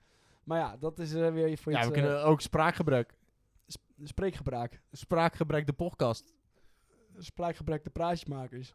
Maar 0.45 0.59
ja, 0.59 0.77
dat 0.77 0.99
is 0.99 1.15
eh, 1.15 1.33
weer 1.33 1.59
voor 1.59 1.73
ja, 1.73 1.79
iets, 1.79 1.89
we 1.89 1.95
eh, 1.95 2.03
kunnen 2.03 2.25
ook 2.25 2.41
spraakgebruik. 2.41 3.15
sp- 3.67 3.93
spreekgebraak. 4.03 4.81
Spraakgebruik 4.93 5.67
de 5.67 5.73
podcast. 5.73 6.35
Spraakgebrek 7.19 7.85
de 7.85 7.91
praatjesmakers. 7.91 8.75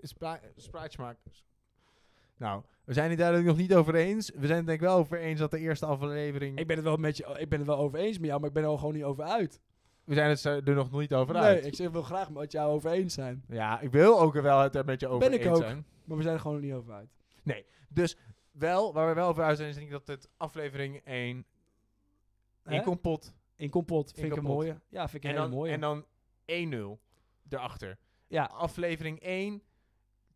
Spra 0.00 0.40
spraatjesmakers. 0.56 1.44
Nou, 2.36 2.62
we 2.84 2.92
zijn 2.92 3.08
het 3.08 3.18
duidelijk 3.18 3.48
nog 3.48 3.56
niet 3.56 3.74
over 3.74 3.94
eens. 3.94 4.30
We 4.30 4.46
zijn 4.46 4.58
het 4.58 4.66
denk 4.66 4.80
ik 4.80 4.86
wel 4.86 4.96
over 4.98 5.18
eens 5.18 5.40
dat 5.40 5.50
de 5.50 5.58
eerste 5.58 5.86
aflevering... 5.86 6.58
Ik 6.58 6.66
ben 6.66 6.76
het 6.76 6.84
wel 6.84 6.96
met 6.96 7.16
je, 7.16 7.36
ik 7.38 7.48
ben 7.48 7.58
het 7.58 7.68
wel 7.68 7.78
over 7.78 7.98
eens 7.98 8.18
met 8.18 8.26
jou, 8.26 8.40
maar 8.40 8.48
ik 8.48 8.54
ben 8.54 8.64
er 8.64 8.78
gewoon 8.78 8.94
niet 8.94 9.04
over 9.04 9.24
uit. 9.24 9.60
We 10.06 10.14
zijn 10.14 10.30
het 10.30 10.44
er 10.68 10.74
nog 10.74 10.92
niet 10.92 11.14
over 11.14 11.34
nee, 11.34 11.42
uit. 11.42 11.66
ik 11.66 11.74
zeg, 11.74 11.90
wil 11.90 12.02
graag 12.02 12.30
met 12.30 12.52
jou 12.52 12.70
over 12.72 12.90
eens 12.90 13.14
zijn. 13.14 13.44
Ja, 13.48 13.80
ik 13.80 13.90
wil 13.90 14.20
ook 14.20 14.34
wel 14.34 14.60
het 14.60 14.74
er 14.76 14.84
met 14.84 15.00
je 15.00 15.06
over 15.08 15.28
Ben 15.28 15.38
ik 15.38 15.44
eens 15.44 15.56
ook. 15.56 15.62
zijn. 15.62 15.86
Maar 16.04 16.16
we 16.16 16.22
zijn 16.22 16.34
er 16.34 16.40
gewoon 16.40 16.56
nog 16.56 16.64
niet 16.66 16.74
over 16.74 16.92
uit. 16.92 17.08
Dus 17.88 18.16
wel, 18.50 18.92
waar 18.92 19.08
we 19.08 19.14
wel 19.14 19.28
over 19.28 19.42
uit 19.44 19.56
zijn, 19.56 19.68
is 19.68 19.74
denk 19.74 19.86
ik 19.86 19.92
dat 19.92 20.06
het 20.06 20.28
aflevering 20.36 21.00
1 21.04 21.46
Hè? 22.62 22.74
in 22.74 22.82
kompot. 22.82 23.34
In 23.56 23.70
kompot 23.70 24.12
vind 24.12 24.26
In 24.26 24.30
ik 24.32 24.36
een 24.38 24.42
mooie. 24.44 24.80
Ja, 24.88 25.08
vind 25.08 25.24
ik 25.24 25.30
een 25.30 25.36
En 25.36 25.42
hele 25.42 25.48
dan, 25.48 25.58
mooie. 25.58 25.72
en 25.72 25.80
dan 25.80 26.04
1-0 26.98 27.00
erachter. 27.48 27.98
ja, 28.28 28.44
Aflevering 28.44 29.20
1 29.20 29.62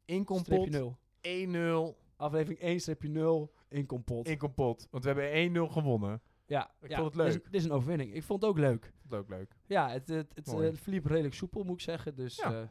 in 0.05 0.25
kompot. 0.25 0.47
streepje 0.47 0.97
0. 1.21 1.93
1-0 1.93 1.97
Aflevering 2.17 2.61
1 2.61 2.81
streepje 2.81 3.09
0 3.09 3.53
in 3.69 3.87
kompot. 3.87 4.29
in 4.29 4.39
kompot. 4.39 4.87
Want 4.91 5.05
we 5.05 5.11
hebben 5.11 5.67
1-0 5.69 5.73
gewonnen. 5.73 6.23
Ja, 6.51 6.71
Ik 6.81 6.89
ja, 6.91 6.97
vond 6.99 7.15
het 7.15 7.17
Dit 7.17 7.27
is, 7.27 7.33
leuk. 7.35 7.45
dit 7.45 7.55
is 7.55 7.65
een 7.65 7.73
overwinning. 7.73 8.15
Ik 8.15 8.23
vond 8.23 8.43
het 8.43 8.51
ook 8.51 8.59
leuk. 8.59 8.93
Leuk, 9.09 9.29
leuk. 9.29 9.57
Ja, 9.67 9.91
het, 9.91 10.09
het, 10.09 10.33
het, 10.35 10.47
eh, 10.49 10.69
verliep 10.73 11.05
redelijk 11.07 11.35
soepel, 11.35 11.65
moet 11.65 11.75
ik 11.75 11.81
zeggen. 11.81 12.15
Dus, 12.15 12.37
Ja. 12.37 12.61
eh, 12.61 12.69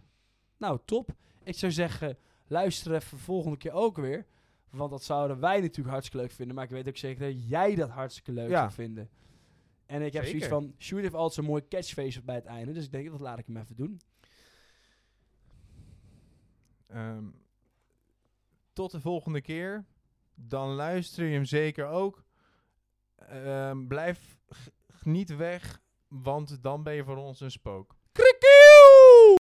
nou, 0.57 0.80
top. 0.85 1.10
Ik 1.43 1.56
zou 1.56 1.72
zeggen, 1.72 2.18
luister 2.47 2.93
even 2.95 3.18
volgende 3.18 3.57
keer 3.57 3.72
ook 3.72 3.97
weer. 3.97 4.26
Want 4.69 4.91
dat 4.91 5.03
zouden 5.03 5.39
wij 5.39 5.60
natuurlijk 5.61 5.89
hartstikke 5.89 6.22
leuk 6.26 6.31
vinden. 6.35 6.56
Maar 6.56 6.64
ik 6.64 6.69
weet 6.69 6.88
ook 6.88 6.97
zeker 6.97 7.26
dat 7.34 7.47
jij 7.47 7.76
dat 7.76 7.89
hartstikke 7.89 8.31
leuk 8.31 8.49
Ja. 8.49 8.60
zou 8.60 8.72
vinden. 8.72 9.10
En 9.85 10.01
ik 10.01 10.14
heb 10.14 10.26
zoiets 10.26 10.47
van, 10.47 10.73
Sjoerd 10.77 11.01
heeft 11.03 11.15
altijd 11.15 11.34
zo'n 11.34 11.45
mooi 11.45 11.68
catchphrase 11.68 12.22
bij 12.22 12.35
het 12.35 12.45
einde. 12.45 12.72
Dus 12.72 12.85
ik 12.85 12.91
denk, 12.91 13.10
dat 13.10 13.19
laat 13.19 13.39
ik 13.39 13.45
hem 13.45 13.57
even 13.57 13.76
doen. 13.76 14.01
Ehm, 16.88 17.26
tot 18.73 18.91
de 18.91 19.01
volgende 19.01 19.41
keer. 19.41 19.85
Dan 20.35 20.69
luister 20.69 21.26
je 21.26 21.34
hem 21.34 21.45
zeker 21.45 21.88
ook. 21.88 22.23
Ehm, 23.27 23.87
blijf 23.87 24.37
niet 25.03 25.35
weg, 25.35 25.81
want 26.07 26.63
dan 26.63 26.83
ben 26.83 26.93
je 26.93 27.03
voor 27.03 27.17
ons 27.17 27.39
een 27.39 27.51
spook. 27.51 27.98